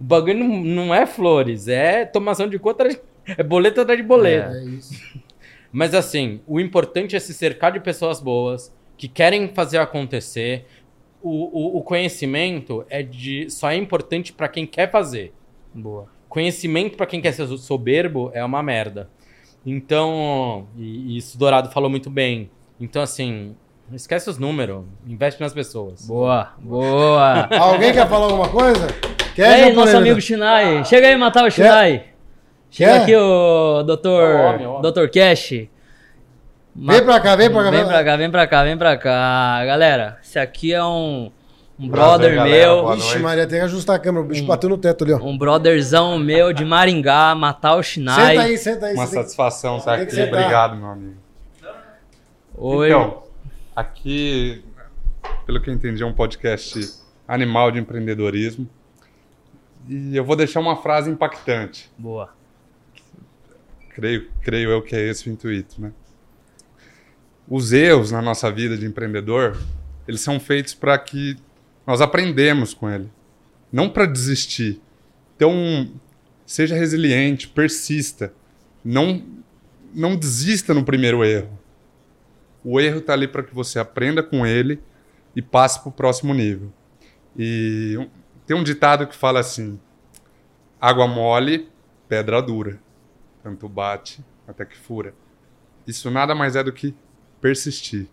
O 0.00 0.04
bagulho 0.04 0.38
não, 0.38 0.62
não 0.62 0.94
é 0.94 1.04
flores, 1.06 1.66
é 1.68 2.04
tomação 2.04 2.48
de 2.48 2.58
conta, 2.58 2.86
é 3.26 3.42
boleto 3.42 3.80
atrás 3.80 3.98
de 4.00 4.06
boleto. 4.06 4.54
É 4.54 4.64
isso. 4.64 5.22
Mas 5.72 5.92
assim, 5.94 6.40
o 6.46 6.60
importante 6.60 7.16
é 7.16 7.18
se 7.18 7.34
cercar 7.34 7.72
de 7.72 7.80
pessoas 7.80 8.20
boas, 8.20 8.72
que 8.96 9.08
querem 9.08 9.48
fazer 9.48 9.78
acontecer. 9.78 10.66
O, 11.20 11.30
o, 11.30 11.78
o 11.78 11.82
conhecimento 11.82 12.84
é 12.88 13.02
de 13.02 13.50
só 13.50 13.70
é 13.70 13.76
importante 13.76 14.32
para 14.32 14.46
quem 14.46 14.64
quer 14.66 14.88
fazer. 14.90 15.32
Boa. 15.74 16.06
Conhecimento 16.34 16.96
para 16.96 17.06
quem 17.06 17.20
quer 17.20 17.30
ser 17.30 17.46
soberbo 17.58 18.28
é 18.34 18.44
uma 18.44 18.60
merda. 18.60 19.08
Então, 19.64 20.66
e, 20.76 21.14
e 21.14 21.16
isso 21.16 21.38
Dourado 21.38 21.70
falou 21.70 21.88
muito 21.88 22.10
bem. 22.10 22.50
Então, 22.80 23.00
assim, 23.00 23.54
esquece 23.92 24.28
os 24.28 24.36
números, 24.36 24.82
investe 25.06 25.40
nas 25.40 25.54
pessoas. 25.54 26.04
Boa, 26.08 26.52
boa. 26.58 27.48
Alguém 27.56 27.92
quer 27.92 28.08
falar 28.08 28.24
alguma 28.24 28.48
coisa? 28.48 28.88
E 29.30 29.34
Quer, 29.36 29.46
aí, 29.46 29.60
japonês? 29.60 29.76
nosso 29.76 29.96
amigo 29.96 30.20
Shinai. 30.20 30.84
Chega 30.84 31.06
aí, 31.06 31.16
matar 31.16 31.44
o 31.44 31.50
Shinai. 31.50 32.04
Chega 32.68 32.90
Quer? 32.92 33.02
aqui 33.02 33.14
o 33.16 33.84
doutor, 33.84 34.34
Homem, 34.40 34.66
homem. 34.66 34.82
doutor 34.82 35.08
Cash. 35.08 35.50
Vem 36.76 37.04
pra 37.04 37.20
cá, 37.20 37.36
vem 37.36 37.48
pra 37.48 37.62
cá. 37.62 37.70
Vem 37.70 37.84
pra 37.86 38.04
cá, 38.04 38.16
vem 38.16 38.30
pra 38.32 38.46
cá, 38.48 38.64
vem 38.64 38.76
pra 38.76 38.96
cá. 38.96 39.64
Galera, 39.64 40.18
esse 40.20 40.36
aqui 40.36 40.74
é 40.74 40.82
um, 40.84 41.30
um 41.78 41.88
brother 41.88 42.34
galera, 42.36 42.66
meu. 42.66 42.82
boa 42.82 42.96
Ixi. 42.96 43.18
Maria, 43.18 43.46
tem 43.46 43.58
que 43.58 43.64
ajustar 43.64 43.96
a 43.96 43.98
câmera. 43.98 44.24
O 44.24 44.28
bicho 44.28 44.44
bateu 44.44 44.70
no 44.70 44.78
teto 44.78 45.04
ali, 45.04 45.12
ó. 45.12 45.18
Um 45.18 45.36
brotherzão 45.36 46.18
meu 46.18 46.52
de 46.52 46.64
Maringá, 46.64 47.34
matar 47.34 47.74
o 47.76 47.82
Shinai. 47.82 48.36
Senta 48.36 48.42
aí, 48.42 48.58
senta 48.58 48.86
aí. 48.86 48.94
Uma 48.94 49.06
satisfação 49.06 49.78
estar 49.78 49.96
que 49.96 50.02
aqui. 50.04 50.14
sentar. 50.14 50.40
Obrigado, 50.40 50.76
meu 50.76 50.86
amigo. 50.88 51.16
Oi. 52.56 52.88
Então, 52.88 53.24
aqui, 53.74 54.64
pelo 55.44 55.60
que 55.60 55.68
eu 55.68 55.74
entendi, 55.74 56.02
é 56.02 56.06
um 56.06 56.12
podcast 56.12 56.94
animal 57.26 57.72
de 57.72 57.80
empreendedorismo. 57.80 58.68
E 59.88 60.16
eu 60.16 60.24
vou 60.24 60.36
deixar 60.36 60.60
uma 60.60 60.76
frase 60.76 61.10
impactante. 61.10 61.90
Boa. 61.98 62.30
Creio, 63.90 64.30
creio 64.42 64.70
eu 64.70 64.82
que 64.82 64.94
é 64.94 65.00
esse 65.00 65.28
o 65.28 65.32
intuito, 65.32 65.80
né? 65.80 65.92
Os 67.48 67.72
erros 67.72 68.10
na 68.10 68.22
nossa 68.22 68.50
vida 68.50 68.76
de 68.76 68.86
empreendedor, 68.86 69.58
eles 70.08 70.20
são 70.20 70.40
feitos 70.40 70.72
para 70.72 70.96
que 70.98 71.36
nós 71.86 72.00
aprendemos 72.00 72.72
com 72.74 72.88
ele, 72.88 73.10
não 73.72 73.88
para 73.88 74.06
desistir. 74.06 74.80
Então, 75.36 75.90
seja 76.46 76.74
resiliente, 76.74 77.48
persista, 77.48 78.32
não 78.84 79.22
não 79.92 80.16
desista 80.16 80.74
no 80.74 80.84
primeiro 80.84 81.24
erro. 81.24 81.56
O 82.64 82.80
erro 82.80 82.98
está 82.98 83.12
ali 83.12 83.28
para 83.28 83.44
que 83.44 83.54
você 83.54 83.78
aprenda 83.78 84.24
com 84.24 84.44
ele 84.44 84.82
e 85.36 85.40
passe 85.40 85.78
para 85.78 85.88
o 85.88 85.92
próximo 85.92 86.34
nível. 86.34 86.72
E 87.38 88.08
tem 88.44 88.56
um 88.56 88.64
ditado 88.64 89.06
que 89.06 89.14
fala 89.14 89.38
assim: 89.38 89.78
água 90.80 91.06
mole, 91.06 91.68
pedra 92.08 92.42
dura 92.42 92.80
tanto 93.44 93.68
bate 93.68 94.24
até 94.48 94.64
que 94.64 94.74
fura. 94.74 95.14
Isso 95.86 96.10
nada 96.10 96.34
mais 96.34 96.56
é 96.56 96.64
do 96.64 96.72
que 96.72 96.94
persistir. 97.42 98.08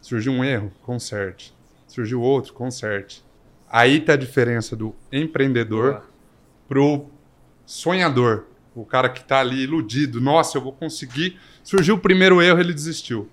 Surgiu 0.00 0.32
um 0.32 0.44
erro, 0.44 0.72
conserte. 0.82 1.54
Surgiu 1.92 2.22
outro, 2.22 2.54
conserte. 2.54 3.22
Aí 3.68 4.00
tá 4.00 4.14
a 4.14 4.16
diferença 4.16 4.74
do 4.74 4.94
empreendedor 5.12 6.02
pro 6.66 7.04
sonhador. 7.66 8.46
O 8.74 8.82
cara 8.82 9.10
que 9.10 9.22
tá 9.22 9.40
ali 9.40 9.64
iludido. 9.64 10.18
Nossa, 10.18 10.56
eu 10.56 10.62
vou 10.62 10.72
conseguir. 10.72 11.38
Surgiu 11.62 11.96
o 11.96 11.98
primeiro 11.98 12.40
erro, 12.40 12.60
ele 12.60 12.72
desistiu. 12.72 13.28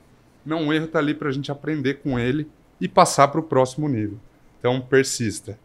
Não, 0.46 0.68
o 0.68 0.74
erro 0.74 0.88
tá 0.88 1.00
ali 1.00 1.14
pra 1.14 1.32
gente 1.32 1.50
aprender 1.50 2.02
com 2.04 2.20
ele 2.20 2.50
e 2.82 2.88
passar 2.90 3.30
pro 3.30 3.42
próximo 3.42 3.88
nível. 3.88 4.20
Então, 4.60 4.82
persista. 4.82 5.58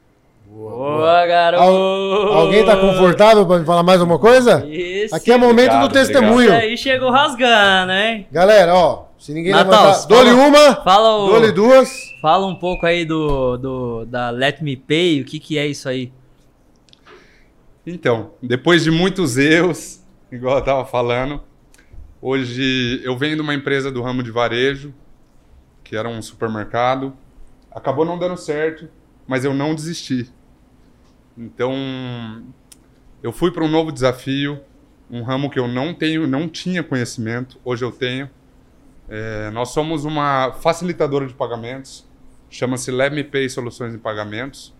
Boa, 0.47 1.27
garoto. 1.27 1.63
Alguém 1.65 2.65
tá 2.65 2.77
confortável 2.77 3.47
pra 3.47 3.59
me 3.59 3.65
falar 3.65 3.83
mais 3.83 4.01
alguma 4.01 4.19
coisa? 4.19 4.65
Isso. 4.67 5.15
Aqui 5.15 5.33
é 5.33 5.37
momento 5.37 5.73
Obrigado, 5.73 5.89
do 5.89 5.93
testemunho. 5.93 6.45
Isso 6.51 6.53
aí 6.63 6.79
chegou 6.79 7.11
rasgando, 7.11 7.93
hein? 7.93 8.27
Galera, 8.31 8.75
ó, 8.75 9.07
Se 9.19 9.33
ninguém 9.33 9.53
Natal, 9.53 9.87
levantar, 9.87 10.07
dou-lhe 10.07 10.31
uma, 10.31 10.77
Fala, 10.77 11.17
o, 11.17 11.27
dou-lhe 11.27 11.51
duas. 11.53 11.91
fala 12.23 12.47
um 12.47 12.55
pouco 12.55 12.87
aí 12.87 13.05
do, 13.05 13.57
do 13.57 14.05
da 14.05 14.31
Let 14.31 14.61
Me 14.63 14.77
Pay, 14.77 15.23
o 15.23 15.25
que, 15.25 15.41
que 15.41 15.59
é 15.59 15.67
isso 15.67 15.89
aí? 15.89 16.13
Então, 17.87 18.31
depois 18.43 18.83
de 18.85 18.91
muitos 18.91 19.37
erros, 19.37 20.03
igual 20.31 20.55
eu 20.55 20.61
estava 20.61 20.85
falando, 20.87 21.43
hoje 22.23 23.01
eu 23.05 23.17
venho 23.17 23.35
de 23.37 23.43
uma 23.43 23.55
empresa 23.55 23.91
do 23.91 24.01
ramo 24.03 24.23
de 24.23 24.31
varejo, 24.31 24.95
que 25.83 25.97
era 25.97 26.09
um 26.09 26.23
supermercado. 26.23 27.13
Acabou 27.71 28.05
não 28.05 28.19
dando 28.19 28.37
certo, 28.37 28.89
mas 29.27 29.45
eu 29.45 29.55
não 29.55 29.75
desisti. 29.75 30.31
Então, 31.37 31.75
eu 33.23 33.33
fui 33.33 33.51
para 33.51 33.65
um 33.65 33.69
novo 33.69 33.91
desafio, 33.91 34.61
um 35.11 35.23
ramo 35.23 35.51
que 35.51 35.59
eu 35.59 35.67
não 35.67 35.93
tenho, 35.95 36.27
não 36.27 36.49
tinha 36.49 36.83
conhecimento, 36.83 37.59
hoje 37.65 37.85
eu 37.85 37.91
tenho. 37.91 38.31
É, 39.09 39.51
nós 39.51 39.71
somos 39.71 40.05
uma 40.05 40.53
facilitadora 40.53 41.27
de 41.27 41.35
pagamentos, 41.35 42.07
chama-se 42.49 42.91
Let 42.91 43.13
Me 43.13 43.25
Pay 43.25 43.49
Soluções 43.49 43.93
de 43.93 43.99
Pagamentos, 43.99 44.75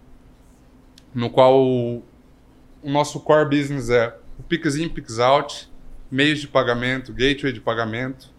no 1.15 1.29
qual 1.29 1.59
o 1.63 2.03
nosso 2.83 3.21
core 3.21 3.49
business 3.49 3.91
é 3.91 4.17
o 4.39 4.43
Pix 4.43 4.77
In, 4.77 4.89
Pix 4.89 5.19
Out, 5.19 5.71
meios 6.11 6.41
de 6.41 6.49
pagamento, 6.49 7.13
gateway 7.13 7.53
de 7.53 7.61
pagamento. 7.61 8.33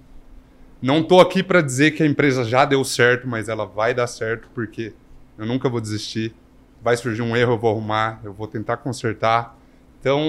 Não 0.81 0.99
estou 0.99 1.19
aqui 1.19 1.41
para 1.41 1.61
dizer 1.61 1.91
que 1.91 2.03
a 2.03 2.05
empresa 2.05 2.43
já 2.43 2.65
deu 2.65 2.83
certo, 2.83 3.27
mas 3.27 3.49
ela 3.49 3.65
vai 3.65 3.93
dar 3.93 4.07
certo 4.07 4.47
porque 4.53 4.93
eu 5.37 5.45
nunca 5.45 5.69
vou 5.69 5.79
desistir. 5.81 6.33
Vai 6.81 6.95
surgir 6.97 7.21
um 7.21 7.35
erro, 7.35 7.53
eu 7.53 7.57
vou 7.57 7.71
arrumar, 7.71 8.19
eu 8.23 8.31
vou 8.33 8.47
tentar 8.47 8.77
consertar. 8.77 9.57
Então, 9.99 10.21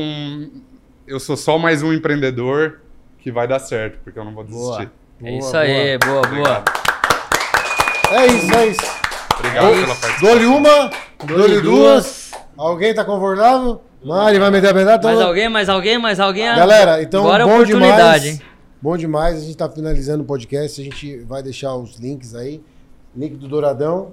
eu 1.06 1.20
sou 1.20 1.36
só 1.36 1.58
mais 1.58 1.82
um 1.82 1.92
empreendedor 1.92 2.80
que 3.18 3.30
vai 3.30 3.46
dar 3.46 3.58
certo, 3.58 3.98
porque 4.02 4.18
eu 4.18 4.24
não 4.24 4.32
vou 4.34 4.44
desistir. 4.44 4.90
é 5.22 5.38
isso 5.38 5.56
aí, 5.56 5.98
boa, 5.98 6.22
boa. 6.22 6.64
É 8.12 8.26
isso, 8.26 8.54
é 8.54 8.66
isso. 8.68 8.80
Obrigado 9.38 9.68
pela 9.74 9.86
participação. 9.86 10.20
Dou-lhe 10.28 10.46
uma, 10.46 10.90
dou-lhe 11.26 11.60
duas. 11.60 12.32
Alguém 12.56 12.94
tá 12.94 13.04
confortável? 13.04 13.82
Mari 14.04 14.38
vai 14.38 14.50
meter 14.50 14.70
a 14.70 14.74
pedada? 14.74 15.02
Mais 15.02 15.16
Então- 15.18 15.28
alguém, 15.28 15.48
mais 15.48 15.68
alguém, 15.68 15.98
mais 15.98 16.20
alguém? 16.20 16.46
Galera, 16.46 17.02
então 17.02 17.24
Agora 17.24 17.42
é 17.42 17.46
bom 17.46 17.54
oportunidade, 17.54 17.96
demais. 17.96 18.26
hein? 18.26 18.42
Bom 18.80 18.96
demais, 18.96 19.36
a 19.38 19.40
gente 19.40 19.56
tá 19.56 19.68
finalizando 19.68 20.22
o 20.22 20.26
podcast, 20.26 20.80
a 20.80 20.84
gente 20.84 21.18
vai 21.24 21.42
deixar 21.42 21.74
os 21.74 21.96
links 21.98 22.34
aí. 22.34 22.62
Link 23.14 23.34
do 23.36 23.48
Douradão. 23.48 24.12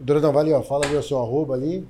Douradão, 0.00 0.32
vai 0.32 0.42
ali, 0.42 0.52
ó. 0.52 0.62
Fala 0.62 0.86
ali 0.86 0.96
o 0.96 1.02
seu 1.02 1.18
arroba 1.18 1.54
ali. 1.54 1.86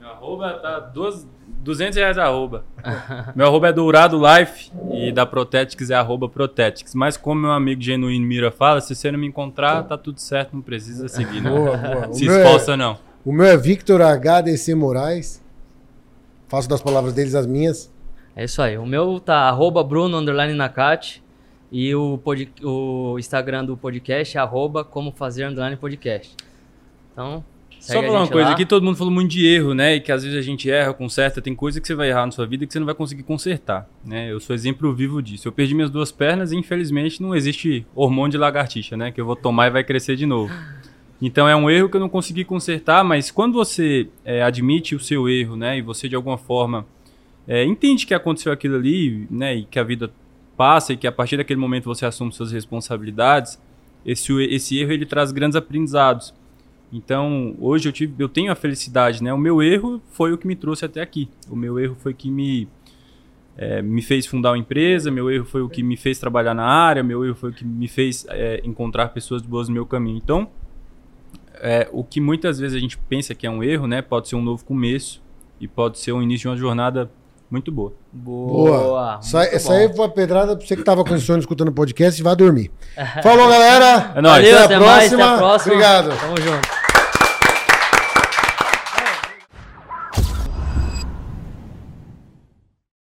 Meu 0.00 0.08
arroba 0.08 0.52
tá 0.54 0.80
duas, 0.80 1.26
200 1.46 1.96
reais 1.96 2.18
arroba. 2.18 2.64
meu 3.34 3.46
arroba 3.46 3.68
é 3.68 3.72
Dourado 3.72 4.18
Life 4.18 4.70
e 4.92 5.10
da 5.10 5.24
Protetics 5.24 5.90
é 5.90 5.94
arroba 5.94 6.28
Protetics. 6.28 6.94
Mas 6.94 7.16
como 7.16 7.40
meu 7.40 7.52
amigo 7.52 7.80
genuíno 7.80 8.26
Mira 8.26 8.50
fala, 8.50 8.80
se 8.80 8.94
você 8.94 9.10
não 9.10 9.18
me 9.18 9.26
encontrar, 9.26 9.82
tá 9.84 9.96
tudo 9.96 10.20
certo, 10.20 10.54
não 10.54 10.62
precisa 10.62 11.08
seguir, 11.08 11.40
não. 11.40 11.56
Boa, 11.56 11.76
boa. 11.76 12.12
Se 12.14 12.28
é- 12.28 12.42
esforça, 12.42 12.76
não. 12.76 12.98
O 13.24 13.32
meu 13.32 13.46
é 13.46 13.56
Victor 13.56 14.02
HDC 14.02 14.74
Moraes. 14.74 15.42
Faço 16.48 16.68
das 16.68 16.82
palavras 16.82 17.14
deles 17.14 17.34
as 17.34 17.46
minhas. 17.46 17.90
É 18.36 18.44
isso 18.44 18.60
aí. 18.60 18.76
O 18.76 18.84
meu 18.84 19.18
tá 19.18 19.48
arroba 19.48 19.82
Bruno 19.82 20.18
underline 20.18 20.52
Nakati. 20.52 21.24
E 21.72 21.94
o, 21.94 22.18
pod, 22.18 22.52
o 22.62 23.18
Instagram 23.18 23.64
do 23.64 23.76
podcast 23.76 24.36
é 24.36 24.40
arroba 24.40 24.84
como 24.84 25.10
fazer 25.10 25.46
underline 25.46 25.76
podcast. 25.76 26.36
Então, 27.14 27.44
Só 27.78 28.02
falar 28.02 28.20
uma 28.20 28.28
coisa, 28.28 28.48
lá. 28.48 28.54
aqui 28.54 28.66
todo 28.66 28.82
mundo 28.82 28.96
falou 28.96 29.12
muito 29.12 29.30
de 29.30 29.46
erro, 29.46 29.72
né? 29.72 29.94
E 29.94 30.00
que 30.00 30.10
às 30.10 30.22
vezes 30.24 30.36
a 30.36 30.42
gente 30.42 30.70
erra, 30.70 30.92
conserta, 30.92 31.40
tem 31.40 31.54
coisa 31.54 31.80
que 31.80 31.86
você 31.86 31.94
vai 31.94 32.10
errar 32.10 32.26
na 32.26 32.32
sua 32.32 32.46
vida 32.46 32.66
que 32.66 32.72
você 32.72 32.78
não 32.78 32.86
vai 32.86 32.94
conseguir 32.94 33.22
consertar, 33.22 33.88
né? 34.04 34.32
Eu 34.32 34.40
sou 34.40 34.54
exemplo 34.54 34.92
vivo 34.92 35.22
disso. 35.22 35.46
Eu 35.46 35.52
perdi 35.52 35.74
minhas 35.74 35.90
duas 35.90 36.10
pernas 36.10 36.50
e 36.50 36.56
infelizmente 36.56 37.22
não 37.22 37.34
existe 37.34 37.86
hormônio 37.94 38.32
de 38.32 38.38
lagartixa, 38.38 38.96
né? 38.96 39.12
Que 39.12 39.20
eu 39.20 39.26
vou 39.26 39.36
tomar 39.36 39.68
e 39.68 39.70
vai 39.70 39.84
crescer 39.84 40.16
de 40.16 40.26
novo. 40.26 40.52
Então 41.22 41.48
é 41.48 41.54
um 41.54 41.70
erro 41.70 41.88
que 41.88 41.96
eu 41.96 42.00
não 42.00 42.08
consegui 42.08 42.44
consertar, 42.44 43.04
mas 43.04 43.30
quando 43.30 43.54
você 43.54 44.08
é, 44.24 44.42
admite 44.42 44.94
o 44.94 45.00
seu 45.00 45.28
erro, 45.28 45.54
né? 45.56 45.78
E 45.78 45.82
você 45.82 46.08
de 46.08 46.16
alguma 46.16 46.36
forma 46.36 46.86
é, 47.46 47.64
entende 47.64 48.06
que 48.06 48.14
aconteceu 48.14 48.52
aquilo 48.52 48.76
ali, 48.76 49.26
né? 49.30 49.54
E 49.56 49.64
que 49.64 49.78
a 49.78 49.84
vida 49.84 50.10
passa 50.56 50.92
e 50.92 50.96
que 50.96 51.06
a 51.06 51.12
partir 51.12 51.36
daquele 51.36 51.60
momento 51.60 51.84
você 51.84 52.06
assume 52.06 52.32
suas 52.32 52.52
responsabilidades, 52.52 53.60
esse, 54.04 54.32
esse 54.44 54.78
erro 54.78 54.92
ele 54.92 55.06
traz 55.06 55.32
grandes 55.32 55.56
aprendizados. 55.56 56.34
Então, 56.94 57.56
hoje 57.58 57.88
eu, 57.88 57.92
tive, 57.92 58.14
eu 58.22 58.28
tenho 58.28 58.52
a 58.52 58.54
felicidade, 58.54 59.20
né? 59.20 59.34
O 59.34 59.38
meu 59.38 59.60
erro 59.60 60.00
foi 60.12 60.32
o 60.32 60.38
que 60.38 60.46
me 60.46 60.54
trouxe 60.54 60.84
até 60.84 61.00
aqui. 61.00 61.28
O 61.50 61.56
meu 61.56 61.76
erro 61.76 61.96
foi 61.98 62.14
que 62.14 62.30
me, 62.30 62.68
é, 63.56 63.82
me 63.82 64.00
fez 64.00 64.26
fundar 64.26 64.52
uma 64.52 64.58
empresa, 64.58 65.10
meu 65.10 65.28
erro 65.28 65.44
foi 65.44 65.60
o 65.60 65.68
que 65.68 65.82
me 65.82 65.96
fez 65.96 66.20
trabalhar 66.20 66.54
na 66.54 66.64
área, 66.64 67.02
meu 67.02 67.24
erro 67.24 67.34
foi 67.34 67.50
o 67.50 67.52
que 67.52 67.64
me 67.64 67.88
fez 67.88 68.24
é, 68.28 68.60
encontrar 68.62 69.08
pessoas 69.08 69.42
boas 69.42 69.68
no 69.68 69.74
meu 69.74 69.84
caminho. 69.84 70.16
Então, 70.22 70.48
é, 71.54 71.88
o 71.90 72.04
que 72.04 72.20
muitas 72.20 72.60
vezes 72.60 72.76
a 72.76 72.80
gente 72.80 72.96
pensa 72.96 73.34
que 73.34 73.44
é 73.44 73.50
um 73.50 73.60
erro, 73.60 73.88
né? 73.88 74.00
Pode 74.00 74.28
ser 74.28 74.36
um 74.36 74.42
novo 74.42 74.64
começo 74.64 75.20
e 75.60 75.66
pode 75.66 75.98
ser 75.98 76.12
o 76.12 76.22
início 76.22 76.42
de 76.42 76.48
uma 76.48 76.56
jornada 76.56 77.10
muito 77.50 77.72
boa. 77.72 77.92
Boa. 78.12 79.20
Muito 79.20 79.36
Essa 79.36 79.68
bom. 79.68 79.74
aí 79.74 79.92
foi 79.96 80.06
a 80.06 80.08
pedrada 80.08 80.56
pra 80.56 80.64
você 80.64 80.76
que 80.76 80.84
tava 80.84 81.04
com 81.04 81.18
sono 81.18 81.40
escutando 81.40 81.68
o 81.68 81.72
podcast 81.72 82.20
e 82.20 82.22
vai 82.22 82.36
dormir. 82.36 82.70
Falou, 83.20 83.48
galera. 83.48 84.12
É 84.14 84.22
nóis. 84.22 84.44
Valeu, 84.44 84.58
Até 84.58 84.62
a 84.62 84.64
até 84.64 84.86
mais, 84.86 85.12
até 85.12 85.22
a 85.22 85.36
próxima. 85.36 85.74
Obrigado. 85.74 86.20
Tamo 86.20 86.40
junto. 86.40 86.83